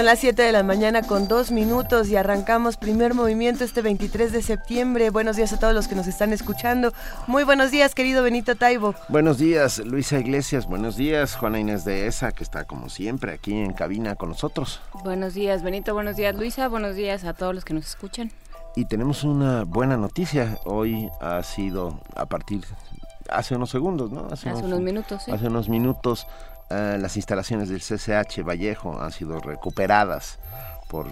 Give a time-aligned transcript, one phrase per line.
[0.00, 4.32] Son las 7 de la mañana con dos minutos y arrancamos primer movimiento este 23
[4.32, 5.10] de septiembre.
[5.10, 6.94] Buenos días a todos los que nos están escuchando.
[7.26, 8.94] Muy buenos días, querido Benito Taibo.
[9.10, 10.66] Buenos días, Luisa Iglesias.
[10.66, 14.80] Buenos días, Juana Inés de ESA, que está como siempre aquí en cabina con nosotros.
[15.04, 15.92] Buenos días, Benito.
[15.92, 16.68] Buenos días, Luisa.
[16.68, 18.32] Buenos días a todos los que nos escuchan.
[18.76, 20.56] Y tenemos una buena noticia.
[20.64, 22.62] Hoy ha sido a partir
[23.30, 24.28] hace unos segundos, ¿no?
[24.30, 25.30] Hace, unos, minutos, sí.
[25.30, 26.26] Hace unos minutos
[26.70, 30.38] eh, las instalaciones del CCH Vallejo han sido recuperadas
[30.88, 31.06] por,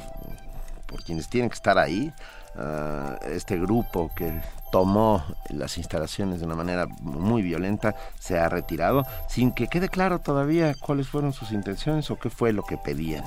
[0.87, 2.13] por quienes tienen que estar ahí.
[2.57, 4.41] Eh, este grupo que
[4.71, 10.19] tomó las instalaciones de una manera muy violenta se ha retirado sin que quede claro
[10.21, 13.25] todavía cuáles fueron sus intenciones o qué fue lo que pedían.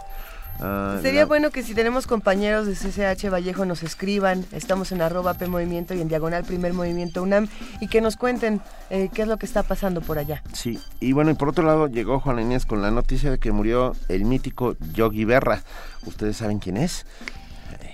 [0.60, 5.34] Ah, Sería bueno que si tenemos compañeros de CCH Vallejo nos escriban, estamos en arroba
[5.34, 7.48] P Movimiento y en diagonal Primer Movimiento UNAM
[7.80, 10.44] y que nos cuenten eh, qué es lo que está pasando por allá.
[10.54, 13.52] Sí, y bueno, y por otro lado llegó Juan Inés con la noticia de que
[13.52, 15.64] murió el mítico Yogi Berra.
[16.06, 17.06] ¿Ustedes saben quién es?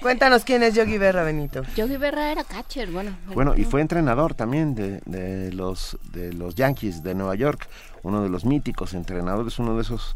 [0.02, 1.64] Cuéntanos quién es Yogi Berra, Benito.
[1.76, 3.12] Yogi Berra era catcher, bueno.
[3.34, 7.68] Bueno, y fue entrenador también de, de, los, de los Yankees de Nueva York,
[8.04, 10.16] uno de los míticos entrenadores, uno de esos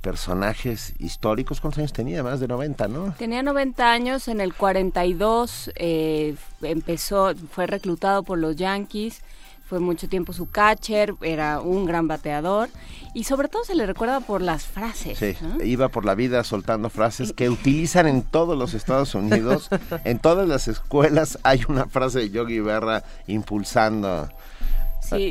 [0.00, 1.60] personajes históricos.
[1.60, 2.22] ¿Cuántos años tenía?
[2.22, 3.14] Más de 90, ¿no?
[3.18, 9.22] Tenía 90 años, en el 42 eh, empezó, fue reclutado por los Yankees,
[9.70, 12.68] fue mucho tiempo su catcher, era un gran bateador
[13.14, 15.18] y sobre todo se le recuerda por las frases.
[15.18, 19.68] Sí, iba por la vida soltando frases que utilizan en todos los Estados Unidos,
[20.04, 24.28] en todas las escuelas hay una frase de Yogi Berra impulsando.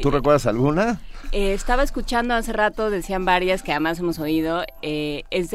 [0.01, 0.99] ¿Tú recuerdas alguna?
[1.31, 5.51] Eh, estaba escuchando hace rato, decían varias que además hemos oído, eh, es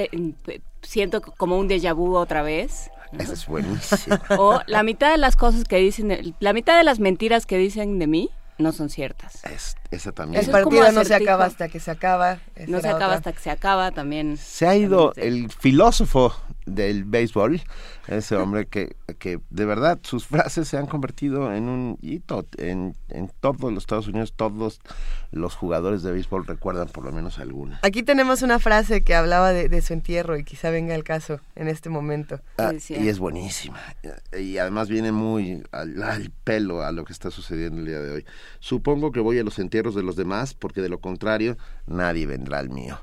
[0.83, 2.91] siento como un déjà vu otra vez.
[3.19, 4.19] Eso es buenísimo.
[4.39, 7.99] O la mitad de las cosas que dicen, la mitad de las mentiras que dicen
[7.99, 9.45] de mí no son ciertas.
[9.45, 10.45] Es, esa también.
[10.45, 12.39] El partido no se acaba hasta que se acaba.
[12.67, 14.37] No se acaba hasta que se acaba también.
[14.37, 16.35] Se ha ido el filósofo
[16.67, 17.61] del béisbol,
[18.09, 22.97] ese hombre que, que de verdad sus frases se han convertido en un hito en,
[23.09, 24.81] en todos los Estados Unidos, todos
[25.31, 27.81] los jugadores de béisbol recuerdan por lo menos alguna.
[27.83, 31.69] Aquí tenemos una frase que hablaba de, su entierro y quizá venga el caso en
[31.69, 32.41] este momento.
[32.59, 33.79] Ah, y es buenísima.
[34.39, 38.11] Y además viene muy al, al, pelo a lo que está sucediendo el día de
[38.13, 38.27] hoy.
[38.61, 42.59] Supongo que voy a los entierros de los demás porque de lo contrario nadie vendrá
[42.59, 42.99] al mío.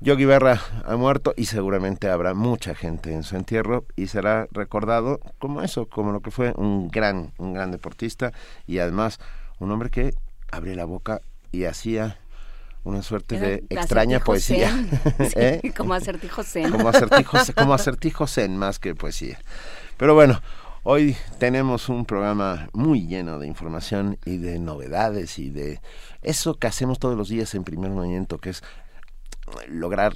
[0.00, 5.20] Yogi Berra ha muerto y seguramente habrá mucha gente en su entierro y será recordado
[5.38, 8.32] como eso, como lo que fue un gran, un gran deportista
[8.66, 9.18] y además
[9.58, 10.14] un hombre que
[10.50, 11.20] abría la boca
[11.52, 12.18] y hacía
[12.84, 14.70] una suerte de extraña poesía.
[15.36, 15.72] ¿Eh?
[15.76, 16.70] como acertijo zen.
[16.70, 19.38] Como acertijo, como acertijo zen más que poesía.
[19.96, 20.40] Pero bueno,
[20.82, 25.80] hoy tenemos un programa muy lleno de información y de novedades y de
[26.22, 28.62] eso que hacemos todos los días en primer movimiento, que es
[29.68, 30.14] lograr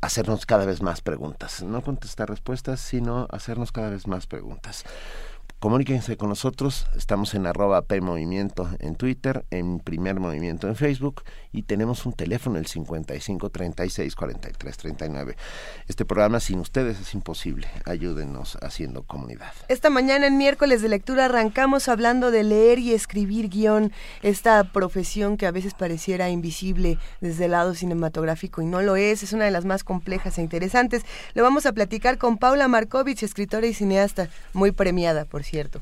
[0.00, 4.84] hacernos cada vez más preguntas, no contestar respuestas, sino hacernos cada vez más preguntas.
[5.58, 11.62] Comuníquense con nosotros, estamos en arroba PMovimiento en Twitter, en Primer Movimiento en Facebook y
[11.62, 15.36] tenemos un teléfono, el 55 36 43 39.
[15.86, 19.52] Este programa sin ustedes es imposible, ayúdenos haciendo comunidad.
[19.68, 23.92] Esta mañana en miércoles de lectura arrancamos hablando de leer y escribir guion,
[24.22, 29.22] esta profesión que a veces pareciera invisible desde el lado cinematográfico y no lo es,
[29.22, 31.04] es una de las más complejas e interesantes.
[31.34, 35.80] Lo vamos a platicar con Paula Markovich, escritora y cineasta, muy premiada por cierto.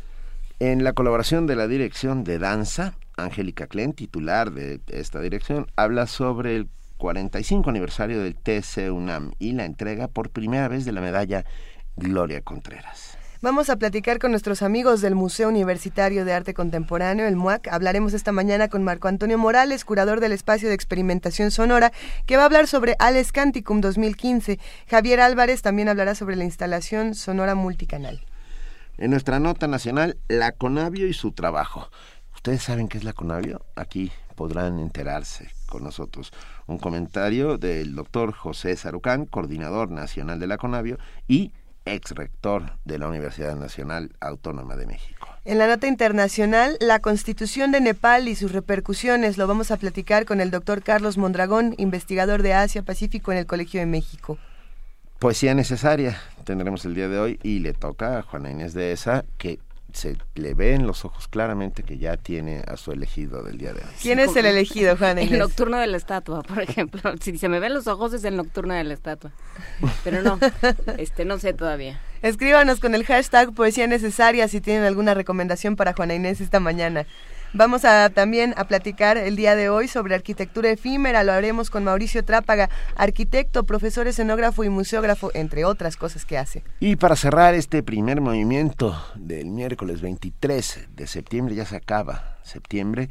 [0.58, 6.06] En la colaboración de la dirección de danza, Angélica Klen, titular de esta dirección, habla
[6.06, 6.68] sobre el
[6.98, 11.44] 45 aniversario del TC UNAM y la entrega por primera vez de la medalla
[11.96, 13.16] Gloria Contreras.
[13.42, 17.68] Vamos a platicar con nuestros amigos del Museo Universitario de Arte Contemporáneo, el MUAC.
[17.68, 21.92] Hablaremos esta mañana con Marco Antonio Morales, curador del espacio de experimentación sonora,
[22.24, 24.58] que va a hablar sobre Ales Canticum 2015.
[24.88, 28.22] Javier Álvarez también hablará sobre la instalación sonora multicanal.
[28.98, 31.90] En nuestra nota nacional, la Conavio y su trabajo.
[32.46, 33.66] ¿Ustedes saben qué es la Conavio?
[33.74, 36.32] Aquí podrán enterarse con nosotros.
[36.68, 40.96] Un comentario del doctor José Sarucán, coordinador nacional de la Conavio
[41.26, 41.50] y
[41.86, 45.26] ex rector de la Universidad Nacional Autónoma de México.
[45.44, 50.24] En la nota internacional, la constitución de Nepal y sus repercusiones lo vamos a platicar
[50.24, 54.38] con el doctor Carlos Mondragón, investigador de Asia Pacífico en el Colegio de México.
[55.18, 59.24] Poesía necesaria tendremos el día de hoy y le toca a Juana Inés de esa
[59.36, 59.58] que
[59.96, 63.72] se le ve en los ojos claramente que ya tiene a su elegido del día
[63.72, 63.90] de hoy.
[64.00, 67.00] ¿Quién es el elegido, Juan El nocturno de la estatua, por ejemplo.
[67.20, 69.32] Si se me ven los ojos es el nocturno de la estatua.
[70.04, 70.38] Pero no,
[70.98, 72.00] este no sé todavía.
[72.22, 77.06] Escríbanos con el hashtag Poesía Necesaria si tienen alguna recomendación para Juana Inés esta mañana.
[77.56, 81.24] Vamos a también a platicar el día de hoy sobre arquitectura efímera.
[81.24, 86.64] Lo haremos con Mauricio Trápaga, arquitecto, profesor escenógrafo y museógrafo, entre otras cosas que hace.
[86.80, 93.08] Y para cerrar este primer movimiento del miércoles 23 de septiembre, ya se acaba septiembre,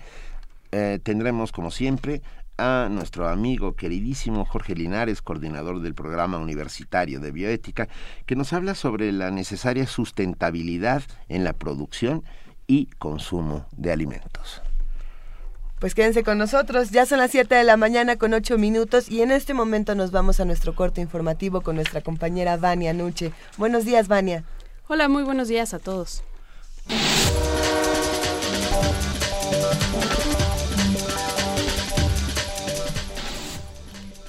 [0.72, 2.22] eh, tendremos como siempre
[2.60, 7.88] a nuestro amigo queridísimo Jorge Linares, coordinador del programa universitario de bioética,
[8.28, 12.24] que nos habla sobre la necesaria sustentabilidad en la producción
[12.68, 14.62] y consumo de alimentos.
[15.80, 19.22] Pues quédense con nosotros, ya son las 7 de la mañana con 8 minutos y
[19.22, 23.34] en este momento nos vamos a nuestro corte informativo con nuestra compañera Vania Nuche.
[23.58, 24.46] Buenos días, Vania.
[24.88, 26.24] Hola, muy buenos días a todos.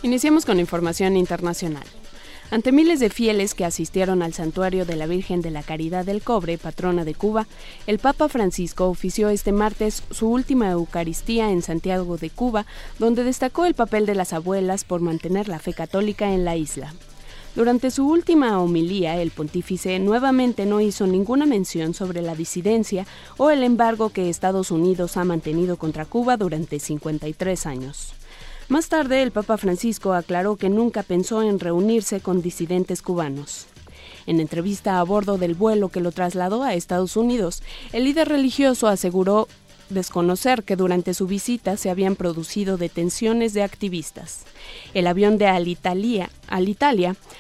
[0.03, 1.85] Iniciamos con información internacional.
[2.49, 6.23] Ante miles de fieles que asistieron al santuario de la Virgen de la Caridad del
[6.23, 7.49] Cobre, patrona de Cuba,
[7.89, 12.65] el Papa Francisco ofició este martes su última Eucaristía en Santiago de Cuba,
[13.01, 16.95] donde destacó el papel de las abuelas por mantener la fe católica en la isla.
[17.57, 23.07] Durante su última homilía, el pontífice nuevamente no hizo ninguna mención sobre la disidencia
[23.39, 28.13] o el embargo que Estados Unidos ha mantenido contra Cuba durante 53 años.
[28.69, 33.67] Más tarde, el Papa Francisco aclaró que nunca pensó en reunirse con disidentes cubanos.
[34.27, 38.89] En entrevista a bordo del vuelo que lo trasladó a Estados Unidos, el líder religioso
[38.89, 39.47] aseguró
[39.89, 44.45] desconocer que durante su visita se habían producido detenciones de activistas.
[44.95, 46.29] El avión de Alitalia,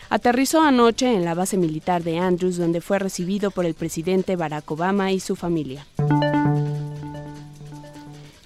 [0.09, 4.71] aterrizó anoche en la base militar de Andrews, donde fue recibido por el presidente Barack
[4.71, 5.87] Obama y su familia.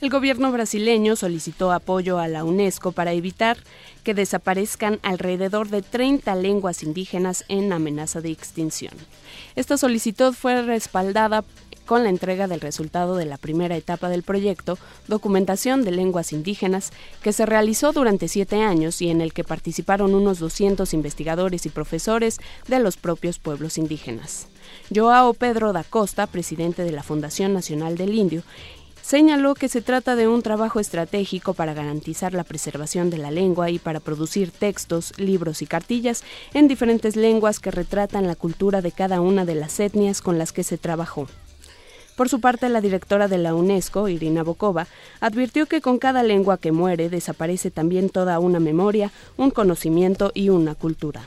[0.01, 3.59] El gobierno brasileño solicitó apoyo a la UNESCO para evitar
[4.03, 8.95] que desaparezcan alrededor de 30 lenguas indígenas en amenaza de extinción.
[9.57, 11.45] Esta solicitud fue respaldada
[11.85, 16.93] con la entrega del resultado de la primera etapa del proyecto Documentación de Lenguas Indígenas,
[17.21, 21.69] que se realizó durante siete años y en el que participaron unos 200 investigadores y
[21.69, 22.39] profesores
[22.69, 24.47] de los propios pueblos indígenas.
[24.95, 28.45] Joao Pedro da Costa, presidente de la Fundación Nacional del Indio,
[29.03, 33.71] señaló que se trata de un trabajo estratégico para garantizar la preservación de la lengua
[33.71, 36.25] y para producir textos, libros y cartillas
[36.55, 40.53] en diferentes lenguas que retratan la cultura de cada una de las etnias con las
[40.53, 41.27] que se trabajó.
[42.17, 44.87] Por su parte, la directora de la UNESCO, Irina Bokova,
[45.21, 50.51] advirtió que con cada lengua que muere desaparece también toda una memoria, un conocimiento y
[50.51, 51.23] una cultura.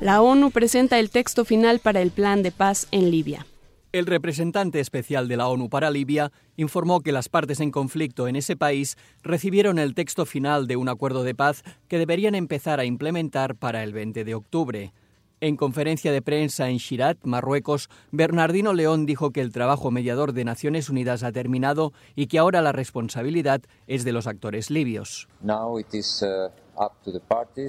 [0.00, 3.46] La ONU presenta el texto final para el plan de paz en Libia.
[3.92, 8.36] El representante especial de la ONU para Libia informó que las partes en conflicto en
[8.36, 12.86] ese país recibieron el texto final de un acuerdo de paz que deberían empezar a
[12.86, 14.94] implementar para el 20 de octubre.
[15.42, 20.44] En conferencia de prensa en Shirat, Marruecos, Bernardino León dijo que el trabajo mediador de
[20.46, 25.28] Naciones Unidas ha terminado y que ahora la responsabilidad es de los actores libios.
[25.42, 25.82] Uh,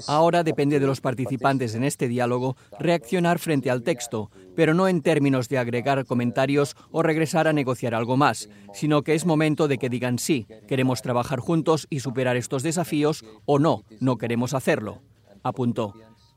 [0.07, 5.01] Ahora depende de los participantes en este diálogo reaccionar frente al texto, pero no en
[5.01, 9.77] términos de agregar comentarios o regresar a negociar algo más, sino que es momento de
[9.77, 15.01] que digan sí, queremos trabajar juntos y superar estos desafíos o no, no queremos hacerlo,
[15.43, 15.93] apuntó.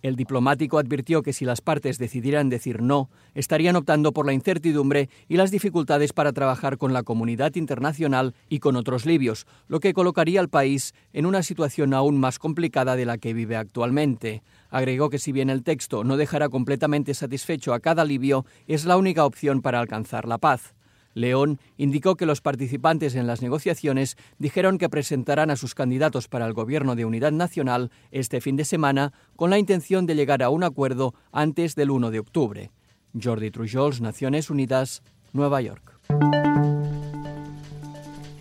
[0.06, 5.10] El diplomático advirtió que si las partes decidieran decir no, estarían optando por la incertidumbre
[5.26, 9.94] y las dificultades para trabajar con la comunidad internacional y con otros libios, lo que
[9.94, 14.44] colocaría al país en una situación aún más complicada de la que vive actualmente.
[14.70, 18.98] Agregó que si bien el texto no dejará completamente satisfecho a cada libio, es la
[18.98, 20.76] única opción para alcanzar la paz.
[21.16, 26.44] León indicó que los participantes en las negociaciones dijeron que presentarán a sus candidatos para
[26.44, 30.50] el Gobierno de Unidad Nacional este fin de semana con la intención de llegar a
[30.50, 32.70] un acuerdo antes del 1 de octubre.
[33.18, 35.98] Jordi Trujols, Naciones Unidas, Nueva York.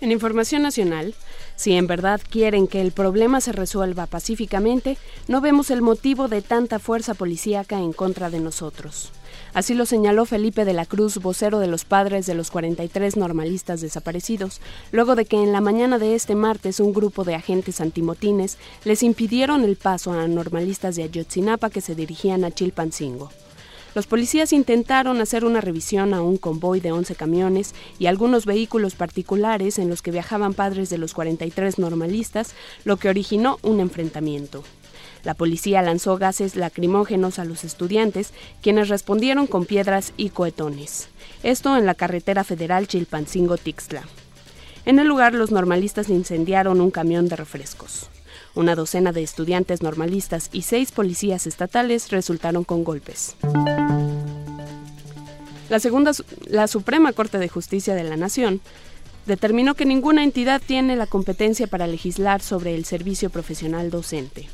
[0.01, 1.15] En Información Nacional,
[1.55, 4.97] si en verdad quieren que el problema se resuelva pacíficamente,
[5.29, 9.13] no vemos el motivo de tanta fuerza policíaca en contra de nosotros.
[9.55, 13.79] Así lo señaló Felipe de la Cruz, vocero de los padres de los 43 normalistas
[13.79, 14.59] desaparecidos,
[14.91, 19.01] luego de que en la mañana de este martes un grupo de agentes antimotines les
[19.01, 23.29] impidieron el paso a normalistas de Ayotzinapa que se dirigían a Chilpancingo.
[23.95, 28.95] Los policías intentaron hacer una revisión a un convoy de 11 camiones y algunos vehículos
[28.95, 34.65] particulares en los que viajaban padres de los 43 normalistas, lo que originó un enfrentamiento.
[35.25, 41.09] La policía lanzó gases lacrimógenos a los estudiantes, quienes respondieron con piedras y cohetones.
[41.41, 44.03] Esto en la carretera federal Chilpancingo-Tixtla.
[44.85, 48.11] En el lugar, los normalistas incendiaron un camión de refrescos.
[48.53, 53.35] Una docena de estudiantes normalistas y seis policías estatales resultaron con golpes.
[55.69, 56.11] La, segunda,
[56.45, 58.61] la Suprema Corte de Justicia de la Nación
[59.25, 64.47] determinó que ninguna entidad tiene la competencia para legislar sobre el servicio profesional docente.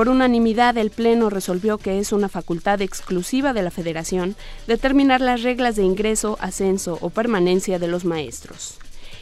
[0.00, 4.34] Por unanimidad, el Pleno resolvió que es una facultad exclusiva de la Federación
[4.66, 8.78] determinar las reglas de ingreso, ascenso o permanencia de los maestros.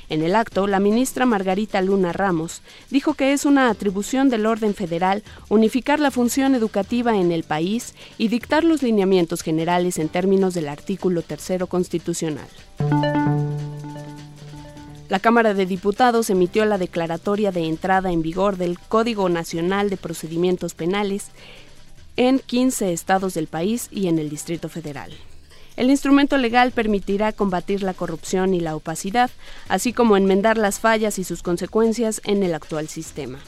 [0.09, 4.73] En el acto, la ministra Margarita Luna Ramos dijo que es una atribución del orden
[4.73, 10.55] federal unificar la función educativa en el país y dictar los lineamientos generales en términos
[10.55, 12.47] del artículo tercero constitucional.
[15.09, 19.97] La Cámara de Diputados emitió la declaratoria de entrada en vigor del Código Nacional de
[19.97, 21.29] Procedimientos Penales
[22.17, 25.11] en 15 estados del país y en el Distrito Federal.
[25.77, 29.31] El instrumento legal permitirá combatir la corrupción y la opacidad,
[29.69, 33.39] así como enmendar las fallas y sus consecuencias en el actual sistema.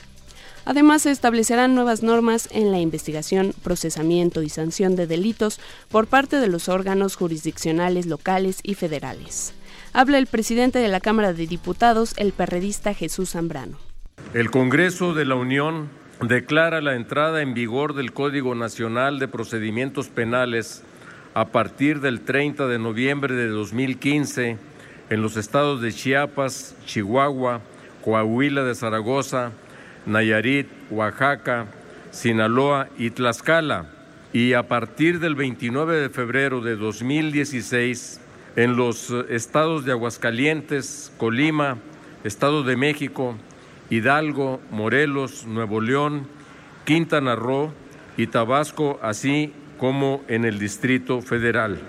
[0.65, 6.37] Además, se establecerán nuevas normas en la investigación, procesamiento y sanción de delitos por parte
[6.37, 9.53] de los órganos jurisdiccionales locales y federales.
[9.93, 13.77] Habla el presidente de la Cámara de Diputados, el perredista Jesús Zambrano.
[14.35, 15.89] El Congreso de la Unión
[16.23, 20.85] declara la entrada en vigor del Código Nacional de Procedimientos Penales
[21.35, 24.59] a partir del 30 de noviembre de 2015
[25.11, 27.61] en los estados de Chiapas, Chihuahua,
[28.05, 29.51] Coahuila de Zaragoza,
[30.07, 31.67] Nayarit, Oaxaca,
[32.13, 33.87] Sinaloa y Tlaxcala,
[34.33, 38.21] y a partir del 29 de febrero de 2016
[38.57, 41.79] en los estados de Aguascalientes, Colima,
[42.25, 43.37] Estado de México,
[43.89, 46.27] Hidalgo, Morelos, Nuevo León,
[46.85, 47.73] Quintana Roo
[48.17, 51.81] y Tabasco, así como en el Distrito Federal.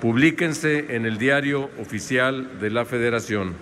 [0.00, 3.54] Publíquense en el Diario Oficial de la Federación.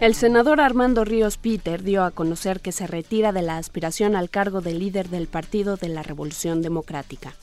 [0.00, 4.30] El senador Armando Ríos Peter dio a conocer que se retira de la aspiración al
[4.30, 7.34] cargo de líder del Partido de la Revolución Democrática.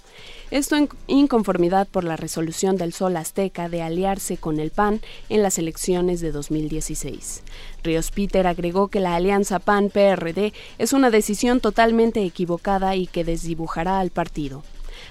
[0.49, 5.43] Esto en inconformidad por la resolución del Sol Azteca de aliarse con el PAN en
[5.43, 7.43] las elecciones de 2016.
[7.83, 13.99] Ríos Peter agregó que la alianza PAN-PRD es una decisión totalmente equivocada y que desdibujará
[13.99, 14.63] al partido.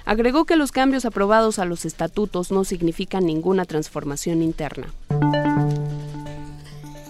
[0.06, 4.88] Agregó que los cambios aprobados a los estatutos no significan ninguna transformación interna.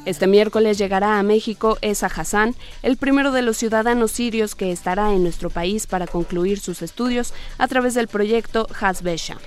[0.06, 5.12] Este miércoles llegará a México Esa Hassan, el primero de los ciudadanos sirios que estará
[5.12, 9.38] en nuestro país para concluir sus estudios a través del proyecto Hasbesha.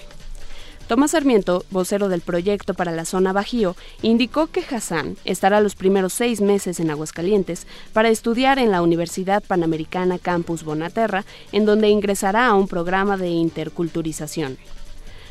[0.89, 6.11] Tomás Sarmiento, vocero del proyecto para la zona Bajío, indicó que Hassan estará los primeros
[6.11, 11.23] seis meses en Aguascalientes para estudiar en la Universidad Panamericana Campus Bonaterra,
[11.53, 14.57] en donde ingresará a un programa de interculturización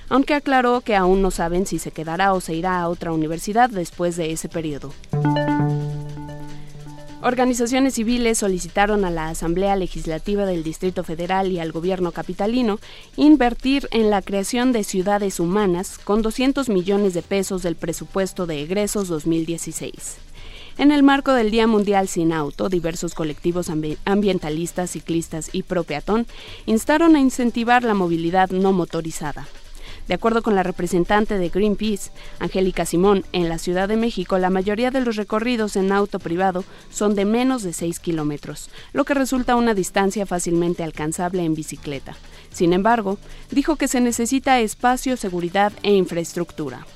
[0.08, 3.70] aunque aclaró que aún no saben si se quedará o se irá a otra universidad
[3.70, 4.92] después de ese periodo.
[7.20, 12.78] Organizaciones civiles solicitaron a la Asamblea Legislativa del Distrito Federal y al gobierno capitalino
[13.16, 18.62] invertir en la creación de ciudades humanas con 200 millones de pesos del presupuesto de
[18.62, 20.18] egresos 2016.
[20.78, 23.68] En el marco del Día Mundial Sin Auto, diversos colectivos
[24.04, 26.24] ambientalistas, ciclistas y pro peatón
[26.66, 29.48] instaron a incentivar la movilidad no motorizada.
[30.08, 34.48] De acuerdo con la representante de Greenpeace, Angélica Simón, en la Ciudad de México la
[34.48, 39.12] mayoría de los recorridos en auto privado son de menos de 6 kilómetros, lo que
[39.12, 42.16] resulta una distancia fácilmente alcanzable en bicicleta.
[42.50, 43.18] Sin embargo,
[43.50, 46.86] dijo que se necesita espacio, seguridad e infraestructura.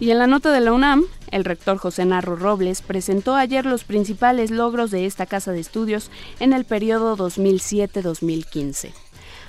[0.00, 3.84] Y en la nota de la UNAM, el rector José Narro Robles presentó ayer los
[3.84, 6.10] principales logros de esta casa de estudios
[6.40, 9.03] en el periodo 2007-2015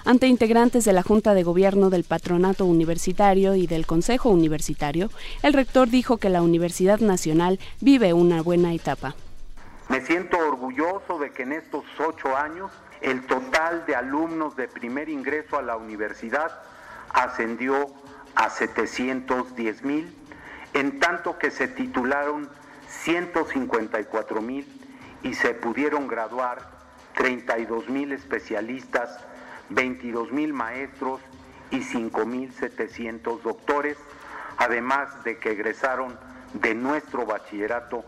[0.05, 5.09] ante integrantes de la Junta de Gobierno del Patronato Universitario y del Consejo Universitario,
[5.41, 9.15] el rector dijo que la Universidad Nacional vive una buena etapa.
[9.89, 12.71] Me siento orgulloso de que en estos ocho años
[13.01, 16.51] el total de alumnos de primer ingreso a la universidad
[17.09, 17.87] ascendió
[18.35, 20.15] a 710 mil,
[20.73, 22.47] en tanto que se titularon
[22.89, 24.67] 154 mil
[25.23, 26.69] y se pudieron graduar
[27.15, 29.19] 32 mil especialistas
[29.69, 31.21] 22 mil maestros
[31.71, 33.97] y 5 mil 700 doctores,
[34.57, 36.17] además de que egresaron
[36.53, 38.05] de nuestro bachillerato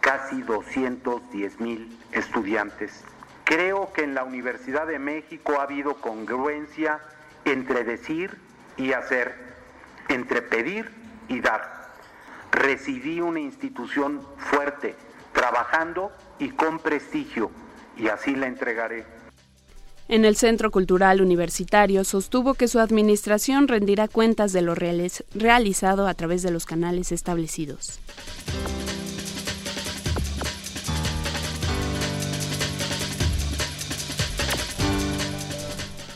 [0.00, 3.04] casi 210 mil estudiantes.
[3.44, 7.00] Creo que en la Universidad de México ha habido congruencia
[7.44, 8.38] entre decir
[8.76, 9.34] y hacer,
[10.08, 10.90] entre pedir
[11.28, 11.90] y dar.
[12.52, 14.94] Recibí una institución fuerte,
[15.32, 17.50] trabajando y con prestigio,
[17.96, 19.04] y así la entregaré.
[20.10, 26.14] En el Centro Cultural Universitario sostuvo que su administración rendirá cuentas de lo realizado a
[26.14, 28.00] través de los canales establecidos.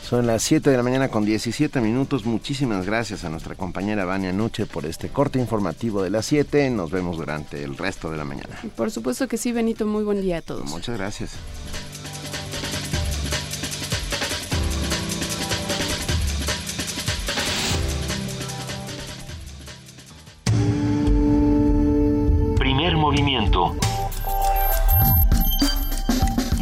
[0.03, 2.25] Son las 7 de la mañana con 17 minutos.
[2.25, 6.69] Muchísimas gracias a nuestra compañera Vania Nuche por este corte informativo de las 7.
[6.69, 8.59] Nos vemos durante el resto de la mañana.
[8.75, 9.85] Por supuesto que sí, Benito.
[9.85, 10.69] Muy buen día a todos.
[10.69, 11.31] Muchas gracias.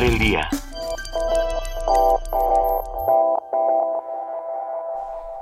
[0.00, 0.48] El día.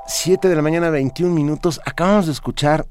[0.06, 1.80] Siete de la mañana, 21 minutos.
[1.84, 2.86] Acabamos de escuchar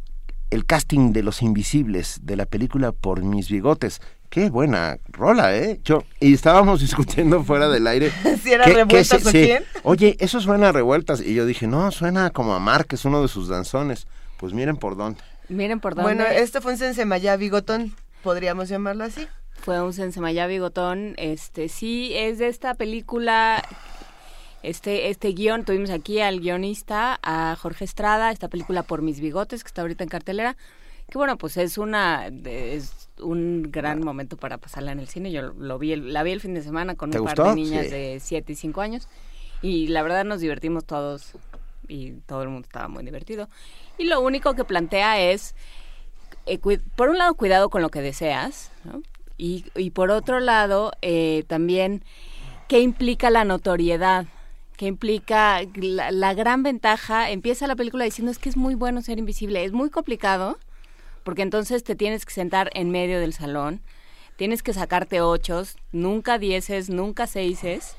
[0.49, 4.01] el casting de Los Invisibles de la película Por mis bigotes.
[4.29, 5.79] Qué buena rola, ¿eh?
[5.83, 8.11] Yo, y estábamos discutiendo fuera del aire.
[8.43, 9.43] ¿Si era ¿Qué- qué revueltas o sí.
[9.43, 9.63] quién?
[9.83, 11.21] Oye, eso suena a revueltas.
[11.21, 14.07] Y yo dije, no, suena como a Mar, que es uno de sus danzones.
[14.37, 15.19] Pues miren por dónde.
[15.49, 16.13] Miren por dónde.
[16.13, 19.27] Bueno, esto fue un Sensemayá bigotón, podríamos llamarlo así.
[19.57, 21.13] Fue un Sensemayá bigotón.
[21.17, 23.63] Este, sí, es de esta película
[24.63, 29.63] este, este guion, tuvimos aquí al guionista, a Jorge Estrada, esta película Por mis bigotes,
[29.63, 30.57] que está ahorita en cartelera,
[31.09, 35.31] que bueno, pues es una, es un gran momento para pasarla en el cine.
[35.31, 38.19] Yo lo vi, la vi el fin de semana con un par de niñas de
[38.19, 39.07] 7 y 5 años
[39.61, 41.33] y la verdad nos divertimos todos
[41.87, 43.47] y todo el mundo estaba muy divertido.
[43.97, 45.55] Y lo único que plantea es,
[46.45, 46.59] eh,
[46.95, 48.71] por un lado, cuidado con lo que deseas,
[49.37, 52.03] y, y, por otro lado, eh, también,
[52.67, 54.27] ¿qué implica la notoriedad?
[54.77, 59.17] que implica la, gran ventaja, empieza la película diciendo es que es muy bueno ser
[59.17, 60.59] invisible, es muy complicado,
[61.23, 63.81] porque entonces te tienes que sentar en medio del salón,
[64.35, 67.97] tienes que sacarte ochos, nunca dieces, nunca seises,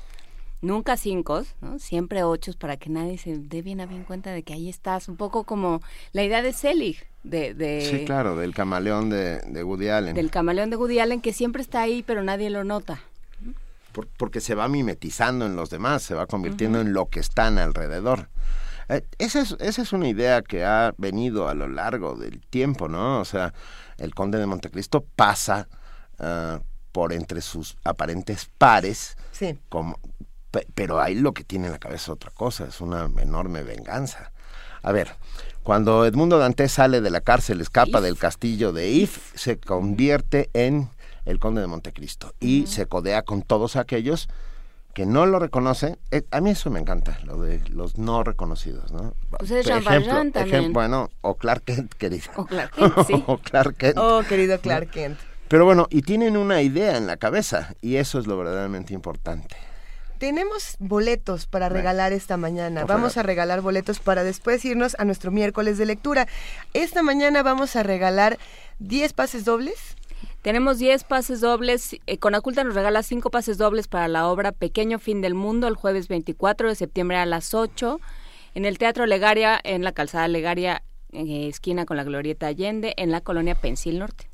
[0.61, 1.79] nunca cinco, ¿no?
[1.79, 5.07] siempre ochos para que nadie se dé bien a bien cuenta de que ahí estás,
[5.07, 5.81] un poco como
[6.13, 7.07] la idea de Selig.
[7.23, 10.15] De, de, sí, claro, del camaleón de, de Woody Allen.
[10.15, 13.01] Del camaleón de Woody Allen que siempre está ahí, pero nadie lo nota
[14.17, 18.29] porque se va mimetizando en los demás, se va convirtiendo en lo que están alrededor.
[18.87, 22.87] Eh, esa, es, esa es una idea que ha venido a lo largo del tiempo,
[22.87, 23.19] ¿no?
[23.19, 23.53] O sea,
[23.97, 25.67] el conde de Montecristo pasa
[26.19, 29.57] ah, por entre sus aparentes pares, sí.
[29.69, 29.99] como,
[30.75, 34.31] pero ahí lo que tiene en la cabeza es otra cosa, es una enorme venganza.
[34.81, 35.15] A ver,
[35.63, 40.89] cuando Edmundo Dantes sale de la cárcel, escapa del castillo de If, se convierte en
[41.25, 44.29] el conde de Montecristo y se codea con todos aquellos
[44.93, 45.99] que no lo reconocen.
[46.11, 49.13] Eh, a mí eso me encanta, lo de los no reconocidos, ¿no?
[49.29, 52.31] Pues es ejemplo, ejemplo, bueno, o Clark Kent, querido.
[52.35, 53.23] O Clark Kent, sí.
[53.27, 53.97] o Clark Kent.
[53.97, 55.19] Oh, querido Clark Kent.
[55.47, 59.55] Pero bueno, y tienen una idea en la cabeza, y eso es lo verdaderamente importante.
[60.19, 62.85] Tenemos boletos para regalar esta mañana.
[62.85, 66.27] Vamos a regalar boletos para después irnos a nuestro miércoles de lectura.
[66.73, 68.37] Esta mañana vamos a regalar
[68.79, 69.95] 10 pases dobles
[70.41, 71.97] tenemos 10 pases dobles.
[72.07, 75.75] Eh, Conaculta nos regala 5 pases dobles para la obra Pequeño Fin del Mundo el
[75.75, 77.99] jueves 24 de septiembre a las 8
[78.55, 83.11] en el Teatro Legaria, en la calzada Legaria, eh, esquina con la Glorieta Allende, en
[83.11, 84.28] la colonia Pensil Norte.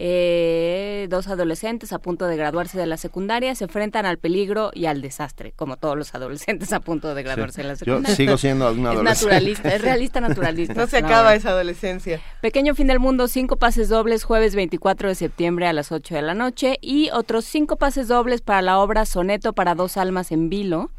[0.00, 4.86] Eh, dos adolescentes a punto de graduarse de la secundaria se enfrentan al peligro y
[4.86, 8.08] al desastre, como todos los adolescentes a punto de graduarse de la secundaria.
[8.08, 9.10] Yo sigo siendo un adolescente.
[9.10, 10.74] Es naturalista, es realista naturalista.
[10.78, 12.20] No se acaba esa adolescencia.
[12.40, 16.22] Pequeño fin del mundo, cinco pases dobles, jueves 24 de septiembre a las 8 de
[16.22, 20.48] la noche y otros cinco pases dobles para la obra Soneto para dos almas en
[20.48, 20.92] Vilo.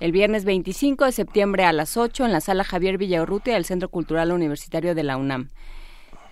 [0.00, 3.90] El viernes 25 de septiembre a las 8 en la sala Javier Villaurrutia del Centro
[3.90, 5.50] Cultural Universitario de la UNAM.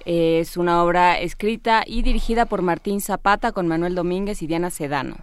[0.07, 5.17] Es una obra escrita y dirigida por Martín Zapata con Manuel Domínguez y Diana Sedano.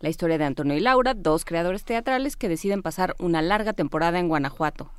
[0.00, 4.18] La historia de Antonio y Laura, dos creadores teatrales que deciden pasar una larga temporada
[4.18, 4.90] en Guanajuato.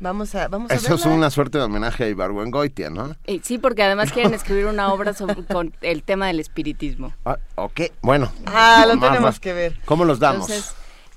[0.00, 3.14] Vamos a, vamos a Eso es una suerte de homenaje a Ibargüengoitia, ¿no?
[3.26, 5.14] Eh, sí, porque además quieren escribir una obra
[5.52, 7.12] con el tema del espiritismo.
[7.24, 8.32] Ah, ok, bueno.
[8.46, 9.78] Ah, lo tenemos que ver.
[9.84, 10.48] ¿Cómo los damos?
[10.48, 10.74] Entonces,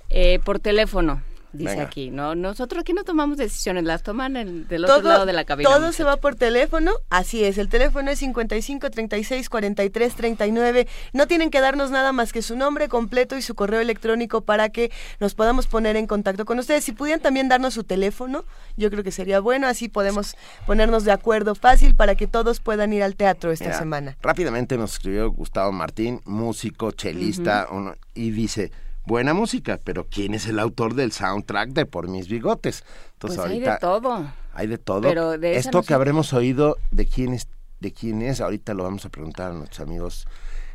[0.10, 1.22] eh, por teléfono
[1.56, 2.36] dice aquí, ¿no?
[2.36, 4.34] Nosotros aquí no tomamos decisiones, las toman
[4.68, 5.70] del otro lado de la cabina.
[5.70, 10.88] Todo se va por teléfono, así es, el teléfono es 55 36 43 39.
[11.14, 14.70] No tienen que darnos nada más que su nombre completo y su correo electrónico para
[14.70, 16.84] que nos podamos poner en contacto con ustedes.
[16.84, 18.46] Si pudieran también darnos su teléfono,
[18.78, 22.94] yo creo que sería bueno, así podemos ponernos de acuerdo fácil para que todos puedan
[22.94, 24.18] ir al teatro esta semana.
[24.22, 27.68] Rápidamente nos escribió Gustavo Martín, músico, chelista,
[28.14, 28.72] y dice
[29.06, 32.84] buena música, pero ¿quién es el autor del soundtrack de Por mis bigotes?
[33.14, 34.34] Entonces pues ahorita hay de todo.
[34.54, 35.02] Hay de todo.
[35.02, 37.48] Pero Esto que habremos oído de quién es,
[37.80, 40.28] de quién es, ahorita lo vamos a preguntar a nuestros amigos.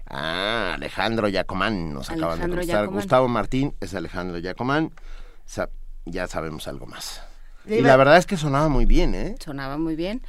[0.06, 2.88] Ah, Alejandro Yacomán nos acaban de contestar.
[2.88, 4.92] Gustavo Martín es Alejandro Yacomán.
[6.04, 7.22] ya sabemos algo más.
[7.66, 9.36] Y la verdad es que sonaba muy bien, ¿eh?
[9.38, 10.22] Sonaba muy bien.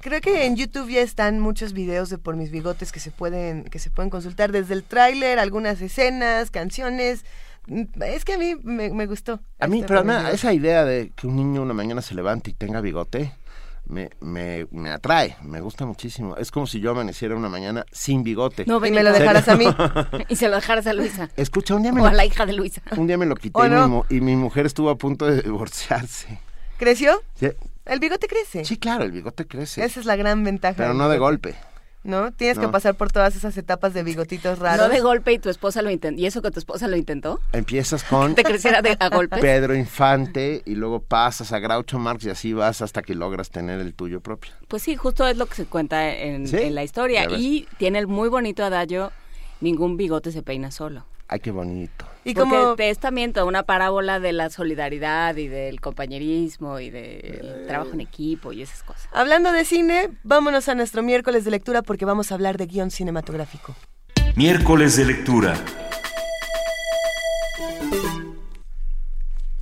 [0.00, 3.64] Creo que en YouTube ya están muchos videos de por mis bigotes que se pueden
[3.64, 7.24] que se pueden consultar desde el tráiler, algunas escenas, canciones.
[7.66, 9.40] Mm, es que a mí me, gustó.
[9.58, 12.54] A mí, pero además, esa idea de que un niño una mañana se levante y
[12.54, 13.34] tenga bigote,
[13.88, 16.36] me, me, me, atrae, me gusta muchísimo.
[16.36, 18.64] Es como si yo amaneciera una mañana sin bigote.
[18.66, 19.66] No, y me lo dejaras a mí.
[20.28, 21.30] y se lo dejaras a Luisa.
[21.36, 22.82] Escucha, un día me o a la hija de Luisa.
[22.96, 23.60] Un día me lo quité
[24.10, 26.40] y, mi, mujer estuvo a punto de divorciarse.
[26.78, 27.20] ¿Creció?
[27.34, 27.48] Sí,
[27.88, 28.64] ¿El bigote crece?
[28.64, 29.84] Sí, claro, el bigote crece.
[29.84, 30.76] Esa es la gran ventaja.
[30.76, 31.56] Pero no de golpe.
[32.04, 32.32] ¿No?
[32.32, 34.86] Tienes que pasar por todas esas etapas de bigotitos raros.
[34.86, 36.20] No de golpe y tu esposa lo intentó.
[36.20, 37.40] ¿Y eso que tu esposa lo intentó?
[37.52, 38.34] Empiezas con...
[38.34, 39.38] ¿Te creciera de, a golpe?
[39.38, 43.80] Pedro Infante y luego pasas a Groucho Marx y así vas hasta que logras tener
[43.80, 44.52] el tuyo propio.
[44.68, 47.26] Pues sí, justo es lo que se cuenta en, en la historia.
[47.36, 49.12] Y tiene el muy bonito adagio,
[49.60, 51.04] ningún bigote se peina solo.
[51.28, 52.06] Ay, qué bonito.
[52.24, 57.66] Y como es también toda una parábola de la solidaridad y del compañerismo y del
[57.66, 59.08] trabajo en equipo y esas cosas.
[59.12, 62.90] Hablando de cine, vámonos a nuestro miércoles de lectura porque vamos a hablar de guion
[62.90, 63.74] cinematográfico.
[64.36, 65.54] Miércoles de lectura.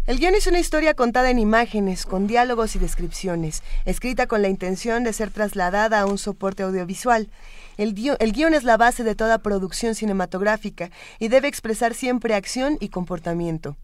[0.06, 4.48] El guion es una historia contada en imágenes, con diálogos y descripciones, escrita con la
[4.48, 7.28] intención de ser trasladada a un soporte audiovisual.
[7.76, 12.88] El, guion es la base de toda producción cinematográfica y debe expresar siempre acción y
[12.88, 13.76] comportamiento.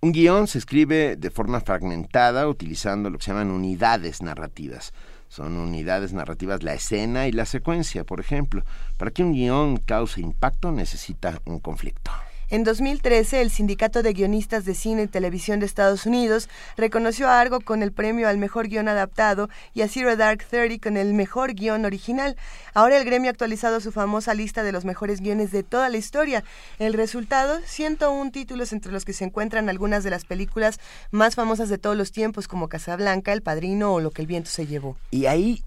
[0.00, 4.92] Un guion se escribe de forma fragmentada utilizando lo que se llaman unidades narrativas.
[5.28, 8.62] Son unidades narrativas la escena y la secuencia, por ejemplo.
[8.98, 12.10] Para que un guion cause impacto necesita un conflicto.
[12.54, 17.40] En 2013, el Sindicato de Guionistas de Cine y Televisión de Estados Unidos reconoció a
[17.40, 21.14] Argo con el premio al mejor guion adaptado y a Zero Dark Thirty con el
[21.14, 22.36] mejor guion original.
[22.72, 25.96] Ahora el gremio ha actualizado su famosa lista de los mejores guiones de toda la
[25.96, 26.44] historia.
[26.78, 30.78] El resultado, 101 títulos entre los que se encuentran algunas de las películas
[31.10, 34.50] más famosas de todos los tiempos como Casablanca, El Padrino o Lo que el viento
[34.50, 34.96] se llevó.
[35.10, 35.64] Y ahí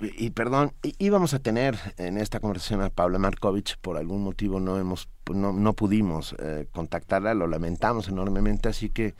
[0.00, 4.78] y perdón, íbamos a tener en esta conversación a Paula Markovich, por algún motivo no
[4.78, 9.14] hemos, no, no pudimos eh, contactarla, lo lamentamos enormemente, así que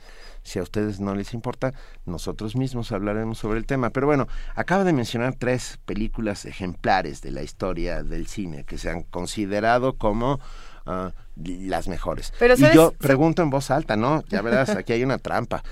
[0.45, 1.73] si a ustedes no les importa,
[2.05, 3.89] nosotros mismos hablaremos sobre el tema.
[3.89, 8.91] Pero bueno, acaba de mencionar tres películas ejemplares de la historia del cine que se
[8.91, 10.39] han considerado como
[10.85, 12.31] uh, las mejores.
[12.39, 14.23] y yo pregunto en voz alta, ¿no?
[14.29, 15.63] Ya verás, aquí hay una trampa.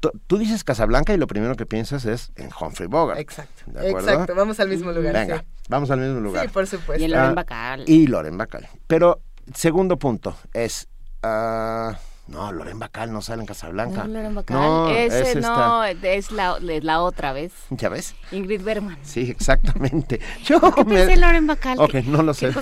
[0.00, 3.20] tú, dices Casablanca y lo primero que piensas es en Humphrey Bogart.
[3.20, 3.62] Exacto.
[3.80, 5.14] Exacto, vamos al mismo lugar.
[5.14, 6.46] Venga, vamos al mismo lugar.
[6.46, 7.04] Sí, por supuesto.
[7.04, 7.84] Y Loren Bacal.
[7.86, 8.68] y Loren Bacal.
[8.88, 9.20] Pero,
[9.54, 10.88] segundo punto es...
[11.22, 11.94] Uh,
[12.28, 14.04] no, Loren Bacal no sale en Casablanca.
[14.04, 14.56] No, Loren Bacal.
[14.56, 17.52] No, Ese no, es la, es la otra vez.
[17.70, 18.14] ¿Ya ves?
[18.30, 18.96] Ingrid Bergman.
[19.02, 20.20] Sí, exactamente.
[20.44, 21.16] Yo ¿Por qué me...
[21.16, 21.78] Loren Bacal?
[21.80, 22.52] Ok, no lo sé.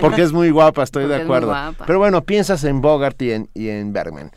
[0.00, 1.54] Porque es muy guapa, estoy de acuerdo.
[1.86, 4.32] Pero bueno, piensas en Bogart y en, y en Bergman.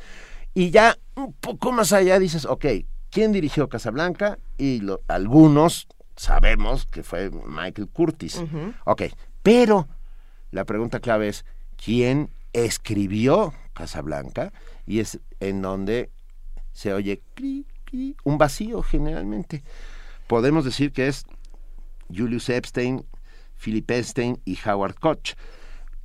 [0.53, 2.65] Y ya un poco más allá dices, ok,
[3.09, 4.39] ¿quién dirigió Casablanca?
[4.57, 8.41] Y lo, algunos sabemos que fue Michael Curtis.
[8.85, 9.03] Ok,
[9.41, 9.87] pero
[10.51, 11.45] la pregunta clave es,
[11.83, 14.51] ¿quién escribió Casablanca
[14.85, 16.09] y es en donde
[16.71, 17.21] se oye
[18.23, 19.63] un vacío generalmente.
[20.27, 21.25] Podemos decir que es
[22.15, 23.05] Julius Epstein,
[23.63, 25.33] Philip Epstein y Howard Koch,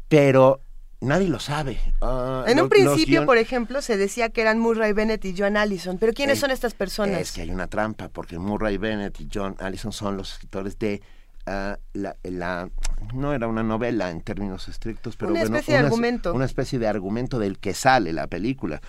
[0.09, 0.63] pero
[1.01, 1.79] nadie lo sabe.
[2.01, 5.99] Ah, en un principio, por ejemplo, se decía que eran Murray Bennett y John Allison,
[5.99, 7.21] pero ¿quiénes son estas personas?
[7.21, 11.03] Es que hay una trampa, porque Murray Bennett y John Allison son los escritores de
[11.47, 12.71] Ah, la, la,
[13.13, 16.33] no era una novela en términos estrictos, pero una especie de argumento.
[16.33, 18.81] Una especie de argumento del que sale la película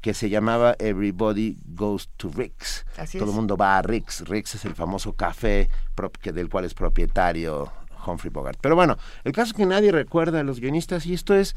[0.00, 2.86] que se llamaba Everybody Goes to Rick's.
[3.12, 4.20] Todo el mundo va a Rick's.
[4.28, 5.68] Rick's es el famoso café
[6.22, 7.72] del cual es propietario
[8.06, 8.58] Humphrey Bogart.
[8.60, 11.54] Pero bueno, el caso que nadie recuerda a los guionistas y esto es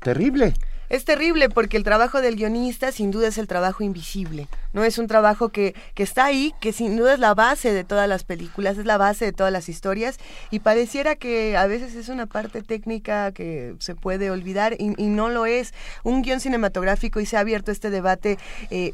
[0.00, 0.54] terrible.
[0.92, 4.84] Es terrible porque el trabajo del guionista sin duda es el trabajo invisible, ¿no?
[4.84, 8.06] Es un trabajo que, que está ahí, que sin duda es la base de todas
[8.06, 10.18] las películas, es la base de todas las historias
[10.50, 15.30] y pareciera que a veces es una parte técnica que se puede olvidar y, no
[15.30, 15.72] lo es.
[16.04, 18.36] Un guion cinematográfico y se ha abierto este debate.
[18.70, 18.92] Eh,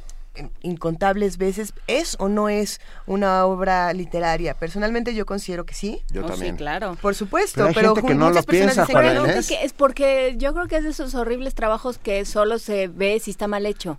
[0.62, 4.54] incontables veces, ¿es o no es una obra literaria?
[4.54, 6.02] Personalmente yo considero que sí.
[6.12, 6.54] Yo oh, también.
[6.54, 6.96] Sí, claro.
[7.00, 9.24] Por supuesto, pero, que no lo piensa, que no.
[9.26, 13.30] Es, porque yo creo que es de esos horribles trabajos que solo se ve si
[13.30, 13.98] está mal hecho.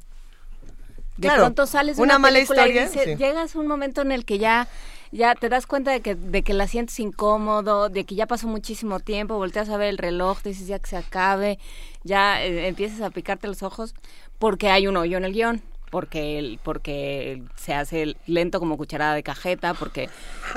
[1.17, 4.23] De claro, pronto sales de una, mala historia y llegas a un momento en el
[4.23, 4.69] que ya
[5.11, 8.47] ya te das cuenta de que, de que la sientes incómodo, de que ya pasó
[8.47, 11.59] muchísimo tiempo, volteas a ver el reloj, dices ya que se acabe,
[12.03, 13.95] ya eh, empiezas a picarte los ojos
[14.37, 19.23] porque hay un hoyo en el guion porque porque se hace lento como cucharada de
[19.23, 20.09] cajeta, porque,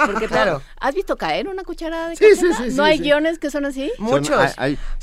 [0.06, 0.62] porque claro.
[0.80, 2.56] ¿Has visto caer una cucharada de cajeta?
[2.56, 3.90] Sí, sí, ¿No hay guiones que son así?
[3.98, 4.54] Muchos.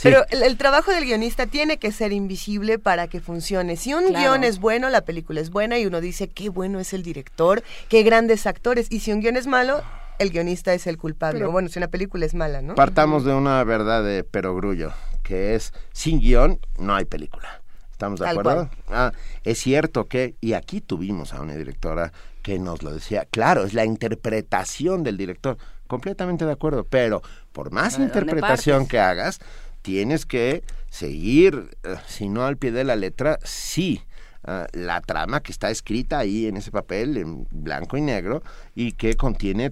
[0.01, 3.75] Pero el, trabajo del guionista tiene que ser invisible para que funcione.
[3.75, 6.93] Si un guion es bueno, la película es buena y uno dice qué bueno es
[6.93, 8.87] el director, qué grandes actores.
[8.89, 9.81] Y si un guion es malo,
[10.19, 11.45] el guionista es el culpable.
[11.45, 12.75] bueno, si una película es mala, ¿no?
[12.75, 14.91] Partamos de una verdad de perogrullo,
[15.23, 17.58] que es sin guion no hay película.
[17.99, 18.69] ¿Estamos de acuerdo?
[18.87, 19.11] Ah,
[19.43, 23.73] es cierto que, y aquí tuvimos a una directora que nos lo decía, claro, es
[23.73, 29.39] la interpretación del director, completamente de acuerdo, pero por más interpretación que hagas,
[29.81, 34.01] tienes que seguir, eh, si no al pie de la letra, sí,
[34.45, 38.41] ah, la trama que está escrita ahí en ese papel, en blanco y negro,
[38.75, 39.71] y que contiene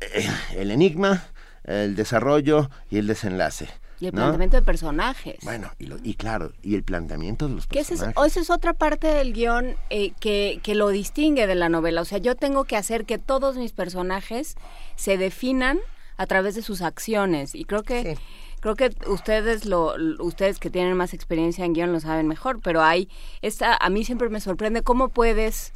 [0.00, 1.26] eh, el enigma,
[1.64, 3.68] el desarrollo y el desenlace.
[4.04, 5.36] Y el planteamiento de personajes.
[5.42, 8.00] Bueno, y, claro, y el planteamiento de los personajes.
[8.00, 11.68] Esa es, esa es otra parte del guion eh, que, que lo distingue de la
[11.68, 12.00] novela.
[12.00, 14.56] O sea, yo tengo que hacer que todos mis personajes
[14.96, 15.78] se definan
[16.16, 17.54] a través de sus acciones.
[17.54, 18.16] Y creo que...
[18.60, 22.82] creo que ustedes lo ustedes que tienen más experiencia en guion lo saben mejor, pero
[22.82, 23.10] hay
[23.42, 25.73] esta a mí siempre me sorprende cómo puedes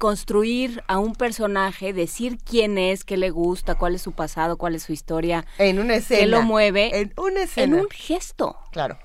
[0.00, 4.74] construir a un personaje, decir quién es, qué le gusta, cuál es su pasado, cuál
[4.74, 8.56] es su historia, en una escena, qué lo mueve, en una escena, en un gesto.
[8.72, 8.98] Claro.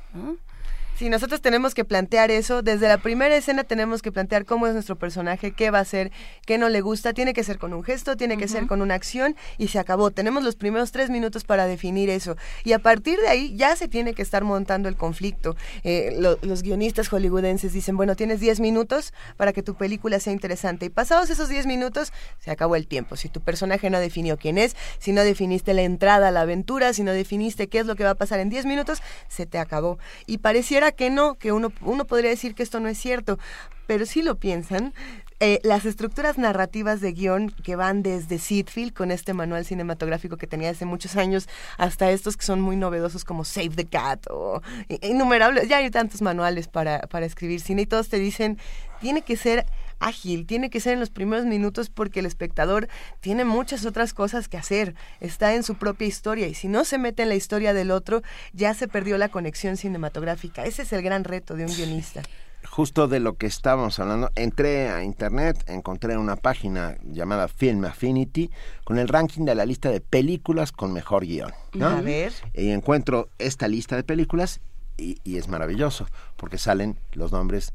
[0.97, 2.62] Sí, nosotros tenemos que plantear eso.
[2.62, 6.10] Desde la primera escena tenemos que plantear cómo es nuestro personaje, qué va a hacer,
[6.45, 7.12] qué no le gusta.
[7.12, 10.12] Tiene que ser con un gesto, tiene que ser con una acción y se acabó.
[10.12, 12.38] Tenemos los primeros tres minutos para definir eso.
[12.63, 15.58] Y a partir de ahí ya se tiene que estar montando el conflicto.
[15.84, 20.86] Eh, los guionistas hollywoodenses dicen, bueno, tienes diez minutos para que tu película sea interesante.
[20.86, 23.17] Y pasados esos diez minutos, se acabó el tiempo.
[23.17, 26.93] Si tu personaje no definió quién es, si no definiste la entrada a la aventura,
[26.93, 29.60] si no definiste qué es lo que va a pasar en diez minutos, se te
[29.60, 29.99] acabó.
[30.25, 33.39] Y pareciera que no, que uno, uno podría decir que esto no es cierto,
[33.88, 34.93] pero si lo piensan,
[35.41, 40.48] eh, las estructuras narrativas de guion que van desde Seedfield con este manual cinematográfico que
[40.48, 44.62] tenía hace muchos años hasta estos que son muy novedosos como Save the Cat o
[45.02, 48.58] innumerables, ya hay tantos manuales para, para escribir cine y todos te dicen,
[49.02, 49.65] tiene que ser
[49.99, 52.88] ágil, tiene que ser en los primeros minutos porque el espectador
[53.19, 56.97] tiene muchas otras cosas que hacer, está en su propia historia y si no se
[56.97, 58.21] mete en la historia del otro,
[58.53, 60.65] ya se perdió la conexión cinematográfica.
[60.65, 62.23] Ese es el gran reto de un guionista
[62.65, 68.49] justo de lo que estábamos hablando, entré a internet, encontré una página llamada Film Affinity
[68.84, 71.53] con el ranking de la lista de películas con mejor guion.
[71.81, 72.34] A ver.
[72.53, 74.62] Y encuentro esta lista de películas
[74.97, 77.73] y, y, es maravilloso, porque salen los nombres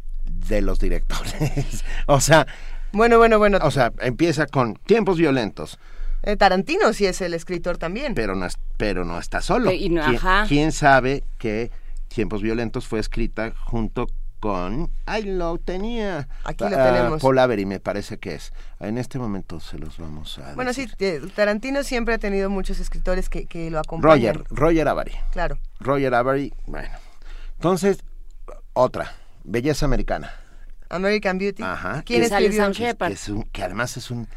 [0.49, 1.85] de los directores.
[2.07, 2.47] o sea...
[2.93, 3.59] Bueno, bueno, bueno.
[3.63, 5.79] O sea, empieza con Tiempos Violentos.
[6.23, 8.15] Eh, Tarantino sí es el escritor también.
[8.15, 9.71] Pero no, pero no está solo.
[9.71, 9.95] Y
[10.49, 11.71] ¿Quién, sabe que
[12.09, 14.07] Tiempos Violentos fue escrita junto
[14.39, 14.91] con...
[15.07, 16.29] ¡Ay, lo tenía!
[16.45, 17.23] Aquí lo tenemos.
[17.23, 18.53] Paul Avery me parece que es.
[18.81, 20.89] En este momento se los vamos a Bueno, sí,
[21.35, 24.35] Tarantino siempre ha tenido muchos escritores que, que lo acompañan.
[24.35, 25.13] Roger, Roger Avery.
[25.33, 25.59] Claro.
[25.79, 26.89] Roger Avery, bueno.
[27.57, 28.03] Entonces,
[28.73, 29.13] otra.
[29.45, 30.33] Belleza americana.
[30.89, 31.63] American Beauty.
[31.63, 32.03] Ajá.
[32.05, 32.23] ¿Quién?
[32.23, 34.29] Que, que, es un, que además es un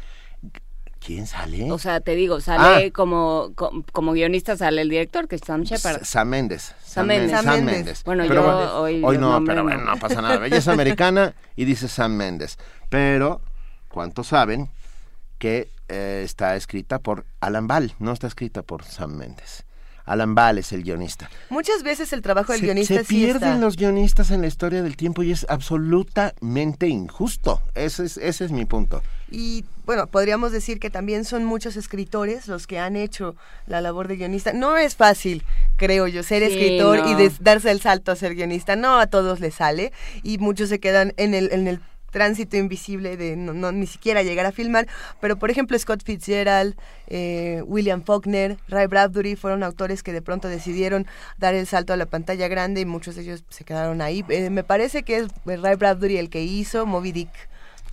[1.04, 1.70] ¿Quién sale?
[1.70, 3.52] O sea, te digo, sale como,
[3.92, 6.02] como, guionista sale el director, que es Sam Shepard.
[6.02, 6.74] Sam Mendes.
[6.82, 7.42] Sam Mendes.
[7.42, 8.04] Sam Mendes.
[8.04, 10.38] Bueno, yo hoy, hoy no, pero bueno, no pasa nada.
[10.38, 12.58] Belleza americana y dice Sam Mendes.
[12.88, 13.42] Pero,
[13.88, 14.70] ¿cuántos saben
[15.38, 17.92] que eh, está escrita por Alan Ball?
[17.98, 19.66] No está escrita por Sam Mendes.
[20.04, 21.30] Alan Ball es el guionista.
[21.50, 25.22] Muchas veces el trabajo del guionista se pierden los guionistas en la historia del tiempo
[25.22, 27.62] y es absolutamente injusto.
[27.74, 29.02] Ese es, ese es mi punto.
[29.30, 33.34] Y bueno, podríamos decir que también son muchos escritores los que han hecho
[33.66, 34.52] la labor de guionista.
[34.52, 35.42] No es fácil,
[35.76, 38.76] creo yo, ser escritor y darse el salto a ser guionista.
[38.76, 41.80] No a todos les sale y muchos se quedan en el, en el
[42.14, 44.86] tránsito invisible de no, ni siquiera llegar a filmar,
[45.20, 46.76] pero por ejemplo Scott Fitzgerald,
[47.08, 51.96] eh, William Faulkner, Ray Bradbury fueron autores que de pronto decidieron dar el salto a
[51.96, 54.24] la pantalla grande y muchos de ellos se quedaron ahí.
[54.28, 57.30] Eh, me parece que es Ray Bradbury el que hizo Moby Dick,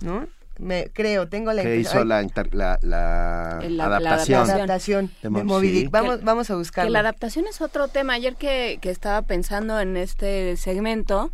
[0.00, 0.28] ¿no?
[0.58, 5.90] Me, creo, tengo la que hizo la, la, la, adaptación, la adaptación de, Moby Dick.
[5.90, 6.92] Vamos, vamos a buscarlo.
[6.92, 8.12] la adaptación es otro tema.
[8.12, 11.32] Ayer que, que estaba pensando en este segmento,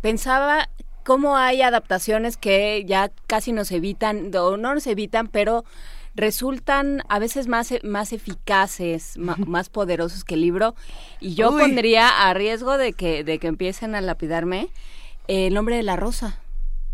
[0.00, 0.70] pensaba
[1.10, 5.64] cómo hay adaptaciones que ya casi nos evitan, o no nos evitan, pero
[6.14, 10.76] resultan a veces más, más eficaces, más poderosos que el libro.
[11.18, 14.68] Y yo pondría a riesgo de que, de que empiecen a lapidarme
[15.26, 16.38] el nombre de la rosa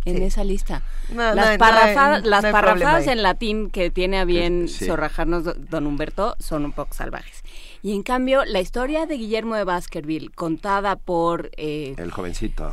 [0.07, 0.83] en esa lista.
[1.15, 6.73] las parrafadas, las parrafadas en latín que tiene a bien zorrajarnos don Humberto son un
[6.73, 7.43] poco salvajes.
[7.83, 11.51] Y en cambio, la historia de Guillermo de Baskerville, contada por...
[11.59, 12.73] Eh, el jovencito.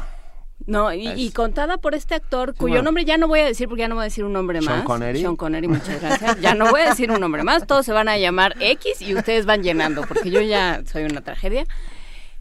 [0.66, 3.88] No, y, contada por este actor, cuyo nombre ya no voy a decir porque ya
[3.88, 4.76] no voy a decir un nombre más.
[4.76, 5.20] Sean Connery.
[5.20, 6.40] Sean Connery, muchas gracias.
[6.42, 9.16] Ya no voy a decir un nombre más, todos se van a llamar X y
[9.16, 11.66] ustedes van llenando, porque yo ya soy una tragedia.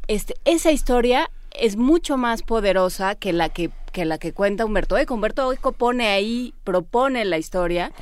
[0.08, 4.96] Este, esa historia es mucho más poderosa que la que, que la que cuenta Humberto
[4.96, 5.14] Eco.
[5.14, 7.92] Humberto Eco pone ahí, propone la historia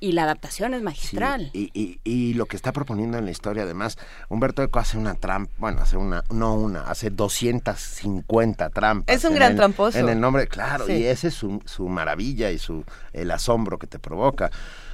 [0.00, 1.50] y la adaptación es magistral.
[1.52, 5.14] y, y, y, lo que está proponiendo en la historia, además, Humberto Eco hace una
[5.14, 9.16] trampa, bueno, hace una, no una, hace 250 trampas.
[9.16, 9.98] Es un gran tramposo.
[9.98, 13.86] En el nombre, claro, y ese es su, su maravilla y su el asombro que
[13.86, 14.50] te provoca.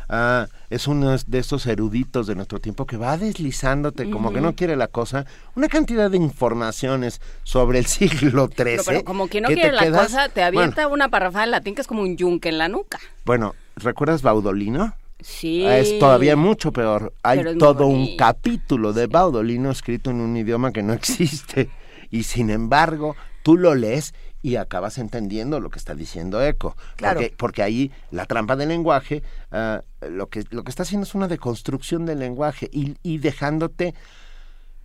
[0.08, 4.54] Ah, es uno de esos eruditos de nuestro tiempo que va deslizándote como que no
[4.54, 5.24] quiere la cosa,
[5.54, 8.76] una cantidad de informaciones sobre el siglo XIII.
[8.86, 11.86] Pero, como que no quiere la cosa, te avienta una parrafada en latín que es
[11.86, 12.98] como un yunque en la nuca.
[13.24, 14.94] Bueno, ¿recuerdas Baudolino?
[15.20, 15.64] Sí.
[15.64, 17.14] Es todavía mucho peor.
[17.22, 21.70] Hay todo un capítulo de Baudolino escrito en un idioma que no existe.
[22.10, 24.14] Y sin embargo, tú lo lees
[24.44, 26.76] y acabas entendiendo lo que está diciendo Eco.
[26.96, 27.22] Claro.
[27.38, 31.28] Porque, ahí la trampa del lenguaje, uh, lo, que, lo que está haciendo es una
[31.28, 33.94] deconstrucción del lenguaje y, y dejándote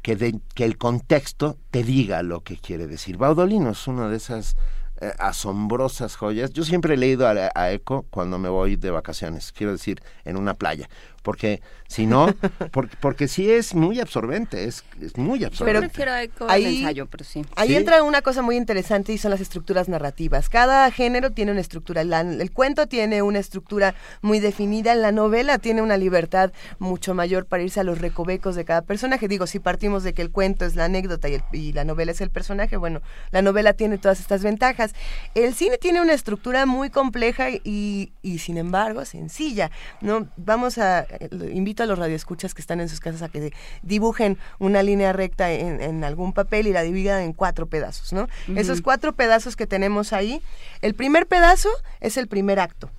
[0.02, 3.18] que, que el contexto te diga lo que quiere decir.
[3.18, 4.56] Baudolino es una de esas
[5.02, 6.54] eh, asombrosas joyas.
[6.54, 10.38] Yo siempre he leído a, a, Eco cuando me voy de vacaciones, quiero decir, en
[10.38, 10.88] una playa
[11.30, 12.34] porque si no,
[12.72, 15.92] porque, porque sí es muy absorbente, es, es muy absorbente.
[15.92, 17.46] Pero prefiero ahí, ensayo, pero sí.
[17.56, 20.50] Ahí entra una cosa muy interesante y son las estructuras narrativas.
[20.50, 22.02] Cada género tiene una estructura.
[22.02, 27.62] el cuento tiene una estructura muy definida, la novela tiene una libertad mucho mayor para
[27.62, 29.28] irse a los recovecos de cada personaje.
[29.28, 32.22] Digo, si partimos de que el cuento es la anécdota y, y la novela es
[32.22, 34.96] el personaje, bueno, la novela tiene todas estas ventajas.
[35.36, 39.70] El cine tiene una estructura muy compleja y, y sin embargo sencilla.
[40.02, 40.28] ¿no?
[40.38, 41.06] Vamos a
[41.52, 43.52] invito a los radioescuchas que están en sus casas a que
[43.82, 48.28] dibujen una línea recta en, algún papel y la dividan en cuatro pedazos, ¿no?
[48.56, 50.42] Esos cuatro pedazos que tenemos ahí,
[50.82, 52.90] el primer pedazo es el primer acto.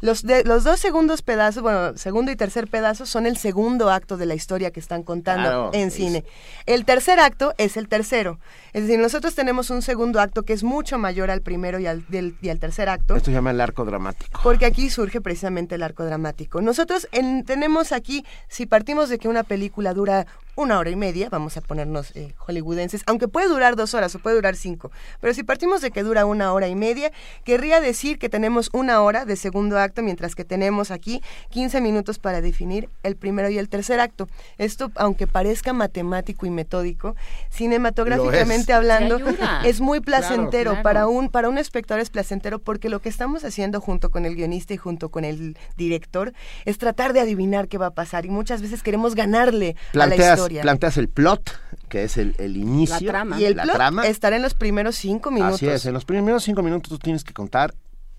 [0.00, 4.16] Los, de, los dos segundos pedazos, bueno, segundo y tercer pedazo son el segundo acto
[4.16, 6.24] de la historia que están contando en cine.
[6.66, 8.38] El tercer acto es el tercero.
[8.72, 12.04] Es decir, nosotros tenemos un segundo acto que es mucho mayor al primero y al,
[12.40, 13.16] y al tercer acto.
[13.16, 14.40] Esto se llama el arco dramático.
[14.42, 16.60] Porque aquí surge precisamente el arco dramático.
[16.60, 17.08] Nosotros
[17.46, 20.26] tenemos aquí, si partimos de que una película dura
[20.56, 24.18] una hora y media, vamos a ponernos eh, hollywoodenses, aunque puede durar dos horas o
[24.18, 24.90] puede durar cinco,
[25.20, 27.12] pero si partimos de que dura una hora y media,
[27.44, 32.18] querría decir que tenemos una hora de segundo acto, mientras que tenemos aquí 15 minutos
[32.18, 34.28] para definir el primero y el tercer acto.
[34.58, 37.16] Esto, aunque parezca matemático y metódico,
[37.50, 39.18] cinematográficamente hablando,
[39.64, 40.82] es muy placentero.
[40.82, 44.34] para un para un espectador es placentero porque lo que estamos haciendo junto con el
[44.34, 46.32] guionista y junto con el director
[46.64, 48.26] es tratar de adivinar qué va a pasar.
[48.26, 50.62] Y muchas veces queremos ganarle a la historia.
[50.62, 51.50] planteas el plot,
[51.88, 53.12] que es el, inicio.
[53.38, 55.56] Y el plot estará en los primeros cinco minutos.
[55.56, 57.74] Así es, en los primeros cinco minutos tú tienes que contar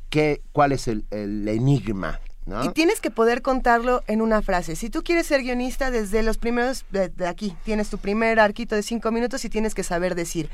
[0.09, 2.63] qué, cuál es el, enigma ¿No?
[2.63, 4.77] Y tienes que poder contarlo en una frase.
[4.77, 8.83] Si tú quieres ser guionista, desde los primeros, de, aquí, tienes tu primer arquito de
[8.83, 10.49] cinco minutos y tienes que saber decir,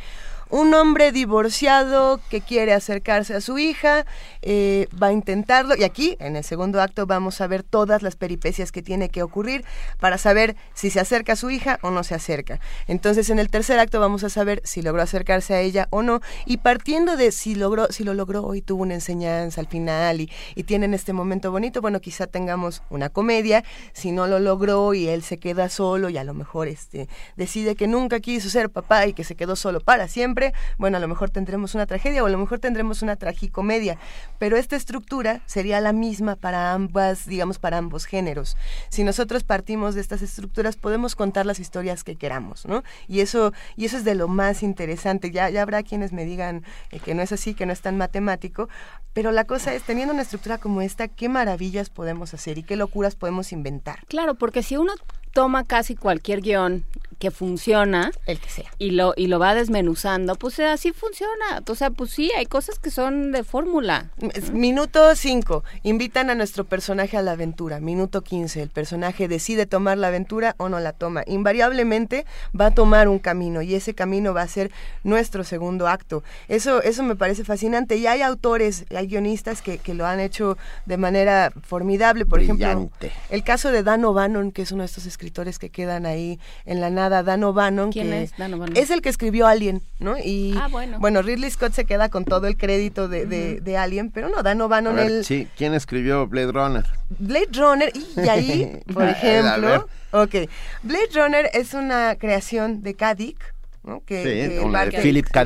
[0.49, 4.05] un hombre divorciado que quiere acercarse a su hija,
[4.41, 5.75] eh, va a intentarlo.
[5.75, 9.23] Y aquí en el segundo acto vamos a ver todas las peripecias que tiene que
[9.23, 9.65] ocurrir
[9.99, 12.59] para saber si se acerca a su hija o no se acerca.
[12.87, 16.21] Entonces en el tercer acto vamos a saber si logró acercarse a ella o no.
[16.45, 20.31] Y partiendo de si logró, si lo logró y tuvo una enseñanza al final y,
[20.55, 23.63] y tienen este momento bonito, bueno quizá tengamos una comedia,
[23.93, 27.75] si no lo logró y él se queda solo y a lo mejor este decide
[27.75, 30.32] que nunca quiso ser papá y que se quedó solo para siempre
[30.77, 33.97] bueno, a lo mejor tendremos una tragedia o a lo mejor tendremos una tragicomedia,
[34.39, 38.57] pero esta estructura sería la misma para ambas, digamos, para ambos géneros.
[38.89, 42.83] Si nosotros partimos de estas estructuras, podemos contar las historias que queramos, ¿no?
[43.07, 45.31] Y eso, y eso es de lo más interesante.
[45.31, 48.69] Ya, habrá quienes me digan eh, que no es así, que no es tan matemático,
[49.13, 52.75] pero la cosa es, teniendo una estructura como esta, qué maravillas podemos hacer y qué
[52.75, 53.99] locuras podemos inventar.
[54.07, 54.93] Claro, porque si uno
[55.33, 56.85] toma casi cualquier guion
[57.23, 58.69] que funciona el que sea.
[58.79, 61.63] y lo y lo va desmenuzando pues así funciona.
[61.65, 64.11] O sea pues sí hay cosas que son de fórmula.
[64.51, 67.79] Minuto 5 invitan a nuestro personaje a la aventura.
[67.79, 71.23] Minuto 15 el personaje decide tomar la aventura o no la toma.
[71.25, 72.25] Invariablemente
[72.59, 74.69] va a tomar un camino y ese camino va a ser
[75.05, 76.25] nuestro segundo acto.
[76.49, 77.95] Eso eso me parece fascinante.
[77.95, 82.25] Y hay autores hay guionistas que, que lo han hecho de manera formidable.
[82.25, 82.91] Por ejemplo
[83.29, 86.81] el caso de Dan O'Bannon que es uno de estos escritores que quedan ahí en
[86.81, 87.91] la nada, Dan O'Bannon.
[87.91, 88.77] ¿Quién que es Dan O'Bannon?
[88.77, 90.17] Es el que escribió Alien, ¿no?
[90.17, 90.97] Y ah, bueno.
[90.99, 94.61] bueno, Ridley Scott se queda con todo el crédito de, de, Alien, pero no, Dan
[94.61, 94.97] O'Bannon.
[94.97, 95.25] él...
[95.25, 96.85] Sí, ¿quién escribió Blade Runner?
[97.19, 99.87] Blade Runner, y, ahí, por ejemplo.
[100.11, 100.35] ok,
[100.81, 103.53] Blade Runner es una creación de Kadik,
[103.83, 104.01] ¿no?
[104.05, 105.45] Que, sí, de Philip K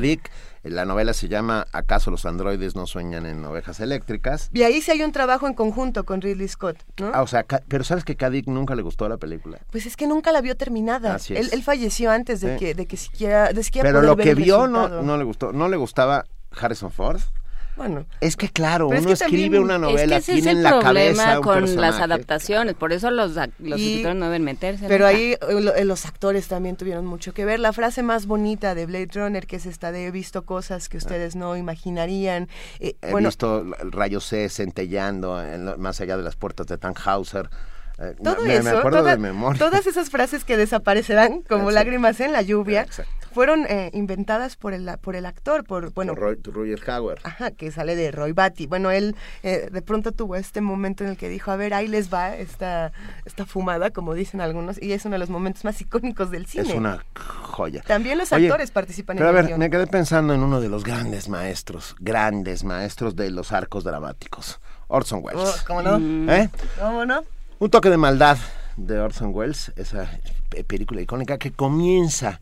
[0.62, 4.50] la novela se llama ¿Acaso los androides no sueñan en ovejas eléctricas?
[4.52, 7.10] Y ahí sí hay un trabajo en conjunto con Ridley Scott, ¿no?
[7.14, 9.58] Ah, o sea, pero ¿sabes que Kadik nunca le gustó la película?
[9.70, 11.18] Pues es que nunca la vio terminada.
[11.28, 13.52] Él, él, falleció antes de, que, de que siquiera...
[13.52, 15.52] De siquiera pero lo que vio no, no le gustó.
[15.52, 17.20] ¿No le gustaba Harrison Ford?
[17.78, 21.76] Bueno, es que claro, uno escribe una novela, es que tiene en la cabeza con
[21.76, 24.86] las adaptaciones, por eso los, los escritores no deben meterse.
[24.88, 27.60] Pero ahí eh, los actores también tuvieron mucho que ver.
[27.60, 30.96] La frase más bonita de Blade Runner, que es esta de he visto cosas que
[30.96, 32.48] ustedes no imaginarían.
[32.80, 35.40] Eh, he visto el rayo C centellando
[35.78, 37.48] más allá de las puertas de Tannhauser.
[38.00, 38.82] Eh, Todo eso,
[39.58, 42.86] todas esas frases que desaparecerán como lágrimas en la lluvia,
[43.32, 46.14] fueron eh, inventadas por el, por el actor, por, bueno...
[46.14, 47.18] Roger Hauer.
[47.24, 48.66] Ajá, que sale de Roy Batty.
[48.66, 51.88] Bueno, él eh, de pronto tuvo este momento en el que dijo, a ver, ahí
[51.88, 52.92] les va esta,
[53.24, 56.68] esta fumada, como dicen algunos, y es uno de los momentos más icónicos del cine.
[56.68, 57.82] Es una joya.
[57.82, 60.84] También los actores participan pero en a ver, me quedé pensando en uno de los
[60.84, 65.42] grandes maestros, grandes maestros de los arcos dramáticos, Orson Welles.
[65.42, 66.32] Oh, ¿Cómo no?
[66.32, 66.48] ¿Eh?
[66.80, 67.22] ¿Cómo no?
[67.60, 68.38] Un toque de maldad
[68.76, 70.08] de Orson Welles, esa
[70.68, 72.40] película icónica que comienza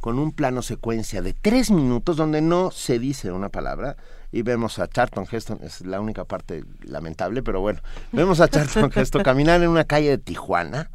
[0.00, 3.96] con un plano secuencia de tres minutos donde no se dice una palabra
[4.32, 8.90] y vemos a Charlton Heston, es la única parte lamentable, pero bueno, vemos a Charlton
[8.96, 10.90] Heston caminar en una calle de Tijuana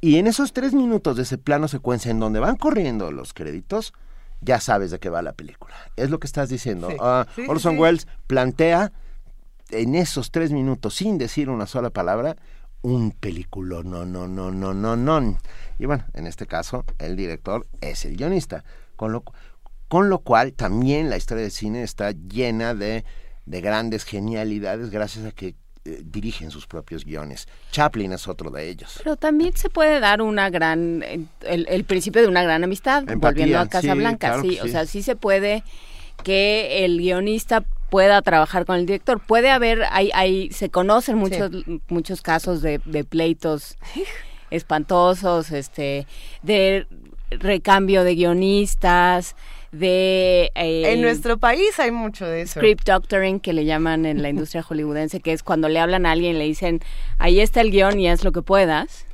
[0.00, 3.92] y en esos tres minutos de ese plano secuencia en donde van corriendo los créditos,
[4.40, 5.76] ya sabes de qué va la película.
[5.94, 6.88] Es lo que estás diciendo.
[6.98, 8.90] Ah, Orson Welles plantea
[9.70, 12.36] en esos tres minutos, sin decir una sola palabra,
[12.82, 15.38] un película, no, no, no, no, no, no.
[15.78, 18.64] Y bueno, en este caso, el director es el guionista,
[18.96, 19.24] con lo,
[19.88, 23.04] con lo cual también la historia del cine está llena de,
[23.46, 25.54] de grandes genialidades gracias a que
[25.86, 27.48] eh, dirigen sus propios guiones.
[27.70, 29.00] Chaplin es otro de ellos.
[29.02, 31.02] Pero también se puede dar una gran,
[31.40, 35.16] el, principio de una gran amistad, volviendo a Casa Blanca, sí, o sea, sí se
[35.16, 35.64] puede
[36.22, 39.20] que el guionista pueda trabajar con el director.
[39.20, 41.50] Puede haber, hay, hay, se conocen muchos,
[41.88, 43.76] muchos casos de, de pleitos
[44.50, 46.06] espantosos, este,
[46.42, 46.86] de
[47.30, 49.36] recambio de guionistas,
[49.72, 50.50] de...
[50.54, 52.60] Eh, en nuestro país hay mucho de eso.
[52.60, 56.12] Script doctoring, que le llaman en la industria hollywoodense, que es cuando le hablan a
[56.12, 56.80] alguien y le dicen,
[57.18, 59.06] ahí está el guion y haz lo que puedas.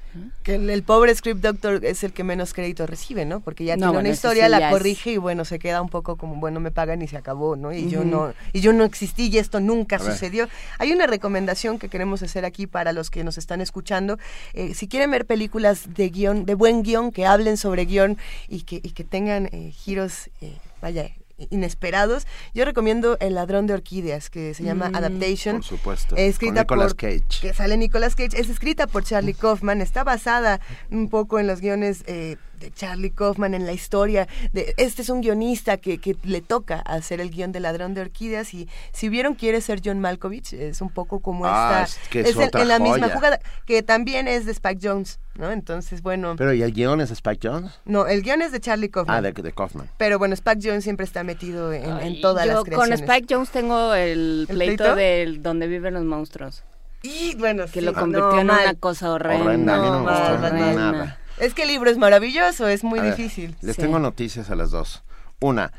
[0.42, 3.40] Que el, pobre script doctor es el que menos crédito recibe, ¿no?
[3.40, 6.60] Porque ya tiene una historia, la corrige y bueno, se queda un poco como, bueno,
[6.60, 7.72] me pagan y se acabó, ¿no?
[7.72, 10.48] Y yo no y yo no existí y esto nunca sucedió.
[10.78, 14.18] Hay una recomendación que queremos hacer aquí para los que nos están escuchando.
[14.52, 18.16] Eh, si quieren ver películas de guion, de buen guion, que hablen sobre guion
[18.48, 21.10] y que, y que tengan eh, giros, eh, vaya,
[21.50, 22.26] inesperados.
[22.54, 24.96] Yo recomiendo El ladrón de orquídeas, que se llama mm.
[24.96, 25.56] Adaptation.
[25.56, 26.16] Por supuesto.
[26.16, 27.40] Escrita Nicolas por, Cage.
[27.40, 28.40] Que sale Nicolas Cage.
[28.40, 29.80] Es escrita por Charlie Kaufman.
[29.80, 30.60] Está basada
[30.90, 34.28] un poco en los guiones eh, de Charlie Kaufman en la historia.
[34.52, 38.02] De, este es un guionista que, que le toca hacer el guion de Ladrón de
[38.02, 42.20] Orquídeas y si vieron quiere ser John Malkovich, es un poco como ah, esta...
[42.20, 45.50] Es, en, la misma jugada, que también es de Spike Jones, ¿no?
[45.50, 46.34] Entonces, bueno...
[46.36, 47.72] ¿Pero y el guion es de Spike Jones?
[47.84, 49.16] No, el guion es de Charlie Kaufman.
[49.16, 49.88] Ah, de, de Kaufman.
[49.96, 53.00] Pero bueno, Spike Jones siempre está metido en, en todas las creaciones.
[53.00, 56.62] Con Spike Jones tengo el, pleito, de donde viven los monstruos.
[57.02, 59.80] Y bueno, que lo convirtió en una cosa horrenda.
[59.80, 61.18] horrenda.
[61.38, 63.56] Es que el libro es maravilloso, es muy difícil.
[63.60, 65.02] les tengo noticias a las dos.
[65.40, 65.72] Una,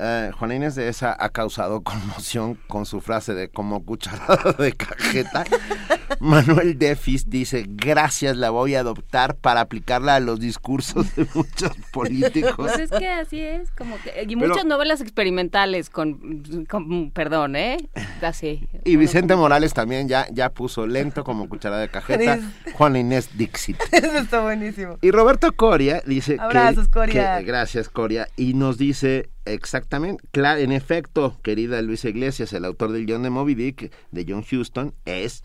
[0.00, 4.72] eh, Juana Inés de esa ha causado conmoción con su frase de como cucharada de
[4.72, 5.44] cajeta.
[6.20, 11.72] Manuel Defis dice, gracias, la voy a adoptar para aplicarla a los discursos de muchos
[11.92, 12.54] políticos.
[12.56, 14.26] Pues es que así es, como que...
[14.28, 17.88] Y muchas novelas experimentales con, perdón, ¿eh?
[18.20, 18.68] Así.
[18.84, 22.38] Y Vicente Morales también ya, ya puso lento como cucharada de cajeta.
[22.74, 23.80] Juana Inés Dixit.
[23.92, 24.98] Eso está buenísimo.
[25.00, 27.40] Y Roberto Coria dice Abrazos, Coria.
[27.40, 28.28] gracias, Coria.
[28.36, 33.30] Y nos dice Exactamente, claro, en efecto, querida Luisa Iglesias, el autor del guion de
[33.30, 35.42] Moby Dick de John Huston es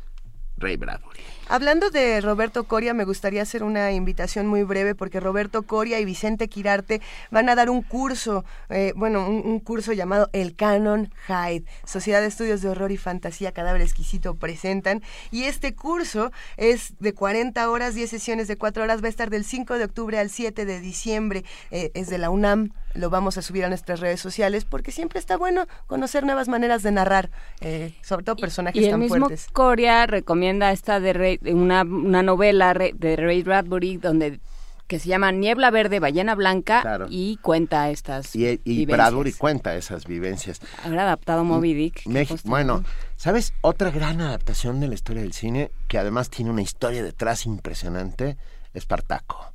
[0.58, 1.22] Ray Bradbury.
[1.48, 6.06] Hablando de Roberto Coria, me gustaría hacer una invitación muy breve porque Roberto Coria y
[6.06, 11.66] Vicente Quirarte van a dar un curso, eh, bueno, un, curso llamado El Canon Hyde.
[11.86, 15.04] Sociedad de Estudios de Horror y Fantasía Cadáver Exquisito presentan.
[15.30, 19.30] Y este curso es de 40 horas, 10 sesiones de 4 horas, va a estar
[19.30, 21.46] del 5 de octubre al 7 de diciembre.
[21.70, 25.20] Eh, es de la UNAM, lo vamos a subir a nuestras redes sociales porque siempre
[25.20, 27.30] está bueno conocer nuevas maneras de narrar,
[27.62, 29.48] eh, sobre todo personajes y el tan mismo fuertes.
[29.52, 34.40] Coria recomienda esta de Una novela de Ray Bradbury donde
[34.88, 40.06] que se llama Niebla Verde, Ballena Blanca y cuenta estas y, y Bradbury cuenta esas
[40.06, 40.62] vivencias.
[40.84, 42.04] Habrá adaptado Moby Dick.
[42.44, 42.84] bueno,
[43.16, 43.54] ¿sabes?
[43.62, 48.38] Otra gran adaptación de la historia del cine que además tiene una historia detrás impresionante,
[48.74, 49.54] Espartaco.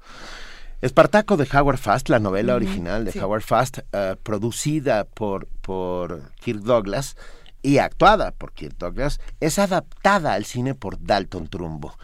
[0.81, 6.61] Espartaco de Howard Fast, la novela original de Howard Fast, eh, producida por, por Kirk
[6.61, 7.17] Douglas,
[7.63, 11.95] y actuada por Kirk Douglas, es adaptada al cine por Dalton Trumbo.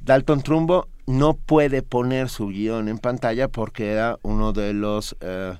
[0.00, 5.54] Dalton Trumbo no puede poner su guion en pantalla porque era uno de los eh,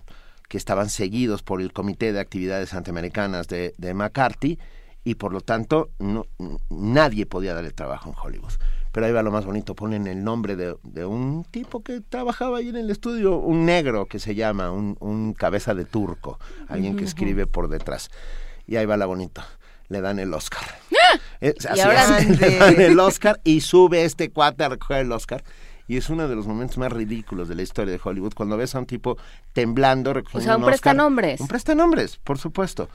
[0.48, 4.58] que estaban seguidos por el Comité de Actividades Antiamericanas de, de McCarthy
[5.04, 6.26] y por lo tanto no,
[6.70, 8.52] nadie podía darle trabajo en Hollywood.
[8.92, 12.58] Pero ahí va lo más bonito, ponen el nombre de, de un tipo que trabajaba
[12.58, 16.96] ahí en el estudio, un negro que se llama, un, un cabeza de turco, alguien
[16.96, 18.10] que escribe por detrás
[18.68, 19.46] y ahí va la bonita.
[19.88, 20.62] Le dan el Oscar.
[21.02, 21.18] ¡Ah!
[21.40, 25.42] le dan el Oscar y sube este cuate a recoger el Oscar.
[25.88, 28.74] Y es uno de los momentos más ridículos de la historia de Hollywood, cuando ves
[28.74, 29.16] a un tipo
[29.54, 31.40] temblando recogiendo O sea, un, un prestanombres.
[31.40, 32.90] Un prestanombres, por supuesto.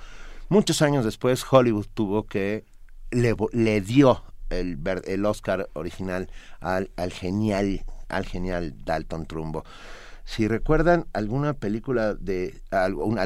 [0.48, 2.66] Muchos años después, Hollywood tuvo que...
[3.10, 6.30] Le, le dio el, el Oscar original
[6.62, 9.64] al, al genial al genial Dalton Trumbo.
[10.26, 13.22] Si recuerdan alguna película de alguna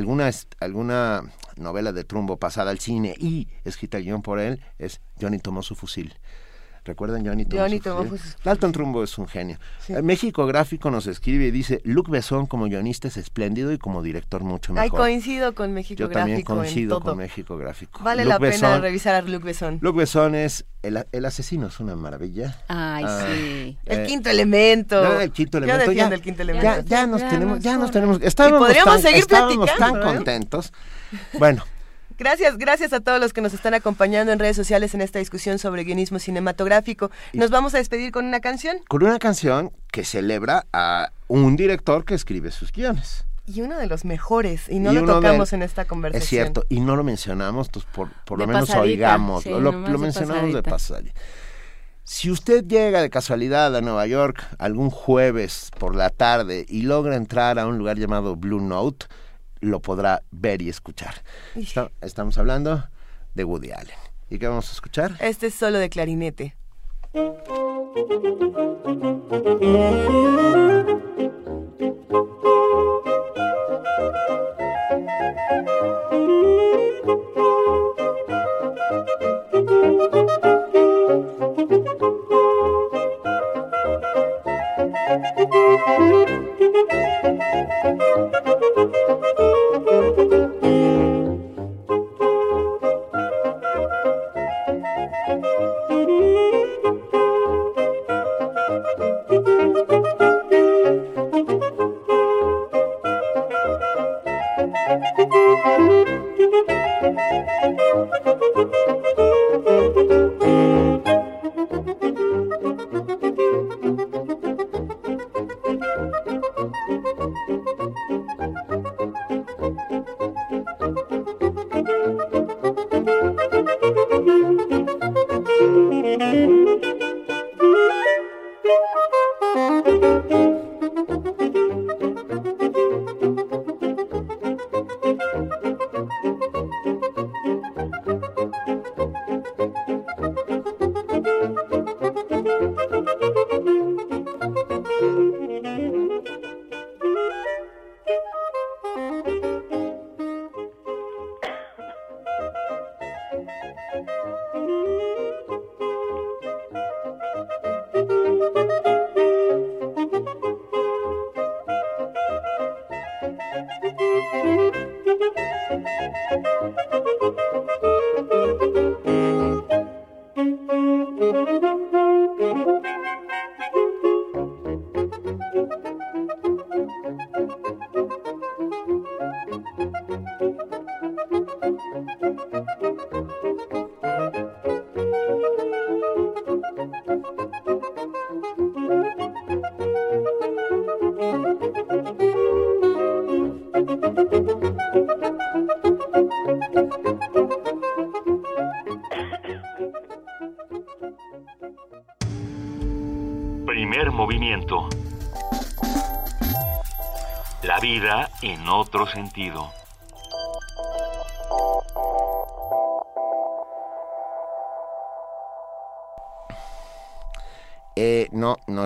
[0.60, 1.24] alguna
[1.58, 5.76] novela de Trumbo pasada al cine y escrita guion por él, es Johnny tomó su
[5.76, 6.16] fusil.
[6.88, 8.02] ¿Recuerdan Johnny Johnny Trumbo?
[8.04, 9.58] Trumbo, pues, Dalton Trumbo es un genio.
[9.90, 14.02] Eh, México Gráfico nos escribe y dice, Luc Besson como guionista es espléndido y como
[14.02, 15.00] director mucho Ay, mejor.
[15.02, 17.10] coincido con México Yo también Gráfico en coincido todo.
[17.10, 18.02] con México Gráfico.
[18.04, 19.80] Vale Luc la pena revisar a Luc Besson.
[19.82, 22.56] Luc Besson es el, el asesino, es una maravilla.
[22.70, 23.78] Ay, Ah, sí.
[23.86, 25.04] El eh, quinto elemento.
[25.04, 25.90] no, el quinto Yo elemento.
[25.92, 26.82] defiendo ya, el quinto ya- elemento.
[26.88, 28.20] Ya, nos Ya tenemos, ya nos tenemos.
[28.22, 30.16] Estábamos podríamos tan, seguir estábamos tan platicando, ¿eh?
[30.16, 30.74] contentos.
[31.38, 31.64] Bueno,
[32.18, 35.60] Gracias, gracias a todos los que nos están acompañando en redes sociales en esta discusión
[35.60, 37.12] sobre guionismo cinematográfico.
[37.34, 42.06] Nos vamos a despedir con una canción con una canción que celebra a un director
[42.06, 43.24] que escribe sus guiones.
[43.46, 46.22] y uno de los mejores, y no Y lo tocamos en esta conversación.
[46.24, 49.60] Es cierto, y no lo mencionamos, entonces por, por lo De menos oigamos, sí, lo,
[49.72, 51.18] lo- mencionamos de pasadita.
[52.04, 57.16] Si usted llega de casualidad a Nueva York algún jueves por la tarde y logra
[57.16, 59.06] entrar a un lugar llamado Blue Note,
[59.62, 61.16] lo podrá ver y escuchar.
[61.56, 62.84] Está- estamos hablando
[63.36, 63.96] de Woody Allen.
[64.30, 65.16] ¿Y qué vamos a escuchar?
[65.20, 66.56] Este es solo de clarinete.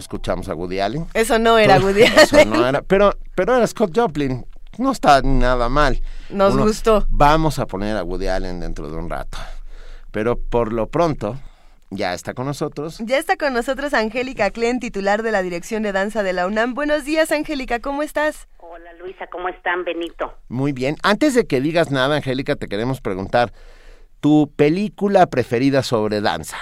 [0.01, 1.07] escuchamos a Woody Allen.
[1.13, 2.49] Eso no era Woody Eso Allen.
[2.51, 4.45] no era, pero, pero era Scott Joplin.
[4.77, 6.01] No está nada mal.
[6.29, 7.05] Nos Uno- gustó.
[7.09, 9.37] Vamos a poner a Woody Allen dentro de un rato.
[10.11, 11.37] Pero por lo pronto,
[11.89, 12.97] ya está con nosotros.
[12.99, 16.73] Ya está con nosotros Angélica Klen, titular de la Dirección de Danza de la UNAM.
[16.73, 18.47] Buenos días, Angélica, ¿cómo estás?
[18.59, 20.33] Hola Luisa, ¿cómo están, Benito?
[20.47, 20.95] Muy bien.
[21.03, 23.51] Antes de que digas nada, Angélica, te queremos preguntar,
[24.21, 26.57] ¿tu película preferida sobre danza?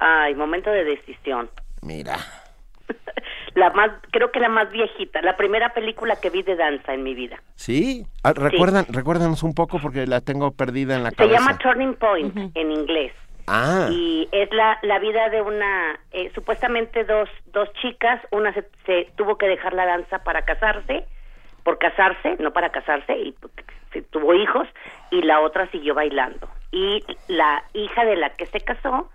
[0.00, 1.48] Ay, momento de decisión.
[1.82, 2.16] Mira.
[3.54, 7.02] La más, creo que la más viejita, la primera película que vi de danza en
[7.02, 7.42] mi vida.
[7.56, 8.06] ¿Sí?
[8.22, 11.38] Ah, recuerdan, Recuérdanos un poco porque la tengo perdida en la Se cabeza.
[11.40, 13.12] llama Turning Point en inglés.
[13.48, 18.68] Ah, Y es la, la vida de una, eh, supuestamente dos, dos chicas, una se,
[18.86, 21.04] se tuvo que dejar la danza para casarse,
[21.64, 23.34] por casarse, no para casarse, y
[23.92, 24.68] se tuvo hijos,
[25.10, 26.48] y la otra siguió bailando.
[26.70, 29.10] Y la hija de la que se casó,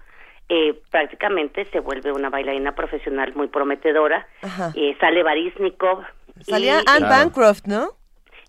[0.49, 4.27] eh, prácticamente se vuelve una bailarina profesional muy prometedora.
[4.75, 6.03] Eh, sale Barisnikov.
[6.41, 7.07] Salía y- Anne Claro.
[7.09, 7.89] Bancroft, ¿no?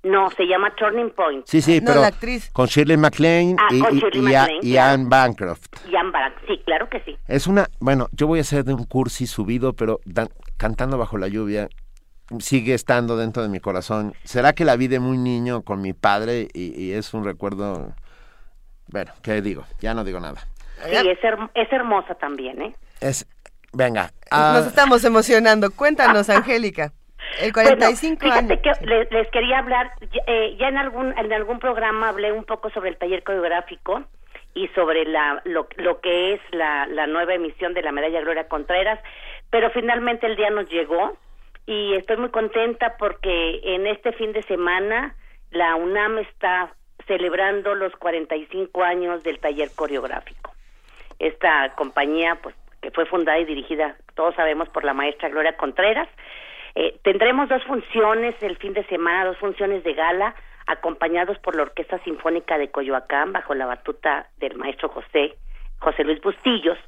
[0.02, 1.46] No, se llama Turning Point.
[1.46, 2.50] sí, sí, No, pero la actriz.
[2.52, 4.92] con Shirley MacLaine Ah, y, con y- Shirley y a- MacLaine, y claro.
[4.94, 5.66] Anne Bancroft.
[5.90, 7.16] Jan Barak, sí, claro que sí.
[7.26, 10.28] Es una, bueno, yo voy a hacer de un cursi subido, pero dan-
[10.58, 11.68] cantando bajo la lluvia
[12.38, 14.14] sigue estando dentro de mi corazón.
[14.24, 17.94] ¿Será que la vi de muy niño con mi padre y, y es un recuerdo?
[18.88, 19.64] Bueno, ¿qué digo?
[19.80, 20.46] Ya no digo nada.
[20.82, 21.18] Sí, es,
[21.54, 22.74] es hermosa también, ¿eh?
[23.00, 23.26] Es,
[23.72, 24.10] venga.
[24.30, 25.70] Nos estamos emocionando.
[25.70, 26.92] Cuéntanos, Angélica.
[27.40, 28.58] El 45 años.
[28.62, 29.92] Que les, quería hablar,
[30.26, 34.04] eh, ya en algún, en algún programa hablé un poco sobre el taller coreográfico
[34.54, 38.48] y sobre la, lo, lo que es la, la nueva emisión de la medalla Gloria
[38.48, 39.00] Contreras,
[39.50, 41.16] pero finalmente el día nos llegó
[41.66, 45.16] y estoy muy contenta porque en este fin de semana
[45.50, 46.74] la UNAM está
[47.06, 50.53] celebrando los 45 años del taller coreográfico.
[51.18, 56.08] Esta compañía, pues, que fue fundada y dirigida, todos sabemos, por la maestra Gloria Contreras.
[56.74, 60.34] Eh, tendremos dos funciones el fin de semana, dos funciones de gala,
[60.66, 65.34] acompañados por la Orquesta Sinfónica de Coyoacán, bajo la batuta del maestro José,
[65.78, 66.78] José Luis Bustillos.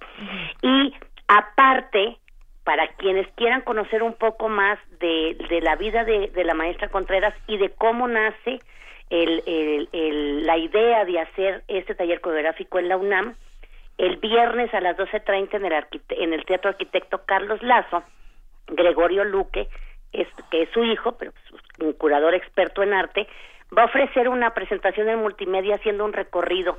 [0.63, 0.95] Y
[1.29, 2.19] aparte,
[2.65, 6.89] para quienes quieran conocer un poco más de, de la vida de, de, la maestra
[6.89, 8.61] Contreras y de cómo nace
[9.11, 13.37] el, el, la idea de hacer este taller coreográfico en la UNAM,
[13.99, 18.03] el viernes a las 12.30 en el, en el Teatro Arquitecto Carlos Lazo,
[18.67, 19.69] Gregorio Luque,
[20.13, 21.33] es, que es su hijo, pero
[21.81, 23.27] un curador experto en arte,
[23.77, 26.79] va a ofrecer una presentación en multimedia haciendo un recorrido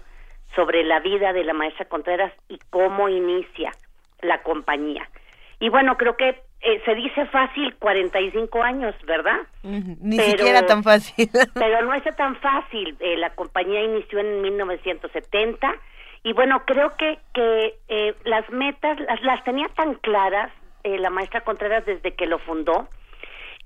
[0.55, 3.71] sobre la vida de la maestra Contreras y cómo inicia
[4.21, 5.09] la compañía.
[5.59, 6.29] Y bueno, creo que
[6.61, 9.39] eh, se dice fácil 45 años, ¿verdad?
[9.63, 11.29] Ni siquiera tan fácil.
[11.53, 12.95] pero no es tan fácil.
[12.99, 15.75] Eh, la compañía inició en 1970
[16.27, 20.51] y bueno, creo que, que eh, las metas las, las tenía tan claras
[20.83, 22.87] la maestra Contreras desde que lo fundó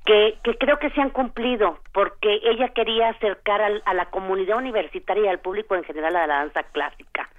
[0.05, 5.26] que, que creo que se han cumplido porque ella quería acercar a la comunidad universitaria
[5.26, 7.30] y al público en general a la danza clásica.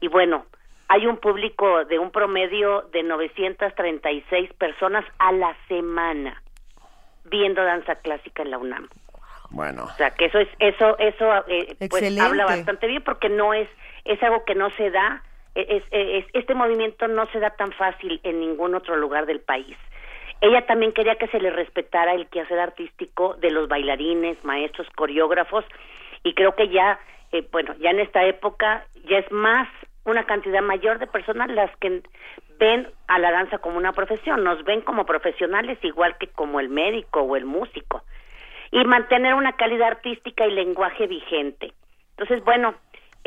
[0.00, 0.46] Y bueno,
[0.88, 6.42] hay un público de un promedio de 936 personas a la semana
[7.24, 8.88] viendo danza clásica en la UNAM.
[9.50, 9.84] Bueno.
[9.84, 13.68] O sea, que eso es eso eso eh, pues habla bastante bien porque no es
[14.06, 15.22] es algo que no se da
[15.54, 19.76] es, es, este movimiento no se da tan fácil en ningún otro lugar del país.
[20.42, 25.64] Ella también quería que se le respetara el quehacer artístico de los bailarines, maestros, coreógrafos
[26.22, 27.00] y creo que ya
[27.32, 29.68] eh, bueno, ya en esta época ya es más
[30.04, 32.02] una cantidad mayor de personas las que
[32.58, 36.68] ven a la danza como una profesión, nos ven como profesionales igual que como el
[36.68, 38.02] médico o el músico
[38.70, 41.72] y mantener una calidad artística y lenguaje vigente.
[42.10, 42.74] Entonces, bueno,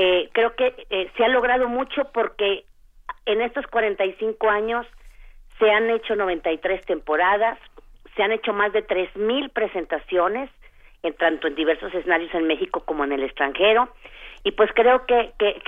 [0.02, 2.64] eh, creo que eh, se ha logrado mucho porque
[3.26, 4.88] en estos 45 años
[5.60, 7.60] se han hecho 93 temporadas,
[8.16, 10.50] se han hecho más de 3.000 presentaciones,
[11.04, 13.90] en tanto en diversos escenarios en México como en el extranjero.
[14.46, 15.62] Y pues creo que, que,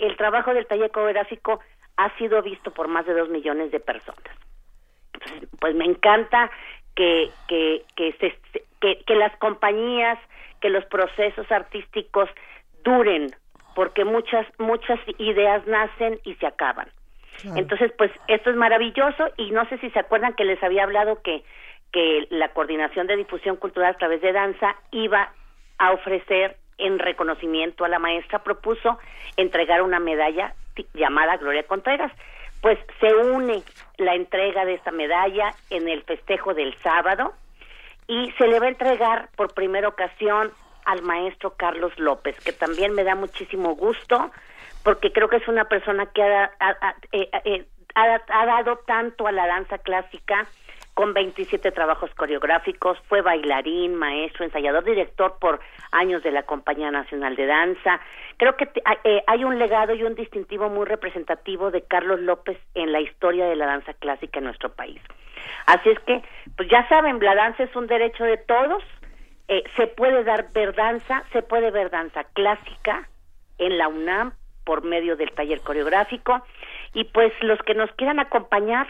[0.00, 1.58] el, trabajo del taller coreográfico
[1.96, 4.22] ha sido visto por más de dos millones de personas.
[5.58, 6.52] pues me encanta
[6.94, 7.32] que,
[7.98, 8.38] se,
[8.80, 10.20] que, que las compañías,
[10.60, 12.30] que los procesos artísticos
[12.84, 13.34] duren,
[13.76, 16.88] porque muchas, muchas ideas nacen y se acaban.
[17.54, 21.20] Entonces, pues esto es maravilloso y no sé si se acuerdan que les había hablado
[21.20, 21.44] que,
[21.92, 25.30] que la Coordinación de Difusión Cultural a través de danza iba
[25.76, 28.98] a ofrecer en reconocimiento a la maestra, propuso
[29.36, 30.54] entregar una medalla
[30.94, 32.10] llamada Gloria Contreras.
[32.62, 33.62] Pues se une
[33.98, 37.34] la entrega de esta medalla en el festejo del sábado
[38.08, 40.50] y se le va a entregar por primera ocasión
[40.86, 44.30] al maestro Carlos López, que también me da muchísimo gusto
[44.82, 46.50] porque creo que es una persona que ha,
[47.10, 47.64] eh, eh,
[47.96, 50.46] ha, dado tanto a la danza clásica
[50.94, 55.60] con 27 trabajos coreográficos, fue bailarín, maestro, ensayador, director por
[55.92, 58.00] años de la Compañía Nacional de Danza.
[58.38, 58.70] Creo que
[59.04, 63.46] eh, hay un legado y un distintivo muy representativo de Carlos López en la historia
[63.46, 65.00] de la danza clásica en nuestro país.
[65.66, 66.22] Así es que,
[66.56, 68.82] pues ya saben, la danza es un derecho de todos,
[69.76, 73.08] se puede dar ver danza, se puede ver danza clásica
[73.58, 74.32] en la UNAM,
[74.66, 76.44] por medio del taller coreográfico
[76.92, 78.88] y pues los que nos quieran acompañar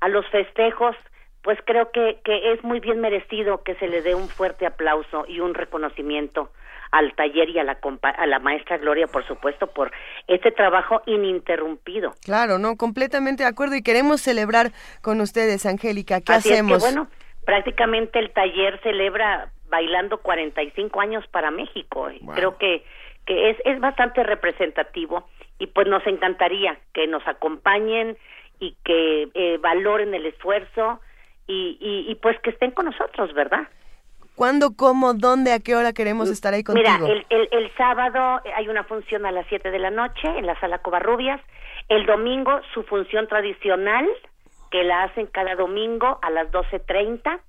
[0.00, 0.96] a los festejos
[1.42, 5.24] pues creo que, que es muy bien merecido que se le dé un fuerte aplauso
[5.26, 6.52] y un reconocimiento
[6.92, 9.90] al taller y a la, a la maestra Gloria, por supuesto, por
[10.28, 12.12] este trabajo ininterrumpido.
[12.22, 16.20] Claro, no, completamente de acuerdo y queremos celebrar con ustedes, Angélica.
[16.20, 16.76] ¿Qué hacemos?
[16.76, 17.10] Es que, bueno,
[17.44, 22.08] prácticamente el taller celebra bailando 45 años para México.
[22.34, 22.84] Creo que
[23.26, 28.16] que es, es bastante representativo y pues nos encantaría que nos acompañen
[28.58, 31.00] y que eh, valoren el esfuerzo
[31.46, 31.76] y,
[32.08, 33.68] y, pues que estén con nosotros, ¿verdad?
[34.36, 36.88] ¿Cuándo, cómo, dónde, a qué hora queremos mm, estar ahí contigo?
[36.88, 40.46] Mira, el, el, el sábado hay una función a las 7 de la noche en
[40.46, 41.40] la sala Covarrubias.
[41.88, 44.08] El domingo su función tradicional,
[44.70, 47.40] que la hacen cada domingo a las 12.30.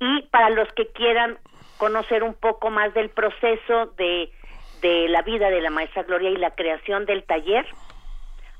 [0.00, 1.38] Y para los que quieran
[1.78, 4.32] conocer un poco más del proceso de
[4.82, 7.66] de la vida de la maestra Gloria y la creación del taller,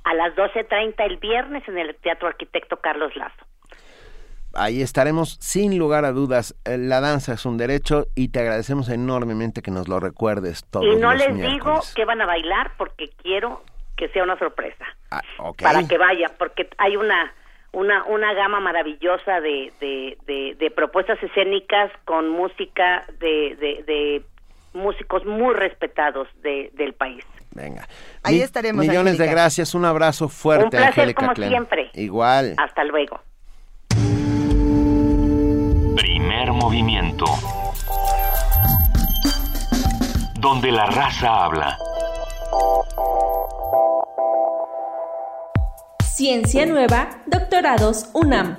[0.05, 3.36] a las 12.30 el viernes en el Teatro Arquitecto Carlos Lazo.
[4.55, 6.57] Ahí estaremos sin lugar a dudas.
[6.64, 10.86] Eh, la danza es un derecho y te agradecemos enormemente que nos lo recuerdes todos
[10.86, 11.53] Y no los les miércoles.
[11.53, 13.62] digo que van a bailar porque quiero
[13.97, 14.84] que sea una sorpresa.
[15.11, 15.20] Ah,
[15.61, 17.32] para que vayan, porque hay una
[17.73, 24.23] una una gama maravillosa de, de, de, de propuestas escénicas con música de, de, de
[24.73, 27.25] músicos muy respetados de, del país.
[27.55, 27.87] Venga.
[28.23, 29.75] Ahí Mi- estaremos, Millones de gracias.
[29.75, 31.51] Un abrazo fuerte, Un placer, Angélica como Klein.
[31.51, 31.91] siempre.
[31.95, 32.55] Igual.
[32.59, 33.21] Hasta luego.
[35.97, 37.25] Primer movimiento.
[40.41, 41.77] Donde la raza habla.
[46.19, 48.59] Ciencia Nueva, Doctorados UNAM.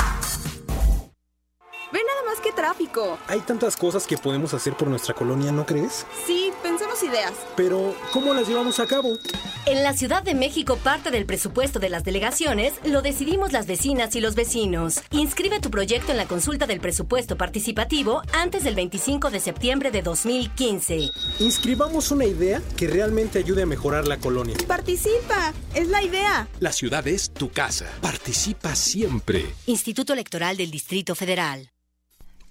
[2.73, 3.17] Tráfico.
[3.27, 6.05] Hay tantas cosas que podemos hacer por nuestra colonia, ¿no crees?
[6.25, 7.31] Sí, pensemos ideas.
[7.55, 9.17] Pero, ¿cómo las llevamos a cabo?
[9.65, 14.15] En la Ciudad de México, parte del presupuesto de las delegaciones lo decidimos las vecinas
[14.15, 15.01] y los vecinos.
[15.11, 20.01] Inscribe tu proyecto en la consulta del presupuesto participativo antes del 25 de septiembre de
[20.01, 21.09] 2015.
[21.39, 24.55] Inscribamos una idea que realmente ayude a mejorar la colonia.
[24.67, 26.47] Participa, es la idea.
[26.59, 27.85] La ciudad es tu casa.
[28.01, 29.45] Participa siempre.
[29.67, 31.72] Instituto Electoral del Distrito Federal.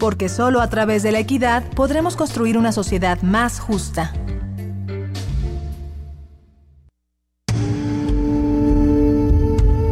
[0.00, 4.12] Porque solo a través de la equidad podremos construir una sociedad más justa.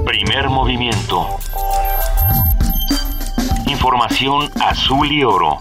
[0.07, 1.29] Primer movimiento.
[3.67, 5.59] Información azul y oro.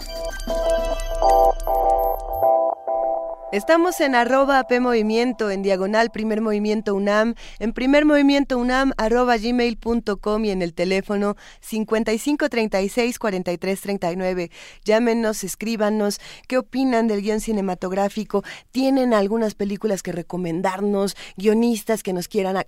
[3.50, 9.38] Estamos en arroba P Movimiento, en diagonal Primer Movimiento UNAM, en Primer Movimiento UNAM, arroba
[9.38, 11.34] gmail.com y en el teléfono
[11.66, 14.50] 5536-4339.
[14.84, 22.28] Llámenos, escríbanos, qué opinan del guion cinematográfico, tienen algunas películas que recomendarnos, guionistas que nos
[22.28, 22.62] quieran,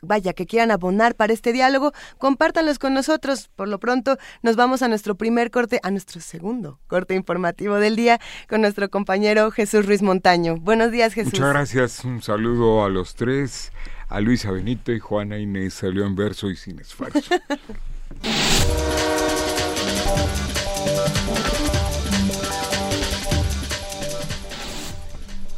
[0.00, 3.50] vaya, que quieran abonar para este diálogo, compártanlos con nosotros.
[3.54, 7.94] Por lo pronto nos vamos a nuestro primer corte, a nuestro segundo corte informativo del
[7.94, 10.56] día con nuestro compañero Jesús Ruiz Montaño.
[10.58, 11.32] Buenos días, Jesús.
[11.32, 12.04] Muchas gracias.
[12.04, 13.72] Un saludo a los tres,
[14.08, 17.34] a Luisa Benito y Juana Inés salió en verso y sin esfuerzo.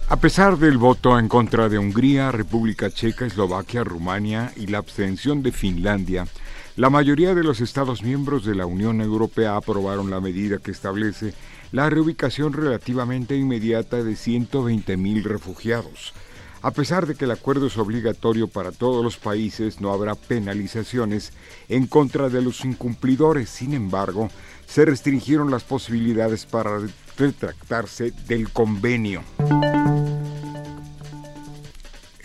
[0.08, 5.42] A pesar del voto en contra de Hungría, República Checa, Eslovaquia, Rumania y la abstención
[5.42, 6.26] de Finlandia,
[6.76, 11.34] la mayoría de los Estados miembros de la Unión Europea aprobaron la medida que establece
[11.72, 16.14] la reubicación relativamente inmediata de 120.000 refugiados.
[16.62, 21.32] A pesar de que el acuerdo es obligatorio para todos los países, no habrá penalizaciones
[21.68, 23.50] en contra de los incumplidores.
[23.50, 24.30] Sin embargo,
[24.66, 26.80] se restringieron las posibilidades para
[27.16, 29.22] retractarse del convenio.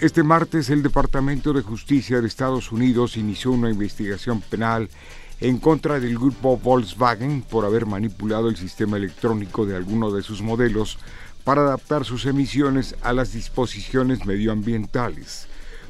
[0.01, 4.89] Este martes el Departamento de Justicia de Estados Unidos inició una investigación penal
[5.41, 10.41] en contra del grupo Volkswagen por haber manipulado el sistema electrónico de alguno de sus
[10.41, 10.99] modelos
[11.43, 15.47] para adaptar sus emisiones a las disposiciones medioambientales.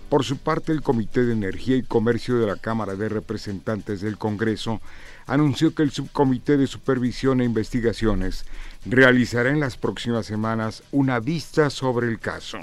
[0.07, 4.17] Por su parte, el Comité de Energía y Comercio de la Cámara de Representantes del
[4.17, 4.81] Congreso
[5.25, 8.45] anunció que el Subcomité de Supervisión e Investigaciones
[8.85, 12.57] realizará en las próximas semanas una vista sobre el caso.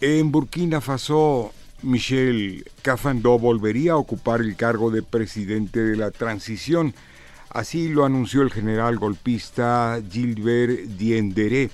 [0.00, 6.94] En Burkina Faso, Michel Cafandó volvería a ocupar el cargo de presidente de la transición.
[7.50, 11.70] Así lo anunció el general golpista Gilbert Diendéré.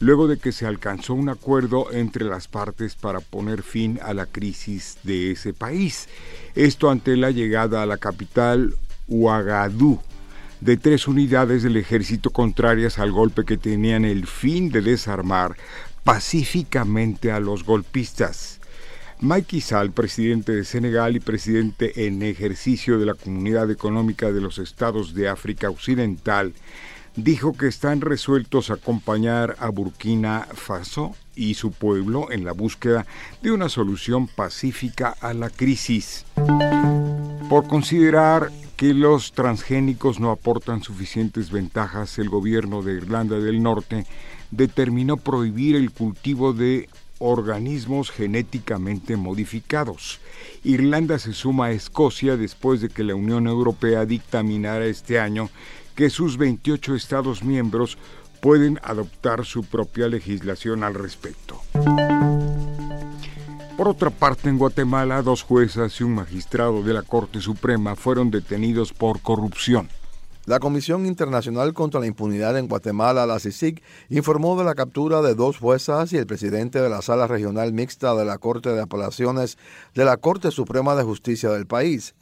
[0.00, 4.26] luego de que se alcanzó un acuerdo entre las partes para poner fin a la
[4.26, 6.08] crisis de ese país.
[6.54, 8.76] Esto ante la llegada a la capital
[9.08, 10.00] Ouagadougou
[10.60, 15.56] de tres unidades del ejército contrarias al golpe que tenían el fin de desarmar
[16.04, 18.57] pacíficamente a los golpistas.
[19.20, 24.58] Mike Sall, presidente de Senegal y presidente en ejercicio de la Comunidad Económica de los
[24.58, 26.54] Estados de África Occidental,
[27.16, 33.06] dijo que están resueltos a acompañar a Burkina Faso y su pueblo en la búsqueda
[33.42, 36.24] de una solución pacífica a la crisis.
[37.48, 44.06] Por considerar que los transgénicos no aportan suficientes ventajas, el gobierno de Irlanda del Norte
[44.52, 46.88] determinó prohibir el cultivo de
[47.18, 50.20] organismos genéticamente modificados.
[50.64, 55.50] Irlanda se suma a Escocia después de que la Unión Europea dictaminara este año
[55.94, 57.98] que sus 28 Estados miembros
[58.40, 61.60] pueden adoptar su propia legislación al respecto.
[63.76, 68.30] Por otra parte, en Guatemala, dos juezas y un magistrado de la Corte Suprema fueron
[68.30, 69.88] detenidos por corrupción.
[70.48, 75.34] La Comisión Internacional contra la Impunidad en Guatemala, la CICIG, informó de la captura de
[75.34, 79.58] dos juezas y el presidente de la Sala Regional Mixta de la Corte de Apelaciones
[79.94, 82.14] de la Corte Suprema de Justicia del país.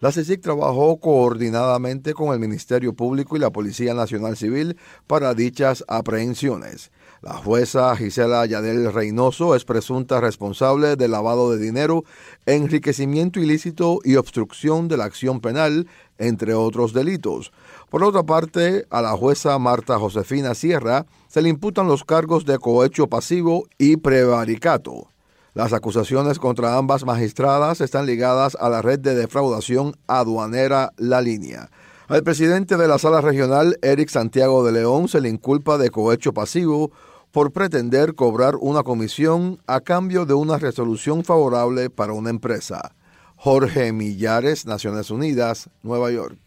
[0.00, 4.76] La CICIG trabajó coordinadamente con el Ministerio Público y la Policía Nacional Civil
[5.06, 6.90] para dichas aprehensiones.
[7.22, 12.04] La jueza Gisela Yadel Reynoso es presunta responsable de lavado de dinero,
[12.46, 17.52] enriquecimiento ilícito y obstrucción de la acción penal, entre otros delitos.
[17.90, 22.56] Por otra parte, a la jueza Marta Josefina Sierra se le imputan los cargos de
[22.58, 25.08] cohecho pasivo y prevaricato.
[25.54, 31.68] Las acusaciones contra ambas magistradas están ligadas a la red de defraudación aduanera La Línea.
[32.06, 36.32] Al presidente de la sala regional, Eric Santiago de León, se le inculpa de cohecho
[36.32, 36.92] pasivo
[37.32, 42.94] por pretender cobrar una comisión a cambio de una resolución favorable para una empresa.
[43.34, 46.38] Jorge Millares, Naciones Unidas, Nueva York.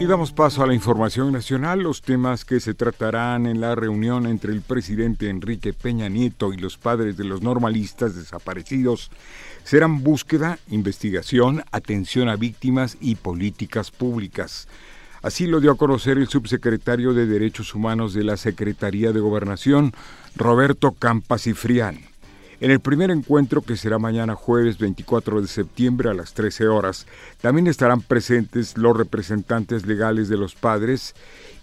[0.00, 4.26] Y damos paso a la información nacional, los temas que se tratarán en la reunión
[4.26, 9.10] entre el presidente Enrique Peña Nieto y los padres de los normalistas desaparecidos
[9.62, 14.68] serán búsqueda, investigación, atención a víctimas y políticas públicas.
[15.20, 19.92] Así lo dio a conocer el subsecretario de Derechos Humanos de la Secretaría de Gobernación,
[20.34, 22.09] Roberto Campas y Frián.
[22.60, 27.06] En el primer encuentro, que será mañana jueves 24 de septiembre a las 13 horas,
[27.40, 31.14] también estarán presentes los representantes legales de los padres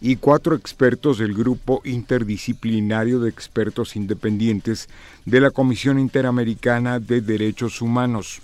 [0.01, 4.89] y cuatro expertos del grupo interdisciplinario de expertos independientes
[5.25, 8.41] de la Comisión Interamericana de Derechos Humanos.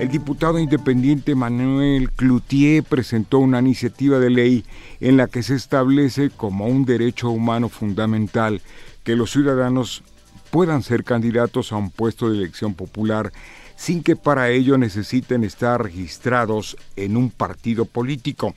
[0.00, 4.64] El diputado independiente Manuel Cloutier presentó una iniciativa de ley
[4.98, 8.62] en la que se establece como un derecho humano fundamental
[9.04, 10.02] que los ciudadanos
[10.50, 13.32] puedan ser candidatos a un puesto de elección popular
[13.76, 18.54] sin que para ello necesiten estar registrados en un partido político.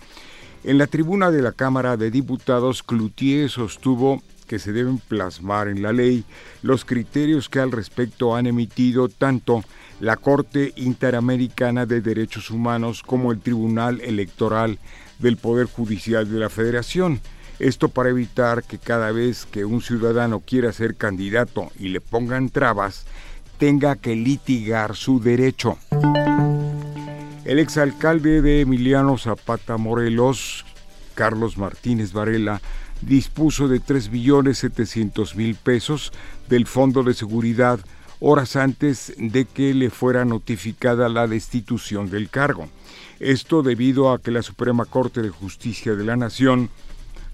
[0.66, 5.82] En la tribuna de la Cámara de Diputados, Cloutier sostuvo que se deben plasmar en
[5.82, 6.26] la ley
[6.62, 9.64] los criterios que al respecto han emitido tanto
[10.00, 14.80] la Corte Interamericana de Derechos Humanos como el Tribunal Electoral
[15.20, 17.22] del Poder Judicial de la Federación.
[17.60, 22.50] Esto para evitar que cada vez que un ciudadano quiera ser candidato y le pongan
[22.50, 23.06] trabas,
[23.58, 25.78] tenga que litigar su derecho.
[27.46, 30.66] El exalcalde de Emiliano Zapata Morelos,
[31.14, 32.62] Carlos Martínez Varela,
[33.02, 36.14] dispuso de 3 billones 700 mil pesos
[36.50, 37.80] del Fondo de Seguridad
[38.26, 42.70] horas antes de que le fuera notificada la destitución del cargo.
[43.20, 46.70] Esto debido a que la Suprema Corte de Justicia de la Nación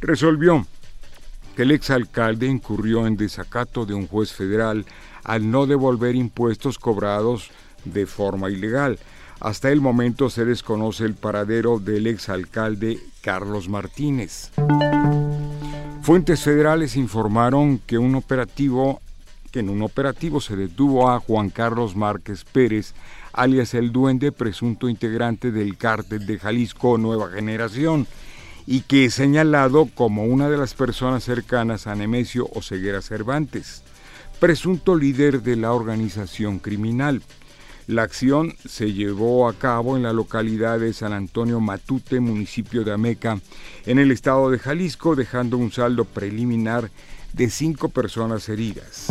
[0.02, 0.66] resolvió
[1.56, 4.86] que el exalcalde incurrió en desacato de un juez federal
[5.24, 7.52] al no devolver impuestos cobrados
[7.86, 9.00] de forma ilegal.
[9.40, 14.52] Hasta el momento se desconoce el paradero del exalcalde Carlos Martínez.
[16.02, 19.02] Fuentes federales informaron que un operativo
[19.52, 22.94] que en un operativo se detuvo a Juan Carlos Márquez Pérez,
[23.34, 28.06] alias el Duende, presunto integrante del cártel de Jalisco Nueva Generación,
[28.72, 33.82] y que es señalado como una de las personas cercanas a Nemesio Oseguera Cervantes,
[34.40, 37.24] presunto líder de la organización criminal.
[37.88, 42.94] La acción se llevó a cabo en la localidad de San Antonio Matute, municipio de
[42.94, 43.40] Ameca,
[43.88, 46.92] en el estado de Jalisco, dejando un saldo preliminar
[47.34, 49.08] de cinco personas heridas.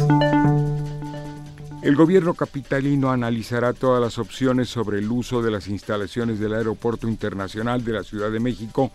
[1.83, 7.09] El gobierno capitalino analizará todas las opciones sobre el uso de las instalaciones del Aeropuerto
[7.09, 8.93] Internacional de la Ciudad de México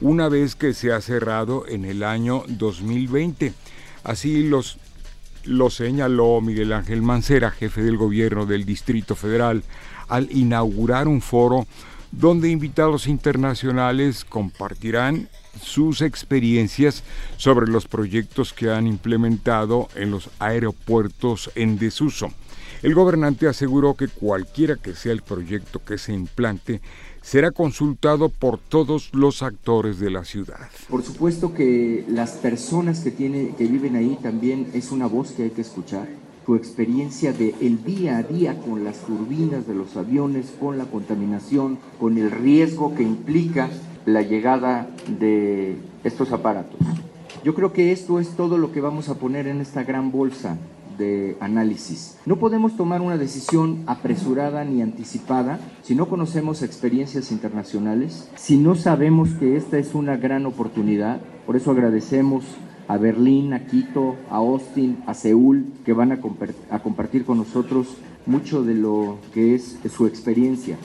[0.00, 3.52] una vez que se ha cerrado en el año 2020.
[4.04, 4.78] Así los,
[5.44, 9.62] lo señaló Miguel Ángel Mancera, jefe del gobierno del Distrito Federal,
[10.08, 11.66] al inaugurar un foro
[12.12, 15.28] donde invitados internacionales compartirán
[15.60, 17.02] sus experiencias
[17.36, 22.32] sobre los proyectos que han implementado en los aeropuertos en desuso.
[22.82, 26.80] El gobernante aseguró que cualquiera que sea el proyecto que se implante,
[27.30, 30.68] será consultado por todos los actores de la ciudad.
[30.88, 35.44] Por supuesto que las personas que, tiene, que viven ahí también es una voz que
[35.44, 36.08] hay que escuchar.
[36.44, 40.86] Su experiencia de el día a día con las turbinas de los aviones, con la
[40.86, 43.68] contaminación, con el riesgo que implica
[44.06, 46.80] la llegada de estos aparatos.
[47.44, 50.58] Yo creo que esto es todo lo que vamos a poner en esta gran bolsa
[51.00, 52.16] de análisis.
[52.26, 58.76] No podemos tomar una decisión apresurada ni anticipada si no conocemos experiencias internacionales, si no
[58.76, 61.20] sabemos que esta es una gran oportunidad.
[61.46, 62.44] Por eso agradecemos
[62.86, 66.20] a Berlín, a Quito, a Austin, a Seúl, que van a,
[66.80, 67.86] compartir con nosotros
[68.26, 70.76] mucho de lo que es su experiencia.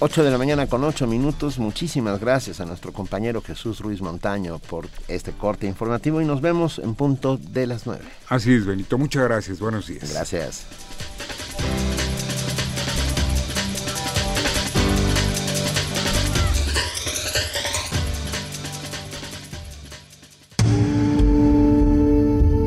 [0.00, 1.58] 8 de la mañana con 8 minutos.
[1.58, 6.78] Muchísimas gracias a nuestro compañero Jesús Ruiz Montaño por este corte informativo y nos vemos
[6.78, 8.04] en punto de las 9.
[8.28, 8.96] Así es, Benito.
[8.96, 9.58] Muchas gracias.
[9.58, 10.12] Buenos días.
[10.12, 10.66] Gracias.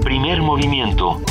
[0.03, 1.21] Primer movimiento.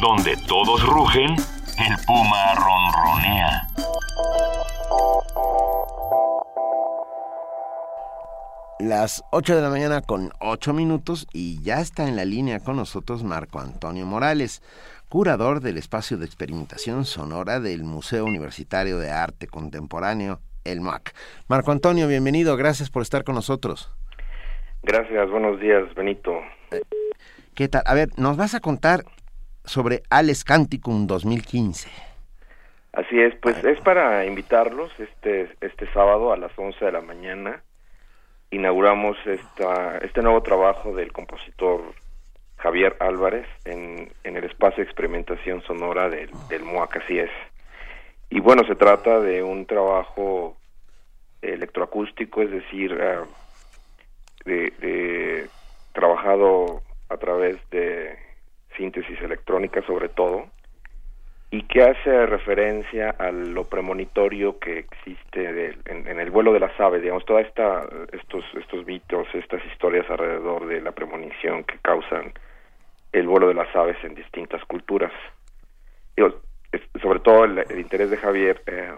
[0.00, 1.36] Donde todos rugen
[1.82, 3.66] el puma ronronea.
[8.78, 12.76] Las 8 de la mañana con 8 minutos y ya está en la línea con
[12.76, 14.62] nosotros Marco Antonio Morales,
[15.08, 21.14] curador del espacio de experimentación sonora del Museo Universitario de Arte Contemporáneo, el MAC.
[21.48, 23.92] Marco Antonio, bienvenido, gracias por estar con nosotros.
[24.84, 26.32] Gracias, buenos días, Benito.
[27.54, 27.82] ¿Qué tal?
[27.86, 29.04] A ver, nos vas a contar
[29.64, 31.88] sobre Ales Canticum 2015.
[32.92, 37.62] Así es, pues es para invitarlos este este sábado a las 11 de la mañana.
[38.50, 41.80] Inauguramos esta, este nuevo trabajo del compositor
[42.58, 47.30] Javier Álvarez en, en el espacio de experimentación sonora del, del MUAC, así es.
[48.28, 50.56] Y bueno, se trata de un trabajo
[51.40, 53.24] electroacústico, es decir, ah,
[54.44, 55.48] de, de
[55.92, 58.16] trabajado a través de
[58.76, 60.46] síntesis electrónica sobre todo,
[61.50, 67.02] y que hace referencia a lo premonitorio que existe en, el vuelo de las aves,
[67.02, 72.32] digamos, toda esta, estos, estos mitos, estas historias alrededor de la premonición que causan
[73.12, 75.12] el vuelo de las aves en distintas culturas.
[77.02, 78.94] sobre todo el, interés de Javier eh,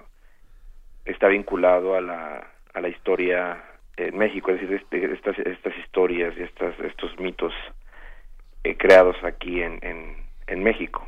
[1.05, 3.65] está vinculado a la, a la historia
[3.97, 7.53] en México, es decir, este, estas, estas historias y estas, estos mitos
[8.65, 9.79] eh, creados aquí en,
[10.47, 11.07] en, México.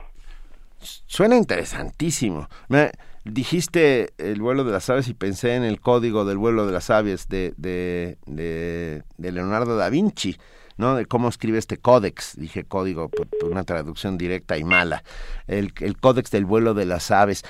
[0.78, 2.48] Suena interesantísimo.
[2.68, 2.90] Me
[3.24, 6.90] dijiste el vuelo de las aves y pensé en el código del vuelo de las
[6.90, 10.36] aves de, de, de, Leonardo da Vinci,
[10.76, 10.94] ¿no?
[10.94, 12.36] De cómo escribe este códex.
[12.38, 15.02] Dije código por, una traducción directa y mala.
[15.46, 17.42] El, el, códex del vuelo de las aves.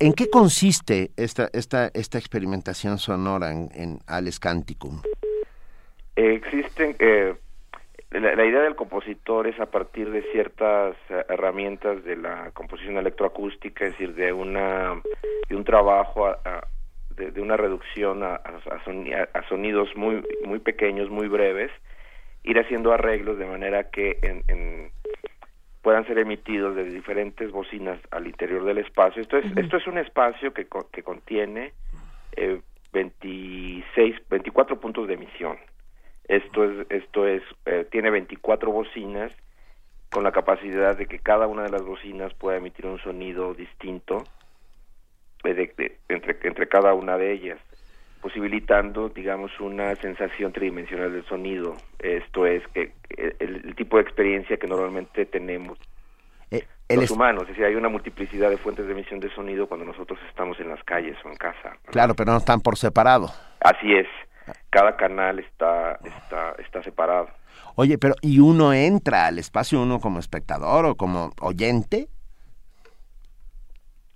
[0.00, 5.00] ¿En qué consiste esta, esta, esta experimentación sonora en, en Ales Canticum?
[6.16, 7.34] existen eh,
[8.20, 10.96] la, idea del compositor es a partir de ciertas
[11.28, 15.00] herramientas de la composición electroacústica, es decir, de una
[15.48, 16.32] de un trabajo
[17.16, 21.72] de, una reducción a, a, sonidos muy muy pequeños, muy breves,
[22.44, 24.92] ir haciendo arreglos de manera que en,
[25.82, 29.22] puedan ser emitidos de diferentes bocinas al interior del espacio.
[29.22, 31.72] Esto es esto es un espacio que que contiene
[32.36, 32.60] eh,
[32.92, 35.58] 26 24 puntos de emisión
[36.28, 39.32] esto es, esto es, eh, tiene 24 bocinas
[40.10, 44.24] con la capacidad de que cada una de las bocinas pueda emitir un sonido distinto
[45.44, 45.72] eh,
[46.08, 47.58] entre, entre cada una de ellas,
[48.22, 51.76] posibilitando, digamos, una sensación tridimensional del sonido.
[51.98, 55.78] Esto es que el, tipo de experiencia que normalmente tenemos
[56.50, 59.84] eh, los humanos, es decir, hay una multiplicidad de fuentes de emisión de sonido cuando
[59.84, 61.76] nosotros estamos en las calles o en casa.
[61.86, 63.28] Claro, pero no están por separado.
[63.60, 64.06] Así es
[64.70, 67.28] cada canal está, está, está separado.
[67.76, 72.08] Oye, pero ¿y uno entra al espacio, uno como espectador o como oyente?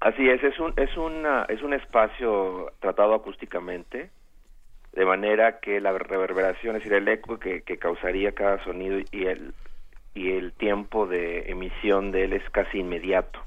[0.00, 4.10] Así es, es un, es, una, es un espacio tratado acústicamente,
[4.92, 9.26] de manera que la reverberación, es decir, el eco que, que causaría cada sonido y
[9.26, 9.54] el,
[10.14, 13.40] y el tiempo de emisión de él es casi inmediato.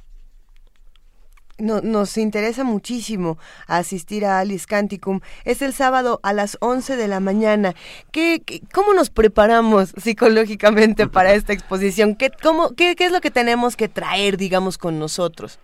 [1.58, 3.38] No, nos interesa muchísimo
[3.68, 5.20] asistir a Alice Canticum.
[5.46, 7.74] Es el sábado a las 11 de la mañana.
[8.12, 12.16] ¿Qué, qué- cómo nos preparamos psicológicamente para esta exposición?
[12.16, 15.60] ¿Qué, cómo, qué, ¿Qué es lo que tenemos que traer, digamos, con nosotros?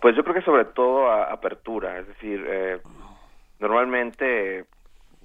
[0.00, 2.78] Pues yo creo que sobre todo a- apertura, es decir, eh,
[3.60, 4.64] normalmente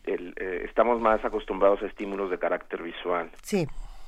[0.05, 3.29] el, eh, estamos más acostumbrados a estímulos de carácter visual.
[3.43, 3.67] Sí.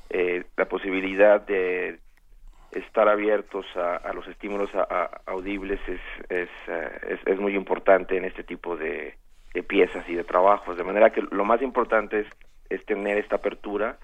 [0.10, 2.00] Eh, la posibilidad de
[2.72, 7.56] estar abiertos a, a los estímulos a- a- audibles es, es, eh, es, es muy
[7.56, 9.16] importante en este tipo de,
[9.54, 12.28] de piezas y de trabajos, de manera que lo más importante es,
[12.70, 13.98] es tener esta apertura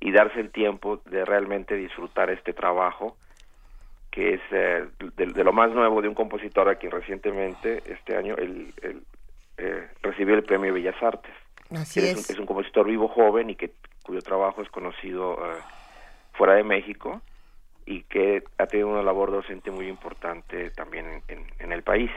[0.00, 3.16] y darse el tiempo de realmente disfrutar este trabajo
[4.10, 4.86] que es eh,
[5.16, 9.02] de, de lo más nuevo de un compositor a quien recientemente este año el, el,
[9.58, 11.32] eh, recibió el premio Bellas Artes.
[11.70, 12.14] Así es.
[12.14, 13.72] un, es un compositor vivo joven y que
[14.02, 15.58] cuyo trabajo es conocido eh,
[16.32, 17.20] fuera de México
[17.86, 22.10] y que ha tenido una labor docente muy importante también en, el país.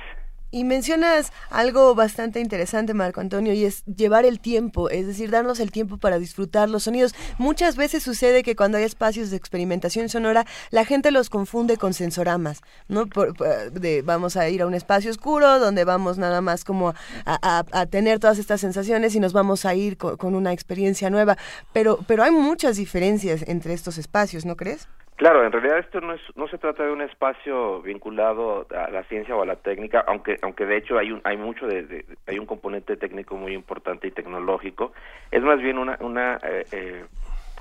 [0.52, 5.60] Y mencionas algo bastante interesante, Marco Antonio, y es llevar el tiempo, es decir, darnos
[5.60, 7.14] el tiempo para disfrutar los sonidos.
[7.38, 11.94] Muchas veces sucede que cuando hay espacios de experimentación sonora, la gente los confunde con
[11.94, 13.06] sensoramas, ¿no?
[13.06, 16.96] Por- de, vamos a ir a un espacio oscuro donde vamos nada más como
[17.28, 21.38] a, tener todas estas sensaciones y nos vamos a ir co- con, una experiencia nueva.
[21.74, 24.88] Pero, pero hay muchas diferencias entre estos espacios, ¿no crees?
[25.20, 29.04] Claro, en realidad esto no es no se trata de un espacio vinculado a la
[29.04, 32.40] ciencia o a la técnica, aunque aunque de hecho hay un hay mucho de, hay
[32.40, 34.94] un componente técnico muy importante y tecnológico.
[35.30, 37.06] Es más bien una una eh, eh,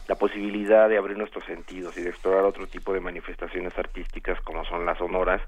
[0.07, 4.65] la posibilidad de abrir nuestros sentidos y de explorar otro tipo de manifestaciones artísticas como
[4.65, 5.43] son las sonoras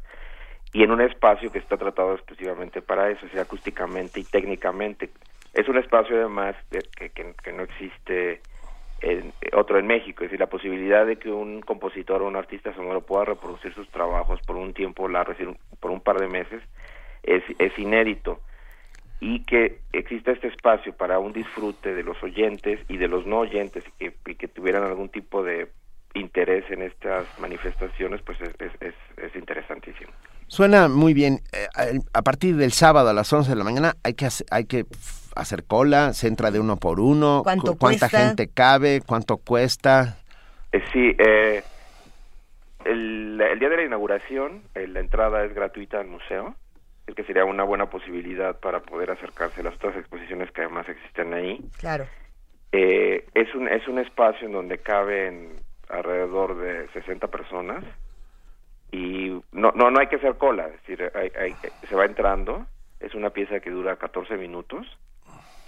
[0.73, 5.11] y en un espacio que está tratado exclusivamente para eso, sea acústicamente y técnicamente.
[5.55, 8.43] Es un espacio además de- que, que, que no existe
[9.03, 12.75] en- otro en México, es decir, la posibilidad de que un compositor o un artista
[12.75, 16.29] sonoro pueda reproducir sus trabajos por un tiempo largo, es decir, por un par de
[16.29, 16.63] meses,
[17.23, 18.41] es, es inédito.
[19.23, 23.41] Y que exista este espacio para un disfrute de los oyentes y de los no
[23.41, 25.69] oyentes y que, que tuvieran algún tipo de
[26.15, 30.11] interés en estas manifestaciones, pues es, es, es, es interesantísimo.
[30.49, 31.41] Suena muy bien.
[31.53, 34.87] Eh, a partir del sábado a las 11 de la mañana hay que hay que
[35.37, 37.41] hacer cola, se entra de uno por uno.
[37.45, 38.19] ¿Cuánto cu- ¿Cuánta cuesta?
[38.29, 39.01] gente cabe?
[39.07, 40.17] ¿Cuánto cuesta?
[40.73, 41.63] Eh, sí, eh,
[42.85, 46.55] el, el día de la inauguración, eh, la entrada es gratuita al museo,
[47.07, 50.89] es que sería una buena posibilidad para poder acercarse a las otras exposiciones que además
[50.89, 51.61] existen ahí.
[51.79, 52.07] Claro.
[52.73, 55.57] Eh, es, un, es un espacio en donde caben
[55.89, 57.83] alrededor de 60 personas
[58.93, 61.57] y no, no, no hay que hacer cola, es decir, hay- hay-
[61.89, 62.67] se va entrando,
[63.01, 64.87] es una pieza que dura 14 minutos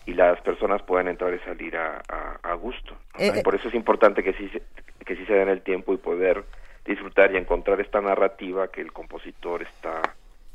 [0.06, 2.96] y las personas pueden entrar y salir a, a- a gusto.
[3.18, 3.42] Eh, Y eh.
[3.42, 4.62] por eso es importante que sí, se-
[5.04, 6.44] que sí se den el tiempo y poder
[6.84, 10.02] disfrutar y encontrar esta narrativa que el compositor está,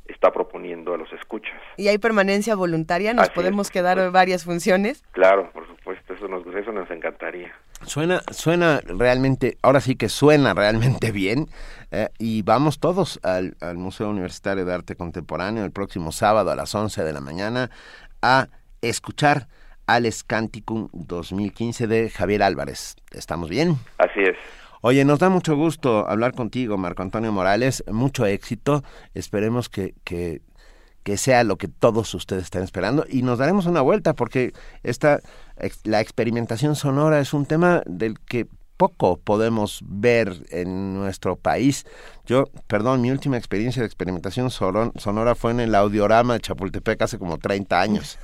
[0.08, 1.56] está proponiendo a los escuchas.
[1.78, 3.14] ¿Y hay permanencia voluntaria?
[3.14, 5.04] ¿Nos Así es, podemos quedar varias funciones?
[5.14, 7.54] Claro, por supuesto, eso nos, eso nos encantaría.
[7.84, 11.46] Suena, suena realmente, ahora sí que suena realmente bien.
[11.92, 16.56] eh, y vamos todos al, al Museo Universitario de Arte Contemporáneo el próximo sábado a
[16.56, 17.70] las 11 de la mañana
[18.22, 18.48] a
[18.82, 19.48] escuchar
[19.86, 22.96] Ales Canticum 2015 de Javier Álvarez.
[23.12, 23.78] ¿Estamos bien?
[23.98, 24.38] Así es.
[24.82, 27.84] Oye, nos da mucho gusto hablar contigo, Marco Antonio Morales.
[27.92, 28.84] Mucho éxito.
[29.14, 30.42] Esperemos que, que,
[31.04, 33.06] que sea lo que todos ustedes están esperando.
[33.10, 35.20] Y nos daremos una vuelta porque esta,
[35.84, 38.48] la experimentación sonora es un tema del que
[38.78, 41.86] poco podemos ver en nuestro país.
[42.26, 47.18] Yo, perdón, mi última experiencia de experimentación sonora fue en el audiorama de Chapultepec hace
[47.18, 48.20] como 30 años.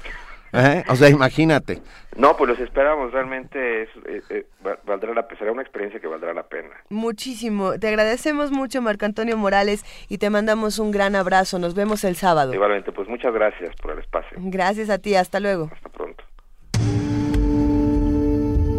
[0.53, 0.83] ¿Eh?
[0.87, 1.81] O sea, imagínate.
[2.15, 6.05] No, pues los esperamos, realmente es, eh, eh, va- valdrá la, será una experiencia que
[6.05, 6.69] valdrá la pena.
[6.89, 7.79] Muchísimo.
[7.79, 11.57] Te agradecemos mucho, Marco Antonio Morales, y te mandamos un gran abrazo.
[11.57, 12.53] Nos vemos el sábado.
[12.53, 14.37] Igualmente, pues muchas gracias por el espacio.
[14.41, 15.15] Gracias a ti.
[15.15, 15.69] Hasta luego.
[15.73, 16.23] Hasta pronto.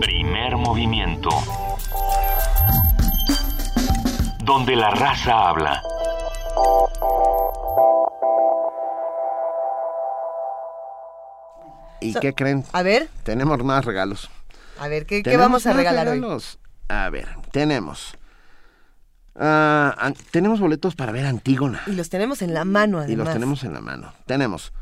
[0.01, 1.31] Primer movimiento.
[4.45, 5.81] Donde la raza habla.
[12.05, 12.65] ¿Y So- qué creen?
[12.73, 14.31] A ver, Tenemos más regalos.
[14.79, 16.15] a ver, ¿qué, qué vamos a regalar hoy?
[16.21, 16.59] regalos.
[16.89, 18.17] A ver, tenemos.
[19.37, 21.83] ah, tenemos boletos para ver Antígona.
[21.87, 23.13] Y los tenemos en la mano, además.
[23.13, 24.13] Y los tenemos en la mano.
[24.27, 24.73] Tenemos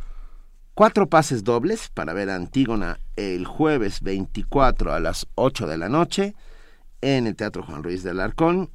[0.75, 6.35] cuatro pases dobles para ver Antígona el jueves 24 a las 8 de la noche
[7.01, 8.71] en el Teatro Juan Ruiz del Arcón.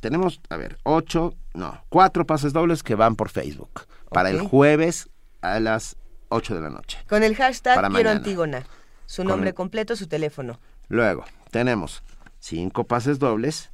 [0.00, 5.10] Tenemos, a ver, ocho, no, cuatro pases dobles que van por Facebook para el jueves
[5.42, 5.96] a las
[6.30, 6.98] 8 de la noche.
[7.08, 8.10] Con el hashtag Quiero mañana.
[8.12, 8.66] Antígona.
[9.06, 10.58] Su nombre el- completo, su teléfono.
[10.88, 12.02] Luego, tenemos
[12.38, 13.70] cinco pases dobles.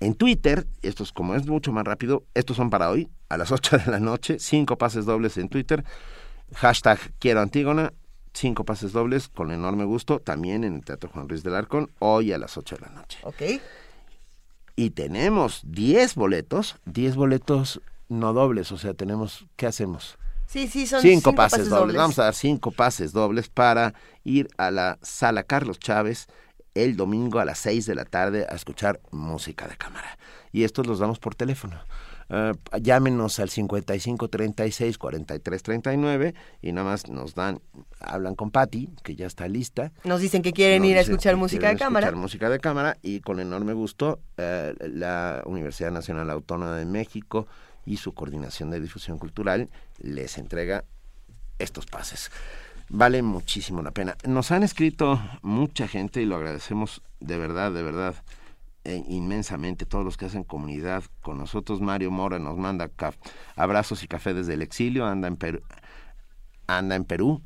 [0.00, 3.78] En Twitter, estos como es mucho más rápido, estos son para hoy, a las 8
[3.78, 5.84] de la noche, cinco pases dobles en Twitter.
[6.54, 7.92] Hashtag quiero Antígona,
[8.32, 12.32] cinco pases dobles con enorme gusto, también en el Teatro Juan Ruiz del Arcón, hoy
[12.32, 13.18] a las 8 de la noche.
[13.24, 13.42] Ok.
[14.76, 20.16] Y tenemos 10 boletos, 10 boletos no dobles, o sea, tenemos, ¿qué hacemos?
[20.48, 21.94] Sí, sí, son cinco, pases, dobles.
[21.94, 23.92] Vamos a dar cinco pases dobles para
[24.24, 26.26] ir a la sala Carlos Chávez
[26.74, 30.18] el domingo a las 6 de la tarde a escuchar música de cámara.
[30.52, 31.78] Y estos los damos por teléfono.
[32.30, 37.60] Uh, llámenos al 55 36 43 39 y nada más nos dan,
[38.00, 39.92] hablan con Patti, que ya está lista.
[40.04, 42.06] Nos dicen que quieren Nos ir a escuchar música de cámara.
[42.06, 47.48] Escuchar música de cámara y con enorme gusto eh, la Universidad Nacional Autónoma de México
[47.88, 50.84] y su coordinación de difusión cultural les entrega
[51.58, 52.30] estos pases.
[52.90, 54.16] Vale muchísimo la pena.
[54.26, 58.14] Nos han escrito mucha gente y lo agradecemos de verdad, de verdad,
[58.84, 61.80] eh, inmensamente todos los que hacen comunidad con nosotros.
[61.80, 63.16] Mario Mora nos manda caf-
[63.56, 65.60] abrazos y café desde el exilio, anda en Perú.
[66.66, 67.42] Anda en Perú.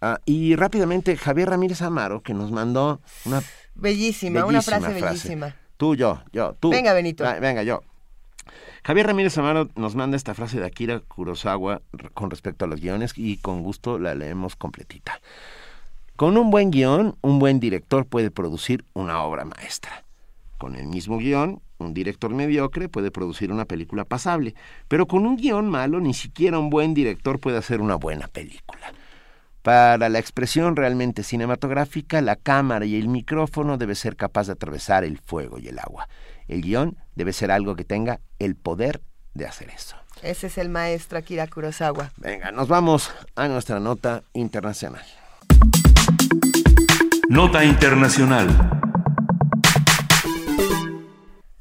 [0.00, 3.42] Ah, y rápidamente Javier Ramírez Amaro que nos mandó una
[3.74, 5.56] Bellísima, una frase bellísima.
[5.76, 6.70] Tú, yo, yo, tú.
[6.70, 7.26] Venga, Benito.
[7.26, 7.82] Ah, venga, yo.
[8.86, 11.82] Javier Ramírez Amaro nos manda esta frase de Akira Kurosawa
[12.14, 15.20] con respecto a los guiones y con gusto la leemos completita.
[16.14, 20.04] Con un buen guion, un buen director puede producir una obra maestra.
[20.56, 24.54] Con el mismo guion, un director mediocre puede producir una película pasable,
[24.86, 28.92] pero con un guion malo ni siquiera un buen director puede hacer una buena película.
[29.62, 35.02] Para la expresión realmente cinematográfica, la cámara y el micrófono debe ser capaz de atravesar
[35.02, 36.06] el fuego y el agua.
[36.48, 39.00] El guion debe ser algo que tenga el poder
[39.34, 39.96] de hacer eso.
[40.22, 42.10] Ese es el maestro Akira Kurosawa.
[42.16, 45.04] Venga, nos vamos a nuestra nota internacional.
[47.28, 48.46] Nota Internacional.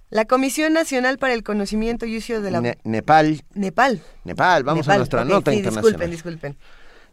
[0.09, 2.61] La Comisión Nacional para el Conocimiento y Uso de la...
[2.61, 3.41] Ne- Nepal.
[3.55, 4.01] Nepal.
[4.23, 6.09] Nepal, vamos a nuestra nota sí, internacional.
[6.09, 6.57] Disculpen, disculpen.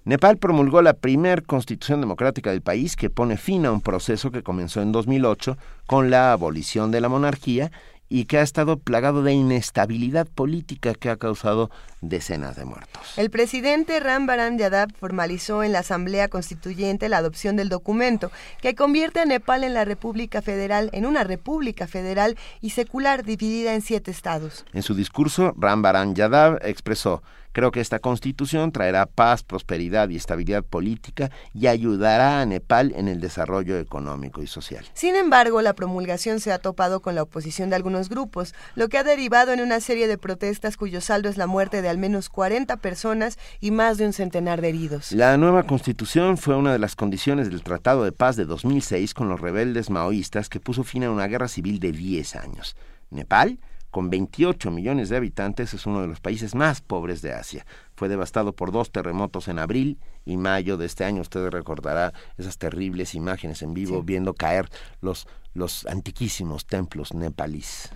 [0.05, 4.43] Nepal promulgó la primer constitución democrática del país que pone fin a un proceso que
[4.43, 5.57] comenzó en 2008
[5.87, 7.70] con la abolición de la monarquía
[8.09, 11.70] y que ha estado plagado de inestabilidad política que ha causado
[12.01, 13.16] decenas de muertos.
[13.16, 18.74] El presidente Ram Baran Yadav formalizó en la Asamblea Constituyente la adopción del documento que
[18.74, 23.83] convierte a Nepal en la República Federal en una república federal y secular dividida en
[23.83, 24.66] siete estados.
[24.74, 27.23] En su discurso, Ram Baran Yadav expresó,
[27.53, 33.09] creo que esta constitución traerá paz, prosperidad y estabilidad política y ayudará a Nepal en
[33.09, 34.85] el desarrollo económico y social.
[34.95, 38.99] Sin embargo, la promulgación se ha topado con la oposición de algunos grupos, lo que
[38.99, 42.29] ha derivado en una serie de protestas cuyo saldo es la muerte de al menos
[42.29, 45.12] 40 personas y más de un centenar de heridos.
[45.12, 49.29] La nueva constitución fue una de las condiciones del Tratado de Paz de 2006 con
[49.29, 52.77] los rebeldes maoístas que puso fin a una guerra civil de 10 años.
[53.11, 53.59] Nepal,
[53.93, 57.66] con 28 millones de habitantes, es uno de los países más pobres de Asia.
[57.94, 61.20] Fue devastado por dos terremotos en abril y mayo de este año.
[61.20, 64.70] Usted recordará esas terribles imágenes en vivo viendo caer
[65.02, 67.90] los, los antiquísimos templos nepalíes.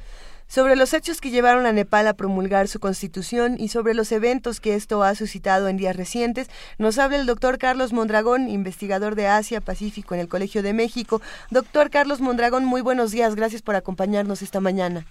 [0.48, 4.60] Sobre los hechos que llevaron a Nepal a promulgar su constitución y sobre los eventos
[4.60, 6.48] que esto ha suscitado en días recientes,
[6.78, 11.22] nos habla el doctor Carlos Mondragón, investigador de Asia Pacífico en el Colegio de México.
[11.50, 15.06] Doctor Carlos Mondragón, muy buenos días, gracias por acompañarnos esta mañana.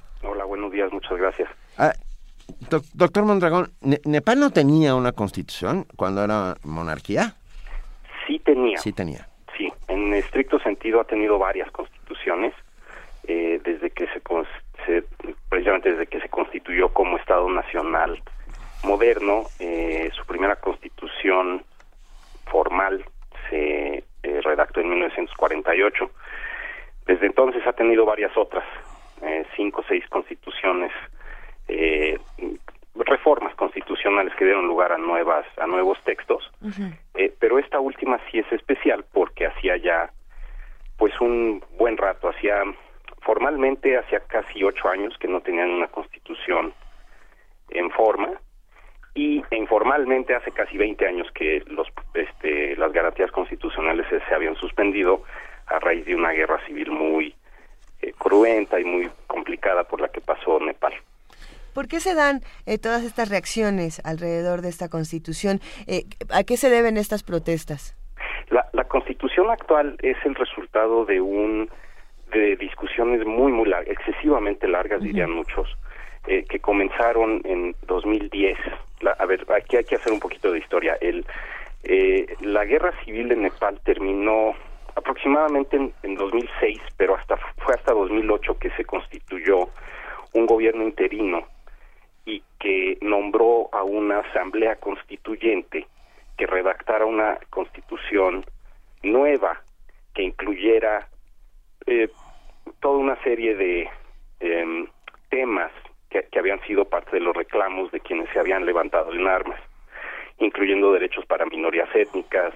[0.76, 1.49] Días, muchas gracias.
[1.77, 1.93] Ah,
[2.69, 7.34] doc- doctor Mondragón, ¿Ne- ¿Nepal no tenía una constitución cuando era monarquía?
[8.27, 8.77] Sí tenía.
[8.80, 9.26] Sí tenía.
[9.57, 12.53] Sí, en estricto sentido ha tenido varias constituciones
[13.23, 14.22] eh, desde que se,
[14.85, 15.03] se-
[15.47, 18.22] precisamente desde que se constituyó como Estado Nacional
[18.84, 19.43] moderno.
[19.60, 21.64] eh, su primera constitución
[22.52, 23.06] formal
[23.49, 26.11] se eh, redactó en 1948.
[27.07, 28.64] Desde entonces ha tenido varias otras,
[29.22, 30.92] eh, cinco o seis constituciones,
[31.68, 32.20] eh,
[32.96, 36.50] reformas constitucionales que dieron lugar a nuevas, a nuevos textos.
[37.14, 40.12] Eh, pero esta última sí es especial porque hacía ya
[40.98, 42.64] pues un buen rato, hacía
[43.22, 46.74] formalmente hacía casi ocho años que no tenían una constitución
[47.70, 48.30] en forma
[49.16, 54.36] y e informalmente hace casi 20 años que los este, las garantías constitucionales se, se
[54.36, 55.24] habían suspendido
[55.68, 57.36] a raíz de una guerra civil muy
[58.06, 60.94] eh, cruenta y muy complicada por la que pasó Nepal.
[61.73, 65.60] ¿Por qué se dan eh, todas estas reacciones alrededor de esta constitución?
[65.88, 67.95] Eh, ¿A qué se deben estas protestas?
[68.49, 71.69] La, la constitución actual es el resultado de un
[72.32, 75.68] de discusiones muy muy largas, excesivamente largas dirían muchos,
[76.27, 78.57] eh, que comenzaron en 2010.
[79.02, 80.98] La- a ver, aquí hay que hacer un poquito de historia.
[81.02, 81.26] El,
[81.84, 84.53] eh, la guerra civil en Nepal terminó
[84.96, 89.70] aproximadamente en, en 2006, pero hasta fue hasta 2008 que se constituyó
[90.34, 91.46] un gobierno interino
[92.26, 95.88] y que nombró a una asamblea constituyente
[96.38, 98.46] que redactara una constitución
[99.04, 99.62] nueva
[100.14, 101.08] que incluyera
[101.86, 102.10] eh,
[102.80, 103.90] toda una serie de
[104.40, 104.88] em,
[105.30, 105.72] temas
[106.10, 109.60] que, que habían sido parte de los reclamos de quienes se habían levantado en armas,
[110.40, 112.54] incluyendo derechos para minorías étnicas,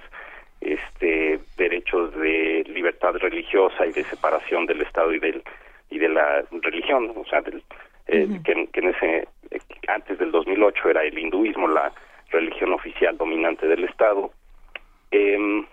[0.60, 5.42] este derechos de libertad religiosa y de separación del Estado y del
[5.90, 7.62] y de la religión, o sea, del,
[8.06, 9.28] eh, que, que en ese
[9.88, 11.92] antes del 2008 era el hinduismo la
[12.30, 14.30] religión oficial dominante del Estado.
[15.10, 15.66] Em,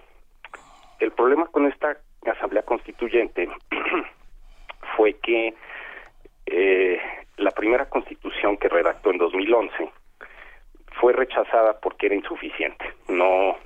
[0.99, 3.47] el problema con esta asamblea constituyente
[4.95, 5.53] fue que
[6.47, 6.99] eh,
[7.37, 9.91] la primera constitución que redactó en 2011
[10.99, 12.85] fue rechazada porque era insuficiente.
[13.07, 13.57] No,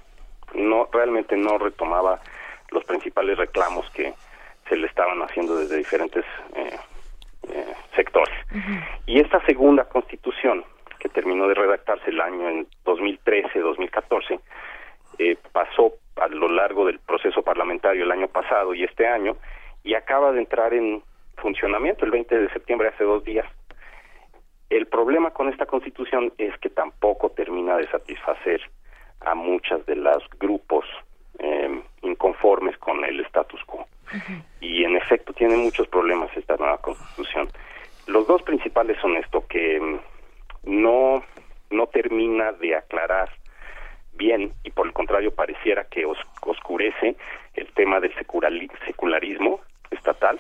[0.54, 2.20] no realmente no retomaba
[2.72, 4.14] los principales reclamos que
[4.68, 6.24] se le estaban haciendo desde diferentes
[6.56, 6.78] eh,
[7.50, 8.34] eh, sectores.
[9.06, 10.64] Y esta segunda constitución,
[11.00, 14.40] que terminó de redactarse el año en 2013-2014,
[15.20, 19.36] eh, pasó a lo largo del proceso parlamentario el año pasado y este año,
[19.84, 21.04] y acaba de entrar en
[21.38, 23.46] funcionamiento el 20 de septiembre, hace dos días.
[24.70, 28.62] El problema con esta constitución es que tampoco termina de satisfacer
[29.26, 30.86] a muchas de los grupos
[31.40, 33.86] eh, inconformes con el status quo.
[34.60, 37.48] Y en efecto tiene muchos problemas esta nueva constitución.
[38.08, 40.00] Los dos principales son esto, que mm,
[40.82, 41.24] no,
[41.70, 43.30] no termina de aclarar
[44.14, 47.16] bien y por el contrario pareciera que os- oscurece
[47.56, 50.40] el tema del secularismo estatal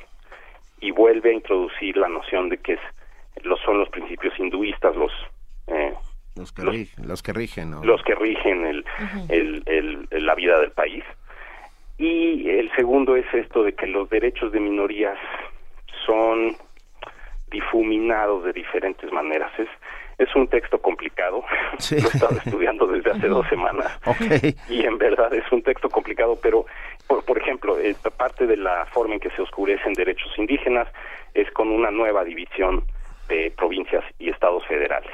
[0.82, 2.80] y vuelve a introducir la noción de que es,
[3.44, 5.12] los son los principios hinduistas los
[5.68, 5.94] eh,
[6.36, 7.84] Los que, los que rigen, ¿no?
[7.84, 8.86] los que rigen el,
[9.30, 11.03] el- el- el- la vida del país.
[11.98, 15.18] Y el segundo es esto de que los derechos de minorías
[16.06, 16.56] son
[17.52, 19.52] difuminados de diferentes maneras.
[19.60, 19.68] Es,
[20.18, 21.44] es un texto complicado,
[21.80, 21.95] Sí.
[21.99, 23.99] lo he estado estudiando desde hace dos semanas
[24.70, 26.66] y en verdad es un texto complicado, pero
[27.08, 30.88] por, por ejemplo, eh, parte de la forma en que se oscurecen derechos indígenas
[31.34, 32.84] es con una nueva división
[33.28, 35.12] de provincias y estados federales.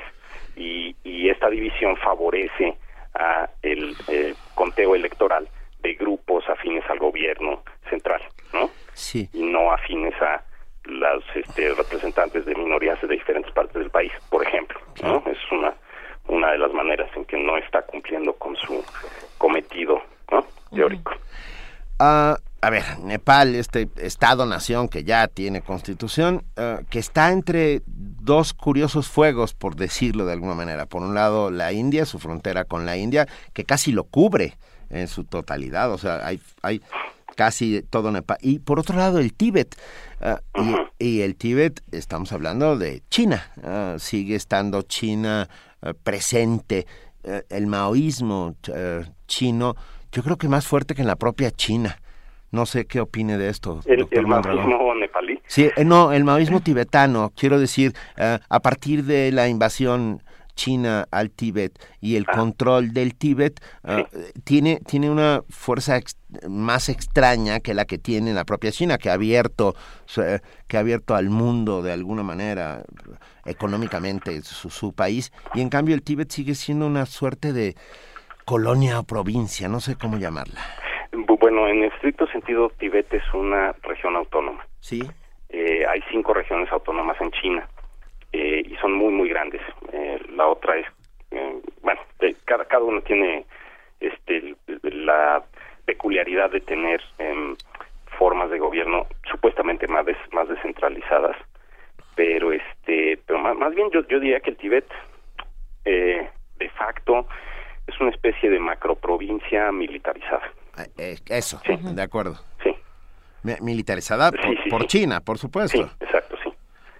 [0.58, 2.78] Y, y esta división favorece
[3.14, 5.48] a el eh, conteo electoral
[5.82, 8.22] de grupos afines al gobierno central,
[8.54, 8.70] ¿no?
[8.94, 9.30] Sí.
[9.34, 10.44] Y no afines a
[10.84, 15.24] los este, representantes de minorías de diferentes partes del país, por ejemplo, ¿no?
[15.28, 15.74] Es una
[16.28, 18.84] una de las maneras en que no está cumpliendo con su
[19.38, 20.02] cometido,
[20.32, 20.46] ¿no?
[20.74, 21.14] Teórico.
[22.00, 27.82] Ah, a ver, Nepal, este Estado-nación que ya tiene constitución, ah, que está entre
[28.28, 30.86] dos curiosos fuegos, por decirlo de alguna manera.
[30.86, 34.58] Por un lado, la India, su frontera con la India, que casi lo cubre
[34.90, 36.82] en su totalidad, o sea, hay, hay
[37.36, 38.38] casi todo Nepal.
[38.42, 39.76] Y por otro lado, el Tíbet.
[40.22, 40.42] ah,
[41.00, 45.50] y, el Tíbet, estamos hablando de China, ah, sigue estando China
[45.82, 46.86] ah, presente.
[47.50, 48.56] El maoísmo
[49.28, 49.76] chino,
[50.14, 52.00] yo creo que más fuerte que en la propia China.
[52.52, 53.82] No sé qué opine de esto.
[53.86, 55.40] El, maoísmo nepalí.
[55.48, 60.24] Sí, eh, no, el maoísmo tibetano, quiero decir, eh, a partir de la invasión
[60.56, 64.06] china al Tíbet y el control del Tíbet, eh,
[64.44, 66.18] tiene, tiene una fuerza ex-
[66.50, 69.76] más extraña que la que tiene la propia China, que ha abierto,
[70.68, 72.84] que ha abierto al mundo de alguna manera
[73.46, 77.76] económicamente su, su país, y en cambio el Tíbet sigue siendo una suerte de
[78.46, 80.62] colonia o provincia, no sé cómo llamarla.
[81.48, 84.66] Bu- Bueno, en estricto sentido, Tibet es una región autónoma.
[84.82, 85.02] Sí.
[85.50, 87.68] Eh, hay cinco regiones autónomas en China
[88.34, 89.62] eh, y son muy, muy grandes.
[89.94, 90.86] Eh, la otra es,
[91.32, 93.46] eh, bueno, de- cada, cada uno tiene
[94.02, 95.42] este, la
[95.86, 97.56] peculiaridad de tener em,
[98.18, 101.38] formas de gobierno supuestamente más, des- más descentralizadas.
[102.16, 104.86] Pero, este, pero más, más bien yo, yo diría que el Tíbet,
[105.86, 107.26] eh, de facto,
[107.88, 110.52] es una especie de macroprovincia militarizada.
[110.98, 112.36] Eh, eso, de acuerdo.
[112.64, 112.72] Sí.
[113.44, 114.88] Mi- Militarizada por, Sí, sí, por sí.
[114.88, 115.78] China, por supuesto.
[115.78, 116.52] Sí, exacto, sí.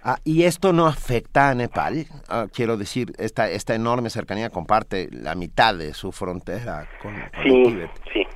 [0.02, 2.06] Ah, ¿Y esto no afecta a Nepal?
[2.28, 7.22] Ah, quiero decir, esta, esta enorme cercanía comparte la mitad de su frontera con, con
[7.22, 7.90] el Sí, Tíbet.
[8.12, 8.26] sí.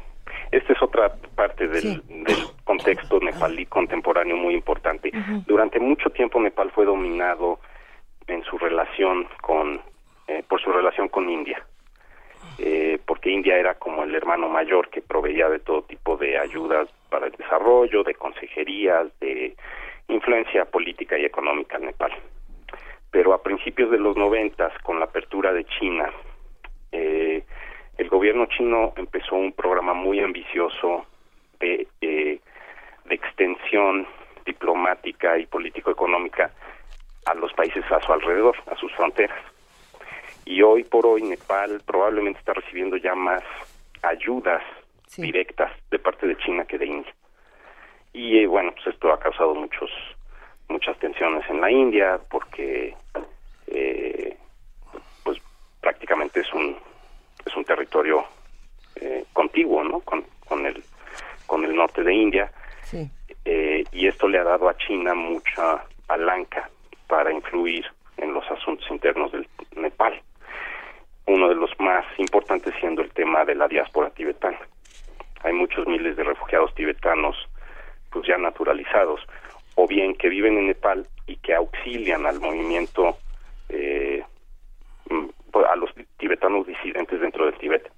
[0.50, 5.10] Esta es otra parte del, del contexto nepalí contemporáneo muy importante.
[5.46, 7.58] Durante mucho tiempo Nepal fue dominado
[8.26, 9.80] en su relación con,
[10.28, 11.64] eh, por su relación con India,
[13.22, 17.26] Porque India era como el hermano mayor que proveía de todo tipo de ayudas para
[17.26, 19.54] el desarrollo, de consejerías, de
[20.08, 22.10] influencia política y económica en Nepal.
[23.12, 26.10] Pero a principios de los noventas, con la apertura de China,
[26.90, 27.44] eh,
[27.96, 31.06] el gobierno chino empezó un programa muy ambicioso
[31.60, 32.40] de, de
[33.08, 34.04] extensión
[34.44, 36.50] diplomática y político-económica
[37.26, 39.51] a los países a su alrededor, a sus fronteras.
[40.44, 43.42] Y hoy por hoy Nepal probablemente está recibiendo ya más
[44.02, 44.62] ayudas
[45.16, 47.14] directas de parte de China que de India.
[48.12, 49.90] Y eh, bueno, pues esto ha causado muchos
[50.68, 52.94] muchas tensiones en la India porque
[53.66, 54.36] eh,
[55.22, 55.38] pues
[55.80, 56.76] prácticamente es un
[57.44, 58.24] es un territorio
[58.96, 60.00] eh, contiguo, ¿no?
[60.00, 60.82] Con, con el
[61.46, 62.50] con el norte de India
[63.44, 66.68] eh, y esto le ha dado a China mucha palanca
[67.06, 67.84] para influir
[68.16, 70.20] en los asuntos internos del Nepal.
[71.26, 74.58] Uno de los más importantes siendo el tema de la diáspora tibetana.
[75.44, 77.36] Hay muchos miles de refugiados tibetanos
[78.10, 79.20] pues ya naturalizados
[79.74, 83.16] o bien que viven en Nepal y que auxilian al movimiento
[83.68, 84.22] eh,
[85.08, 87.90] mm, pues, a los tibetanos disidentes dentro del Tíbet.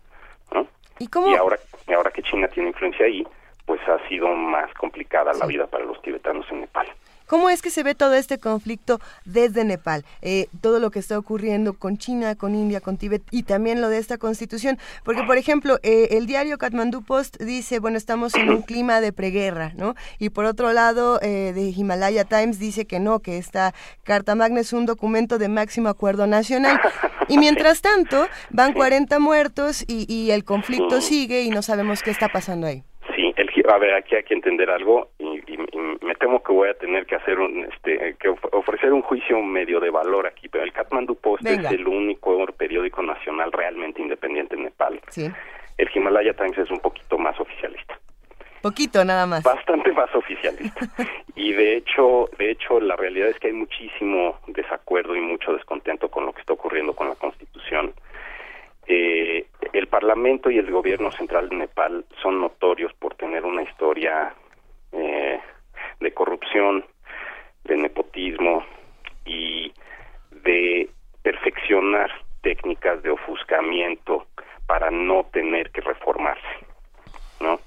[0.52, 0.66] ¿no?
[0.98, 1.34] ¿Y, cómo?
[1.36, 3.26] ahora, y ahora que China tiene influencia ahí,
[3.66, 6.86] pues ha sido más complicada la vida para los tibetanos en Nepal.
[7.34, 10.04] ¿Cómo es que se ve todo este conflicto desde Nepal?
[10.22, 13.88] Eh, todo lo que está ocurriendo con China, con India, con Tíbet y también lo
[13.88, 14.78] de esta constitución.
[15.02, 19.12] Porque, por ejemplo, eh, el diario Kathmandu Post dice, bueno, estamos en un clima de
[19.12, 19.96] preguerra, ¿no?
[20.20, 23.74] Y por otro lado, eh, de Himalaya Times dice que no, que esta
[24.04, 26.80] Carta Magna es un documento de máximo acuerdo nacional.
[27.26, 32.12] Y mientras tanto, van 40 muertos y, y el conflicto sigue y no sabemos qué
[32.12, 32.84] está pasando ahí.
[33.72, 36.74] A ver, aquí hay que entender algo y, y- y me temo que voy a
[36.74, 40.64] tener que hacer un, este, que of- ofrecer un juicio medio de valor aquí, pero
[40.64, 41.68] el Kathmandu Post Venga.
[41.70, 45.00] es el único periódico nacional realmente independiente en Nepal.
[45.08, 45.30] Sí.
[45.78, 47.98] El Himalaya Times es un poquito más oficialista,
[48.62, 49.42] Poquito nada más.
[49.42, 50.86] bastante más oficialista.
[51.34, 56.10] y de hecho, de hecho, la realidad es que hay muchísimo desacuerdo y mucho descontento
[56.10, 57.92] con lo que está ocurriendo con la Constitución.
[58.86, 64.34] Eh, el Parlamento y el gobierno central de Nepal son notorios por tener una historia
[64.92, 65.40] eh,
[66.00, 66.84] de corrupción,
[67.64, 68.64] de nepotismo
[69.24, 69.72] y
[70.30, 70.90] de
[71.22, 72.10] perfeccionar
[72.42, 74.26] técnicas de ofuscamiento
[74.66, 76.42] para no tener que reformarse,
[77.40, 77.58] ¿no?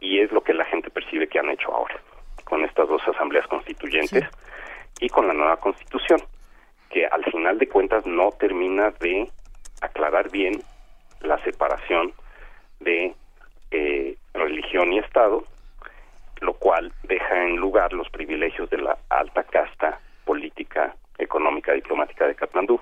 [0.00, 2.00] Y es lo que la gente percibe que han hecho ahora
[2.44, 4.24] con estas dos asambleas constituyentes
[5.00, 6.20] y con la nueva constitución,
[6.90, 9.30] que al final de cuentas no termina de
[9.80, 10.62] aclarar bien
[11.20, 12.12] la separación
[12.80, 13.14] de
[13.70, 15.44] eh, religión y Estado,
[16.40, 22.34] lo cual deja en lugar los privilegios de la alta casta política, económica, diplomática de
[22.34, 22.80] Katmandú,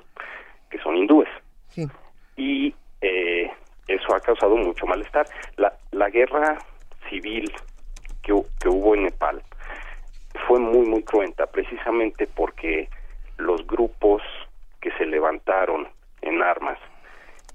[0.71, 1.29] que son hindúes.
[1.69, 1.87] Sí.
[2.37, 3.51] Y eh,
[3.89, 5.27] eso ha causado mucho malestar.
[5.57, 6.59] La, la guerra
[7.09, 7.51] civil
[8.23, 9.43] que, que hubo en Nepal
[10.47, 12.89] fue muy, muy cruenta, precisamente porque
[13.39, 14.23] los grupos
[14.81, 15.89] que se levantaron
[16.27, 16.79] en armas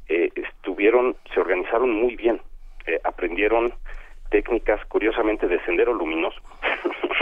[0.07, 2.41] eh, estuvieron, se organizaron muy bien,
[2.87, 3.73] eh, aprendieron
[4.29, 6.39] técnicas, curiosamente, de sendero luminoso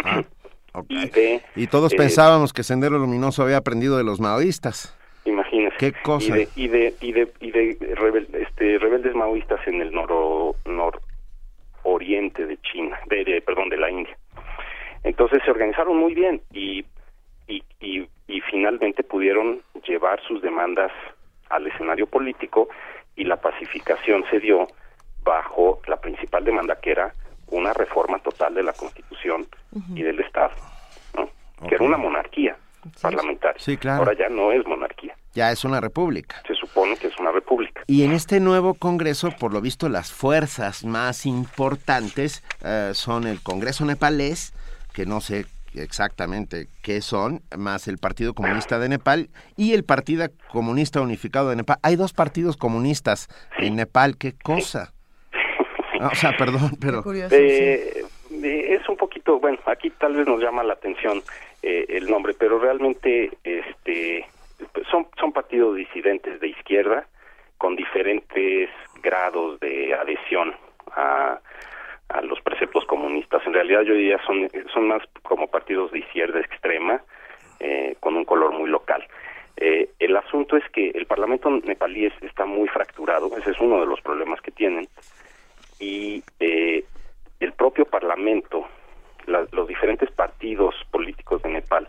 [0.87, 1.41] y de...
[1.55, 4.95] Y todos eh, pensábamos que Sendero Luminoso había aprendido de los maoístas.
[5.25, 5.75] Imagínese.
[5.77, 6.37] Qué cosa.
[6.37, 10.55] Y de, y de, y de, y de rebel- este, rebeldes maoístas en el noro,
[10.65, 14.15] nororiente de China, de, de- perdón, de la India.
[15.03, 16.85] Entonces se organizaron muy bien y,
[17.47, 20.91] y, y, y finalmente pudieron llevar sus demandas
[21.49, 22.69] al escenario político
[23.15, 24.67] y la pacificación se dio
[25.23, 27.13] bajo la principal demanda que era
[27.47, 29.47] una reforma total de la Constitución
[29.95, 30.51] y del Estado,
[31.15, 31.29] ¿no?
[31.67, 32.55] que era una monarquía
[33.01, 33.59] parlamentaria.
[33.59, 33.99] Sí, claro.
[33.99, 36.41] Ahora ya no es monarquía, Ya es una república.
[36.47, 37.81] se supone que es una república.
[37.87, 43.41] Y en este nuevo Congreso, por lo visto, las fuerzas más importantes eh, son el
[43.41, 44.53] Congreso nepalés,
[44.93, 45.45] que no sé
[45.75, 51.55] exactamente qué son, más el Partido Comunista de Nepal y el Partido Comunista Unificado de
[51.55, 51.77] Nepal.
[51.83, 53.27] Hay dos partidos comunistas
[53.57, 54.93] en Nepal, qué cosa.
[55.99, 57.03] Ah, o sea, perdón, pero...
[57.13, 61.21] Eh, eh, es un poquito, bueno, aquí tal vez nos llama la atención
[61.61, 64.25] eh, el nombre, pero realmente este
[64.91, 67.07] son son partidos disidentes de izquierda
[67.57, 68.69] con diferentes
[69.01, 70.53] grados de adhesión
[70.95, 71.39] a,
[72.09, 73.45] a los preceptos comunistas.
[73.45, 77.01] En realidad yo diría son son más como partidos de izquierda extrema
[77.59, 79.05] eh, con un color muy local.
[79.57, 83.79] Eh, el asunto es que el Parlamento nepalí es- está muy fracturado, ese es uno
[83.81, 84.87] de los problemas que tienen
[85.79, 86.83] y eh,
[87.39, 88.67] el propio Parlamento,
[89.25, 91.87] la- los diferentes partidos políticos de Nepal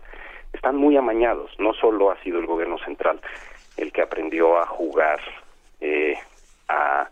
[0.53, 1.51] están muy amañados.
[1.59, 3.21] No solo ha sido el gobierno central
[3.77, 5.19] el que aprendió a jugar,
[5.79, 6.15] eh,
[6.67, 7.07] a,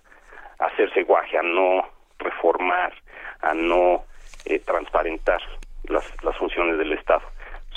[0.59, 1.85] a hacerse guaje, a no
[2.29, 2.93] reformar,
[3.41, 4.03] a no
[4.45, 5.41] eh, transparentar
[5.83, 7.21] las, las funciones del Estado.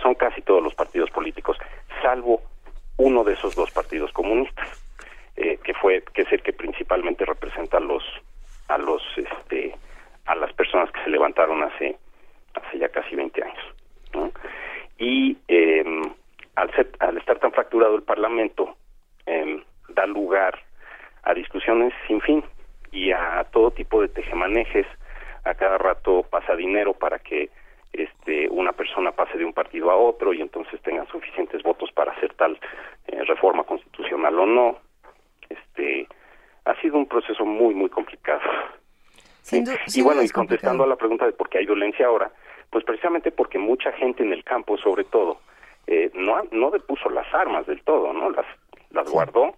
[0.00, 1.56] Son casi todos los partidos políticos,
[2.02, 2.42] salvo
[2.96, 4.68] uno de esos dos partidos comunistas,
[5.36, 8.04] eh, que fue que es el que principalmente representa a los
[8.68, 9.74] a los este
[10.26, 11.96] a las personas que se levantaron hace
[12.54, 13.64] hace ya casi 20 años.
[14.98, 15.84] Y eh,
[16.54, 18.76] al, ser, al estar tan fracturado el Parlamento,
[19.26, 20.58] eh, da lugar
[21.22, 22.44] a discusiones sin fin
[22.92, 24.86] y a todo tipo de tejemanejes.
[25.44, 27.50] A cada rato pasa dinero para que
[27.92, 32.12] este, una persona pase de un partido a otro y entonces tengan suficientes votos para
[32.12, 32.58] hacer tal
[33.08, 34.78] eh, reforma constitucional o no.
[35.48, 36.06] Este,
[36.64, 38.40] ha sido un proceso muy, muy complicado.
[39.50, 42.30] y bueno, y contestando a la pregunta de por qué hay violencia ahora,
[42.70, 45.40] pues precisamente porque mucha gente en el campo, sobre todo,
[45.86, 48.30] eh, no, no depuso las armas del todo, ¿no?
[48.30, 48.46] Las,
[48.90, 49.56] las guardó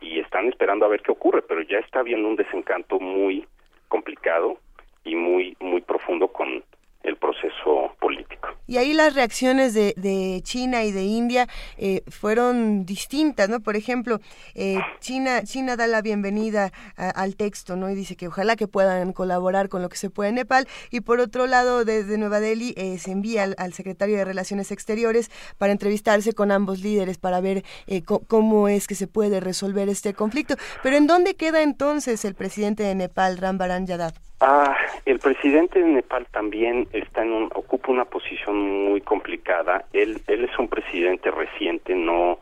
[0.00, 3.46] y están esperando a ver qué ocurre, pero ya está habiendo un desencanto muy
[3.88, 4.58] complicado
[5.04, 6.62] y muy, muy profundo con,
[7.02, 8.48] el proceso político.
[8.66, 13.60] Y ahí las reacciones de, de China y de India eh, fueron distintas, ¿no?
[13.60, 14.20] Por ejemplo,
[14.54, 17.90] eh, China, China da la bienvenida al texto, ¿no?
[17.90, 20.68] Y dice que ojalá que puedan colaborar con lo que se pueda en Nepal.
[20.90, 25.30] Y por otro lado, desde Nueva Delhi eh, se envía al, secretario de Relaciones Exteriores
[25.58, 27.64] para entrevistarse con ambos líderes para ver
[28.04, 30.54] cómo es que se puede resolver este conflicto.
[30.82, 34.29] Pero ¿en dónde queda entonces el presidente de Nepal, Ram Baran Yadav?
[34.42, 39.84] Ah, el presidente de Nepal también está en un, ocupa una posición muy complicada.
[39.92, 42.38] Él, él es un presidente reciente, no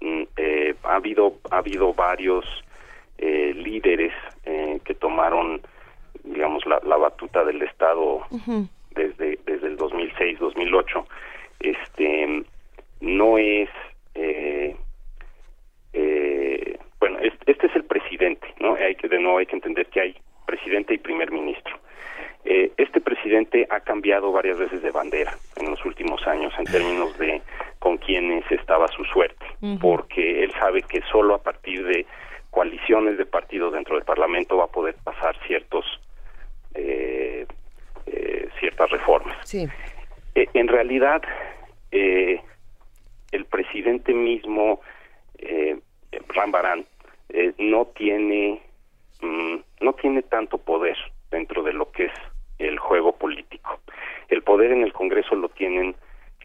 [0.00, 2.46] mm, eh, ha habido ha habido varios
[3.18, 4.14] eh, líderes
[4.46, 5.60] eh, que tomaron,
[6.24, 8.22] digamos, la, la batuta del Estado
[8.92, 11.04] desde desde el 2006-2008.
[11.60, 12.44] Este
[13.02, 13.68] no es
[14.14, 14.76] eh,
[15.92, 18.76] eh, bueno, este, este es el presidente, ¿no?
[18.76, 20.16] Hay que de nuevo hay que entender que hay
[20.46, 21.78] presidente y primer ministro.
[22.44, 27.16] Eh, este presidente ha cambiado varias veces de bandera en los últimos años en términos
[27.18, 27.40] de
[27.78, 29.44] con quiénes estaba su suerte,
[29.80, 32.06] porque él sabe que solo a partir de
[32.50, 35.84] coaliciones de partidos dentro del Parlamento va a poder pasar ciertos
[36.74, 37.46] eh,
[38.06, 39.36] eh, ciertas reformas.
[40.34, 41.22] en realidad,
[41.90, 44.80] el presidente mismo,
[45.38, 45.78] eh,
[46.28, 46.84] Rambarán,
[47.58, 48.60] no tiene
[49.24, 50.96] Mm, no tiene tanto poder
[51.30, 52.12] dentro de lo que es
[52.58, 53.80] el juego político.
[54.28, 55.96] El poder en el Congreso lo tienen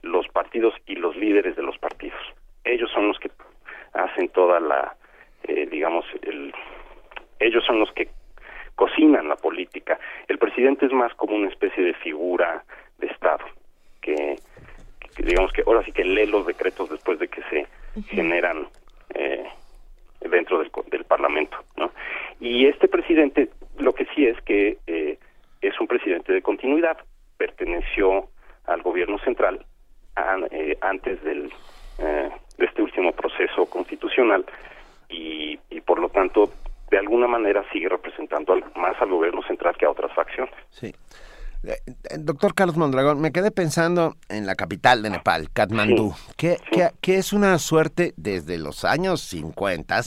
[0.01, 2.19] los partidos y los líderes de los partidos.
[2.63, 3.31] Ellos son los que
[3.93, 4.95] hacen toda la,
[5.43, 6.53] eh, digamos, el,
[7.39, 8.07] ellos son los que
[8.75, 9.99] cocinan la política.
[10.29, 12.63] El presidente es más como una especie de figura
[12.97, 13.43] de Estado,
[14.01, 14.37] que,
[15.17, 17.67] digamos que ahora sí que lee los decretos después de que se
[18.07, 18.67] generan
[19.15, 19.49] eh,
[20.21, 21.91] dentro del, del Parlamento, ¿no?
[22.39, 25.17] Y este presidente, lo que sí es que eh,
[25.61, 26.97] es un presidente de continuidad,
[27.37, 28.29] perteneció
[28.65, 29.65] al gobierno central
[30.51, 31.51] eh, antes del,
[31.99, 34.45] eh, de este último proceso constitucional
[35.09, 36.51] y, y, por lo tanto
[36.91, 40.53] de alguna manera sigue representando más al gobierno central que a otras facciones.
[40.69, 40.93] Sí.
[42.17, 46.57] Doctor Carlos Mondragón, me quedé pensando en la capital de Nepal, Katmandú, que,
[47.01, 50.01] que, es una suerte desde los años 50,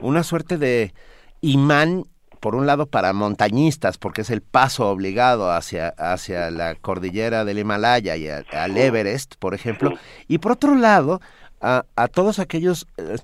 [0.00, 0.92] una suerte de
[1.40, 2.04] imán
[2.40, 7.58] por un lado para montañistas, porque es el paso obligado hacia, hacia la cordillera del
[7.58, 9.92] Himalaya y al Everest, por ejemplo,
[10.26, 11.20] y por otro lado
[11.60, 13.16] a, a todos aquellos, eh,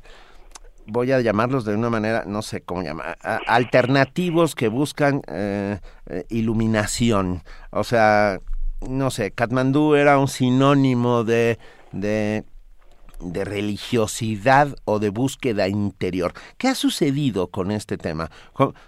[0.86, 6.24] voy a llamarlos de una manera, no sé cómo llamar, alternativos que buscan eh, eh,
[6.28, 7.42] iluminación.
[7.70, 8.40] O sea,
[8.88, 11.58] no sé, Katmandú era un sinónimo de,
[11.92, 12.44] de
[13.32, 16.32] de religiosidad o de búsqueda interior.
[16.58, 18.30] ¿Qué ha sucedido con este tema?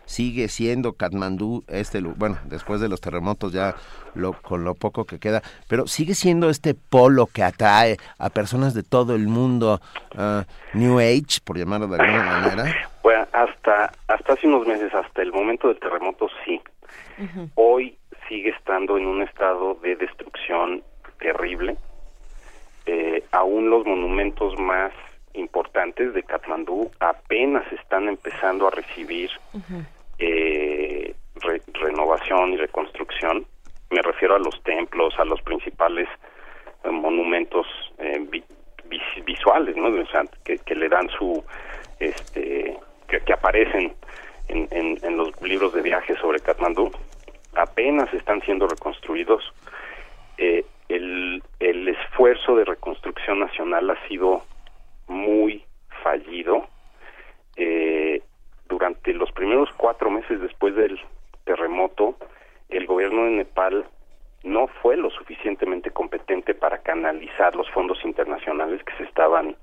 [0.05, 3.75] ¿Sigue siendo Katmandú este bueno, después de los terremotos ya
[4.15, 8.75] lo, con lo poco que queda, pero sigue siendo este polo que atrae a personas
[8.75, 9.81] de todo el mundo
[10.15, 10.43] uh,
[10.77, 12.75] New Age, por llamarlo de alguna manera?
[13.03, 16.61] Bueno, hasta hasta hace unos meses, hasta el momento del terremoto sí.
[17.55, 17.97] Hoy
[18.29, 20.83] sigue estando en un estado de destrucción
[21.19, 21.77] terrible
[22.87, 24.93] eh, aún los monumentos más
[25.35, 29.31] importantes de Katmandú apenas están empezando a recibir
[30.19, 31.15] eh,
[31.75, 33.47] renovación y reconstrucción.
[33.91, 36.09] Me refiero a los templos, a los principales
[36.85, 37.67] eh, monumentos
[37.99, 38.27] eh,
[39.25, 39.91] visuales, ¿no?
[40.45, 41.45] que, le dan su,
[42.01, 42.77] este,
[43.09, 43.95] que, aparecen
[44.49, 44.69] en,
[45.03, 46.91] en, los libros de viaje sobre Katmandú.
[47.55, 49.43] Apenas están siendo reconstruidos.
[50.39, 54.43] Eh, el, el esfuerzo de reconstrucción nacional ha sido
[55.09, 55.65] muy
[56.03, 56.69] fallido.
[57.57, 58.23] Eh,
[58.69, 61.01] durante los primeros cuatro meses después del
[61.45, 62.17] terremoto,
[62.69, 63.87] el gobierno de Nepal
[64.43, 69.57] no fue lo suficientemente competente para canalizar los fondos internacionales que se estaban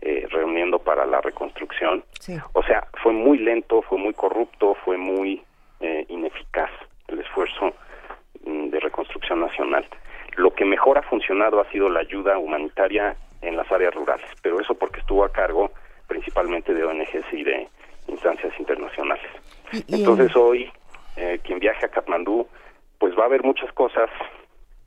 [0.00, 2.04] eh, reuniendo para la reconstrucción.
[2.52, 5.42] O sea, fue muy lento, fue muy corrupto, fue muy
[5.80, 6.70] eh, ineficaz
[7.08, 7.72] el esfuerzo
[8.44, 9.86] mm, de reconstrucción nacional.
[10.36, 14.60] Lo que mejor ha funcionado ha sido la ayuda humanitaria en las áreas rurales, pero
[14.60, 15.70] eso porque estuvo a cargo
[16.06, 17.68] principalmente de ONGs y de
[18.08, 19.26] instancias internacionales.
[19.88, 20.70] Entonces hoy,
[21.16, 22.46] eh, quien viaje a Katmandú,
[22.98, 24.10] pues va a ver muchas cosas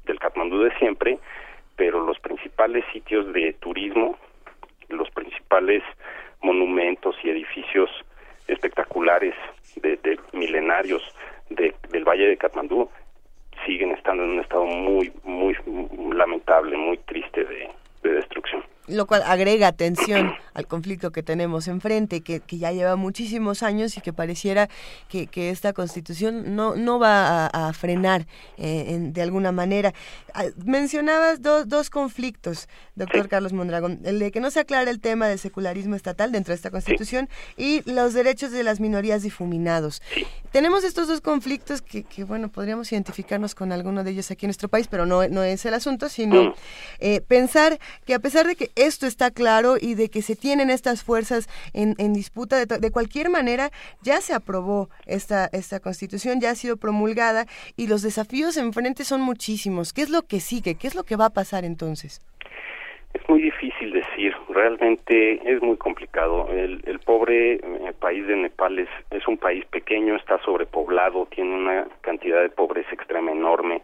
[0.06, 1.20] del Katmandú de siempre,
[1.76, 4.18] pero los principales sitios de turismo,
[4.90, 5.84] los principales
[6.42, 7.90] monumentos y edificios
[8.48, 9.36] espectaculares
[9.76, 11.04] de, de milenarios
[11.50, 12.90] de, del Valle de Katmandú
[13.68, 15.56] siguen estando en un estado muy, muy
[16.16, 17.70] lamentable, muy triste de,
[18.88, 23.98] lo cual agrega tensión al conflicto que tenemos enfrente, que, que ya lleva muchísimos años
[23.98, 24.70] y que pareciera
[25.10, 28.26] que, que esta constitución no, no va a, frenar
[28.58, 29.94] eh, de alguna manera.
[30.34, 35.28] Ah, mencionabas dos conflictos, doctor Carlos Mondragón, el de que no se aclara el tema
[35.28, 40.02] del secularismo estatal dentro de esta constitución y los derechos de las minorías difuminados.
[40.52, 44.50] Tenemos estos dos conflictos que, que, bueno, podríamos identificarnos con alguno de ellos aquí en
[44.50, 46.54] nuestro país, pero no, no es el asunto, sino mm.
[47.00, 50.70] eh, pensar que a pesar de que esto está claro y de que se tienen
[50.70, 52.66] estas fuerzas en, disputa.
[52.66, 53.70] De, cualquier manera,
[54.02, 57.46] ya se aprobó esta, esta constitución, ya ha sido promulgada
[57.76, 59.94] y los desafíos enfrente son muchísimos.
[59.94, 60.76] ¿Qué es lo que sigue?
[60.76, 62.22] ¿Qué es lo que va a pasar entonces?
[63.14, 66.50] Es muy difícil decir, realmente es muy complicado.
[66.52, 71.56] El, el pobre eh, país de Nepal es, es un país pequeño, está sobrepoblado, tiene
[71.56, 73.82] una cantidad de pobreza extrema enorme.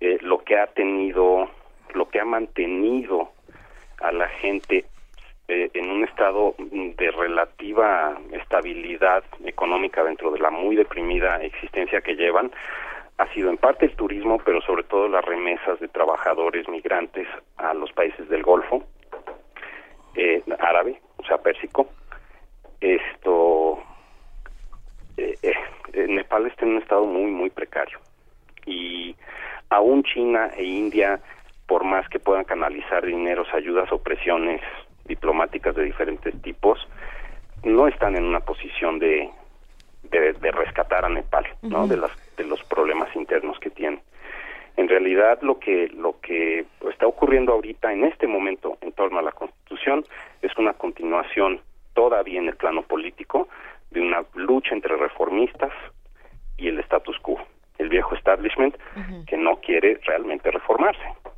[0.00, 1.50] Eh, lo que ha tenido,
[1.94, 3.30] lo que ha mantenido
[4.00, 4.84] a la gente
[5.48, 12.14] eh, en un estado de relativa estabilidad económica dentro de la muy deprimida existencia que
[12.14, 12.50] llevan
[13.20, 17.28] ha sido en parte el turismo, pero sobre todo las remesas de trabajadores migrantes
[17.58, 18.82] a los países del Golfo
[20.14, 21.86] eh, árabe, o sea, pérsico.
[22.80, 23.78] Esto,
[25.18, 27.98] eh, eh, Nepal está en un estado muy, muy precario.
[28.64, 29.14] Y
[29.68, 31.20] aún China e India
[31.70, 34.60] por más que puedan canalizar dineros, ayudas o presiones
[35.04, 36.80] diplomáticas de diferentes tipos,
[37.62, 39.30] no están en una posición de,
[40.02, 41.86] de, rescatar a Nepal, ¿no?
[41.86, 44.02] De las de los problemas internos que tiene.
[44.76, 49.22] En realidad lo que lo que está ocurriendo ahorita en este momento en torno a
[49.22, 50.04] la Constitución
[50.42, 51.60] es una continuación
[51.94, 53.46] todavía en el plano político
[53.92, 55.70] de una lucha entre reformistas
[56.56, 57.38] y el status quo,
[57.78, 58.74] el viejo establishment
[59.28, 61.29] que no quiere realmente reformarse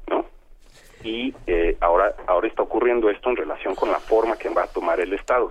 [1.02, 4.72] y eh, ahora ahora está ocurriendo esto en relación con la forma que va a
[4.72, 5.50] tomar el Estado.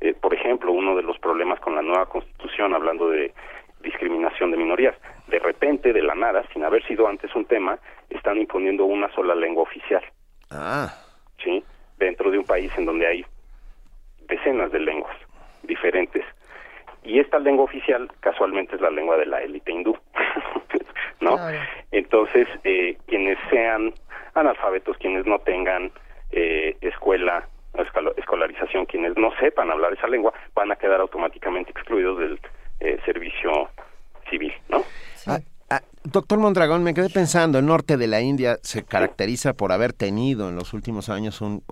[0.00, 3.32] Eh, por ejemplo, uno de los problemas con la nueva Constitución, hablando de
[3.82, 4.94] discriminación de minorías,
[5.28, 7.78] de repente, de la nada, sin haber sido antes un tema,
[8.10, 10.02] están imponiendo una sola lengua oficial.
[10.50, 10.92] Ah.
[11.42, 11.62] Sí,
[11.98, 13.26] dentro de un país en donde hay
[14.28, 15.16] decenas de lenguas
[15.62, 16.24] diferentes.
[17.04, 19.96] Y esta lengua oficial, casualmente, es la lengua de la élite hindú.
[21.20, 21.36] ¿No?
[21.90, 23.92] Entonces, eh, quienes sean
[24.38, 25.92] analfabetos, quienes no tengan
[26.30, 27.48] eh, escuela,
[28.16, 32.40] escolarización, quienes no sepan hablar esa lengua, van a quedar automáticamente excluidos del
[32.80, 33.68] eh, servicio
[34.30, 34.82] civil, ¿no?
[35.26, 35.38] Ah,
[35.70, 39.92] ah, doctor Mondragón, me quedé pensando, el norte de la India se caracteriza por haber
[39.92, 41.62] tenido en los últimos años un,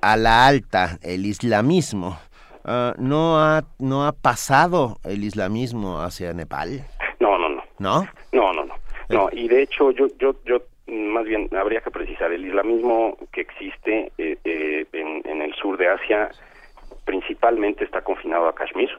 [0.00, 2.18] a la alta el islamismo.
[2.64, 6.84] Ah, ¿no, ha, ¿No ha pasado el islamismo hacia Nepal?
[7.20, 7.62] No, no, no.
[7.78, 8.06] ¿No?
[8.32, 8.74] No, no, no.
[9.08, 13.42] No, y de hecho yo, yo, yo más bien habría que precisar, el islamismo que
[13.42, 16.30] existe eh, eh, en, el sur de Asia
[17.04, 18.90] principalmente está confinado a Kashmir,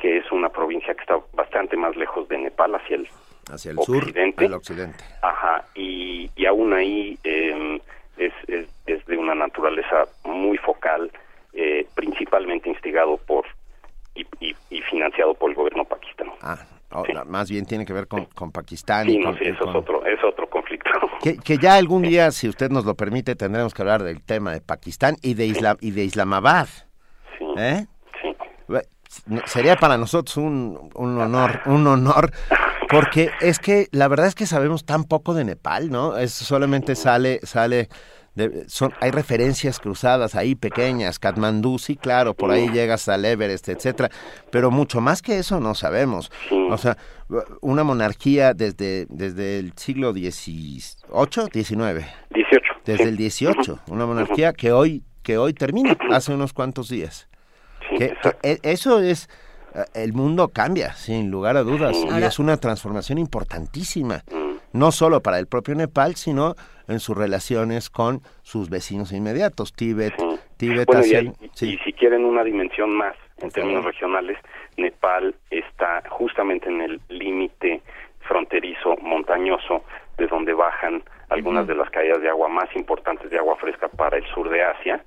[0.00, 3.08] que es una provincia que está bastante más lejos de Nepal, hacia el,
[3.50, 4.46] hacia el occidente.
[4.46, 5.04] sur, occidente.
[5.22, 7.80] Ajá, y, y aún ahí em,
[8.16, 11.10] es, es, de una naturaleza muy focal,
[11.52, 13.46] eh, principalmente instigado por
[14.14, 16.32] y, y, financiado por el gobierno pakistaní.
[16.42, 16.58] Ah,
[17.26, 19.06] más bien tiene que ver con, con Pakistán.
[19.06, 20.90] Sí, y no, sí, eso es, otro, es otro conflicto.
[21.44, 24.60] Que, ya algún día, si usted nos lo permite, tendremos que hablar del tema de
[24.60, 26.68] Pakistán y de, Isla, y de Islamabad.
[27.38, 27.86] Sí, ¿Eh?
[29.46, 32.30] Sería para nosotros un, un honor, un honor,
[32.88, 36.16] porque es que la verdad es que sabemos tan poco de Nepal, ¿no?
[36.16, 37.88] Es solamente sale, sale
[38.66, 44.10] son, hay referencias cruzadas ahí pequeñas, Katmandú, sí, claro, por ahí llegas al Everest, etcétera,
[44.50, 46.30] pero mucho más que eso no sabemos.
[46.70, 46.96] O sea,
[47.60, 50.80] una monarquía desde, desde el siglo XVIII,
[51.52, 52.06] XIX.
[52.30, 52.72] 18.
[52.84, 57.28] Desde el XVIII, una monarquía que hoy, que hoy termina, hace unos cuantos días.
[57.96, 59.28] que, e, eso es
[59.74, 64.47] eh, el mundo cambia, sin lugar a dudas, y es una transformación importantísima, mm.
[64.72, 66.54] No solo para el propio Nepal, sino
[66.88, 70.14] en sus relaciones con sus vecinos inmediatos, Tíbet,
[70.56, 70.88] Tíbet,
[71.60, 74.38] y, si quieren una dimensión más en términos regionales,
[74.76, 77.82] Nepal está justamente en el límite
[78.20, 79.84] fronterizo montañoso
[80.16, 84.16] de donde bajan algunas de las caídas de agua más importantes de agua fresca para
[84.16, 85.04] el sur de Asia.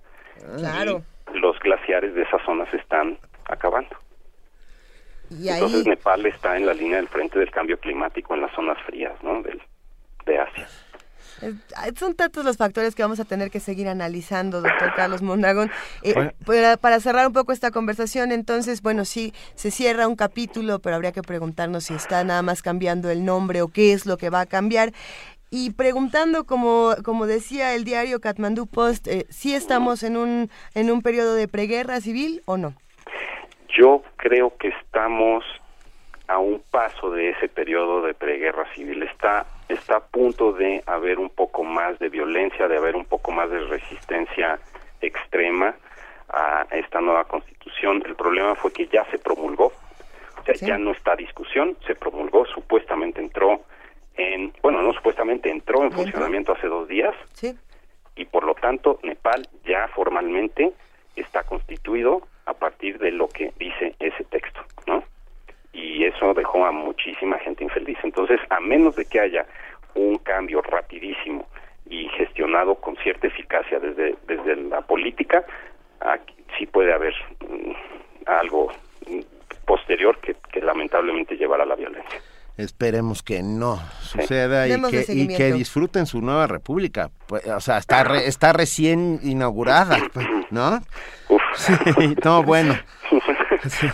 [0.58, 1.02] Claro.
[1.34, 3.96] Los glaciares de esas zonas están acabando.
[5.40, 8.54] Y Entonces ahí, Nepal está en la línea del frente del cambio climático en las
[8.54, 9.42] zonas frías, ¿no?
[9.42, 9.62] Del,
[10.26, 10.68] de Asia.
[11.98, 15.72] son tantos los factores que vamos a tener que seguir analizando, doctor Carlos Mondragón.
[16.04, 20.80] Eh, para, para cerrar un poco esta conversación, entonces, bueno, sí, se cierra un capítulo,
[20.80, 24.18] pero habría que preguntarnos si está nada más cambiando el nombre o qué es lo
[24.18, 24.92] que va a cambiar.
[25.50, 30.92] Y preguntando, como, como decía el diario Kathmandu Post, eh, si estamos en un, en
[30.92, 32.74] un periodo de preguerra civil o no.
[33.78, 35.44] Yo creo que estamos
[36.28, 39.04] a un paso de ese periodo de preguerra civil.
[39.04, 43.32] Está, está a punto de haber un poco más de violencia, de haber un poco
[43.32, 44.60] más de resistencia
[45.02, 45.76] extrema
[46.30, 48.02] a esta nueva constitución.
[48.06, 49.74] El problema fue que ya se promulgó,
[50.40, 53.62] o sea, ya no está discusión, se promulgó, supuestamente entró
[54.16, 57.58] en, bueno, no supuestamente entró en funcionamiento hace dos días Sí.
[58.16, 60.74] y por lo tanto Nepal ya formalmente
[61.16, 65.04] está constituido a partir de lo que dice ese texto, ¿no?
[65.74, 67.98] Y eso dejó a muchísima gente infeliz.
[68.04, 69.46] Entonces, a menos de que haya
[69.96, 71.48] un cambio rapidísimo
[71.86, 75.46] y gestionado con cierta eficacia desde desde la política,
[76.58, 77.72] sí puede haber mm,
[78.26, 78.72] algo
[79.08, 79.20] mm,
[79.66, 82.20] posterior que, que lamentablemente llevará a la violencia.
[82.58, 85.38] Esperemos que no suceda y que, y seguimiento.
[85.38, 87.10] que disfruten su nueva república.
[87.28, 89.98] Pues, o sea, está, re- está recién inaugurada,
[90.52, 90.82] ¿no?
[91.56, 91.74] Sí,
[92.24, 92.78] no, bueno.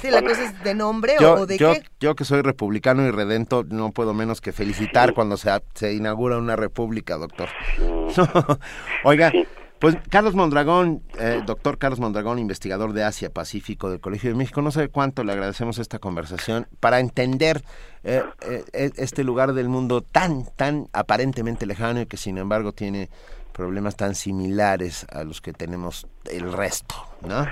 [0.02, 1.84] Sí, la cosa es de nombre o- Yo, o de yo, qué.
[2.00, 6.38] yo que soy republicano y redento, no puedo menos que felicitar cuando se, se inaugura
[6.38, 7.50] una república, doctor.
[9.04, 9.32] Oiga,
[9.80, 14.62] pues Carlos Mondragón, eh, doctor Carlos Mondragón, investigador de Asia Pacífico del Colegio de México,
[14.62, 17.62] no sabe cuánto le agradecemos esta conversación para entender
[18.04, 22.72] eh, eh, eh, este lugar del mundo tan, tan aparentemente lejano y que sin embargo
[22.72, 23.10] tiene
[23.54, 27.46] problemas tan similares a los que tenemos el resto, ¿no?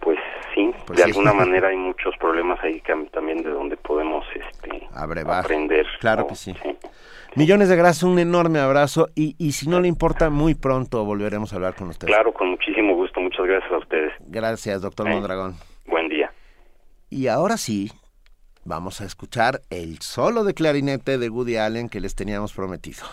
[0.00, 0.18] Pues
[0.54, 1.10] sí, Pues de sí.
[1.10, 2.80] alguna manera hay muchos problemas ahí
[3.12, 5.44] también de donde podemos este Abrevar.
[5.44, 5.86] aprender.
[6.00, 6.28] Claro ¿no?
[6.28, 6.54] que sí.
[7.36, 11.52] Millones de gracias, un enorme abrazo y, y si no le importa, muy pronto volveremos
[11.52, 12.06] a hablar con usted.
[12.06, 13.20] Claro, con muchísimo gusto.
[13.20, 14.12] Muchas gracias a ustedes.
[14.20, 15.10] Gracias, doctor Eh.
[15.14, 15.54] Mondragón.
[15.86, 16.30] Buen día.
[17.10, 17.90] Y ahora sí,
[18.64, 23.04] vamos a escuchar el solo de clarinete de Woody Allen que les teníamos prometido.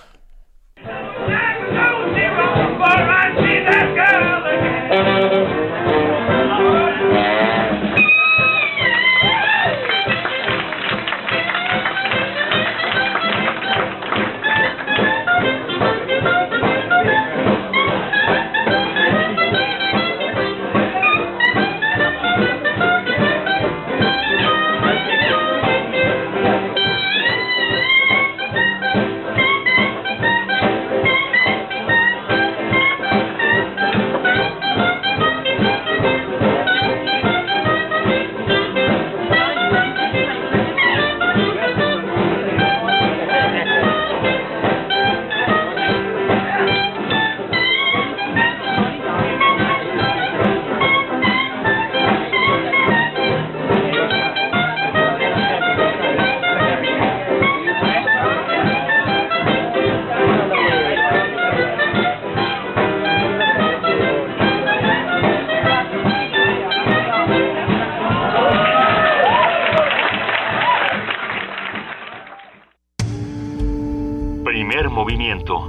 [75.01, 75.65] Movimiento.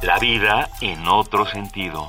[0.00, 2.08] La vida en otro sentido.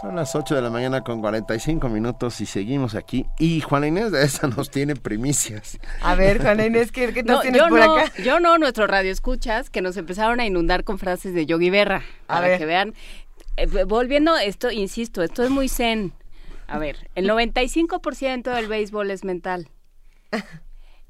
[0.00, 3.26] Son las 8 de la mañana con 45 minutos y seguimos aquí.
[3.38, 5.78] Y Juana Inés de esa nos tiene primicias.
[6.00, 8.12] A ver, Juana Inés, ¿qué, qué nos No, tienes yo por no, acá?
[8.24, 12.02] yo no, nuestro radio escuchas que nos empezaron a inundar con frases de Yogi Berra.
[12.26, 12.58] A Para ver.
[12.58, 12.94] que vean.
[13.58, 16.14] Eh, volviendo esto, insisto, esto es muy zen.
[16.68, 19.68] A ver, el 95% del béisbol es mental.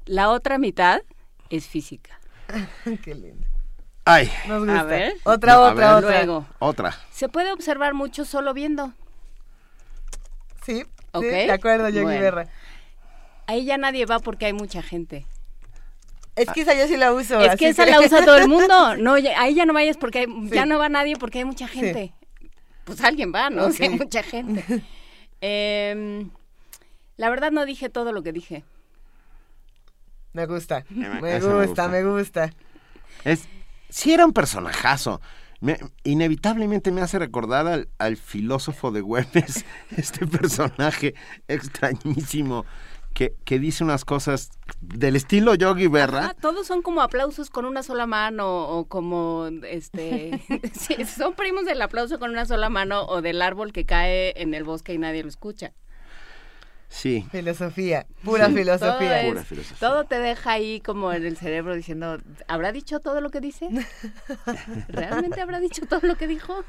[0.05, 1.01] La otra mitad
[1.49, 2.19] es física.
[3.03, 3.47] Qué lindo.
[4.05, 4.31] Ay.
[4.47, 4.79] Nos gusta.
[4.79, 5.13] A ver.
[5.23, 6.03] Otra, No, a otra, ver.
[6.05, 6.23] otra.
[6.23, 6.97] Luego, Otra.
[7.11, 8.93] se puede observar mucho solo viendo.
[10.65, 11.23] Sí, ¿Ok?
[11.23, 12.21] sí, de acuerdo, Yogi Bueno.
[12.21, 12.47] Berra.
[13.47, 15.25] Ahí ya nadie va porque hay mucha gente.
[16.35, 17.39] Es que esa yo sí la uso.
[17.41, 18.95] Es así que esa la usa todo el mundo.
[18.97, 21.67] No, ya- ahí ya no vayas porque hay- ya no va nadie porque hay mucha
[21.67, 22.13] gente.
[22.85, 23.65] Pues alguien va, ¿no?
[23.65, 23.71] Ok.
[23.77, 24.83] Sí, hay mucha gente.
[25.41, 26.29] Em,
[27.17, 28.63] la verdad no dije todo lo que dije.
[30.33, 32.49] Me gusta, me- me esa me gusta, me gusta.
[33.23, 33.47] Es,
[33.89, 35.21] sí era un personajazo.
[35.59, 39.65] me- inevitablemente me hace recordar al, al filósofo de Güemes,
[39.97, 41.13] este personaje
[41.47, 42.65] extrañísimo
[43.13, 46.33] que, que dice unas cosas del estilo Yogi Berra.
[46.41, 50.41] Todos son como aplausos con una sola mano o como este
[50.73, 54.53] sí, son primos del aplauso con una sola mano o del árbol que cae en
[54.53, 55.73] el bosque y nadie lo escucha.
[56.93, 57.25] Sí.
[57.31, 58.97] Filosofía, pura Sí, filosofía.
[58.99, 59.77] Todo, es- Pura filosofía.
[59.79, 62.19] todo te deja ahí como en el cerebro diciendo,
[62.49, 63.69] ¿habrá dicho todo lo que dice?
[64.89, 66.63] ¿Realmente habrá dicho todo lo que dijo?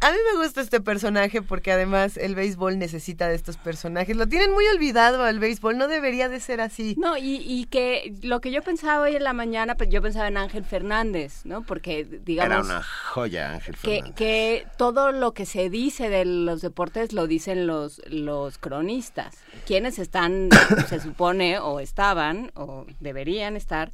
[0.00, 4.14] A mí me gusta este personaje porque además el béisbol necesita de estos personajes.
[4.16, 6.96] Lo tienen muy olvidado al béisbol, no debería de ser así.
[6.98, 10.28] No, y, y que lo que yo pensaba hoy en la mañana, pues yo pensaba
[10.28, 11.62] en Ángel Fernández, ¿no?
[11.62, 12.66] Porque, digamos...
[12.66, 14.14] Era una joya, Ángel que, Fernández.
[14.16, 19.98] que todo lo que se dice de los deportes lo dicen los, los cronistas, quienes
[19.98, 20.48] están,
[20.88, 23.92] se supone, o estaban, o deberían estar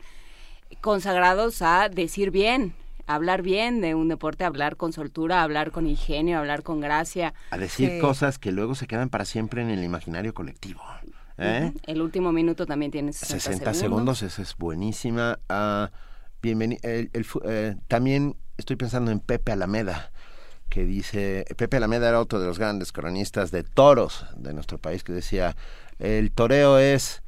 [0.80, 2.74] consagrados a decir bien,
[3.06, 7.34] hablar bien de un deporte, hablar con soltura, hablar con ingenio, hablar con gracia.
[7.50, 7.98] A decir Sí.
[8.00, 10.82] cosas que luego se quedan para siempre en el imaginario colectivo.
[11.38, 11.72] ¿eh?
[11.86, 15.38] El último minuto también tiene 60, 60 segundos, esa es buenísima.
[15.48, 15.90] Ah,
[16.42, 20.10] bienveni- el- el fu- eh, también estoy pensando en Pepe Alameda,
[20.76, 25.02] que dice, Pepe Alameda era otro de los grandes cronistas de toros de nuestro país,
[25.04, 25.56] que decía,
[25.98, 27.22] el toreo es,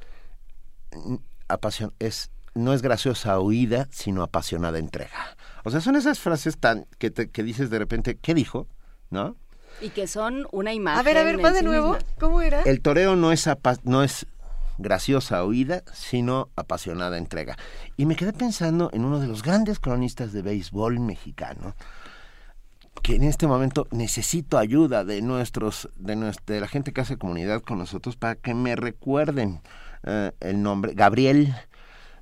[1.48, 5.34] apasion- es no es graciosa huida, sino apasionada entrega.
[5.64, 8.66] O sea, son esas frases tan que, te- que dices de repente, ¿qué dijo?
[9.08, 9.34] ¿No?
[9.80, 11.00] Y que son una imagen.
[11.00, 11.94] A ver, a ver, va de sí nuevo.
[11.94, 12.06] misma.
[12.20, 12.60] ¿Cómo era?
[12.64, 14.26] El toreo no es, apa- no es
[14.76, 17.56] graciosa huida, sino apasionada entrega.
[17.96, 21.74] Y me quedé pensando en uno de los grandes cronistas de béisbol mexicano,
[23.02, 27.16] que en este momento necesito ayuda de nuestros, de, nues- de la gente que hace
[27.18, 29.60] comunidad con nosotros para que me recuerden
[30.04, 30.94] eh, el nombre.
[30.94, 31.54] Gabriel.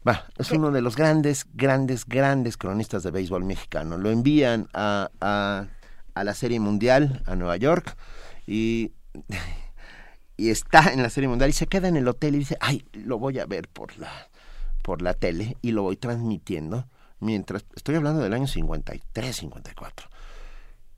[0.06, 3.98] Va, es uno de los grandes, grandes, grandes cronistas de béisbol mexicano.
[3.98, 5.66] Lo envían a, a,
[6.14, 7.96] a la Serie Mundial, a Nueva York,
[8.46, 8.92] y
[10.36, 12.84] y está en la serie mundial y se queda en el hotel y dice, ay,
[12.92, 14.10] lo voy a ver por la,
[14.82, 16.86] por la tele y lo voy transmitiendo
[17.20, 20.08] mientras, estoy hablando del año 53, 54.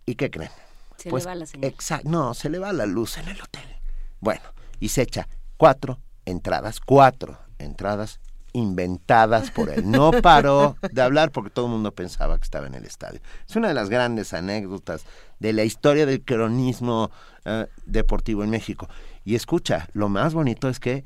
[0.08, 0.50] ¿Y qué creen?
[0.96, 1.70] Se le va la señal.
[1.70, 3.76] Exacto, no, se le va la luz en el hotel.
[4.20, 4.40] Bueno,
[4.80, 5.28] y se echa
[5.58, 8.18] cuatro entradas, cuatro entradas
[8.54, 9.82] inventadas por él.
[9.90, 13.20] No paró de hablar porque todo el mundo pensaba que estaba en el estadio.
[13.46, 15.04] Es una de las grandes anécdotas
[15.40, 17.10] de la historia del cronismo
[17.44, 18.88] eh, deportivo en México.
[19.26, 21.04] Y escucha, lo más bonito es que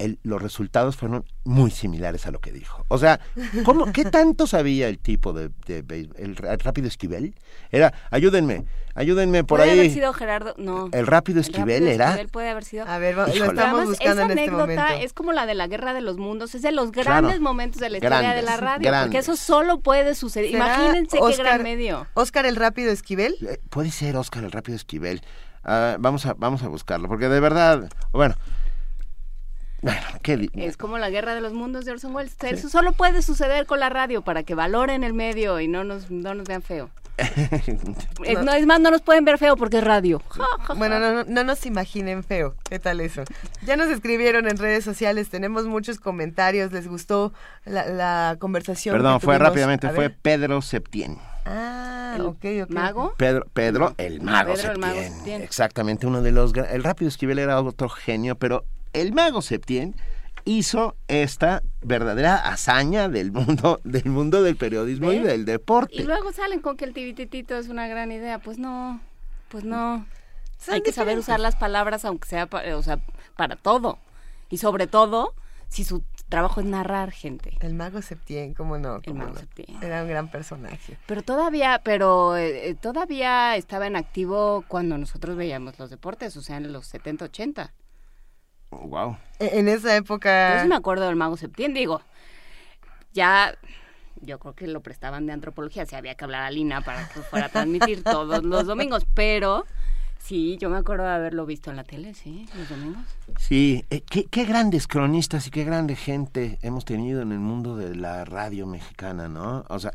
[0.00, 2.84] el- los resultados fueron muy similares a lo que dijo.
[2.88, 3.20] O sea,
[3.64, 6.16] ¿cómo, ¿qué tanto sabía el tipo de, de béisbol?
[6.18, 7.34] el, rápido Esquivel?
[7.70, 8.64] Era, ayúdenme,
[8.94, 9.78] ayúdenme por puede ahí.
[9.78, 10.88] haber sido Gerardo, no.
[10.92, 12.86] El rápido Esquivel rápido era- Esquivel puede haber sido.
[12.86, 13.38] A ver, lo Híjole.
[13.50, 15.04] estamos Además, buscando esa en este anécdota momento.
[15.04, 17.40] es como la de la Guerra de los Mundos, es de los grandes Claro.
[17.42, 20.50] momentos de la historia de la Grandes, radio, porque eso solo puede suceder.
[20.50, 22.06] ¿Será Imagínense qué Oscar- gran medio.
[22.14, 23.36] Oscar el Rápido Esquivel.
[23.42, 25.20] Eh, Puede ser Oscar el rápido Esquivel.
[25.62, 28.34] Ah, vamos a vamos a buscarlo porque de verdad, bueno,
[29.82, 32.36] bueno, qué Es como la Guerra de los Mundos de Orson Welles.
[32.42, 36.10] Eso solo puede suceder con la radio para que valoren el medio y no nos,
[36.10, 36.90] no nos vean feo.
[38.44, 38.52] No.
[38.52, 40.22] es más, no nos pueden ver feo porque es radio.
[40.76, 42.54] Bueno, no, no, no nos imaginen feo.
[42.68, 43.24] ¿Qué tal eso?
[43.64, 46.72] Ya nos escribieron en redes sociales, tenemos muchos comentarios.
[46.72, 47.32] ¿Les gustó
[47.64, 48.94] la, la conversación?
[48.94, 50.16] Perdón, fue rápidamente, A fue ver.
[50.20, 51.18] Pedro Septién.
[51.44, 52.70] Ah, ¿El ok, ok.
[52.70, 53.14] ¿Mago?
[53.16, 55.14] Pedro, Pedro el mago Pedro el Mago Septién.
[55.14, 55.42] Septién.
[55.42, 59.94] Exactamente, uno de los el rápido Esquivel era otro genio, pero el mago Septién
[60.44, 65.94] hizo esta verdadera hazaña del mundo del mundo del periodismo y del deporte.
[65.96, 68.38] Y luego salen con que el tibititito es una gran idea.
[68.38, 69.00] Pues no,
[69.48, 70.06] pues no.
[70.68, 72.98] Hay que saber usar las palabras, aunque sea, pa- o sea,
[73.36, 73.98] para todo.
[74.50, 75.34] Y sobre todo,
[75.68, 77.56] si su trabajo es narrar gente.
[77.60, 78.96] El mago Septién, cómo no.
[78.96, 79.40] El cómo mago no.
[79.40, 79.82] Septién.
[79.82, 80.98] Era un gran personaje.
[81.06, 86.42] Pero todavía, pero eh, eh, todavía estaba en activo cuando nosotros veíamos los deportes, o
[86.42, 87.72] sea, en los 70, 80.
[88.70, 89.16] Wow.
[89.38, 90.62] E- En esa Yo época.
[90.62, 92.02] sí me acuerdo del Mago Septién, digo,
[93.12, 93.54] ya
[94.22, 97.20] yo creo que lo prestaban de antropología, si había que hablar a Lina para que
[97.20, 99.64] fuera a transmitir todos los domingos, pero
[100.18, 103.02] sí, yo me acuerdo de haberlo visto en la tele, sí, los domingos.
[103.38, 107.76] Sí, eh, qué, qué grandes cronistas y qué grande gente hemos tenido en el mundo
[107.76, 109.64] de la radio mexicana, ¿no?
[109.68, 109.92] O sea,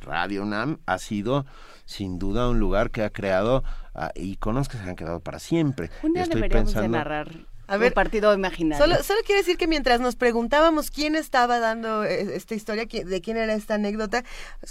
[0.00, 1.46] Radio UNAM ha sido
[1.84, 3.62] sin duda un lugar que ha creado
[3.94, 5.90] ah, iconos que se han quedado para siempre.
[6.02, 7.30] Un día Estoy deberíamos de pensando, narrar
[7.68, 8.84] A ver, un partido imaginario.
[8.84, 13.20] Solo, solo quiero decir que mientras nos preguntábamos quién estaba dando eh, esta historia, de
[13.20, 14.24] quién era esta anécdota,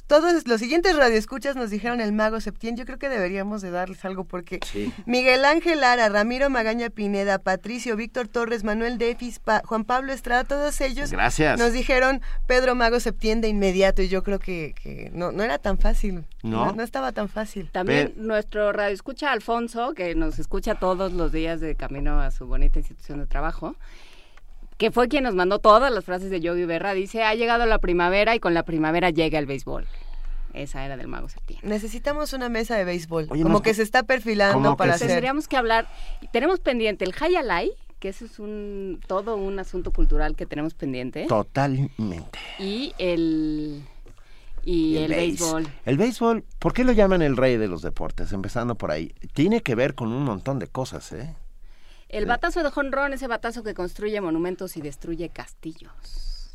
[0.08, 2.76] todos los siguientes radioescuchas nos dijeron el mago Septién.
[2.78, 4.94] Yo creo que deberíamos de darles algo porque Sí.
[5.06, 10.44] Miguel Ángel Lara, Ramiro Magaña Pineda, Patricio, Víctor Torres, Manuel Defis, Pa- Juan Pablo Estrada,
[10.44, 11.60] todos ellos Gracias.
[11.60, 15.58] nos dijeron Pedro Mago Septién de inmediato y yo creo que, que no, no era
[15.58, 16.24] tan fácil.
[16.44, 17.70] No, no estaba tan fácil.
[17.72, 22.46] También nuestro radio escucha Alfonso, que nos escucha todos los días de camino a su
[22.46, 23.76] bonita institución de trabajo,
[24.78, 27.80] que fue quien nos mandó todas las frases de Yogi Berra, dice, ha llegado la
[27.80, 29.88] primavera y con la primavera llega el béisbol.
[30.54, 31.68] Esa era del Mago Septiembre.
[31.68, 35.08] Necesitamos una mesa de béisbol, como que se está perfilando para hacer.
[35.08, 35.88] Tendríamos que hablar,
[36.32, 41.26] tenemos pendiente el Hayalai, que eso es un todo un asunto cultural que tenemos pendiente.
[41.28, 42.40] Totalmente.
[42.60, 43.84] Y el
[44.64, 45.68] y, el, béisbol.
[45.86, 48.32] El béisbol, ¿por qué lo llaman el rey de los deportes?
[48.32, 49.14] Empezando por ahí.
[49.34, 51.36] Tiene que ver con un montón de cosas, ¿eh?
[52.16, 55.92] El batazo de jonrón, ese batazo que construye monumentos y destruye castillos.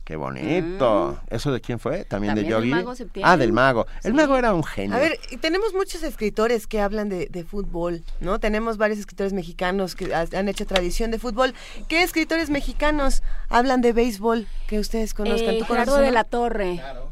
[0.05, 1.19] Qué bonito.
[1.31, 1.35] Mm.
[1.35, 2.05] ¿Eso de quién fue?
[2.05, 2.71] ¿También, de Yogi?
[2.71, 3.87] Mago ah, del mago.
[4.03, 4.97] El mago era un genio.
[4.97, 8.41] A ver, tenemos muchos escritores que hablan de, de, fútbol, ¿no?
[8.41, 11.55] Tenemos varios escritores mexicanos que han hecho tradición de fútbol.
[11.89, 15.55] ¿Qué escritores mexicanos hablan de béisbol que ustedes conozcan?
[15.55, 16.79] Eh, Gerardo de la Torre.
[16.81, 17.10] Claro.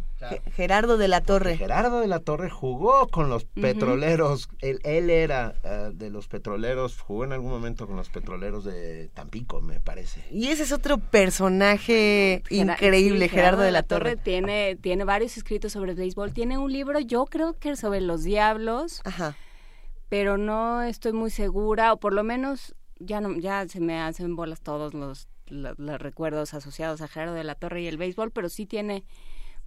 [0.53, 1.57] Gerardo de la Torre.
[1.57, 4.49] Gerardo de la Torre jugó con los petroleros.
[4.61, 9.09] él, él, era eh, de los petroleros, jugó en algún momento con los petroleros de
[9.15, 10.25] Tampico, me parece.
[10.31, 14.17] Y ese es otro personaje increíble, Gerardo, de la, Torre.
[14.17, 16.33] Tiene, tiene varios escritos sobre el béisbol.
[16.33, 19.01] Tiene un libro, yo creo que sobre los diablos.
[19.05, 19.37] Ajá.
[20.09, 24.37] Pero no estoy muy segura, o por lo menos ya no, ya se me hacen
[24.37, 28.49] bolas todos los, los recuerdos asociados a Gerardo de la Torre y el béisbol, pero
[28.49, 29.05] sí tiene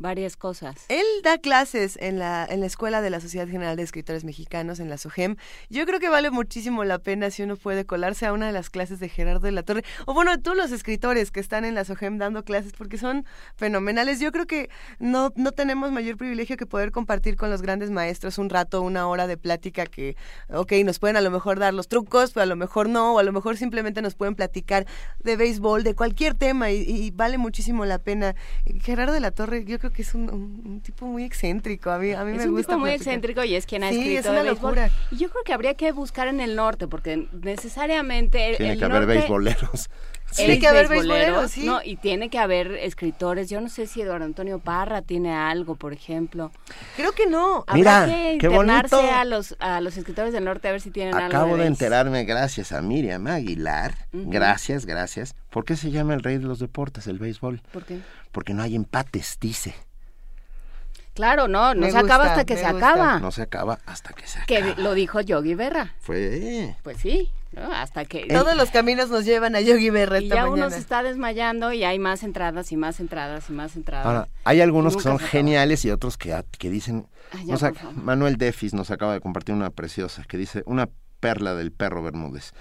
[0.02, 0.76] varias cosas.
[0.90, 4.80] Él da clases en la, en la Escuela de la Sociedad General de Escritores Mexicanos,
[4.80, 5.36] en la SOGEM.
[5.69, 8.69] Yo creo que vale muchísimo la pena si uno puede colarse a una de las
[8.69, 9.84] clases de Gerardo de la Torre.
[10.06, 13.26] O bueno, tú los escritores que están en la SOGEM dando clases, porque son
[13.56, 14.19] fenomenales.
[14.19, 14.69] Yo creo que
[14.99, 19.07] no, no tenemos mayor privilegio que poder compartir con los grandes maestros un rato, una
[19.07, 20.15] hora de plática que,
[20.49, 23.19] ok, nos pueden a lo mejor dar los trucos, pero a lo mejor no, o
[23.19, 24.88] a lo mejor simplemente nos pueden platicar
[25.19, 28.36] de béisbol, de cualquier tema, y, y vale muchísimo la pena.
[28.82, 31.91] Gerardo de la Torre, yo creo que es un, tipo muy excéntrico.
[31.91, 32.43] A mí, a mí me gusta.
[32.43, 34.19] Es un tipo muy excéntrico y es quien ha sí, escrito.
[34.19, 34.89] es una locura.
[35.11, 38.55] Y yo creo que habría que buscar en el norte, porque necesariamente.
[38.57, 39.89] Tiene el que haber beisboleros.
[40.36, 41.66] Tiene que haber beisboleros, sí.
[41.66, 43.49] No, y tiene que haber escritores.
[43.49, 46.52] Yo no sé si Eduardo Antonio Parra tiene algo, por ejemplo.
[46.95, 47.66] Creo que no.
[47.74, 48.99] Mira, que qué bonito.
[48.99, 51.38] a los, a los escritores del norte a ver si tienen Acabo algo.
[51.38, 54.08] Acabo de, de enterarme, gracias a Miriam Aguilar.
[54.14, 54.24] Uh -huh.
[54.32, 55.36] Gracias, gracias.
[55.49, 57.62] ¿Por qué se llama el rey de los deportes, el béisbol?
[57.74, 57.99] ¿Por qué?
[58.32, 59.74] Porque no hay empates, dice.
[61.14, 62.78] Claro, no, no Me se acaba hasta que se gusta.
[62.91, 63.20] acaba.
[63.20, 64.45] No se acaba hasta que se acaba.
[64.76, 65.94] Que lo dijo Yogi Berra.
[65.99, 66.74] Fue.
[66.84, 67.72] Pues sí, ¿no?
[67.72, 68.26] hasta que...
[68.28, 70.68] Todos los caminos nos llevan a Yogi Berra y esta ya mañana.
[70.68, 74.06] uno se está desmayando y hay más entradas y más entradas y más entradas.
[74.06, 77.07] Ahora, hay algunos que son geniales y otros que, que dicen...
[77.32, 77.95] Ay, ya, favor.
[77.95, 82.52] Manuel Defis nos acaba de compartir una preciosa que dice una perla del perro Bermúdez.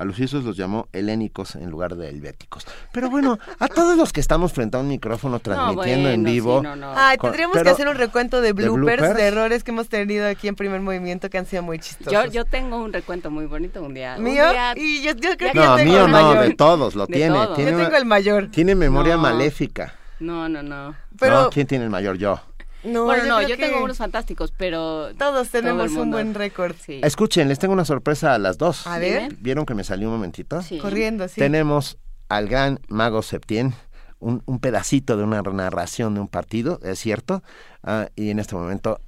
[0.00, 2.66] A los suizos los llamó helénicos en lugar de helvéticos.
[2.90, 6.58] Pero bueno, a todos los que estamos frente a un micrófono transmitiendo en bueno, vivo...
[6.60, 6.92] sí, no, no.
[6.96, 9.20] Ay, tendríamos que hacer un recuento de bloopers, de bloopers?
[9.20, 12.12] errores que hemos tenido aquí en primer movimiento que han sido muy chistosos.
[12.12, 14.14] Yo, yo tengo un recuento muy bonito un día.
[14.16, 14.48] un ¿Mío?
[14.50, 16.48] día- Y yo, yo creo que No, yo tengo mío el no, mayor.
[16.48, 17.34] de todos, lo De tiene.
[17.34, 17.56] todos.
[17.56, 18.48] Tiene, Yo tengo el mayor.
[18.50, 19.20] tiene memoria No.
[19.22, 19.94] maléfica.
[20.18, 20.94] No, no, no.
[21.18, 21.50] Pero- ¿No?
[21.50, 22.16] ¿Quién tiene el mayor?
[22.16, 22.40] Yo.
[22.82, 25.14] No, bueno, no, yo tengo unos fantásticos, pero...
[25.16, 26.74] Todos tenemos todo un buen récord.
[26.76, 27.00] Sí.
[27.02, 28.86] Escuchen, les tengo una sorpresa a las dos.
[28.86, 29.34] A ver.
[29.38, 30.62] ¿Vieron que me salió un momentito?
[30.62, 30.78] Sí.
[30.78, 31.40] Corriendo, sí.
[31.40, 31.98] Tenemos
[32.28, 33.74] al gran mago Septién,
[34.18, 37.42] un, un pedacito de una narración de un partido, es cierto,
[37.82, 39.00] ah, y en este momento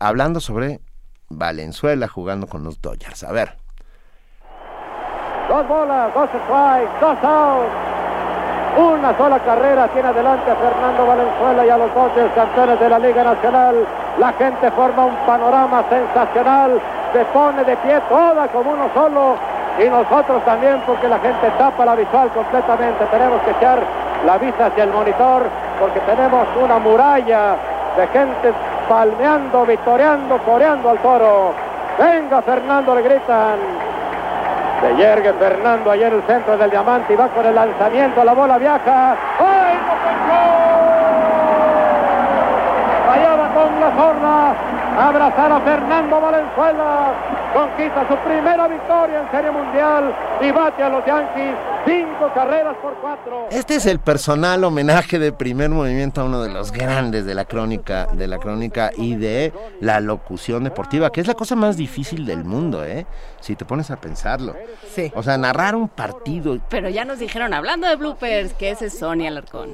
[0.00, 0.80] hablando sobre
[1.28, 3.22] Valenzuela jugando con los Dodgers.
[3.24, 3.56] A ver.
[5.48, 8.03] Dos bolas, dos strikes, dos outs.
[8.76, 12.98] Una sola carrera tiene adelante a Fernando Valenzuela y a los Dodgers campeones de la
[12.98, 13.86] Liga Nacional.
[14.18, 16.80] La gente forma un panorama sensacional.
[17.12, 19.36] Se pone de pie toda como uno solo.
[19.78, 23.04] Y nosotros también porque la gente tapa la visual completamente.
[23.06, 23.78] Tenemos que echar
[24.26, 25.44] la vista hacia el monitor
[25.78, 27.54] porque tenemos una muralla
[27.96, 28.52] de gente
[28.88, 31.52] palmeando, victoriando, coreando al toro.
[31.96, 33.93] Venga Fernando, le gritan.
[34.80, 38.32] Se yergue Fernando allá en el centro del diamante y va con el lanzamiento, la
[38.34, 39.16] bola viaja.
[39.38, 40.42] ¡Ay, no pegó!
[43.12, 44.54] Allá con la zorra.
[45.08, 47.12] Abrazar a Fernando Valenzuela.
[47.54, 50.12] Conquista su primera victoria en Serie Mundial
[50.42, 51.54] y bate a los Yankees.
[51.86, 53.46] Cinco carreras por cuatro.
[53.48, 57.44] Este es el personal homenaje de primer movimiento a uno de los grandes de la
[57.44, 62.26] crónica, de la crónica y de la locución deportiva, que es la cosa más difícil
[62.26, 63.06] del mundo, ¿eh?
[63.38, 64.56] Si te pones a pensarlo.
[64.92, 65.12] Sí.
[65.14, 66.58] O sea, narrar un partido.
[66.68, 69.70] Pero ya nos dijeron, hablando de bloopers, que ese es Sonia Alarcón.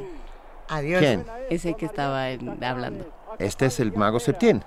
[0.69, 1.01] Adiós.
[1.01, 1.25] ¿Quién?
[1.49, 3.07] Ese que estaba hablando.
[3.39, 4.63] Este es el mago Septién.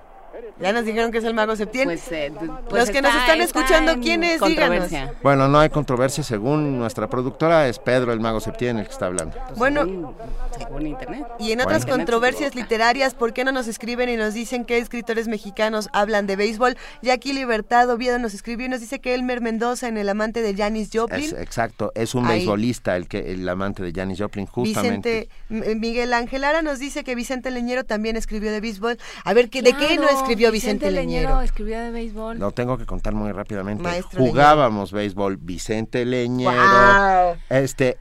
[0.59, 1.85] Ya nos dijeron que es el mago Septién.
[1.85, 2.31] Pues, eh,
[2.69, 4.39] pues Los que nos está- están está escuchando, en ¿quién es?
[4.39, 4.55] Díganos.
[4.55, 5.13] controversia.
[5.23, 9.07] Bueno, no hay controversia según nuestra productora, es Pedro el Mago Septién el que está
[9.07, 9.35] hablando.
[9.57, 10.15] Bueno,
[10.57, 11.25] Según internet.
[11.39, 11.97] y en otras Bueno.
[11.97, 16.35] controversias literarias, ¿por qué no nos escriben y nos dicen qué escritores mexicanos hablan de
[16.35, 16.77] béisbol?
[17.01, 20.55] Jackie Libertad Oviedo nos escribió y nos dice que Elmer Mendoza en El amante de
[20.55, 21.23] Janis Joplin.
[21.25, 22.37] Es, exacto, es un Ahí.
[22.39, 25.29] beisbolista el que el amante de Janis Joplin justamente.
[25.49, 28.97] Vicente Miguel Ángel Ara nos dice que Vicente Leñero también escribió de béisbol.
[29.25, 31.41] A ver, ¿qué, ¿de qué no Claro, escribió Vicente, Leñero?
[31.41, 32.39] escribió de béisbol.
[32.39, 33.83] Lo tengo que contar muy rápidamente.
[33.83, 37.37] Maestro Jugábamos béisbol Vicente Leñero.
[37.49, 37.97] Este,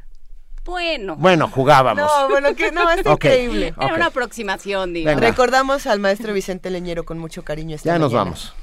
[0.64, 1.16] Bueno.
[1.16, 2.04] bueno, jugábamos.
[2.04, 3.74] No, bueno, que no, Ok, increíble.
[3.80, 5.20] Era una aproximación, digamos.
[5.20, 5.30] Venga.
[5.30, 8.54] Recordamos al maestro Vicente Leñero con mucho cariño esta Ya nos vamos.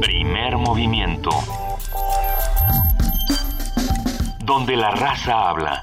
[0.00, 1.30] Primer movimiento.
[4.44, 5.82] Donde la raza habla.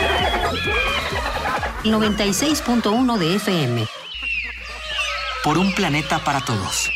[1.83, 3.87] 96.1 de FM.
[5.43, 6.89] Por un planeta para todos.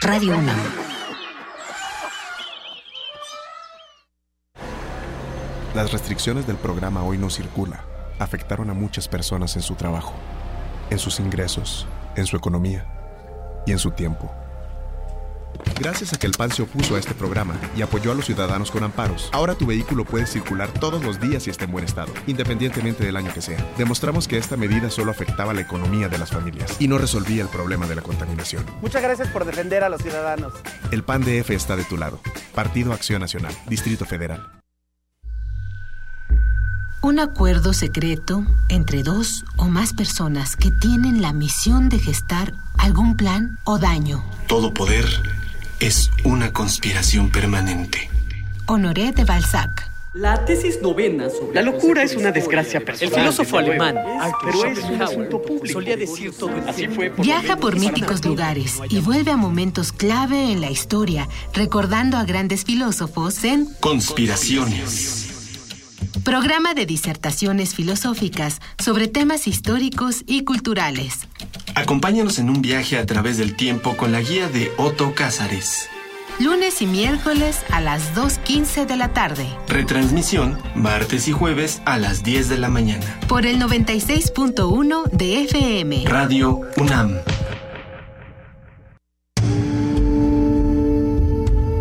[0.00, 0.56] Radio UNAM.
[5.74, 7.84] Las restricciones del programa Hoy No Circula
[8.18, 10.14] afectaron a muchas personas en su trabajo,
[10.90, 11.86] en sus ingresos,
[12.16, 12.86] en su economía
[13.66, 14.34] y en su tiempo.
[15.78, 18.70] Gracias a que el PAN se opuso a este programa y apoyó a los ciudadanos
[18.70, 22.12] con amparos, ahora tu vehículo puede circular todos los días y está en buen estado,
[22.26, 23.64] independientemente del año que sea.
[23.78, 27.48] Demostramos que esta medida solo afectaba la economía de las familias y no resolvía el
[27.48, 28.64] problema de la contaminación.
[28.82, 30.52] Muchas gracias por defender a los ciudadanos.
[30.90, 32.20] El PAN DF está de tu lado.
[32.54, 34.60] Partido Acción Nacional, Distrito Federal.
[37.02, 43.16] Un acuerdo secreto entre dos o más personas que tienen la misión de gestar algún
[43.16, 44.22] plan o daño.
[44.46, 45.06] Todo poder
[45.80, 48.10] es una conspiración permanente.
[48.66, 49.90] Honoré de Balzac.
[50.12, 53.14] La tesis novena sobre La locura es una desgracia personal.
[53.14, 53.96] El filósofo alemán,
[54.44, 55.72] pero es un asunto público.
[55.72, 59.92] solía decir todo el Así fue por Viaja por míticos lugares y vuelve a momentos
[59.92, 65.28] clave en la historia, recordando a grandes filósofos en Conspiraciones.
[66.24, 71.20] programa de disertaciones filosóficas sobre temas históricos y culturales.
[71.74, 75.88] Acompáñanos en un viaje a través del tiempo con la guía de Otto Cázares.
[76.40, 79.46] Lunes y miércoles a las 2.15 de la tarde.
[79.68, 83.04] Retransmisión martes y jueves a las 10 de la mañana.
[83.28, 86.04] Por el 96.1 de FM.
[86.06, 87.18] Radio UNAM.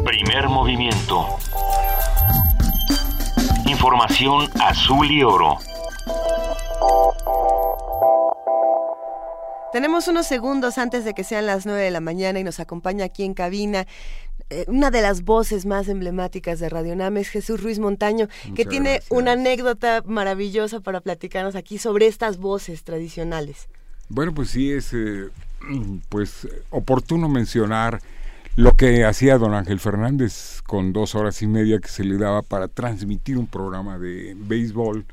[0.03, 1.25] Primer movimiento.
[3.65, 5.57] Información azul y oro.
[9.71, 13.05] Tenemos unos segundos antes de que sean las 9 de la mañana y nos acompaña
[13.05, 13.85] aquí en cabina
[14.49, 18.65] eh, una de las voces más emblemáticas de Radio Nam es Jesús Ruiz Montaño, que
[18.65, 19.11] tiene gracias.
[19.11, 23.67] una anécdota maravillosa para platicarnos aquí sobre estas voces tradicionales.
[24.09, 25.29] Bueno, pues sí es eh,
[26.09, 28.01] pues oportuno mencionar
[28.55, 32.41] lo que hacía don Ángel Fernández con dos horas y media que se le daba
[32.41, 35.05] para transmitir un programa de béisbol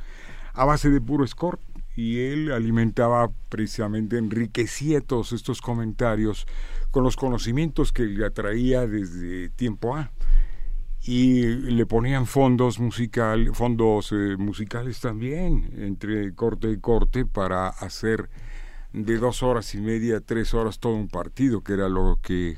[0.55, 1.59] a base de puro score
[1.97, 6.47] y él alimentaba precisamente, enriquecía todos estos comentarios
[6.91, 10.13] con los conocimientos que le atraía desde tiempo A.
[11.03, 18.29] Y le ponían fondos musical, fondos eh, musicales también entre corte y corte para hacer
[18.93, 22.57] de dos horas y media tres horas todo un partido, que era lo que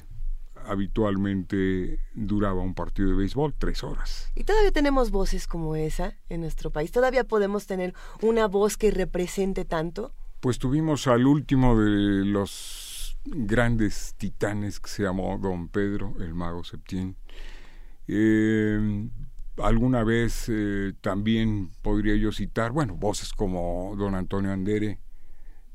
[0.69, 4.31] habitualmente duraba un partido de béisbol, tres horas.
[4.35, 6.93] Y todavía tenemos voces como esa en nuestro país.
[6.93, 10.13] Todavía podemos tener una voz que represente tanto.
[10.41, 16.65] Pues tuvimos al último de los grandes titanes que se llamó Don Pedro, el mago
[16.65, 17.17] Septién.
[18.07, 19.09] Eh,
[19.59, 24.99] alguna vez eh, también podría yo citar, bueno, voces como Don Antonio Andere,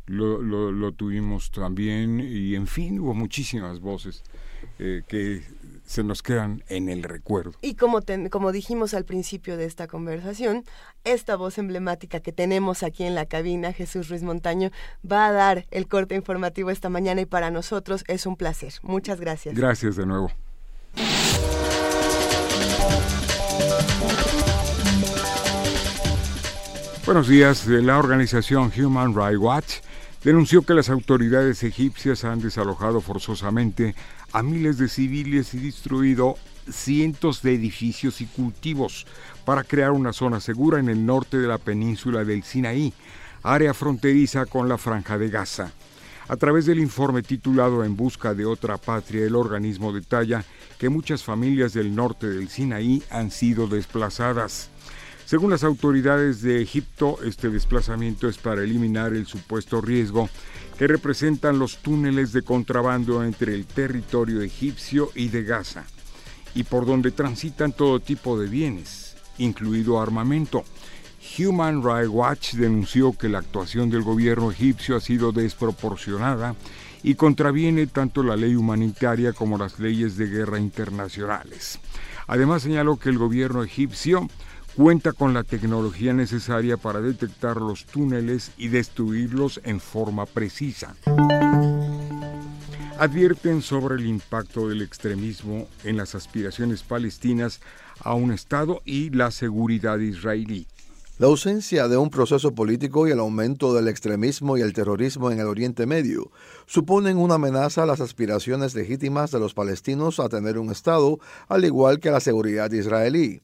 [0.06, 4.24] lo, lo, lo tuvimos también, y en fin, hubo muchísimas voces
[4.80, 5.44] eh, que
[5.86, 7.52] se nos quedan en el recuerdo.
[7.62, 10.64] Y como, ten- como dijimos al principio de esta conversación,
[11.04, 14.72] esta voz emblemática que tenemos aquí en la cabina, Jesús Ruiz Montaño,
[15.10, 18.74] va a dar el corte informativo esta mañana y para nosotros es un placer.
[18.82, 19.56] Muchas gracias.
[19.56, 20.32] Gracias de nuevo.
[27.06, 27.68] Buenos días.
[27.68, 29.74] La organización Human Rights Watch
[30.24, 33.94] denunció que las autoridades egipcias han desalojado forzosamente
[34.34, 36.36] a miles de civiles y destruido
[36.70, 39.06] cientos de edificios y cultivos
[39.46, 42.94] para crear una zona segura en el norte de la península del Sinaí,
[43.44, 45.72] área fronteriza con la franja de Gaza.
[46.28, 50.44] A través del informe titulado En busca de otra patria, el organismo detalla
[50.80, 54.70] que muchas familias del norte del Sinaí han sido desplazadas.
[55.26, 60.30] Según las autoridades de Egipto, este desplazamiento es para eliminar el supuesto riesgo
[60.78, 65.86] que representan los túneles de contrabando entre el territorio egipcio y de Gaza,
[66.56, 70.64] y por donde transitan todo tipo de bienes, incluido armamento.
[71.40, 76.56] Human Rights Watch denunció que la actuación del gobierno egipcio ha sido desproporcionada
[77.02, 81.80] y contraviene tanto la ley humanitaria como las leyes de guerra internacionales.
[82.28, 84.28] Además señaló que el gobierno egipcio
[84.76, 90.96] cuenta con la tecnología necesaria para detectar los túneles y destruirlos en forma precisa.
[92.98, 97.60] Advierten sobre el impacto del extremismo en las aspiraciones palestinas
[98.00, 100.68] a un Estado y la seguridad israelí.
[101.20, 105.40] La ausencia de un proceso político y el aumento del extremismo y el terrorismo en
[105.40, 106.32] el Oriente Medio
[106.66, 111.20] suponen una amenaza a las aspiraciones legítimas de los palestinos a tener un Estado,
[111.50, 113.42] al igual que a la seguridad israelí.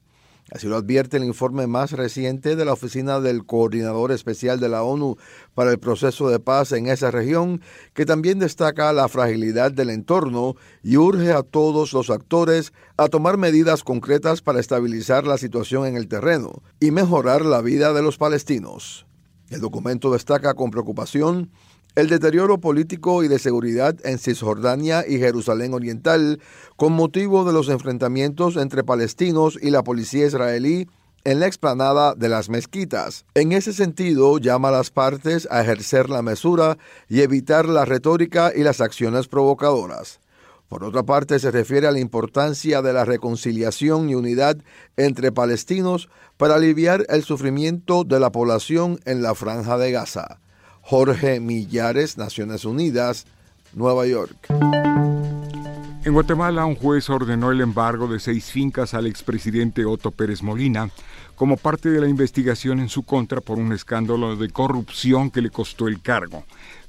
[0.52, 4.82] Así lo advierte el informe más reciente de la Oficina del Coordinador Especial de la
[4.82, 5.16] ONU
[5.54, 7.62] para el Proceso de Paz en esa región,
[7.94, 13.38] que también destaca la fragilidad del entorno y urge a todos los actores a tomar
[13.38, 18.18] medidas concretas para estabilizar la situación en el terreno y mejorar la vida de los
[18.18, 19.06] palestinos.
[19.50, 21.52] El documento destaca con preocupación
[21.96, 26.40] el deterioro político y de seguridad en Cisjordania y Jerusalén Oriental
[26.76, 30.88] con motivo de los enfrentamientos entre palestinos y la policía israelí
[31.26, 33.26] en la explanada de las mezquitas.
[33.34, 36.78] En ese sentido, llama a las partes a ejercer la mesura
[37.10, 40.20] y evitar la retórica y las acciones provocadoras.
[40.70, 44.58] Por otra parte, se refiere a la importancia de la reconciliación y unidad
[44.98, 50.40] entre palestinos para aliviar el sufrimiento de la población en la franja de Gaza.
[50.90, 53.28] Jorge Millares, Naciones Unidas,
[53.74, 54.48] Nueva York.
[56.04, 60.90] En Guatemala, un juez ordenó el embargo de seis fincas al expresidente Otto Pérez Molina
[61.36, 65.52] como parte de la investigación en su contra por un escándalo de corrupción que le
[65.52, 66.44] costó el cargo.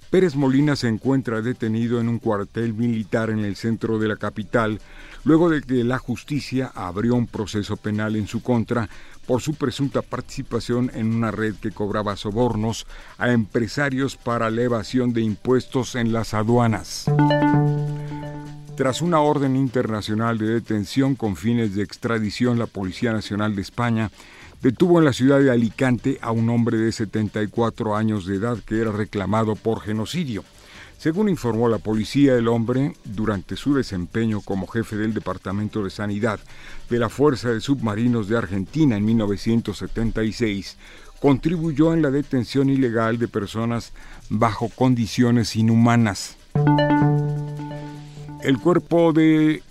[0.09, 4.81] Pérez Molina se encuentra detenido en un cuartel militar en el centro de la capital,
[5.25, 8.89] luego de que la justicia abrió un proceso penal en su contra
[9.27, 12.87] por su presunta participación en una red que cobraba sobornos
[13.19, 17.07] a empresarios para la evasión de impuestos en las aduanas.
[18.77, 24.11] Tras una orden internacional de detención con fines de extradición, la Policía Nacional de España
[24.63, 28.81] detuvo en la ciudad de Alicante a un hombre de 74 años de edad que
[28.81, 30.45] era reclamado por genocidio.
[31.01, 36.41] Según informó la policía, el hombre, durante su desempeño como jefe del Departamento de Sanidad
[36.91, 40.77] de la Fuerza de Submarinos de Argentina en 1976,
[41.19, 43.95] contribuyó en la detención ilegal de personas
[44.29, 46.37] bajo condiciones inhumanas.
[48.43, 49.63] El cuerpo de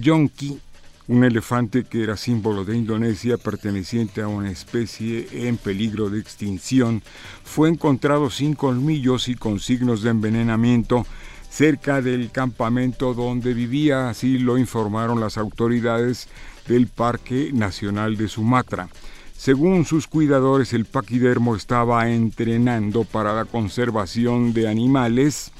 [0.00, 0.60] Yonki
[1.08, 7.02] un elefante que era símbolo de Indonesia perteneciente a una especie en peligro de extinción,
[7.42, 11.06] fue encontrado sin colmillos y con signos de envenenamiento
[11.50, 16.28] cerca del campamento donde vivía, así lo informaron las autoridades
[16.68, 18.88] del Parque Nacional de Sumatra.
[19.36, 25.52] Según sus cuidadores, el paquidermo estaba entrenando para la conservación de animales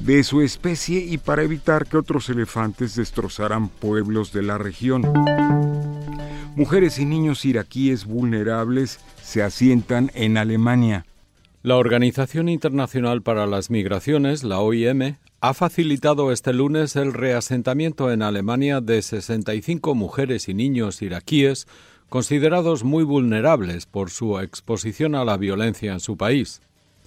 [0.00, 5.02] de su especie y para evitar que otros elefantes destrozaran pueblos de la región.
[6.56, 11.06] Mujeres y niños iraquíes vulnerables se asientan en Alemania.
[11.62, 18.22] La Organización Internacional para las Migraciones, la OIM, ha facilitado este lunes el reasentamiento en
[18.22, 21.68] Alemania de 65 mujeres y niños iraquíes
[22.08, 26.60] considerados muy vulnerables por su exposición a la violencia en su país.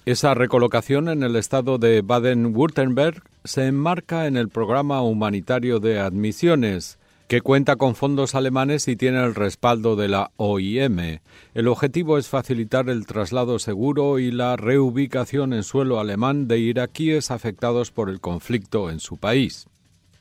[0.04, 6.98] Esa recolocación en el estado de Baden-Württemberg se enmarca en el programa humanitario de admisiones,
[7.28, 11.20] que cuenta con fondos alemanes y tiene el respaldo de la OIM.
[11.54, 17.30] El objetivo es facilitar el traslado seguro y la reubicación en suelo alemán de iraquíes
[17.30, 19.68] afectados por el conflicto en su país.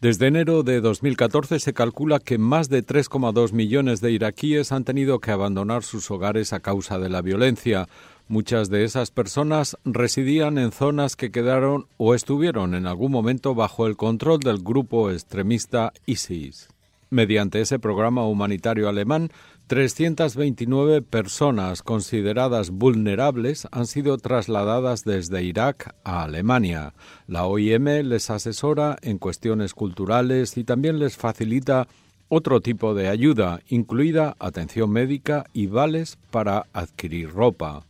[0.01, 5.19] Desde enero de 2014 se calcula que más de 3,2 millones de iraquíes han tenido
[5.19, 7.87] que abandonar sus hogares a causa de la violencia,
[8.31, 13.87] Muchas de esas personas residían en zonas que quedaron o estuvieron en algún momento bajo
[13.87, 16.69] el control del grupo extremista ISIS.
[17.09, 19.31] Mediante ese programa humanitario alemán,
[19.67, 26.93] 329 personas consideradas vulnerables han sido trasladadas desde Irak a Alemania.
[27.27, 31.89] La OIM les asesora en cuestiones culturales y también les facilita
[32.29, 37.83] otro tipo de ayuda, incluida atención médica y vales para adquirir ropa.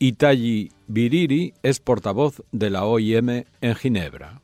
[0.00, 4.40] Itayi Biriri es portavoz de la OIM en Ginebra.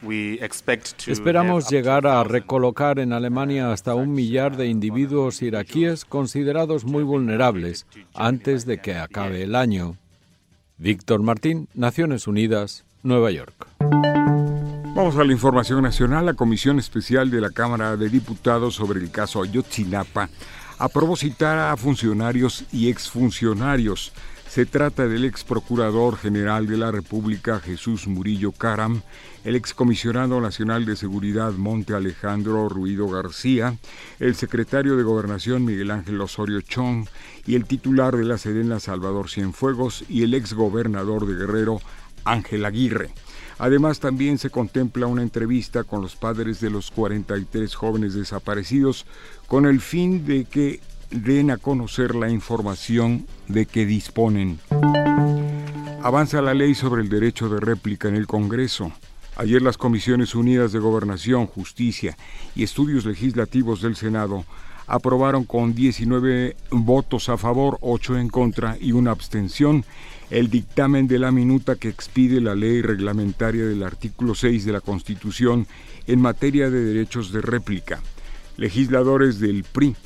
[1.06, 7.86] Esperamos llegar a recolocar en Alemania hasta un millar de individuos iraquíes considerados muy vulnerables
[8.14, 9.96] antes de que acabe el año.
[10.76, 13.68] Víctor Martín, Naciones Unidas, Nueva York.
[14.96, 16.26] Vamos a la información nacional.
[16.26, 20.28] La Comisión Especial de la Cámara de Diputados sobre el caso Ayotzinapa
[20.78, 24.12] aprobó citar a funcionarios y exfuncionarios
[24.54, 29.02] se trata del ex procurador general de la República Jesús Murillo Caram,
[29.42, 33.76] el ex comisionado nacional de seguridad Monte Alejandro Ruido García,
[34.20, 37.08] el secretario de Gobernación Miguel Ángel Osorio Chong
[37.44, 41.80] y el titular de la Sedena Salvador Cienfuegos y el ex gobernador de Guerrero
[42.24, 43.10] Ángel Aguirre.
[43.58, 49.04] Además, también se contempla una entrevista con los padres de los 43 jóvenes desaparecidos
[49.48, 50.80] con el fin de que
[51.22, 54.58] den a conocer la información de que disponen.
[56.02, 58.92] Avanza la ley sobre el derecho de réplica en el Congreso.
[59.36, 62.16] Ayer las Comisiones Unidas de Gobernación, Justicia
[62.54, 64.44] y Estudios Legislativos del Senado
[64.86, 69.84] aprobaron con 19 votos a favor, 8 en contra y una abstención
[70.30, 74.80] el dictamen de la minuta que expide la ley reglamentaria del artículo 6 de la
[74.80, 75.66] Constitución
[76.06, 78.02] en materia de derechos de réplica.
[78.56, 79.96] Legisladores del PRI,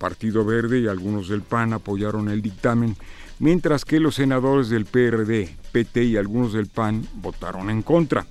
[0.00, 2.96] Partido Verde y algunos del PAN apoyaron el dictamen,
[3.38, 8.26] mientras que los senadores del PRD, PT y algunos del PAN votaron en contra.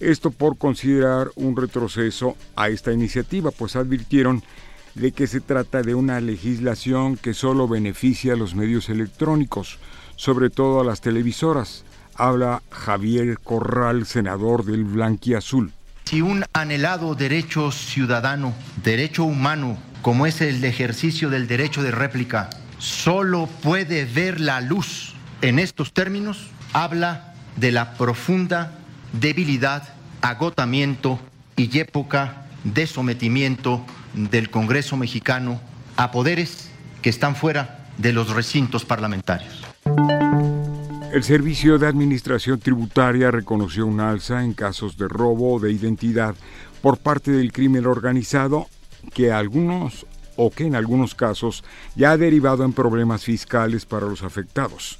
[0.00, 4.42] Esto por considerar un retroceso a esta iniciativa, pues advirtieron
[4.96, 9.78] de que se trata de una legislación que solo beneficia a los medios electrónicos,
[10.16, 11.84] sobre todo a las televisoras.
[12.16, 15.72] Habla Javier Corral, senador del Blanquiazul.
[16.04, 22.50] Si un anhelado derecho ciudadano, derecho humano, como es el ejercicio del derecho de réplica,
[22.78, 28.72] solo puede ver la luz en estos términos, habla de la profunda
[29.12, 31.20] debilidad, agotamiento
[31.56, 33.84] y época de sometimiento
[34.14, 35.60] del Congreso mexicano
[35.96, 36.70] a poderes
[37.00, 39.62] que están fuera de los recintos parlamentarios.
[41.12, 46.34] El Servicio de Administración Tributaria reconoció un alza en casos de robo de identidad
[46.80, 48.66] por parte del crimen organizado
[49.14, 50.06] que algunos
[50.36, 51.64] o que en algunos casos
[51.94, 54.98] ya ha derivado en problemas fiscales para los afectados.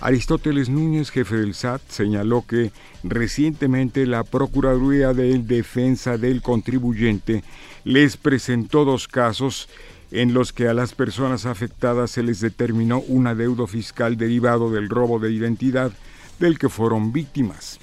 [0.00, 2.72] Aristóteles Núñez, jefe del SAT, señaló que
[3.04, 7.44] recientemente la Procuraduría de Defensa del Contribuyente
[7.84, 9.68] les presentó dos casos
[10.10, 14.88] en los que a las personas afectadas se les determinó un adeudo fiscal derivado del
[14.88, 15.92] robo de identidad
[16.40, 17.78] del que fueron víctimas.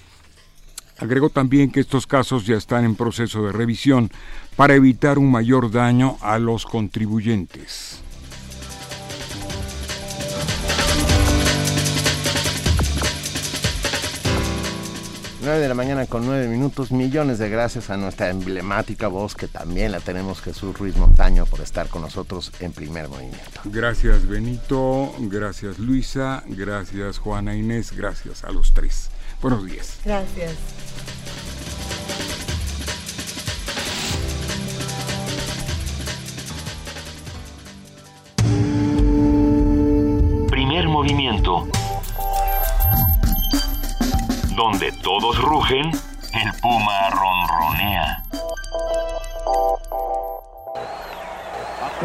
[0.99, 4.11] Agregó también que estos casos ya están en proceso de revisión
[4.55, 8.01] para evitar un mayor daño a los contribuyentes.
[15.41, 16.91] 9 de la mañana con 9 minutos.
[16.91, 21.61] Millones de gracias a nuestra emblemática voz que también la tenemos, Jesús Ruiz Montaño, por
[21.61, 23.61] estar con nosotros en primer movimiento.
[23.63, 29.09] Gracias Benito, gracias Luisa, gracias Juana Inés, gracias a los tres.
[29.41, 29.99] Buenos días.
[30.03, 30.57] Gracias.
[40.49, 41.67] Primer movimiento.
[44.57, 45.89] Donde todos rugen,
[46.33, 48.23] el puma ronronea.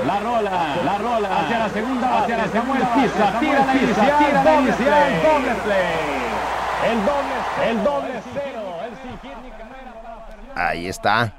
[0.06, 4.44] La rola, la rola hacia la segunda, hacia la segunda pista, tira la inicial, tira
[4.44, 6.43] la inicial, doble play.
[6.84, 11.34] El doble, el doble cero, el Ahí está.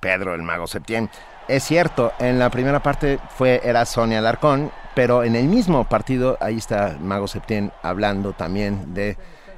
[0.00, 1.08] Pedro el Mago Septién.
[1.48, 6.36] Es cierto, en la primera parte fue era Sonia Alarcón, pero en el mismo partido
[6.40, 9.16] ahí está Mago Septién hablando también de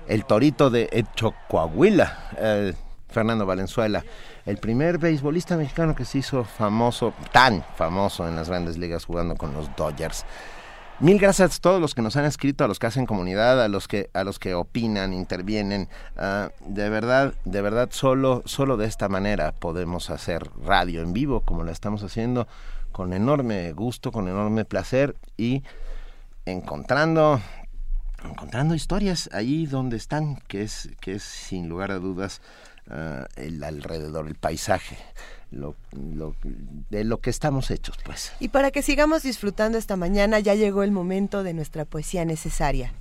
[0.08, 1.04] el torito de
[1.48, 2.74] Coahuila, eh,
[3.08, 4.04] Fernando Valenzuela,
[4.44, 9.34] el primer beisbolista mexicano que se hizo famoso, tan famoso en las grandes ligas jugando
[9.36, 10.24] con los Dodgers.
[10.98, 13.68] Mil gracias a todos los que nos han escrito, a los que hacen comunidad, a
[13.68, 15.90] los que a los que opinan, intervienen.
[16.16, 21.42] Ah, de verdad, de verdad, solo solo de esta manera podemos hacer radio en vivo,
[21.42, 22.48] como la estamos haciendo,
[22.92, 25.64] con enorme gusto, con enorme placer y
[26.46, 27.42] encontrando
[28.24, 32.40] encontrando historias ahí donde están, que es que es sin lugar a dudas
[32.88, 34.96] ah, el alrededor, el paisaje.
[35.56, 35.74] Lo,
[36.14, 36.34] lo-
[36.90, 38.32] de lo que estamos hechos, pues.
[38.40, 42.92] Y para que sigamos disfrutando esta mañana, ya llegó el momento de nuestra poesía necesaria.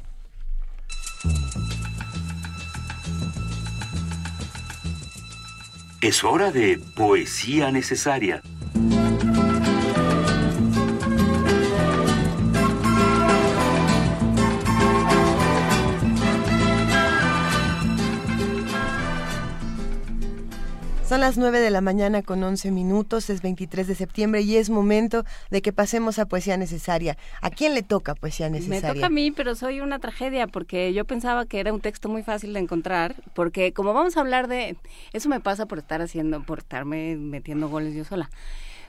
[6.02, 8.42] Es hora de poesía necesaria.
[21.08, 24.72] Son las 9 de la mañana con 11 minutos, es 23 de septiembre y es
[24.72, 27.16] momento de que pasemos a poesía necesaria.
[27.42, 28.96] ¿A quién le toca poesía Me necesaria?
[28.96, 32.24] toca a mí, pero soy una tragedia porque yo pensaba que era un texto muy
[32.24, 34.78] fácil de encontrar, porque como vamos a hablar de,
[35.14, 38.32] eso me pasa por estar haciendo, por estarme metiendo goles yo sola.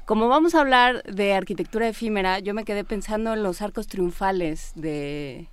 [0.06, 4.72] Como vamos a hablar de arquitectura efímera, yo me quedé pensando en los arcos triunfales
[4.74, 5.48] de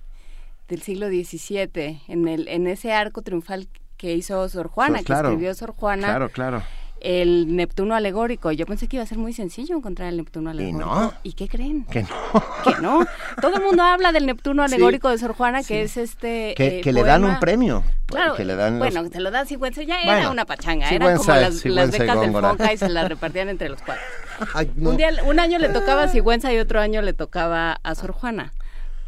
[0.68, 3.68] del siglo XVII, en el en ese arco triunfal
[4.04, 6.62] que hizo Sor Juana, Pues claro, que escribió Sor Juana, Claro, claro.
[7.00, 8.52] el Neptuno alegórico.
[8.52, 10.78] Yo pensé que iba a ser muy sencillo encontrar el Neptuno Y alegórico.
[10.94, 11.12] no.
[11.22, 11.86] ¿Y qué creen?
[11.86, 12.08] Que no.
[12.64, 13.06] que no.
[13.40, 14.74] Todo el mundo habla del Neptuno Sí.
[14.74, 15.68] alegórico de Sor Juana, Sí.
[15.68, 16.52] que es este.
[16.54, 17.82] Que, eh, que le dan un premio.
[18.04, 20.90] Claro, que le dan los- bueno, te lo dan Sigüenza, ya Bueno, era una pachanga,
[20.90, 22.32] era como las, becas del.
[22.32, 24.04] Fonca y se las repartían entre los cuatro.
[24.54, 24.90] Ay, no.
[24.90, 28.12] un, día, un año le tocaba a Sigüenza y otro año le tocaba a Sor
[28.12, 28.52] Juana.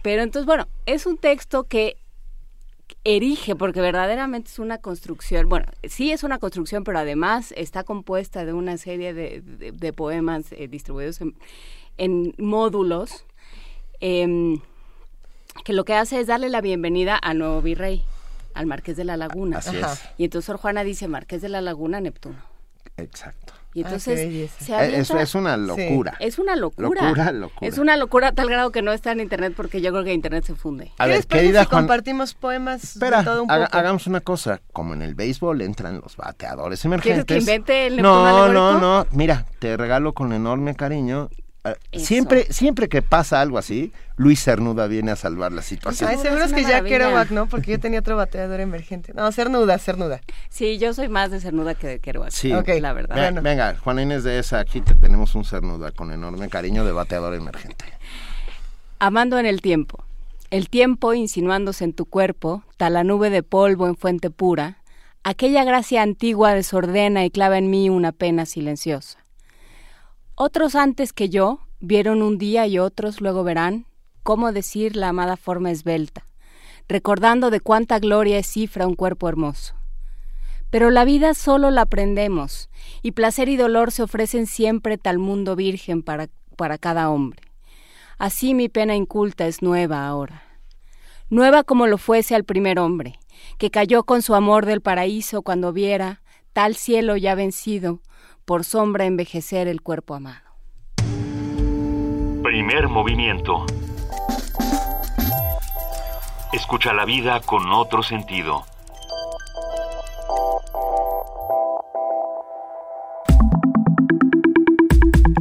[0.01, 1.99] Pero entonces, bueno, es un texto que
[3.09, 8.45] erige, porque verdaderamente es una construcción, bueno, sí es una construcción, pero además está compuesta
[8.45, 11.37] de una serie de, de- de poemas eh, distribuidos en,
[11.99, 13.25] en módulos,
[14.01, 14.61] em,
[15.65, 18.03] que lo que hace es darle la bienvenida al nuevo virrey,
[18.55, 19.59] al Marqués de la Laguna.
[19.59, 20.03] Así es.
[20.19, 22.39] Y entonces Sor Juana dice, Marqués de la Laguna, Neptuno.
[22.97, 23.55] Exacto.
[23.77, 26.15] Y Ah, entonces se avienta- es- es una locura.
[26.19, 26.89] Es una locura.
[26.89, 27.69] Locura, locura.
[27.69, 30.15] Es una locura a tal grado que no está en internet porque yo creo que
[30.15, 30.93] internet se funde.
[30.97, 33.77] A ¿Qué ver, querida si Juan- compartimos poemas Espera, de todo un haga- poco?
[33.77, 34.63] hagamos una cosa.
[34.73, 37.27] Como en el béisbol entran los bateadores ¿Quieres emergentes.
[37.27, 39.07] que invente el No, no, no.
[39.13, 41.29] Mira, te regalo con enorme cariño.
[41.73, 46.11] Eh, Siempre, siempre que pasa algo así, Luis Cernuda viene a salvar la situación.
[46.11, 46.83] Ay, seguro es que ya.
[46.83, 47.47] Kerouac, ¿no?
[47.49, 49.13] Porque yo tenía otro bateador emergente.
[49.15, 50.21] No, Cernuda, Cernuda.
[50.49, 52.31] Sí, yo soy más de Cernuda que de Kerouac.
[52.31, 53.33] Sí, la verdad.
[53.35, 56.93] Ve- Venga, Juana Inés de esa, aquí te tenemos un Cernuda con enorme cariño de
[56.93, 57.85] bateador emergente.
[58.99, 60.03] Amando en el tiempo.
[60.51, 64.79] El tiempo insinuándose en tu cuerpo, tal la nube de polvo en fuente pura,
[65.25, 69.19] aquella gracia antigua desordena y clava en mí una pena silenciosa.
[70.39, 73.87] Otros antes que yo vieron un día y otros luego verán
[74.23, 76.27] cómo decir la amada forma esbelta,
[76.89, 79.75] recordando de cuánta gloria es cifra un cuerpo hermoso.
[80.69, 82.69] Pero la vida solo la aprendemos,
[83.01, 87.41] y placer y dolor se ofrecen siempre tal mundo virgen para, para cada hombre.
[88.19, 90.43] Así mi pena inculta es nueva ahora.
[91.31, 93.19] Nueva como lo fuese al primer hombre,
[93.57, 96.21] que cayó con su amor del paraíso cuando viera
[96.53, 98.01] tal cielo ya vencido,
[98.47, 100.47] por sombra envejecer el cuerpo amado.
[102.45, 103.67] Primer movimiento.
[106.53, 108.65] Escucha la vida con otro sentido.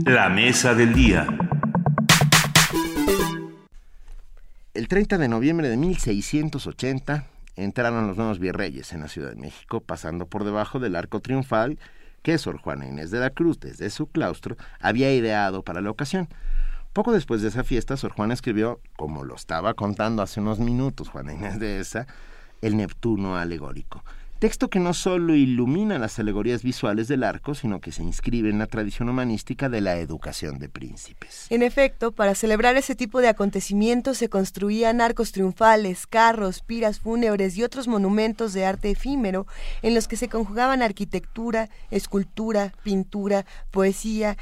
[0.03, 1.27] La mesa del día.
[4.73, 9.79] El 30 de noviembre de 1680 entraron los nuevos virreyes en la Ciudad de México,
[9.79, 11.77] pasando por debajo del arco triunfal
[12.25, 16.27] que Sor Juana Inés de la Cruz, desde su claustro, había ideado para la ocasión.
[16.91, 21.09] Poco después de esa fiesta, Sor Juana escribió, como lo estaba contando hace unos minutos
[21.09, 22.07] Juana Inés de esa,
[22.63, 24.03] el Neptuno alegórico.
[24.45, 28.59] Texto que no solo ilumina las alegorías visuales del arco, sino que se inscribe en
[28.59, 31.47] la tradición humanística de la educación de príncipes.
[31.49, 37.57] En efecto, para celebrar ese tipo de acontecimientos se construían arcos triunfales, carros, piras fúnebres
[37.57, 39.47] y otros monumentos de arte efímero
[39.81, 44.37] en los que se conjugaban arquitectura, escultura, pintura, poesía,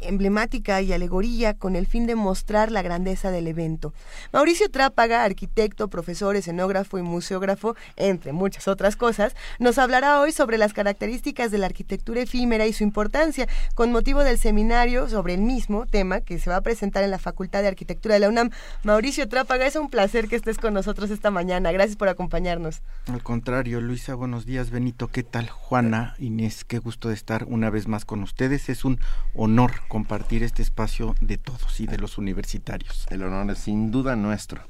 [0.00, 3.92] emblemática y alegoría con el fin de mostrar la grandeza del evento.
[4.32, 9.25] Mauricio Trápaga, arquitecto, profesor, escenógrafo y museógrafo, entre muchas otras cosas,
[9.58, 14.24] nos hablará hoy sobre las características de la arquitectura efímera y su importancia con motivo
[14.24, 17.68] del seminario sobre el mismo tema que se va a presentar en la Facultad de
[17.68, 18.50] Arquitectura de la UNAM.
[18.82, 21.72] Mauricio Trápaga, es un placer que estés con nosotros esta mañana.
[21.72, 22.82] Gracias por acompañarnos.
[23.06, 25.48] Al contrario, Luisa, buenos días, Benito, ¿qué tal?
[25.48, 28.68] Juana, Inés, qué gusto de estar una vez más con ustedes.
[28.68, 29.00] Es un
[29.34, 33.06] honor compartir este espacio de todos y de los universitarios.
[33.10, 34.62] El honor es sin duda nuestro.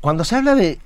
[0.00, 0.78] Cuando se habla de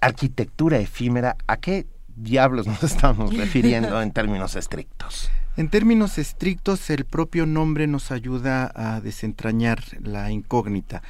[0.00, 1.86] arquitectura efímera, ¿a qué
[2.16, 5.30] diablos nos estamos refiriendo en términos estrictos?
[5.56, 11.02] En términos estrictos, el propio nombre nos ayuda a desentrañar la incógnita.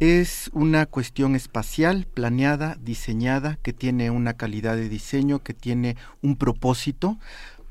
[0.00, 6.36] Es una cuestión espacial, planeada, diseñada, que tiene una calidad de diseño, que tiene un
[6.36, 7.18] propósito,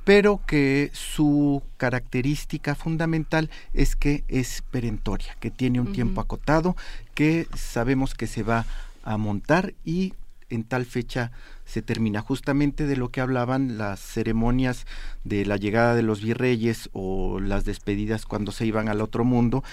[0.04, 6.76] pero que su característica fundamental es que es perentoria, que tiene un tiempo acotado,
[7.14, 8.66] que sabemos que se va
[9.04, 10.14] a montar y
[10.50, 11.32] en tal fecha
[11.66, 14.86] se termina justamente de lo que hablaban las ceremonias
[15.24, 19.64] de la llegada de los virreyes o las despedidas cuando se iban al otro mundo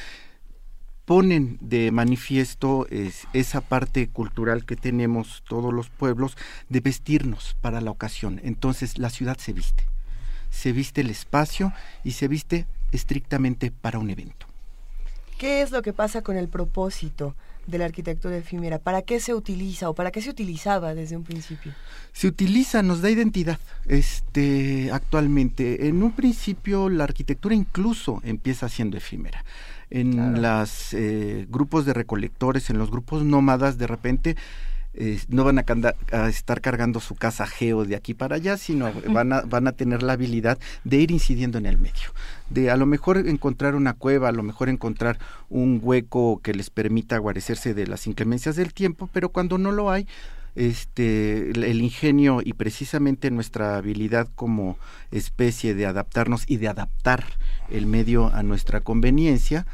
[1.04, 2.86] ponen de manifiesto
[3.32, 6.36] esa parte cultural que tenemos todos los pueblos
[6.68, 8.40] de vestirnos para la ocasión.
[8.44, 9.84] Entonces la ciudad se viste,
[10.50, 11.72] se viste el espacio
[12.04, 14.46] y se viste estrictamente para un evento.
[15.38, 17.34] ¿Qué es lo que pasa con el propósito
[17.66, 18.78] de la arquitectura efímera?
[18.78, 21.72] ¿Para qué se utiliza o para qué se utilizaba desde un principio?
[22.12, 25.88] Se utiliza, nos da identidad este, actualmente.
[25.88, 29.44] En un principio la arquitectura incluso empieza siendo efímera
[29.90, 34.36] en los eh, grupos de recolectores, en los grupos nómadas, de repente
[34.94, 39.32] eh, no van a, estar cargando su casa geo de aquí para allá, sino van
[39.32, 42.12] a, van a tener la habilidad de ir incidiendo en el medio,
[42.50, 46.68] de a lo mejor encontrar una cueva, a lo mejor encontrar un hueco que les
[46.68, 50.06] permita guarecerse de las inclemencias del tiempo, pero cuando no lo hay,
[50.54, 54.76] este el ingenio y precisamente nuestra habilidad como
[55.10, 57.24] especie de adaptarnos y de adaptar
[57.70, 59.66] el medio a nuestra conveniencia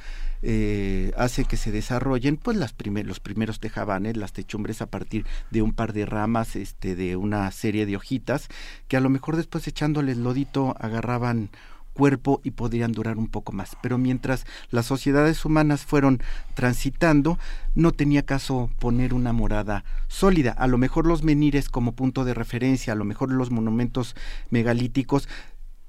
[0.42, 2.74] eh, hace que se desarrollen pues las
[3.04, 7.50] los primeros tejabanes, las techumbres a partir de un par de ramas, este, de una
[7.50, 8.48] serie de hojitas,
[8.86, 11.50] que a lo mejor después echándoles lodito agarraban
[11.98, 13.76] cuerpo y podrían durar un poco más.
[13.82, 16.22] Pero mientras las sociedades humanas fueron
[16.54, 17.38] transitando,
[17.74, 20.52] no tenía caso poner una morada sólida.
[20.52, 24.14] A lo mejor los menires como punto de referencia, a lo mejor los monumentos
[24.50, 25.28] megalíticos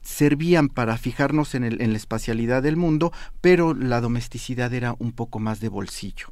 [0.09, 5.11] servían para fijarnos en, el, en la espacialidad del mundo, pero la domesticidad era un
[5.11, 6.27] poco más de bolsillo.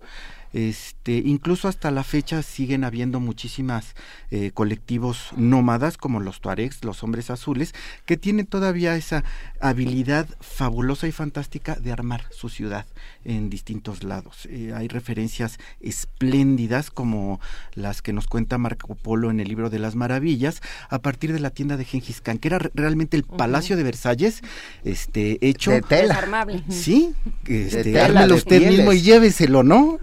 [0.53, 3.95] Este, incluso hasta la fecha siguen habiendo muchísimas
[4.31, 7.73] eh, colectivos nómadas como los tuaregs, los hombres azules,
[8.05, 9.23] que tienen todavía esa
[9.59, 12.85] habilidad fabulosa y fantástica de armar su ciudad
[13.25, 14.47] en distintos lados.
[14.49, 17.39] Eh, hay referencias espléndidas como
[17.73, 21.39] las que nos cuenta Marco Polo en el libro de las maravillas a partir de
[21.39, 24.41] la tienda de Gengis Khan, que era realmente el Palacio de Versalles,
[24.83, 26.15] este hecho de tela.
[26.15, 26.63] Desarmable.
[26.69, 27.13] Sí,
[27.45, 27.93] este,
[28.33, 29.99] usted mismo y lléveselo, ¿no?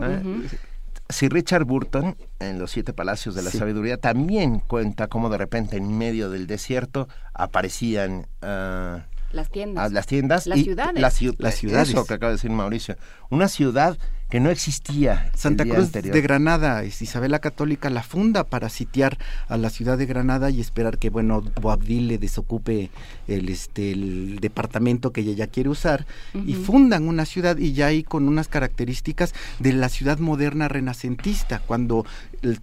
[1.08, 5.76] Si Richard Burton, en Los Siete Palacios de la Sabiduría, también cuenta cómo de repente
[5.76, 8.26] en medio del desierto aparecían...
[8.40, 9.92] Ah, las tiendas.
[9.92, 10.46] las tiendas.
[10.46, 11.00] Las ciudades.
[11.02, 11.14] las
[11.56, 11.88] ciudades.
[11.88, 12.96] Eso que acaba de decir Mauricio.
[13.30, 13.98] Una ciudad
[14.30, 15.30] que no existía.
[15.34, 20.06] Santa Cruz de Granada, Isabel la Católica la funda para sitiar a la ciudad de
[20.06, 22.90] Granada y esperar que, bueno, Boabdil le desocupe
[23.28, 27.86] el, este, el departamento que ella ya quiere usar y fundan una ciudad y ya
[27.86, 32.04] ahí con unas características de la ciudad moderna renacentista, cuando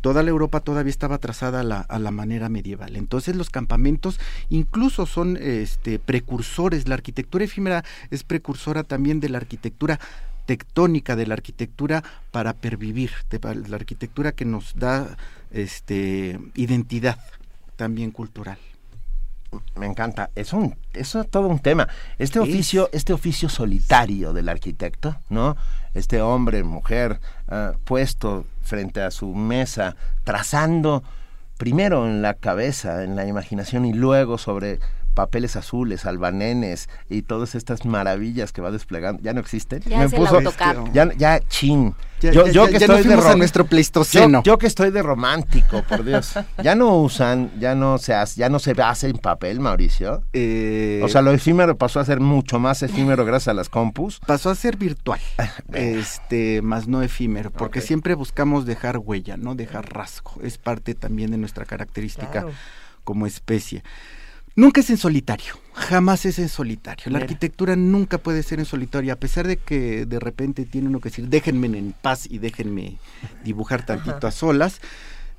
[0.01, 2.95] toda la Europa todavía estaba trazada a la, a la manera medieval.
[2.95, 4.19] Entonces los campamentos
[4.49, 9.99] incluso son este, precursores, la arquitectura efímera es precursora también de la arquitectura
[10.45, 15.17] tectónica de la arquitectura para pervivir, de la arquitectura que nos da
[15.51, 17.19] este identidad
[17.75, 18.57] también cultural.
[19.75, 21.89] Me encanta, es un eso es todo un tema.
[22.17, 25.57] Este oficio, este oficio solitario del arquitecto, ¿no?
[25.93, 31.03] Este hombre, mujer, ah, puesto frente a su mesa, trazando
[31.57, 34.79] primero en la cabeza, en la imaginación y luego sobre
[35.21, 39.83] papeles azules, albanenes y todas estas maravillas que va desplegando, ya no existen.
[39.85, 40.41] Ya se puso,
[40.93, 41.93] ya, ya chin.
[42.21, 44.41] yo, yo que estoy de a nuestro pleistoceno.
[44.41, 46.33] Yo, que estoy de romántico, por Dios.
[46.63, 50.23] ya no usan, ya no se hace, ya no se hace en papel, Mauricio.
[50.33, 54.19] Eh, o sea, lo efímero pasó a ser mucho más efímero gracias a las compus.
[54.25, 55.19] Pasó a ser virtual,
[55.73, 60.41] este, más no efímero, porque siempre buscamos dejar huella, no dejar rasgo.
[60.41, 62.47] Es parte también de nuestra característica
[63.03, 63.83] como especie.
[64.55, 67.09] Nunca es en solitario, jamás es en solitario.
[67.09, 70.99] La arquitectura nunca puede ser en solitario, a pesar de que de repente tiene uno
[70.99, 72.97] que decir, déjenme en paz y déjenme
[73.43, 74.81] dibujar tantito a solas,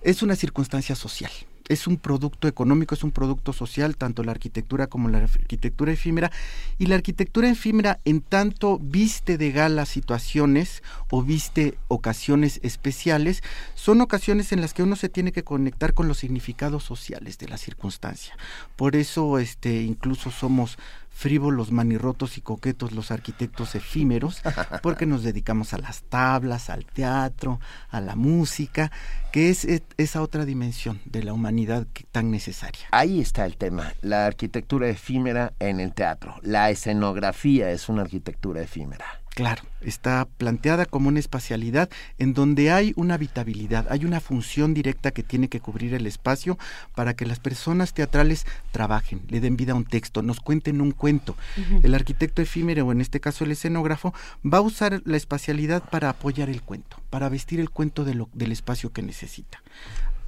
[0.00, 1.30] es una circunstancia social
[1.68, 6.30] es un producto económico, es un producto social, tanto la arquitectura como la arquitectura efímera.
[6.78, 13.42] Y la arquitectura efímera, en tanto viste de gala situaciones o viste ocasiones especiales,
[13.74, 17.48] son ocasiones en las que uno se tiene que conectar con los significados sociales de
[17.48, 18.36] la circunstancia.
[18.76, 20.78] Por eso, este, incluso somos
[21.22, 24.42] frívolos, manirrotos y coquetos los arquitectos efímeros,
[24.82, 27.60] porque nos dedicamos a las tablas, al teatro,
[27.90, 28.90] a la música,
[29.30, 29.64] que es,
[29.98, 32.88] esa otra dimensión de la humanidad tan necesaria.
[32.90, 36.34] Ahí está el tema, la arquitectura efímera en el teatro.
[36.42, 39.21] La escenografía es una arquitectura efímera.
[39.34, 41.88] Claro, está planteada como una espacialidad
[42.18, 46.58] en donde hay una habitabilidad, hay una función directa que tiene que cubrir el espacio
[46.94, 50.90] para que las personas teatrales trabajen, le den vida a un texto, nos cuenten un
[50.92, 51.34] cuento.
[51.82, 54.12] El arquitecto efímero, o en este caso el escenógrafo,
[54.44, 58.28] va a usar la espacialidad para apoyar el cuento, para vestir el cuento de lo,
[58.34, 59.62] del espacio que necesita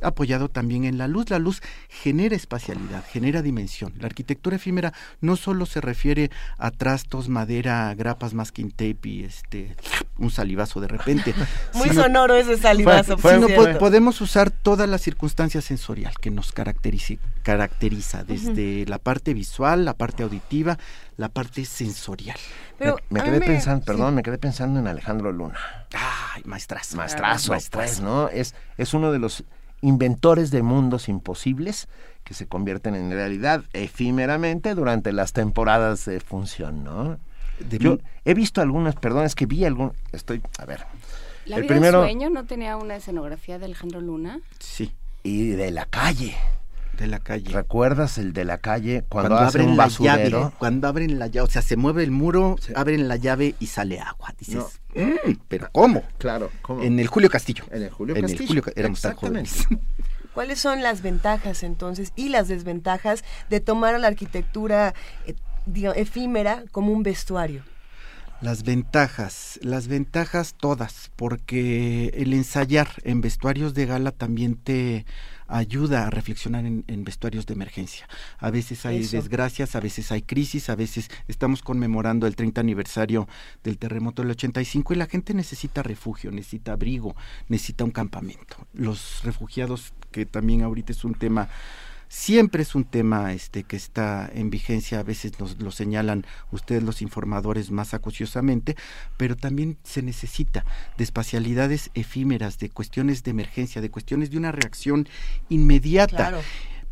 [0.04, 1.30] apoyado también en la luz.
[1.30, 3.94] La luz genera espacialidad, genera dimensión.
[3.98, 9.76] La arquitectura efímera no solo se refiere a trastos, madera, grapas, masking tape y este
[10.18, 11.34] un salivazo de repente.
[11.74, 13.16] Muy sonoro ese salivazo.
[13.18, 19.84] sino podemos usar toda la circunstancia sensorial que nos caracteriza, caracteriza desde la parte visual,
[19.84, 20.78] la parte auditiva,
[21.16, 22.36] la parte sensorial.
[22.78, 25.54] Pero me, quedé pensando, perdón, me quedé pensando en Alejandro Luna.
[25.92, 26.96] Ay, maestrazo.
[26.96, 28.28] Maestrazo, pues, ¿no?
[28.28, 29.44] Es, es uno de los
[29.84, 31.88] inventores de mundos imposibles
[32.24, 37.18] que se convierten en realidad efímeramente durante las temporadas de función, ¿no?
[37.78, 40.86] Yo he visto algunas, perdón, es que vi algún, estoy, a ver.
[41.44, 44.40] ¿La el primero, sueño no tenía una escenografía de Alejandro Luna?
[44.58, 44.92] Sí.
[45.22, 46.34] Y de la calle.
[46.96, 47.52] De la calle.
[47.52, 50.14] ¿Recuerdas el de la calle cuando, abren un basurero?
[50.14, 53.54] La llave, cuando abren la llave, o sea, se mueve el muro, abren la llave
[53.58, 54.34] y sale agua.
[54.38, 56.02] Dices, mm, pero ¿cómo?
[56.18, 56.82] Claro, ¿cómo?
[56.82, 57.64] En el Julio Castillo.
[57.70, 58.36] En el Julio Castillo.
[58.36, 59.66] En el Julio, éramos tan jóvenes.
[60.34, 64.92] ¿Cuáles son las ventajas entonces y las desventajas de tomar a la arquitectura
[65.26, 65.34] eh,
[65.94, 67.62] efímera como un vestuario?
[68.40, 75.06] Las ventajas, las ventajas todas, porque el ensayar en vestuarios de gala también te
[75.54, 78.08] ayuda a reflexionar en, vestuarios de emergencia.
[78.38, 83.28] A veces hay desgracias, a veces hay crisis, a veces estamos conmemorando el 30 aniversario
[83.62, 87.14] del terremoto del 85 y la gente necesita refugio, necesita abrigo,
[87.48, 88.56] necesita un campamento.
[88.72, 91.48] Los refugiados, que también ahorita es un tema
[92.14, 96.82] siempre es un tema este que está en vigencia, a veces nos lo señalan ustedes
[96.84, 98.76] los informadores más acuciosamente,
[99.16, 100.64] pero también se necesita
[100.96, 105.08] de espacialidades efímeras, de cuestiones de emergencia, de cuestiones de una reacción
[105.48, 106.38] inmediata.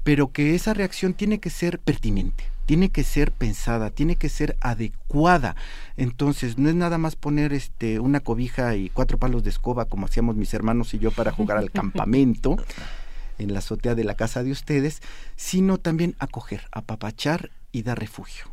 [0.02, 4.56] Pero que esa reacción tiene que ser pertinente, tiene que ser pensada, tiene que ser
[4.60, 5.54] adecuada.
[5.96, 10.06] Entonces, no es nada más poner este una cobija y cuatro palos de escoba como
[10.06, 12.56] hacíamos mis hermanos y yo para jugar al campamento
[13.38, 15.00] en la azotea de la casa de ustedes,
[15.36, 18.52] sino también acoger, apapachar y dar refugio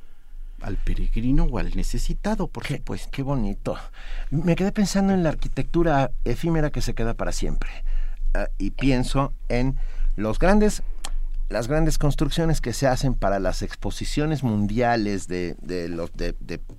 [0.62, 3.78] al peregrino o al necesitado, por qué, pues Qué bonito.
[4.30, 7.70] Me quedé pensando en la arquitectura efímera que se queda para siempre.
[8.34, 9.78] Ah, y pienso en
[10.16, 10.84] los grandes
[11.50, 16.34] las grandes construcciones que se hacen para las exposiciones mundiales de, de los de,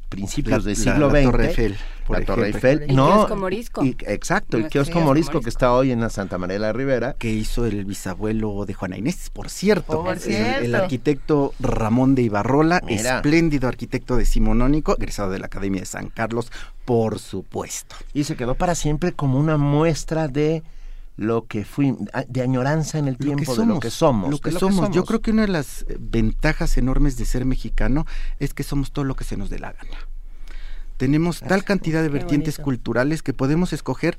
[0.09, 1.25] principios del siglo XX.
[1.25, 1.77] La Torre Eiffel,
[2.09, 3.83] la Torre Eiffel, el no, kiosco morisco.
[4.07, 7.17] exacto, el kiosco morisco, que está hoy en la Santa María de la Ribera.
[7.19, 10.05] Que hizo el bisabuelo de Juana Inés, por cierto.
[10.05, 10.65] Por cierto.
[10.65, 16.53] El, arquitecto Ramón de Ibarrola, espléndido arquitecto decimonónico, egresado de la Academia de San Carlos,
[16.85, 17.97] por supuesto.
[18.15, 20.63] Y se quedó para siempre como una muestra de
[21.21, 21.95] lo que fui,
[22.29, 24.31] de añoranza en el tiempo de lo que somos.
[24.31, 24.91] Lo que, somos.
[24.91, 28.07] Yo creo que una de las eh, ventajas enormes de ser mexicano
[28.39, 29.99] es que somos todo lo que se nos dé la gana.
[30.97, 34.17] Tenemos tal cantidad de vertientes culturales que podemos escoger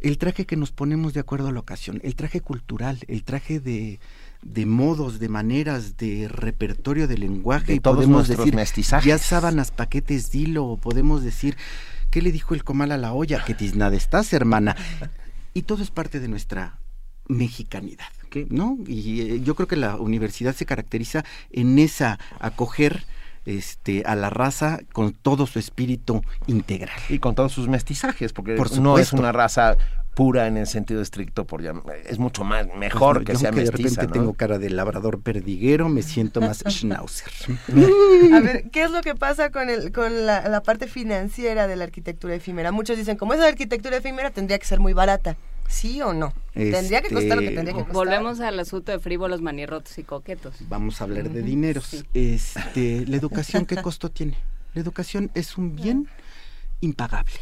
[0.00, 3.60] el traje que nos ponemos de acuerdo a la ocasión, el traje cultural, el traje
[3.60, 4.00] de,
[4.40, 7.74] de modos, de maneras, de repertorio de lenguaje.
[7.74, 8.56] y podemos decir,
[9.04, 11.58] ya sábanas, paquetes, dilo, o podemos decir,
[12.10, 13.44] ¿qué le dijo el comal a la olla?
[13.44, 14.76] Que tiznada estás, hermana.
[15.54, 16.78] Y todo es parte de nuestra
[17.28, 18.08] mexicanidad,
[18.48, 18.78] ¿no?
[18.86, 23.04] Y eh, yo creo que la universidad se caracteriza en esa acoger
[23.44, 26.98] este, a la raza con todo su espíritu integral.
[27.08, 29.76] Y con todos sus mestizajes, porque no es una raza
[30.18, 31.62] pura en el sentido estricto, por
[32.04, 35.88] es mucho más mejor pues que sea que de repente tengo cara de labrador perdiguero,
[35.88, 37.30] me siento más schnauzer.
[38.34, 41.76] A ver, ¿qué es lo que pasa con el con la, la parte financiera de
[41.76, 42.72] la arquitectura efímera?
[42.72, 45.36] Muchos dicen, como es la arquitectura efímera, tendría que ser muy barata.
[45.68, 46.32] ¿Sí o no?
[46.52, 47.94] Tendría que costar lo que tendría que este, costar.
[47.94, 50.56] Volvemos al asunto de frívolos, manirrotos y coquetos.
[50.68, 52.04] Vamos a hablar de dineros.
[52.12, 54.36] Este, la educación, ¿qué costo tiene?
[54.74, 56.08] La educación es un bien
[56.80, 57.38] impagable.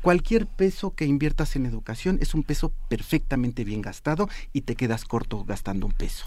[0.00, 5.04] Cualquier peso que inviertas en educación es un peso perfectamente bien gastado y te quedas
[5.04, 6.24] corto gastando un peso.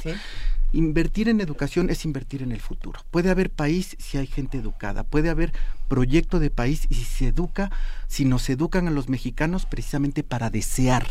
[0.73, 3.01] Invertir en educación es invertir en el futuro.
[3.11, 5.53] Puede haber país si hay gente educada, puede haber
[5.87, 7.71] proyecto de país y si se educa,
[8.07, 11.07] si nos educan a los mexicanos precisamente para desear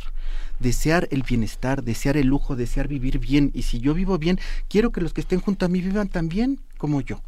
[0.60, 3.50] desear el bienestar, desear el lujo, desear vivir bien.
[3.54, 6.28] Y si yo vivo bien, quiero que los que estén junto a mí vivan tan
[6.28, 7.22] bien como yo.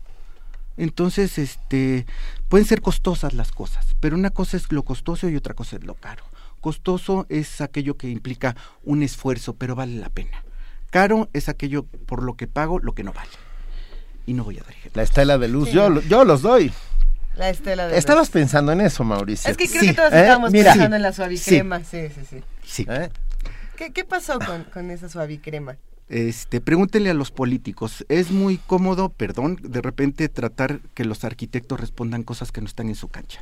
[0.76, 2.06] Entonces, este,
[2.48, 5.84] pueden ser costosas las cosas, pero una cosa es lo costoso y otra cosa es
[5.84, 6.24] lo caro.
[6.60, 10.44] Costoso es aquello que implica un esfuerzo, pero vale la pena.
[10.90, 13.30] Caro es aquello por lo que pago, lo que no vale.
[14.26, 14.96] Y no voy a dar ejemplos.
[14.96, 16.72] La estela de luz, yo, yo los doy.
[17.34, 19.50] La estela de Estabas pensando en eso, Mauricio.
[19.50, 20.52] Es que creo que todos estábamos ¿Eh?
[20.52, 20.72] Mira.
[20.72, 21.82] pensando en la suavicrema.
[21.82, 22.42] Sí, sí, sí.
[22.64, 22.86] Sí.
[22.88, 23.10] ¿Eh?
[23.76, 25.76] ¿Qué, qué pasó con, con esa suavicrema?
[26.12, 28.04] Este, pregúntenle a los políticos.
[28.10, 32.88] Es muy cómodo, perdón, de repente tratar que los arquitectos respondan cosas que no están
[32.88, 33.40] en su cancha.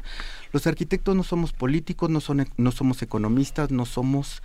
[0.52, 4.40] Los arquitectos no somos políticos, no, son, no somos economistas, no somos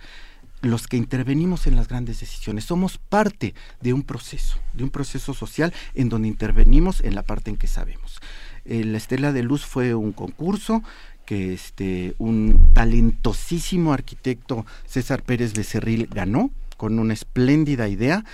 [0.60, 2.64] los que intervenimos en las grandes decisiones.
[2.64, 7.50] Somos parte de un proceso, de un proceso social en donde intervenimos en la parte
[7.50, 8.20] en que sabemos.
[8.64, 10.82] Eh, la Estela de Luz fue un concurso
[11.26, 18.24] que este un talentosísimo arquitecto César Pérez Becerril ganó con una espléndida idea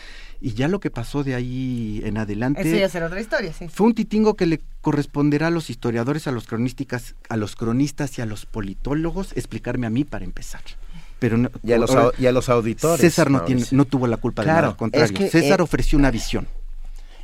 [0.41, 3.69] y ya lo que pasó de ahí en adelante Eso ya será otra historia, sí.
[3.69, 8.19] fue un titingo que le corresponderá a los historiadores, a los cronistas, a los cronistas
[8.19, 10.63] y a los politólogos explicarme a mí para empezar.
[11.21, 13.01] Pero no- Y a los, ahora, y a los auditores.
[13.01, 15.05] César no, tiene, no tuvo la culpa de Claro, nada, al contrario.
[15.07, 16.49] es que, César eh, ofreció una visión.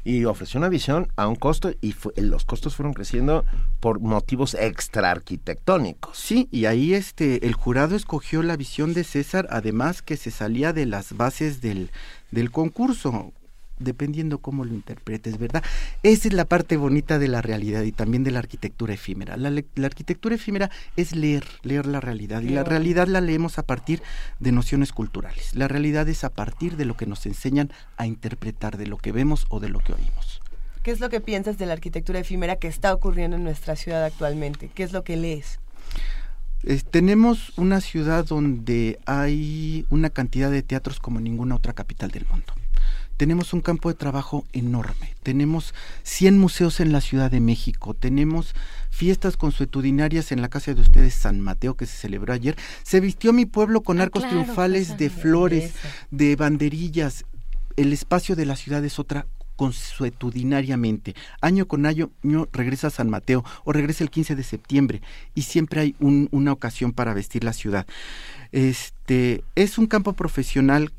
[0.09, 3.45] Y ofreció una visión a un costo y los costos fueron creciendo
[3.78, 6.17] por motivos extraarquitectónicos.
[6.17, 10.73] Sí, y ahí este el jurado escogió la visión de César, además que se salía
[10.73, 11.91] de las bases del,
[12.31, 13.35] del concurso,
[13.79, 15.63] dependiendo cómo lo interpretes, ¿verdad?
[16.03, 19.37] Esa es la parte bonita de la realidad y también de la arquitectura efímera.
[19.37, 19.49] La,
[19.87, 24.03] arquitectura efímera es leer, leer la realidad, y la realidad la leemos a partir
[24.41, 25.55] de nociones culturales.
[25.55, 29.13] La realidad es a partir de lo que nos enseñan a interpretar, de lo que
[29.13, 30.41] vemos o de lo que oímos.
[30.83, 34.05] ¿Qué es lo que piensas de la arquitectura efímera que está ocurriendo en nuestra ciudad
[34.05, 34.71] actualmente?
[34.75, 35.59] ¿Qué es lo que lees?
[36.63, 42.27] Es- tenemos una ciudad donde hay una cantidad de teatros como ninguna otra capital del
[42.27, 42.53] mundo.
[43.19, 45.15] Tenemos un campo de trabajo enorme.
[45.23, 45.75] Tenemos
[46.05, 47.93] 100 museos en la Ciudad de México.
[47.93, 48.55] Tenemos
[48.91, 52.57] fiestas consuetudinarias en la casa de ustedes San Mateo que se celebró ayer.
[52.85, 55.75] Se vistió mi pueblo con Ah, arcos claro, triunfales de flores,
[56.11, 57.25] de banderillas.
[57.77, 61.17] El espacio de la ciudad es otra consuetudinariamente.
[61.41, 62.11] Año con año
[62.53, 65.03] regresa San Mateo o regresa el 15 de septiembre
[65.35, 67.85] y siempre hay un- una ocasión para vestir la ciudad.
[68.53, 70.93] Este es un campo profesional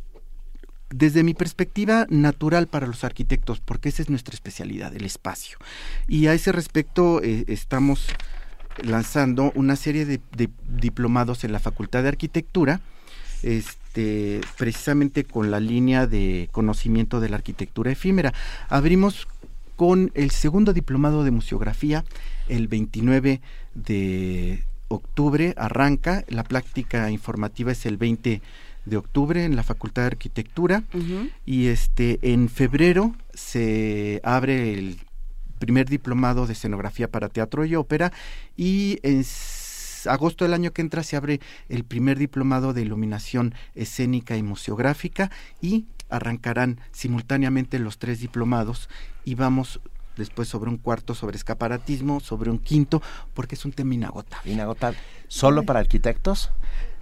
[0.89, 5.57] desde mi perspectiva natural para los arquitectos, porque esa es nuestra especialidad, el espacio.
[6.07, 8.07] Y a ese respecto eh, estamos
[8.83, 10.19] lanzando una serie de,
[10.67, 12.81] diplomados en la Facultad de Arquitectura,
[13.43, 18.33] este, precisamente con la línea de conocimiento de la arquitectura efímera.
[18.69, 19.27] Abrimos
[19.75, 22.03] con el segundo diplomado de museografía
[22.47, 23.41] el 29
[23.75, 28.41] de octubre, arranca, la práctica informativa es el 20 de
[28.97, 30.83] octubre en la Facultad de Arquitectura
[31.45, 34.97] y este en febrero se abre el
[35.59, 38.11] primer diplomado de escenografía para teatro y ópera
[38.55, 39.23] y en
[40.05, 45.29] agosto del año que entra se abre el primer diplomado de iluminación escénica y museográfica
[45.61, 48.89] y arrancarán simultáneamente los tres diplomados
[49.25, 49.81] y vamos
[50.19, 53.01] después sobre un cuarto sobre escaparatismo, sobre un quinto,
[53.33, 54.51] porque es un tema inagotable.
[54.51, 54.99] Inagotable.
[55.27, 56.51] ¿Solo para arquitectos?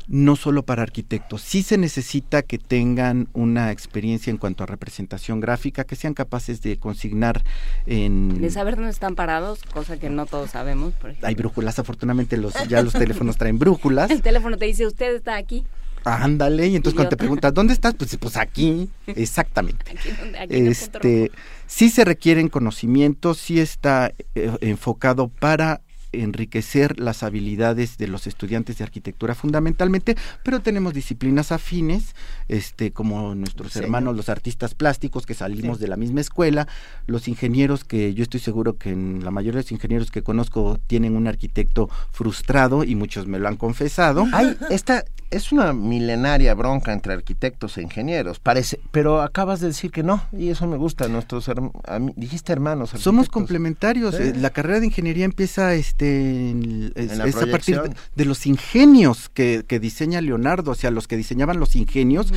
[0.10, 1.42] No solo para arquitectos.
[1.42, 6.62] Sí se necesita que tengan una experiencia en cuanto a representación gráfica, que sean capaces
[6.62, 7.44] de consignar
[7.86, 8.40] en...
[8.40, 10.94] De saber dónde están parados, cosa que no todos sabemos.
[10.94, 11.28] Por ejemplo.
[11.28, 14.10] Hay brújulas, afortunadamente los, ya los teléfonos traen brújulas.
[14.10, 15.66] El teléfono te dice, usted está aquí.
[16.06, 17.94] Ándale, y entonces cuando te preguntas, ¿dónde estás?
[17.94, 19.92] Pues, pues aquí, exactamente.
[19.92, 21.32] Aquí donde- aquí Este,
[21.66, 25.82] sí se requieren conocimientos, sí está eh, enfocado para
[26.24, 32.16] enriquecer las habilidades de los estudiantes de arquitectura fundamentalmente, pero tenemos disciplinas afines,
[32.48, 35.82] este, como nuestros hermanos los artistas plásticos que salimos Sí.
[35.84, 36.68] de la misma escuela,
[37.08, 40.80] los ingenieros que yo estoy seguro que en la mayoría de los ingenieros que conozco
[40.88, 44.28] tienen un arquitecto frustrado y muchos me lo han confesado.
[44.34, 49.92] Hay esta es una milenaria bronca entre arquitectos e ingenieros, parece, pero acabas de decir
[49.92, 52.92] que no, y eso me gusta, nuestros herm- a mí- dijiste hermanos.
[52.98, 54.16] Somos complementarios.
[54.16, 54.24] Sí.
[54.24, 57.78] eh, La carrera de ingeniería empieza este, en- es, En la es a partir
[58.16, 60.72] de, los ingenios que, que diseña Leonardo.
[60.72, 62.32] O sea, los que diseñaban los ingenios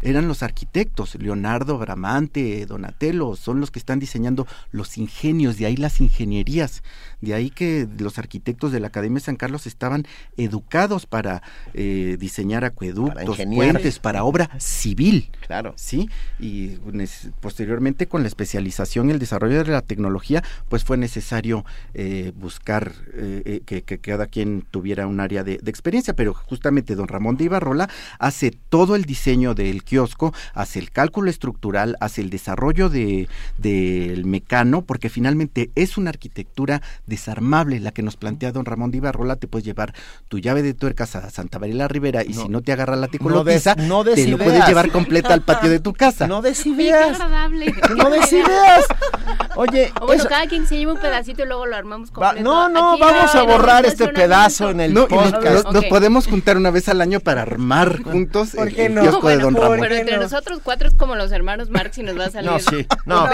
[0.00, 1.16] eran los arquitectos.
[1.16, 5.58] Leonardo, Bramante, Donatello, son los que están diseñando los ingenios.
[5.58, 6.82] De ahí las ingenierías.
[7.20, 11.42] De ahí que los arquitectos de la Academia de San Carlos estaban educados para
[11.74, 13.72] eh, diseñar acueductos, ingeniar.
[13.72, 15.30] puentes, para obra civil.
[15.46, 15.74] Claro.
[15.76, 16.08] Sí,
[16.38, 16.78] y
[17.40, 22.92] posteriormente con la especialización y el desarrollo de la tecnología, pues fue necesario eh, buscar
[23.14, 27.08] eh, eh, que, que cada quien tuviera un área de, de experiencia, pero justamente don
[27.08, 32.30] Ramón de Ibarrola hace todo el diseño del kiosco, hace el cálculo estructural, hace el
[32.30, 38.64] desarrollo de del mecano, porque finalmente es una arquitectura desarmable la que nos plantea don
[38.64, 39.94] Ramón de Ibarrola, te puedes llevar
[40.28, 42.42] tu llave de tuercas a Santa María la Ribera y No.
[42.42, 45.42] si no te agarra la No des- no des te lo puedes llevar completamente al
[45.42, 46.26] patio de tu casa.
[46.26, 47.20] No des Qué ideas.
[47.20, 47.74] agradable.
[47.96, 48.84] No des ideas.
[49.56, 52.14] Oye, O bueno, eso- cada quien se lleva un pedacito y luego lo armamos Va-
[52.14, 52.42] completo.
[52.44, 55.70] no, no, Aquí vamos va a borrar este pedazo en el No, nos, podcast.
[55.72, 59.02] nos- podemos juntar una vez al año para armar juntos ¿Por el, qué el no?
[59.02, 59.78] kiosco de Don Ramón.
[59.80, 62.50] pero entre nosotros cuatro es como los hermanos Marx y nos va a salir.
[62.50, 63.26] No, sí, no,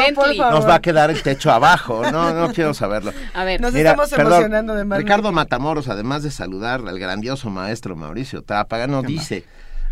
[0.50, 2.02] nos va a quedar el techo abajo.
[2.10, 3.12] No, no quiero saberlo.
[3.34, 3.60] A ver.
[3.60, 4.98] Nos Mira, estamos perdón, emocionando de más.
[4.98, 8.42] Ricardo Matamoros, además de saludar al grandioso maestro Mauricio
[8.86, 9.44] Trápaga, nos dice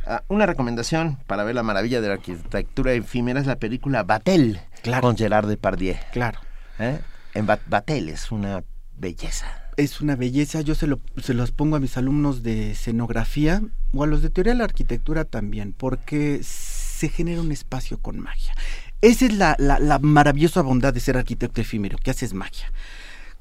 [0.07, 4.61] ah, una recomendación para ver la maravilla de la arquitectura efímera es la película Batel
[5.01, 5.97] con Gerard Depardieu.
[6.13, 6.39] Claro.
[6.79, 6.99] ¿Eh?
[7.35, 8.63] En Bat- Batel es una
[8.97, 9.47] belleza.
[9.77, 13.63] Es una belleza, yo se, lo, se los pongo a mis alumnos de escenografía
[13.95, 18.19] o a los de teoría de la arquitectura también, porque se genera un espacio con
[18.19, 18.53] magia.
[19.01, 22.71] Esa es la, la- la maravillosa bondad de ser arquitecto efímero, que haces magia.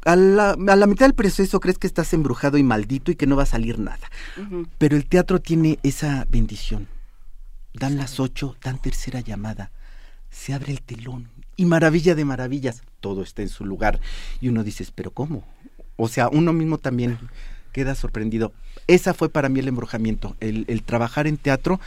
[0.06, 3.28] A la, a la mitad del proceso crees que estás embrujado y maldito y que
[3.28, 4.10] no va a salir nada.
[4.78, 6.88] Pero el teatro tiene esa bendición.
[7.74, 9.72] Dan las ocho, dan tercera llamada,
[10.30, 14.00] se abre el telón y maravilla de maravillas, todo está en su lugar.
[14.42, 15.44] Y uno dice, pero ¿cómo?
[15.98, 17.20] O sea, uno mismo también
[17.74, 18.54] queda sorprendido.
[18.88, 21.80] Esa fue para mí el embrujamiento, el, el trabajar en teatro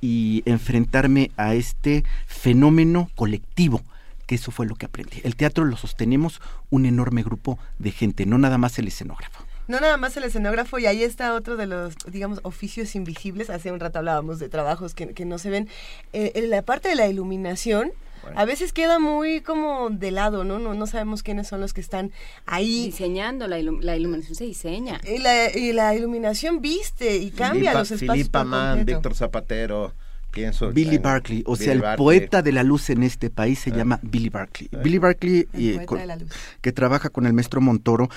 [0.00, 3.82] y enfrentarme a este fenómeno colectivo,
[4.26, 5.20] que eso fue lo que aprendí.
[5.24, 6.40] El teatro lo sostenemos
[6.70, 9.44] un enorme grupo de gente, no nada más el escenógrafo.
[9.68, 13.50] No nada más el escenógrafo y ahí está otro de los, digamos, oficios invisibles.
[13.50, 15.68] Hace un rato hablábamos de trabajos que, que no se ven.
[16.12, 17.90] Eh, en la parte de la iluminación,
[18.36, 20.58] a veces queda muy como de lado, ¿no?
[20.60, 20.74] ¿no?
[20.74, 22.12] No sabemos quiénes son los que están
[22.44, 22.86] ahí.
[22.86, 25.00] Diseñando, la, ilum- la iluminación se diseña.
[25.04, 28.12] Y la, y la iluminación viste y cambia Filipa- los espacios.
[28.18, 28.84] Filipa completo.
[28.84, 29.94] Víctor Zapatero,
[30.36, 30.70] pienso.
[30.70, 33.98] Billy Barkley, o Billy sea, el poeta de la luz en este país se llama
[34.02, 34.68] Billy Barkley.
[34.82, 35.48] Billy Barkley,
[35.86, 36.30] con- luz.
[36.60, 38.08] que trabaja con el maestro Montoro,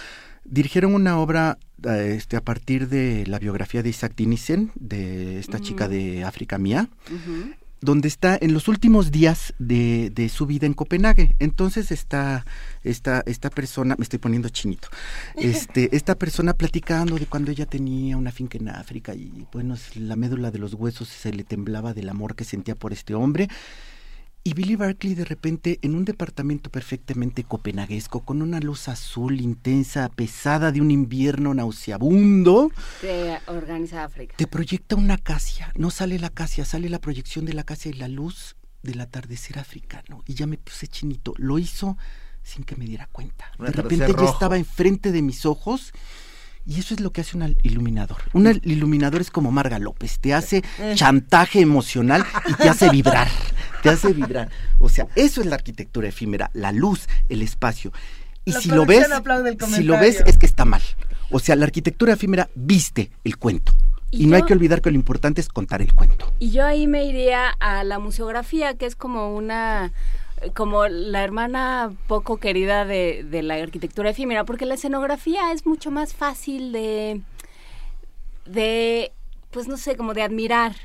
[0.44, 5.60] dirigieron una obra eh, este, a partir de la biografía de Isaac Dinesen, de esta
[5.60, 6.90] chica de África Mía.
[7.82, 11.36] Donde está en los últimos días de, de su vida en Copenhague.
[11.40, 12.46] Entonces está
[12.84, 14.90] esta, esta persona, me estoy poniendo chinito,
[15.36, 20.16] este, esta persona platicando de cuando ella tenía una finca en África y bueno, la
[20.16, 23.48] médula de los huesos se le temblaba del amor que sentía por este hombre.
[24.44, 30.10] Y Billy Barkley de repente en un departamento perfectamente copenhaguesco, con una luz azul intensa,
[30.10, 34.36] pesada de un invierno nauseabundo, Se organiza África.
[34.38, 35.72] te proyecta una acacia.
[35.76, 39.60] No sale la acacia, sale la proyección de la acacia y la luz del atardecer
[39.60, 40.24] africano.
[40.26, 41.34] Y ya me puse chinito.
[41.38, 41.98] Lo hizo
[42.42, 43.52] sin que me diera cuenta.
[43.60, 45.92] Un De repente ya estaba enfrente de mis ojos.
[46.66, 48.18] Y eso es lo que hace un iluminador.
[48.34, 50.94] Un iluminador es como Marga López, te hace Eh.
[50.96, 53.28] chantaje emocional y te hace vibrar,
[53.82, 54.50] te hace vibrar.
[54.80, 57.92] O sea, eso es la arquitectura efímera, la luz, el espacio.
[58.46, 59.08] Y La si lo ves,
[59.76, 60.82] si lo ves es que está mal.
[61.32, 63.74] O sea, la arquitectura efímera viste el cuento.
[64.12, 66.34] Y Y, no hay que olvidar que lo importante es contar el cuento.
[66.40, 69.92] Y yo ahí me iría a la museografía, que es como una
[70.56, 75.92] como la hermana poco querida de, de la arquitectura efímera, porque la escenografía es mucho
[75.92, 77.22] más fácil de,
[78.46, 79.12] de,
[79.52, 80.76] pues no sé, como de admirar,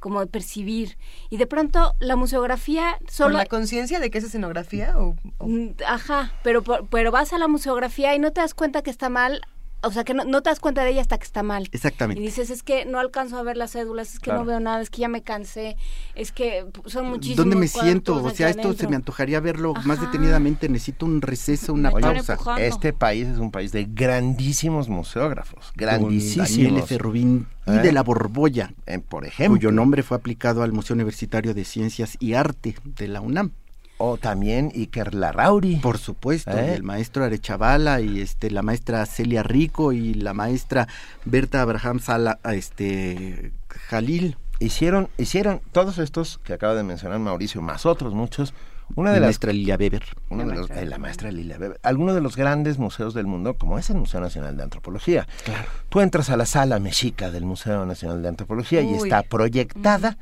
[0.00, 0.96] como de percibir.
[1.30, 3.38] Y de pronto la museografía ¿Con solo...
[3.38, 7.48] la conciencia de que es escenografía o, o- Mm, Ajá, pero, pero vas a la
[7.48, 9.42] museografía y no te das cuenta que está mal,
[9.82, 11.68] o sea, que no, no te das cuenta de ella hasta que está mal.
[11.72, 12.20] Exactamente.
[12.22, 14.40] Y dices, es que no alcanzo a ver las cédulas, es que Claro.
[14.40, 15.76] no veo nada, es que ya me cansé,
[16.14, 18.22] es que son muchísimos ¿Dónde me siento?
[18.22, 20.68] O sea, esto se me antojaría verlo más detenidamente.
[20.68, 22.38] Necesito un receso, una Oye, pausa.
[22.58, 26.84] Este país es un país de grandísimos museógrafos, Daniel grandísimos.
[26.84, 26.98] F.
[26.98, 27.74] Rubín y ¿Eh?
[27.78, 29.56] de la Borbolla, Eh, por ejemplo.
[29.58, 33.52] cuyo nombre fue aplicado al Museo Universitario de Ciencias y Arte de la UNAM.
[33.98, 35.76] O también Iker Larrauri.
[35.76, 36.74] Por supuesto, ¿Eh?
[36.74, 40.88] el maestro Arechavala y este la maestra Celia Rico y la maestra
[41.24, 44.36] Berta Abraham Sala, este Jalil.
[44.58, 48.54] Hicieron, hicieron todos estos que acaba de mencionar Mauricio, más otros muchos.
[48.94, 50.04] Una La de las maestra Lilia Weber.
[50.28, 53.54] uno de los, eh, la maestra Lilia Weber, algunos de los grandes museos del mundo,
[53.54, 55.26] como es el Museo Nacional de Antropología.
[55.44, 55.64] Claro.
[55.88, 60.18] Tú entras a la sala mexica del Museo Nacional de Antropología y está proyectada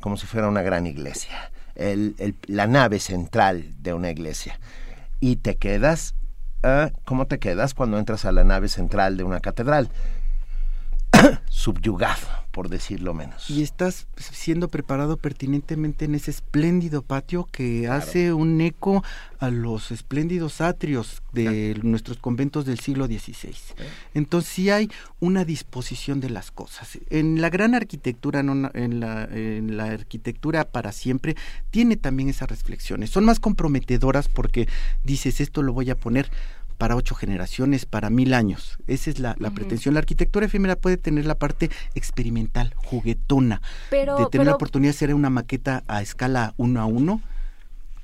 [0.00, 4.58] como si fuera una gran iglesia, el- la nave central de una iglesia.
[5.20, 6.14] Y te quedas,
[6.62, 9.88] ah, ¿cómo te quedas cuando entras a la nave central de una catedral?
[11.48, 13.48] Subyugado, por decirlo menos.
[13.50, 19.02] Y estás siendo preparado pertinentemente en ese espléndido patio que hace un eco
[19.38, 23.54] a los espléndidos atrios de nuestros conventos del siglo XVI.
[24.14, 26.98] Entonces sí hay una disposición de las cosas.
[27.10, 31.36] En la gran arquitectura, no na- en, la, en la arquitectura para siempre,
[31.70, 33.10] tiene también esas reflexiones.
[33.10, 34.68] Son más comprometedoras porque
[35.04, 36.30] dices, esto lo voy a poner
[36.82, 38.76] para ocho generaciones, para mil años.
[38.88, 39.94] Esa es la, pretensión.
[39.94, 43.62] La arquitectura efímera puede tener la parte experimental, juguetona,
[43.92, 47.20] de tener la oportunidad de hacer una maqueta a escala uno a uno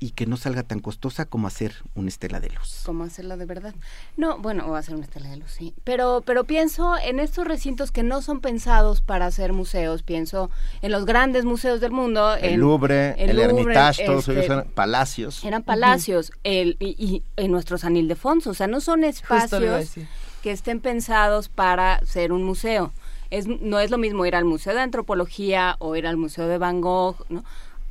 [0.01, 2.83] y que no salga tan costosa como hacer una estela de luz.
[2.85, 3.75] Como hacerla de verdad.
[4.17, 5.75] No, bueno, o hacer una estela de luz, sí.
[5.85, 10.02] Pero, pero pienso en estos recintos que no son pensados para hacer museos.
[10.02, 10.51] Pienso
[10.83, 12.35] en los grandes museos del mundo.
[12.36, 15.44] El Louvre, el, Hermitage, todos ellos este, eran palacios.
[15.44, 16.33] Eran palacios.
[16.44, 18.51] el, y, en nuestro San Ildefonso.
[18.51, 19.94] O sea, no son espacios
[20.43, 22.93] que estén pensados para ser un museo.
[23.31, 26.57] Es, no es lo mismo ir al Museo de Antropología o ir al Museo de
[26.57, 27.44] Van Gogh, ¿no?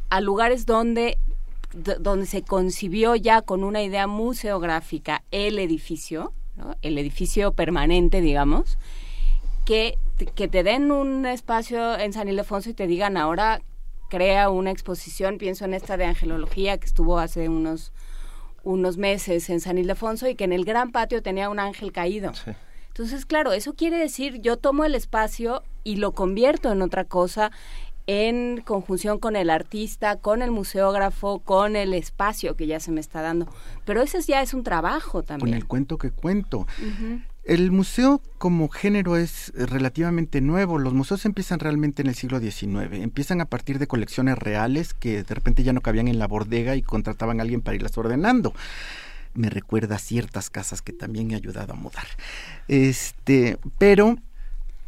[0.10, 1.18] a lugares donde
[2.00, 6.34] donde se concibió ya con una idea museográfica el edificio,
[6.82, 8.78] el edificio permanente, digamos,
[9.66, 9.98] que,
[10.36, 13.62] que te den un espacio en San Ildefonso y te digan ahora
[14.10, 17.92] crea una exposición, pienso en esta de angelología que estuvo hace unos,
[18.64, 22.32] unos meses en San Ildefonso y que en el gran patio tenía un ángel caído.
[22.88, 27.52] Entonces, claro, eso quiere decir yo tomo el espacio y lo convierto en otra cosa
[28.08, 33.02] en conjunción con el artista, con el museógrafo, con el espacio que ya se me
[33.02, 33.48] está dando.
[33.86, 35.52] Pero ese ya es un trabajo también.
[35.52, 36.66] Con el cuento que cuento.
[37.44, 40.80] El museo como género es relativamente nuevo.
[40.80, 42.94] Los museos empiezan realmente en el siglo XIX.
[42.94, 46.76] Empiezan a partir de colecciones reales que de repente ya no cabían en la bodega
[46.76, 48.54] y contrataban a alguien para irlas ordenando
[49.34, 52.08] me recuerda a ciertas casas que también he ayudado a mudar.
[52.68, 54.18] Este, pero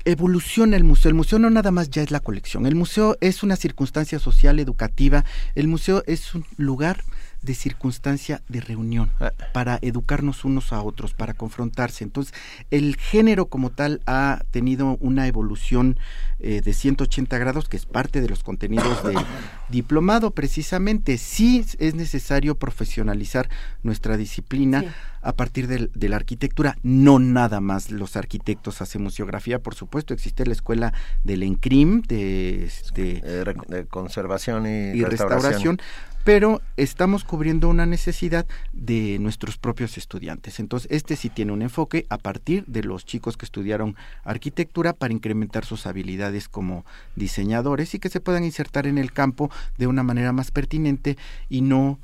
[0.05, 1.09] evoluciona el museo.
[1.09, 2.65] El museo no nada más ya es la colección.
[2.65, 5.25] El museo es una circunstancia social, educativa.
[5.55, 7.03] El museo es un lugar
[7.42, 9.32] de circunstancia de reunión ah.
[9.53, 12.03] para educarnos unos a otros, para confrontarse.
[12.03, 12.34] Entonces,
[12.72, 15.98] el género como tal ha tenido una evolución
[16.40, 19.18] eh, de 180 grados, que es parte de los contenidos del
[19.69, 21.18] diplomado precisamente.
[21.18, 23.50] Sí es necesario profesionalizar
[23.84, 24.84] nuestra disciplina
[25.22, 26.77] a partir de, la arquitectura.
[26.84, 30.93] No nada más los arquitectos hacen museografía, por supuesto, existe la escuela
[31.24, 35.80] del ENCRIM, de, este, de conservación y, restauración
[36.23, 40.59] pero estamos cubriendo una necesidad de nuestros propios estudiantes.
[40.59, 45.14] Entonces, este sí tiene un enfoque a partir de los chicos que estudiaron arquitectura para
[45.14, 50.03] incrementar sus habilidades como diseñadores y que se puedan insertar en el campo de una
[50.03, 51.17] manera más pertinente
[51.49, 51.99] y no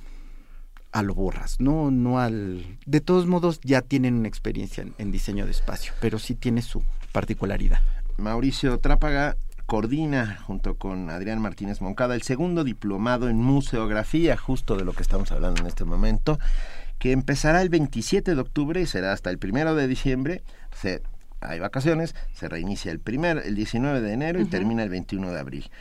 [0.91, 2.77] a lo borras, no, no al.
[2.85, 6.83] De todos modos, ya tienen una experiencia en diseño de espacio, pero sí tiene su
[7.11, 7.81] particularidad.
[8.17, 9.35] Mauricio Trápaga,
[9.65, 15.01] coordina junto con Adrián Martínez Moncada el segundo diplomado en museografía, justo de lo que
[15.01, 16.39] estamos hablando en este momento,
[16.99, 20.43] que empezará el 27 de octubre y será hasta el primero de diciembre.
[20.73, 21.01] Se,
[21.41, 25.39] hay vacaciones, se reinicia el primer, el 19 de enero y termina el 21 de
[25.39, 25.71] abril.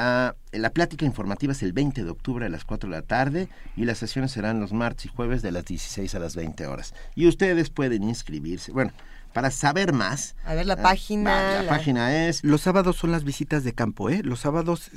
[0.00, 3.48] Ah, la plática informativa es el 20 de octubre a las 4 de la tarde
[3.76, 6.94] y las sesiones serán los martes y jueves de las 16 a las 20 horas.
[7.16, 8.70] Y ustedes pueden inscribirse.
[8.70, 8.92] Bueno,
[9.38, 10.34] para saber más.
[10.44, 11.62] A ver la ah, página.
[11.62, 12.42] La, página es...
[12.42, 14.20] Los sábados son las visitas de campo, ¿eh?
[14.24, 14.90] Los sábados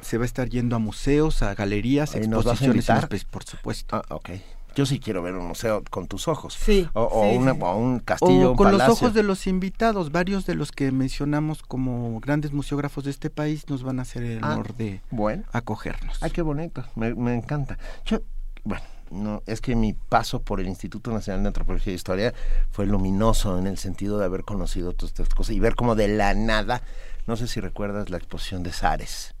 [0.00, 2.88] se, va a estar yendo a museos, a galerías, exposiciones.
[2.88, 3.96] ¿Nos por supuesto.
[3.96, 4.30] Ah, ok.
[4.74, 6.54] Yo sí quiero ver un museo con tus ojos.
[6.58, 6.88] Sí.
[6.94, 10.10] O, un castillo, o con los ojos de los invitados.
[10.10, 14.22] Varios de los que mencionamos como grandes museógrafos de este país nos van a hacer
[14.22, 15.44] el ah, honor de bueno.
[15.52, 16.16] acogernos.
[16.22, 16.82] Ay, qué bonito.
[16.94, 17.76] Me, me encanta.
[18.06, 18.22] Yo,
[18.64, 22.34] bueno, no es que mi paso por el Instituto Nacional de Antropología e Historia
[22.70, 26.08] fue luminoso en el sentido de haber conocido todas estas cosas y ver como de
[26.08, 26.82] la nada,
[27.26, 29.34] no sé si recuerdas la exposición de Sares.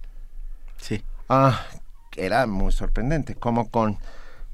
[0.78, 1.02] Sí.
[1.28, 1.66] Ah,
[2.16, 3.98] era muy sorprendente, como con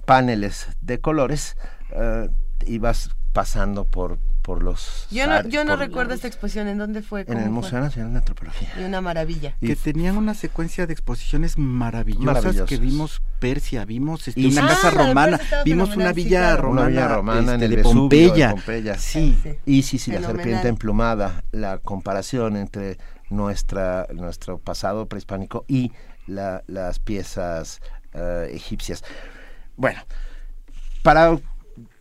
[0.04, 1.56] paneles de colores
[1.90, 2.28] eh,
[2.66, 7.24] ibas pasando por por los yo no yo no recuerdo esta exposición en dónde fue
[7.26, 8.72] en el Museo Nacional de Antropología.
[8.78, 9.56] Y una maravilla.
[9.60, 15.40] Que tenían una secuencia de exposiciones maravillosas que vimos Persia vimos este, una casa romana
[15.64, 19.38] vimos una villa romana una villa romana en este, el de Pompeya, sí.
[19.64, 22.98] y sí sí la serpiente emplumada la comparación entre
[23.30, 25.92] nuestra nuestro pasado prehispánico y
[26.26, 27.80] las piezas
[28.12, 29.04] eh, egipcias.
[29.76, 30.02] Bueno
[31.02, 31.38] para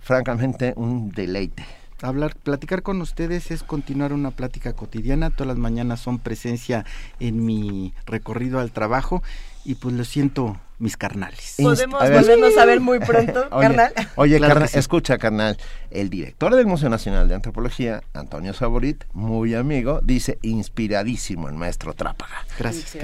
[0.00, 1.64] francamente un deleite.
[2.02, 5.30] hablar, platicar con ustedes es continuar una plática cotidiana.
[5.30, 6.84] Todas las mañanas son presencia
[7.20, 9.22] en mi recorrido al trabajo
[9.64, 11.54] y pues lo siento mis carnales.
[11.56, 13.92] Podemos volvernos a ver muy pronto, carnal.
[14.16, 15.56] Oye, carnal, escucha, carnal.
[15.90, 21.94] El director del Museo Nacional de Antropología, Antonio Saborit, muy amigo, dice inspiradísimo el maestro
[21.94, 22.44] Trápaga.
[22.58, 22.96] Gracias.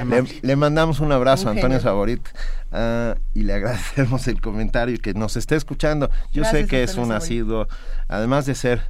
[0.43, 2.27] Le, mandamos un abrazo a Antonio Saborit
[2.73, 6.11] ah, y le agradecemos el comentario y que nos esté escuchando.
[6.33, 7.69] Yo sé que es un asiduo,
[8.09, 8.83] además de ser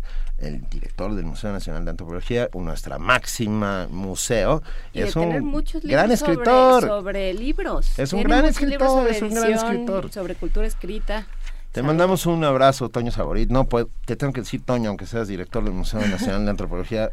[0.45, 4.63] el director del Museo Nacional de Antropología, nuestra máxima museo.
[4.93, 6.87] es un gran escritor.
[6.87, 7.99] Sobre, libros.
[7.99, 10.13] Es un gran escritor, es un gran escritor.
[10.13, 11.27] Sobre cultura escrita.
[11.73, 13.51] Te mandamos un abrazo, Toño Saborit.
[13.51, 17.11] No, pues, te tengo que decir, Toño, aunque seas director del Museo Nacional de Antropología,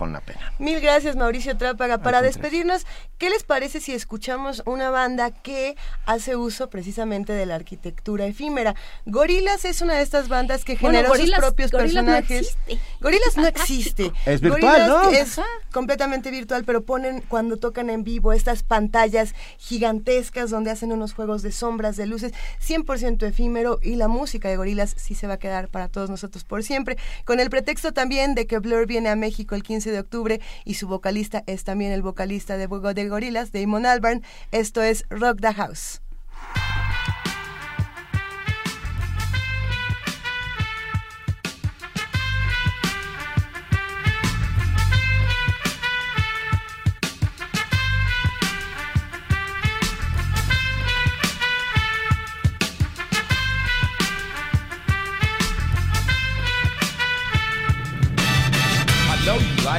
[0.00, 0.50] con la pena.
[0.58, 1.98] Mil gracias, Mauricio Trápaga.
[1.98, 2.86] Para despedirnos,
[3.18, 8.74] ¿qué les parece si escuchamos una banda que hace uso precisamente de la arquitectura efímera?
[9.04, 12.56] Gorilas es una de estas bandas que generó sus propios personajes.
[13.02, 14.10] Gorilas no existe.
[14.24, 15.10] Es virtual, ¿no?
[15.10, 15.38] Es
[15.70, 21.42] completamente virtual, pero ponen cuando tocan en vivo estas pantallas gigantescas donde hacen unos juegos
[21.42, 22.32] de sombras, de luces,
[22.66, 26.44] 100% efímero y la música de Gorilas sí se va a quedar para todos nosotros
[26.44, 26.96] por siempre,
[27.26, 30.74] con el pretexto también de que Blur viene a México el 15 de octubre y
[30.74, 34.22] su vocalista es también el vocalista de, de Gorillaz, Damon Albarn.
[34.52, 36.00] Esto es Rock the House.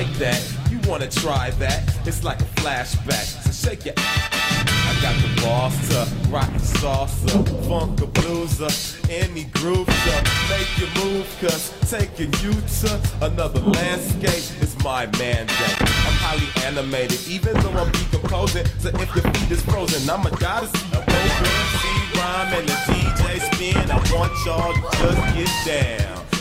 [0.03, 0.41] Like that.
[0.71, 1.83] You wanna try that?
[2.07, 3.25] It's like a flashback.
[3.43, 3.93] So shake your.
[3.97, 8.71] I got the boss to rock the salsa, funk a blueser,
[9.09, 10.15] any groove to
[10.49, 11.27] make you move.
[11.39, 15.77] Cause taking you to another landscape is my mandate.
[16.07, 18.65] I'm highly animated, even though I'm decomposing.
[18.80, 21.13] So if your feet is frozen, gotta see you open.
[21.81, 23.91] See rhyme and the DJ spin.
[23.91, 26.40] I want y'all to just get down.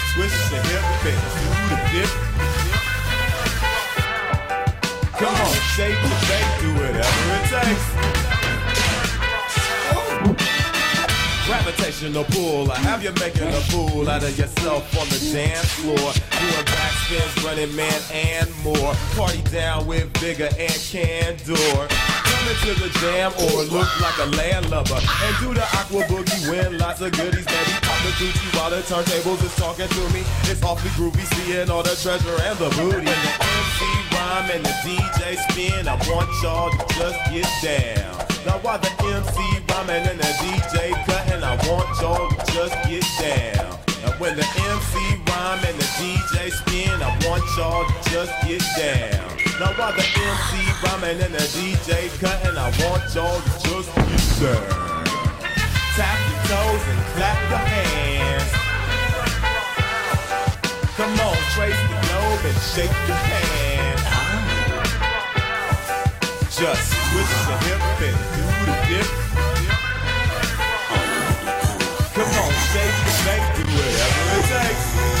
[0.13, 2.11] twist your hip and do the dip.
[5.15, 7.85] Come on, shake the bake, do whatever it takes.
[11.45, 15.95] Gravitational pull, I have you making a fool out of yourself on the dance floor.
[15.95, 18.93] Doing backspins, running man, and more.
[19.15, 21.87] Party down with bigger and candor.
[22.41, 24.97] Come into the jam or look like a landlubber.
[24.97, 27.73] And do the aqua boogie, win lots of goodies, baby.
[27.85, 30.25] Pop the coochie while the turntables is talking to me.
[30.49, 33.05] It's awfully groovy, seeing all the treasure and the booty.
[33.05, 38.25] And the MC rhyme and the DJ spin, I want y'all to just get down.
[38.47, 39.37] Now while the MC
[39.69, 43.77] rhyming and the DJ cutting, I want y'all to just get down.
[44.01, 44.97] And when the MC
[45.29, 49.40] rhyme and the DJ spin, I want y'all to just get down.
[49.61, 54.57] Now while the MC rhyming and the DJ cutting, I want y'all to just down.
[55.93, 58.51] Tap your toes and clap your hands.
[60.97, 64.01] Come on, trace the globe and shake your pants.
[66.57, 69.09] Just twist your hip and do the dip.
[72.17, 75.20] Come on, shake the do whatever it takes.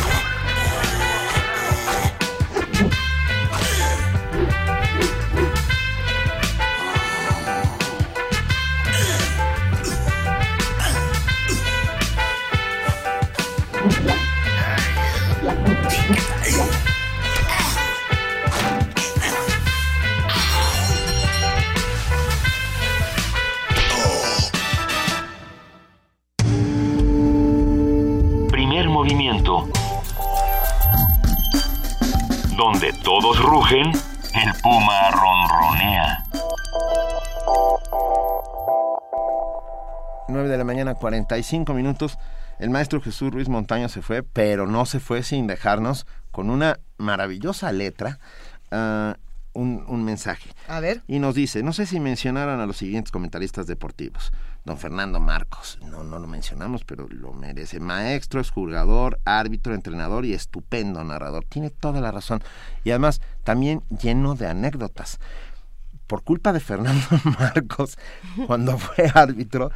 [33.31, 36.21] Todos rugen, el puma ronronea.
[40.27, 42.17] 9 de la mañana, 45 minutos.
[42.59, 46.81] El maestro Jesús Ruiz Montaño se fue, pero no se fue sin dejarnos con una
[46.97, 48.19] maravillosa letra.
[48.69, 49.15] ah,
[49.53, 50.49] un, un mensaje.
[50.67, 51.01] A ver.
[51.07, 54.31] Y nos dice, no sé si mencionaron a los siguientes comentaristas deportivos.
[54.63, 57.79] Don Fernando Marcos, no, no lo mencionamos, pero lo merece.
[57.79, 61.45] Maestro, jugador, árbitro, entrenador y estupendo narrador.
[61.45, 62.43] Tiene toda la razón.
[62.83, 65.19] Y además, también lleno de anécdotas.
[66.05, 67.07] Por culpa de Fernando
[67.39, 67.97] Marcos,
[68.45, 69.71] cuando fue árbitro,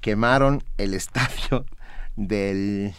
[0.00, 1.66] quemaron el estadio
[2.14, 2.94] del...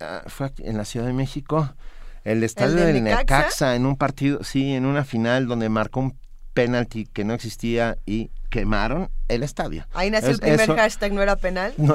[0.00, 1.74] ah, fue en la Ciudad de México,
[2.22, 3.38] el estadio de del Necaxa?
[3.38, 6.16] Necaxa en un partido, sí, en una final donde marcó un
[6.54, 9.86] penalti que no existía y quemaron el estadio.
[9.94, 11.74] Ahí nació el primer eso- hashtag, ¿no era penal?
[11.76, 11.94] no,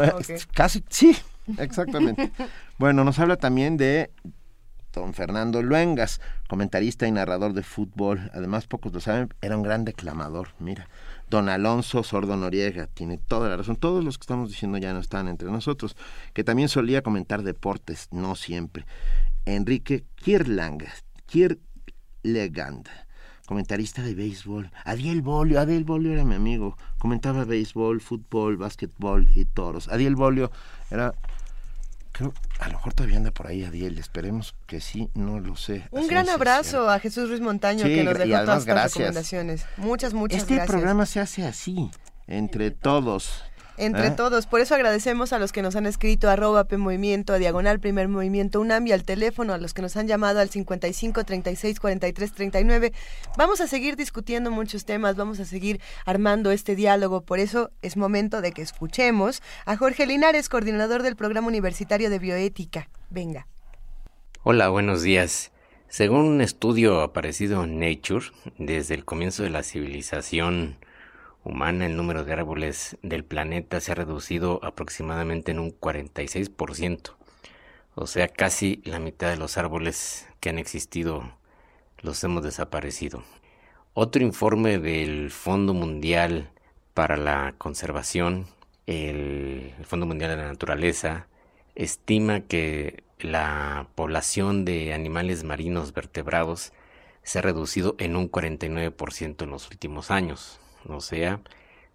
[0.53, 1.15] casi, sí,
[1.57, 2.32] exactamente.
[2.77, 4.11] bueno, nos habla también de
[4.93, 8.30] don Fernando Luengas, comentarista y narrador de fútbol.
[8.33, 10.88] Además, pocos lo saben, era un gran declamador, mira.
[11.30, 13.75] Don Alonso Sordo Noriega, tiene toda la razón.
[13.75, 15.95] Todos los que estamos diciendo ya no están entre nosotros.
[16.33, 18.85] Que también solía comentar deportes, no siempre.
[19.45, 20.83] Enrique Kirlang,
[21.25, 22.88] Kirlegand,
[23.45, 24.72] comentarista de béisbol.
[24.85, 26.77] Adiel Bolio, Adiel Bolio era mi amigo.
[26.97, 29.89] Comentaba béisbol, fútbol, básquetbol y toros.
[29.89, 30.51] Adiel Bolio
[30.89, 31.13] era
[32.13, 35.88] creo, a lo mejor todavía anda por ahí Adiel, esperemos que sí, no lo sé.
[35.91, 39.65] Un gran abrazo a Jesús Ruiz Montaño Sí, que nos dejó todas estas recomendaciones.
[39.77, 40.72] Muchas, muchas Este gracias.
[40.72, 41.91] programa se hace así,
[42.27, 43.43] entre todos.
[43.77, 44.11] Entre ¿eh?
[44.11, 47.38] todos, por eso agradecemos a los que nos han escrito a arroba P Movimiento, a
[47.40, 51.24] Diagonal Primer Movimiento UNAM y al teléfono, a los que nos han llamado al 55
[51.24, 52.93] 36 43 39.
[53.35, 57.98] Vamos a seguir discutiendo muchos temas, vamos a seguir armando este diálogo, por eso es
[57.98, 62.90] momento de que escuchemos a Jorge Linares, coordinador del Programa Universitario de Bioética.
[63.10, 63.48] Venga.
[64.43, 65.52] Hola, buenos días.
[65.88, 68.26] Según un estudio aparecido en Nature,
[68.58, 70.77] desde el comienzo de la civilización
[71.43, 77.15] humana, el número de árboles del planeta se ha reducido aproximadamente en un 46%.
[77.95, 81.38] O sea, casi la mitad de los árboles que han existido
[82.01, 83.23] los hemos desaparecido.
[83.93, 86.49] Otro informe del Fondo Mundial
[86.93, 88.47] para la Conservación,
[88.88, 91.27] el Fondo Mundial de la Naturaleza,
[91.75, 96.73] estima que la población de animales marinos vertebrados
[97.23, 100.59] se ha reducido en un 49% en los últimos años.
[100.88, 101.42] O sea,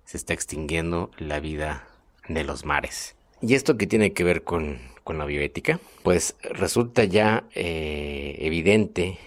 [0.05, 1.87] se está extinguiendo la vida
[2.29, 3.17] de los mares.
[3.41, 5.81] ¿Y esto qué tiene que ver con, con la bioética?
[6.03, 9.19] Pues resulta ya eh, evidente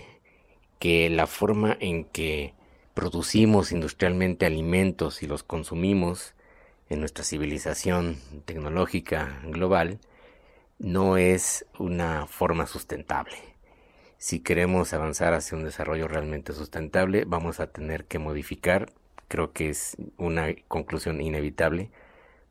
[0.79, 2.53] que la forma en que
[2.93, 6.33] producimos industrialmente alimentos y los consumimos
[6.89, 9.99] en nuestra civilización tecnológica global
[10.77, 13.37] no es una forma sustentable.
[14.17, 18.91] Si queremos avanzar hacia un desarrollo realmente sustentable, vamos a tener que modificar,
[19.31, 21.89] creo que es una conclusión inevitable,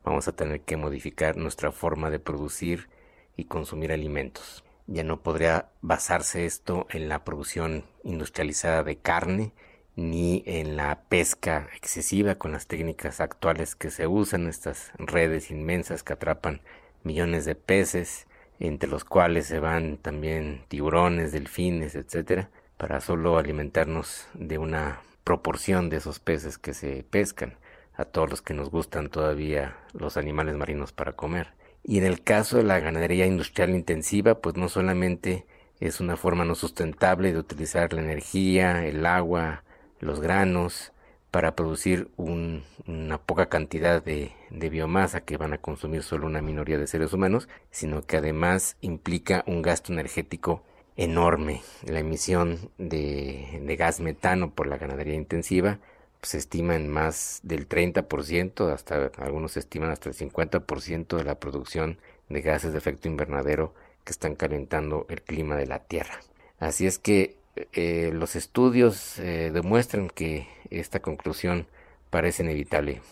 [0.02, 2.88] vamos a tener que modificar nuestra forma de producir
[3.36, 4.64] y consumir alimentos.
[4.86, 9.52] Ya no podría basarse esto en la producción industrializada de carne,
[9.94, 16.02] ni en la pesca excesiva con las técnicas actuales que se usan, estas redes inmensas
[16.02, 16.62] que atrapan
[17.02, 18.26] millones de peces,
[18.58, 25.90] entre los cuales se van también tiburones, delfines, etcétera, para solo alimentarnos de una proporción
[25.90, 27.56] de esos peces que se pescan,
[27.94, 31.48] a todos los que nos gustan todavía los animales marinos para comer.
[31.82, 35.46] Y en el caso de la ganadería industrial intensiva, pues no solamente
[35.80, 39.64] es una forma no sustentable de utilizar la energía, el agua,
[39.98, 40.92] los granos,
[41.30, 46.42] para producir un- una poca cantidad de, de biomasa que van a consumir solo una
[46.42, 50.62] minoría de seres humanos, sino que además implica un gasto energético
[50.96, 51.62] enorme.
[51.86, 55.78] La emisión de, gas metano por la ganadería intensiva
[56.20, 61.36] pues, se estima en más del 30%, hasta algunos estiman hasta el 50% de la
[61.36, 66.20] producción de gases de efecto invernadero que están calentando el clima de la Tierra.
[66.58, 67.36] Así es que
[67.72, 71.66] eh, los estudios eh, demuestran que esta conclusión
[72.10, 73.02] parece inevitable.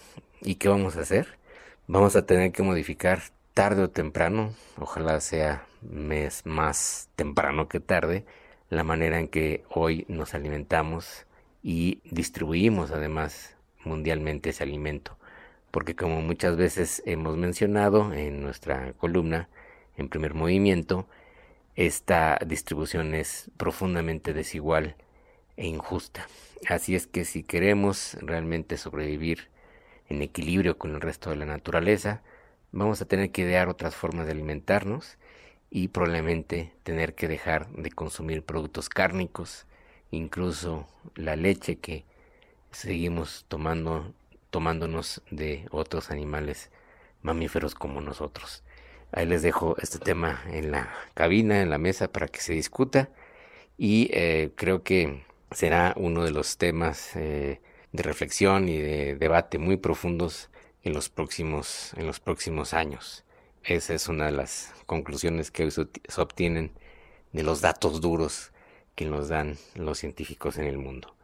[0.40, 1.39] ¿Y qué vamos a hacer?
[1.86, 3.23] Vamos a tener que modificar
[3.55, 8.24] tarde o temprano, ojalá sea más temprano que tarde,
[8.70, 11.26] la manera en que hoy nos alimentamos
[11.62, 15.16] y distribuimos además mundialmente ese alimento.
[15.70, 19.48] Porque como muchas veces hemos mencionado en nuestra columna,
[19.97, 21.07] en primer movimiento,
[21.76, 24.97] esta distribución es profundamente desigual
[25.57, 26.26] e injusta.
[26.68, 29.48] Así es que si queremos realmente sobrevivir
[30.08, 32.23] en equilibrio con el resto de la naturaleza,
[32.73, 35.18] vamos a tener que idear otras formas de alimentarnos
[35.70, 39.66] y probablemente tener que dejar de consumir productos cárnicos,
[40.10, 42.05] incluso la leche que
[42.70, 44.14] seguimos tomando
[44.50, 46.70] tomándonos de otros animales
[47.22, 48.62] mamíferos como nosotros.
[49.12, 53.10] Ahí les dejo este tema en la cabina, en la mesa, para que se discuta.
[53.76, 57.60] Y eh, creo que será uno de los temas eh,
[57.92, 60.50] de reflexión y de debate muy profundos
[60.82, 63.24] en los próximos, en los próximos años.
[63.68, 65.82] Esa es una de las conclusiones que se
[66.16, 66.72] obtienen
[67.32, 68.50] de los datos duros
[68.94, 71.14] que nos dan los científicos en el mundo.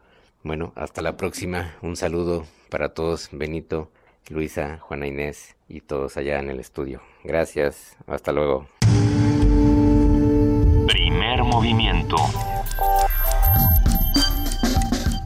[0.42, 1.74] Bueno, hasta la próxima.
[1.81, 3.90] Un saludo para todos, Benito,
[4.28, 7.00] Luisa, Juana Inés y todos allá en el estudio.
[7.23, 7.97] Gracias.
[8.06, 8.68] Hasta luego.
[10.86, 12.16] Primer movimiento.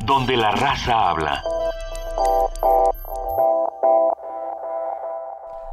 [0.05, 1.43] Donde la raza habla.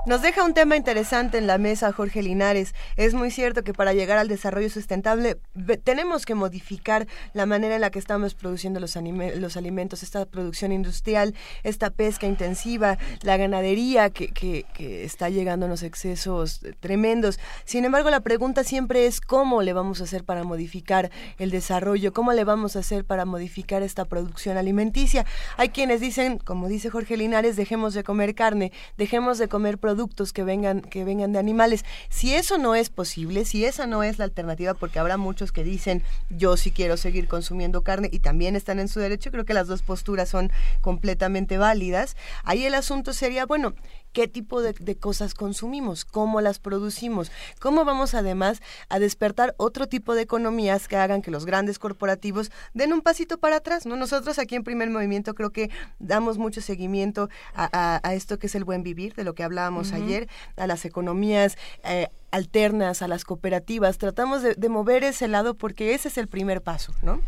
[0.05, 2.75] Nos deja un tema interesante en la mesa, Jorge Linares.
[2.95, 5.37] Es muy cierto que para llegar al desarrollo sustentable
[5.83, 11.33] tenemos que modificar la manera en la que estamos produciendo los, alimentos, esta producción industrial,
[11.63, 17.39] esta pesca intensiva, la ganadería que, que, que está llegando a unos excesos tremendos.
[17.63, 21.09] Sin embargo, la pregunta siempre es cómo le vamos a hacer para modificar
[21.39, 25.25] el desarrollo, cómo le vamos a hacer para modificar esta producción alimenticia.
[25.57, 29.94] Hay quienes dicen, como dice Jorge Linares, dejemos de comer carne, dejemos de comer productos
[29.95, 31.85] productos que vengan, que vengan de animales.
[32.09, 35.63] Si eso no es posible, si esa no es la alternativa, porque habrá muchos que
[35.63, 39.53] dicen yo sí quiero seguir consumiendo carne y también están en su derecho, creo que
[39.53, 40.51] las dos posturas son
[40.81, 42.17] completamente válidas.
[42.43, 43.73] Ahí el asunto sería, bueno,
[44.15, 50.15] qué tipo de, cosas consumimos, cómo las producimos, cómo vamos además a despertar otro tipo
[50.15, 53.85] de economías que hagan que los grandes corporativos den un pasito para atrás.
[53.85, 53.97] ¿no?
[53.97, 55.69] Nosotros aquí en Primer Movimiento creo que
[55.99, 60.29] damos mucho seguimiento a, esto que es el buen vivir, de lo que hablábamos ayer,
[60.55, 61.57] a las economías.
[61.83, 66.27] Eh, alternas a las cooperativas, tratamos de, de mover ese lado porque ese es el
[66.27, 67.21] primer paso, ¿no?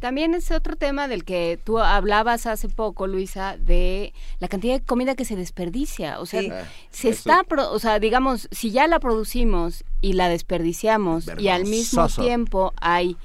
[0.00, 4.80] También es otro tema del que tú hablabas hace poco, Luisa, de la cantidad de
[4.84, 6.18] comida que se desperdicia.
[6.20, 11.26] O sea, Ah, se está, o sea, digamos, si ya la producimos y la desperdiciamos
[11.38, 13.16] y al mismo tiempo hay,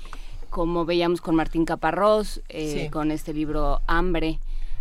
[0.49, 2.89] como veíamos con Martín Caparrós, eh, Sí.
[2.89, 4.39] con este libro Hambre,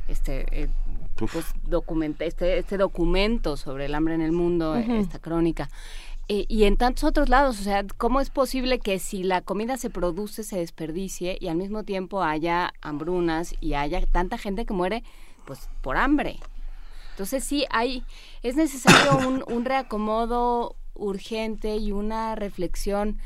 [0.08, 0.46] este...
[0.50, 0.68] eh,
[1.16, 5.70] pues, documenta, este, este documento sobre el hambre en el mundo, esta crónica.
[6.28, 9.76] Eh, y en tantos otros lados, o sea, ¿cómo es posible que si la comida
[9.76, 14.72] se produce se desperdicie y al mismo tiempo haya hambrunas y haya tanta gente que
[14.72, 15.02] muere
[15.44, 16.38] pues por hambre?
[17.10, 18.04] Entonces sí hay,
[18.42, 23.18] es necesario un, un reacomodo urgente y una reflexión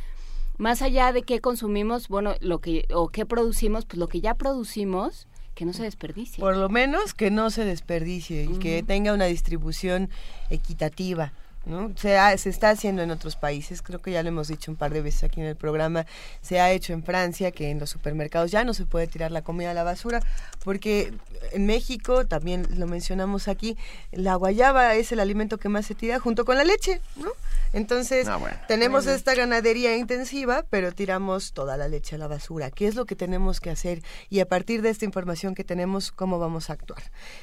[0.56, 4.34] más allá de qué consumimos, bueno, lo que o qué producimos, pues lo que ya
[4.34, 6.40] producimos que no se desperdicie.
[6.40, 10.10] Por lo menos que no se desperdicie y que tenga una distribución
[10.50, 11.32] equitativa.
[11.66, 11.92] ¿No?
[11.96, 14.76] Se, ha- se está haciendo en otros países, creo que ya lo hemos dicho un
[14.76, 16.06] par de veces aquí en el programa,
[16.40, 19.42] se ha hecho en Francia que en los supermercados ya no se puede tirar la
[19.42, 20.20] comida a la basura,
[20.64, 21.12] porque
[21.52, 23.76] en México, también lo mencionamos aquí,
[24.12, 27.30] la guayaba es el alimento que más se tira junto con la leche, ¿no?
[27.74, 28.56] Entonces, Ah, bueno.
[28.66, 29.16] tenemos Bueno.
[29.18, 32.70] esta ganadería intensiva, pero tiramos toda la leche a la basura.
[32.70, 34.02] ¿Qué es lo que tenemos que hacer?
[34.30, 37.02] Y a partir de esta información que tenemos, ¿cómo vamos a actuar?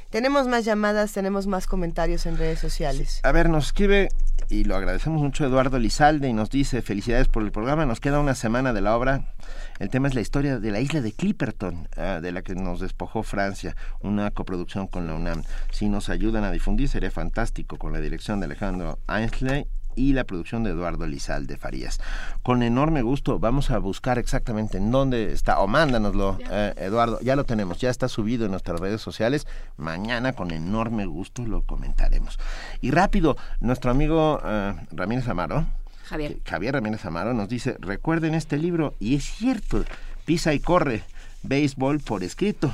[0.10, 3.20] Tenemos más llamadas, tenemos más comentarios en redes sociales.
[3.24, 4.05] A ver, nos escribe
[4.50, 7.86] y lo agradecemos mucho Eduardo Lizalde y nos dice felicidades por el programa.
[7.86, 9.34] Nos queda una semana de la obra.
[9.80, 12.80] El tema es la historia de la isla de Clipperton, ah, de la que nos
[12.80, 15.44] despojó Francia, una coproducción con la UNAM.
[15.72, 20.24] Si nos ayudan a difundir sería fantástico con la dirección de Alejandro Ainsley y la
[20.24, 22.00] producción de Eduardo Lizalde Farías.
[22.44, 27.36] Con enorme gusto vamos a buscar exactamente en dónde está, o mándanoslo, eh, Eduardo, ya
[27.36, 29.48] lo tenemos, ya está subido en nuestras redes sociales.
[29.78, 32.40] Mañana con enorme gusto lo comentaremos.
[32.82, 35.66] Y rápido, nuestro amigo eh, Ramírez Amaro,
[36.06, 36.38] Javier.
[36.46, 39.84] Javier Ramírez Amaro nos dice, recuerden este libro, y es cierto,
[40.26, 41.04] Pisa y corre,
[41.44, 42.74] béisbol por escrito.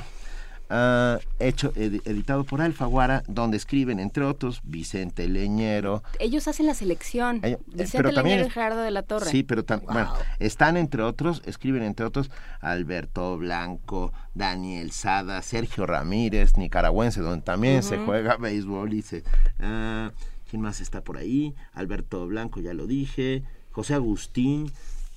[0.74, 6.74] Ah, hecho ed- editado por Alfaguara, donde escriben entre otros Vicente Leñero, Ellos hacen la
[6.74, 7.40] selección.
[7.42, 9.26] Ellos- eh, Vicente pero también Leñero y es- Gerardo de la Torre.
[9.30, 16.56] Sí, pero bueno, están entre otros, escriben entre otros Alberto Blanco, Daniel Sada, Sergio Ramírez,
[16.56, 18.94] nicaragüense, donde también se juega béisbol.
[18.94, 19.22] y se-
[19.60, 20.10] ah,
[20.48, 21.54] ¿Quién más está por ahí?
[21.72, 23.42] Alberto Blanco, ya lo dije.
[23.70, 24.70] José Agustín,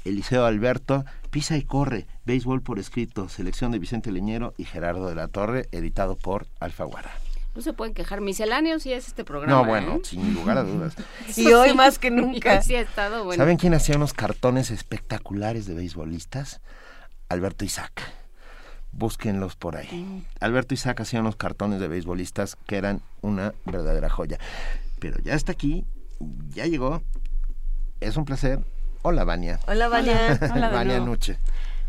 [0.06, 5.16] Eliseo Alberto, Pisa y corre, béisbol por escrito, selección de Vicente Leñero y Gerardo de
[5.16, 7.12] la Torre, editado por Alfaguara.
[7.56, 8.22] No se pueden quejar.
[8.22, 9.52] Misceláneos y es este programa.
[9.54, 10.02] No, bueno, ¿eh?
[10.04, 10.96] sin lugar a dudas.
[11.38, 12.62] Y hoy más que nunca.
[12.62, 13.42] Sí ha estado bueno.
[13.42, 16.62] ¿Saben quién hacía unos cartones espectaculares de beisbolistas?
[17.30, 18.02] Alberto Isaac.
[18.92, 20.26] Búsquenlos por ahí.
[20.40, 24.38] Alberto Isaac hacía unos cartones de beisbolistas que eran una verdadera joya.
[25.00, 25.86] Pero ya está aquí,
[26.50, 27.02] ya llegó.
[28.00, 28.64] Es un placer.
[29.08, 29.60] Hola, Vania.
[29.68, 30.36] Hola, Vania.
[30.52, 31.00] Hola Vania.
[31.00, 31.38] Nuche.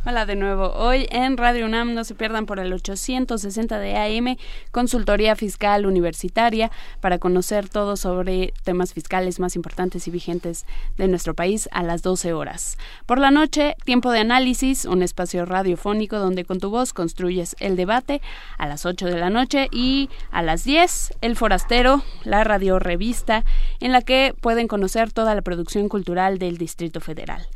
[0.08, 0.72] Hola de nuevo.
[0.72, 4.36] Hoy en Radio UNAM no se pierdan por el 860 de AM
[4.70, 6.70] Consultoría Fiscal Universitaria
[7.00, 10.64] para conocer todo sobre temas fiscales más importantes y vigentes
[10.96, 12.78] de nuestro país a las 12 horas.
[13.04, 17.74] Por la noche, Tiempo de Análisis, un espacio radiofónico donde con tu voz construyes el
[17.74, 18.22] debate
[18.58, 23.44] a las 8 de la noche y a las 10 El Forastero, la radio revista
[23.80, 27.48] en la que pueden conocer toda la producción cultural del Distrito Federal.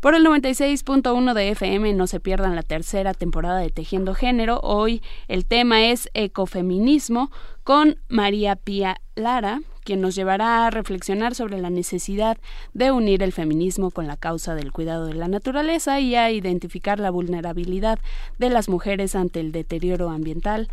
[0.00, 4.60] Por el 96.1 de FM no se pierdan la tercera temporada de Tejiendo Género.
[4.62, 7.32] Hoy el tema es ecofeminismo
[7.64, 12.38] con María Pía Lara, quien nos llevará a reflexionar sobre la necesidad
[12.74, 17.00] de unir el feminismo con la causa del cuidado de la naturaleza y a identificar
[17.00, 17.98] la vulnerabilidad
[18.38, 20.68] de las mujeres ante el deterioro ambiental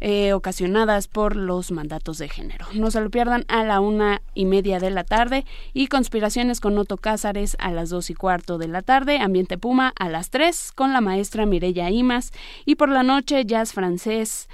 [0.00, 2.66] eh, ocasionadas por los mandatos de género.
[2.74, 6.78] No se lo pierdan a la una y media de la tarde y Conspiraciones con
[6.78, 10.72] Otto Cázares a las dos y cuarto de la tarde, Ambiente Puma a las tres
[10.72, 12.32] con la maestra Mireya Imas
[12.64, 14.48] y por la noche Jazz Francés.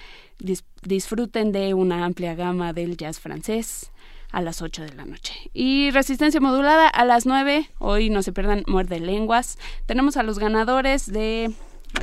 [0.82, 3.90] disfruten de una amplia gama del jazz francés
[4.32, 5.32] a las 8 de la noche.
[5.54, 7.70] Y resistencia modulada a las 9.
[7.78, 9.58] Hoy no se pierdan Muerde Lenguas.
[9.86, 11.52] Tenemos a los ganadores de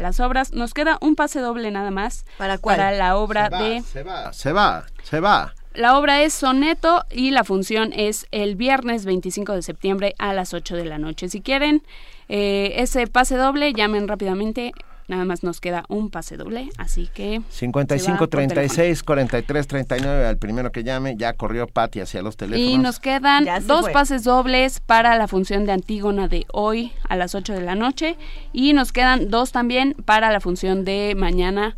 [0.01, 0.53] las obras.
[0.53, 3.81] Nos queda un pase doble nada más para, para la obra se va, de...
[3.81, 5.53] Se va, se va, se va.
[5.73, 10.53] La obra es Soneto y la función es el viernes 25 de septiembre a las
[10.53, 11.29] 8 de la noche.
[11.29, 11.81] Si quieren
[12.29, 14.71] eh, ese pase doble, llamen rápidamente
[15.07, 17.41] Nada más nos queda un pase doble, así que...
[17.49, 22.71] 55 36 43 39 al primero que llame, ya corrió Patti hacia los teléfonos.
[22.71, 27.35] Y nos quedan dos pases dobles para la función de Antígona de hoy a las
[27.35, 28.17] 8 de la noche
[28.53, 31.75] y nos quedan dos también para la función de mañana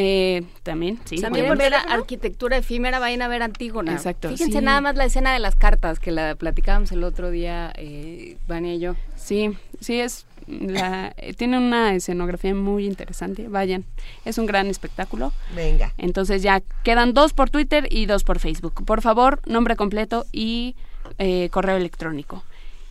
[0.00, 1.20] eh, también, sí.
[1.20, 3.92] También por ver arquitectura efímera, vayan a ver Antígona.
[3.92, 4.28] Exacto.
[4.28, 8.36] Fíjense nada más la escena de las cartas que la platicábamos el otro día, eh,
[8.46, 8.94] Vania y yo.
[9.16, 13.48] Sí, sí, es la, eh, tiene una escenografía muy interesante.
[13.48, 13.84] Vayan,
[14.24, 15.32] es un gran espectáculo.
[15.54, 15.92] Venga.
[15.98, 18.84] Entonces ya quedan dos por Twitter y dos por Facebook.
[18.84, 20.74] Por favor, nombre completo y
[21.18, 22.44] eh, correo electrónico.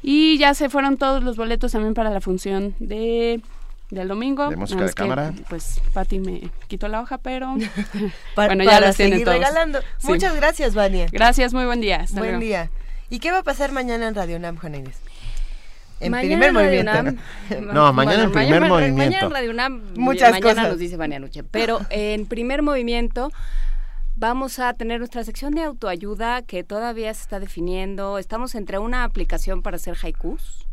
[0.03, 3.42] Y ya se fueron todos los boletos también para la función de
[3.90, 4.50] del domingo.
[4.50, 5.34] De música de cámara.
[5.50, 7.56] Pues Pati me quitó la hoja, pero
[8.36, 9.80] para, bueno, ya las seguir regalando.
[10.03, 11.08] Muchas gracias, Vania.
[11.11, 12.06] Gracias, muy buen día.
[12.11, 12.69] buen día.
[13.10, 14.98] ¿Y qué va a pasar mañana en Radio Nam, Inés?
[16.00, 16.92] En primer movimiento.
[17.61, 18.98] no, mañana en primer movimiento.
[18.98, 20.69] Mañana en Radio UNAM, Muchas mañana cosas.
[20.69, 21.43] nos dice Vania Nuche.
[21.43, 23.32] Pero en primer movimiento
[24.16, 28.17] vamos a tener nuestra sección de autoayuda que todavía se está definiendo.
[28.17, 30.67] Estamos entre una aplicación para hacer haikus.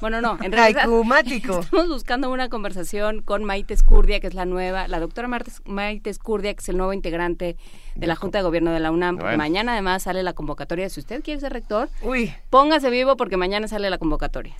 [0.00, 0.84] Bueno, no, en realidad
[1.26, 5.28] estamos buscando una conversación con Maite Escurdia, que es la nueva, la doctora
[5.64, 7.56] Maite Escurdia, que es el nuevo integrante
[7.94, 9.16] de la Junta de Gobierno de la UNAM.
[9.16, 9.36] Bueno.
[9.38, 10.88] Mañana además sale la convocatoria.
[10.88, 14.54] Si usted quiere ser rector, Uy, póngase vivo porque mañana sale la convocatoria.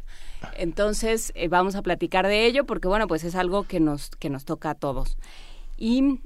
[0.57, 4.31] Entonces eh, vamos a platicar de ello porque bueno, pues es algo que nos que
[4.31, 5.17] nos toca a todos.
[5.77, 6.21] Y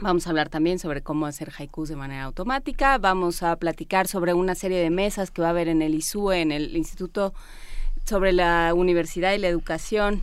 [0.00, 2.98] vamos a hablar también sobre cómo hacer haikus de manera automática.
[2.98, 6.40] Vamos a platicar sobre una serie de mesas que va a haber en el ISUE,
[6.40, 7.34] en el Instituto
[8.10, 10.22] sobre la Universidad y la Educación.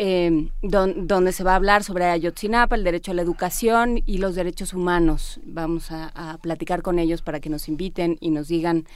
[0.00, 4.18] eh, don- donde se va a hablar sobre Ayotzinapa, el derecho a la educación y
[4.18, 5.40] los derechos humanos.
[5.44, 8.86] Vamos a, a platicar con ellos para que nos inviten y nos digan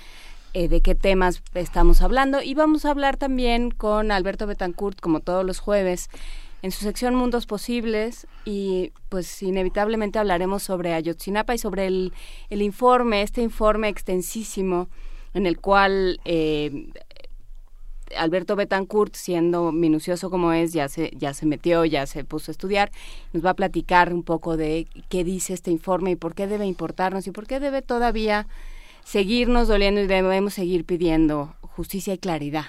[0.54, 2.40] eh, de qué temas estamos hablando.
[2.40, 6.08] Y vamos a hablar también con Alberto Betancourt, como todos los jueves,
[6.62, 8.28] en su sección Mundos Posibles.
[8.44, 12.12] Y pues inevitablemente hablaremos sobre Ayotzinapa y sobre el,
[12.48, 14.88] el informe, este informe extensísimo
[15.34, 16.90] en el cual eh,
[18.16, 22.52] Alberto Betancourt, siendo minucioso como es, ya se, ya se metió, ya se puso a
[22.52, 22.90] estudiar,
[23.32, 26.66] nos va a platicar un poco de qué dice este informe y por qué debe
[26.66, 28.46] importarnos y por qué debe todavía
[29.04, 32.66] seguirnos doliendo y debemos seguir pidiendo justicia y claridad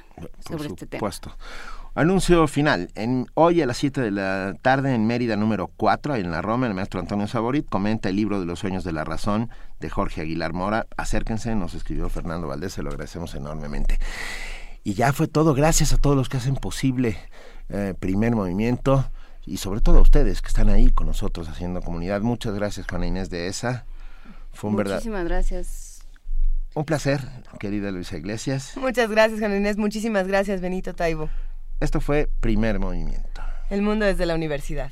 [0.48, 1.00] sobre este tema.
[1.00, 1.36] supuesto.
[1.96, 2.90] Anuncio final.
[2.96, 6.66] En, hoy a las 7 de la tarde en Mérida número 4, en la Roma,
[6.66, 10.22] el maestro Antonio Saborit comenta el libro de los sueños de la razón de Jorge
[10.22, 10.88] Aguilar Mora.
[10.98, 14.00] Acérquense, nos escribió Fernando Valdés, se lo agradecemos enormemente.
[14.84, 17.18] Y ya fue todo, gracias a todos los que hacen posible
[17.70, 19.10] eh, primer movimiento
[19.46, 22.22] y sobre todo a ustedes que están ahí con nosotros haciendo comunidad.
[22.22, 23.86] Muchas gracias, Juana Inés de esa.
[24.52, 26.02] Fue un verdad, Muchísimas gracias.
[26.76, 27.22] un placer,
[27.60, 28.74] querida Luisa Iglesias.
[28.76, 29.78] muchas gracias, Juana Inés.
[29.78, 31.30] Muchísimas gracias, Benito Taibo.
[31.80, 33.42] Esto fue primer movimiento.
[33.70, 34.92] El mundo desde la universidad.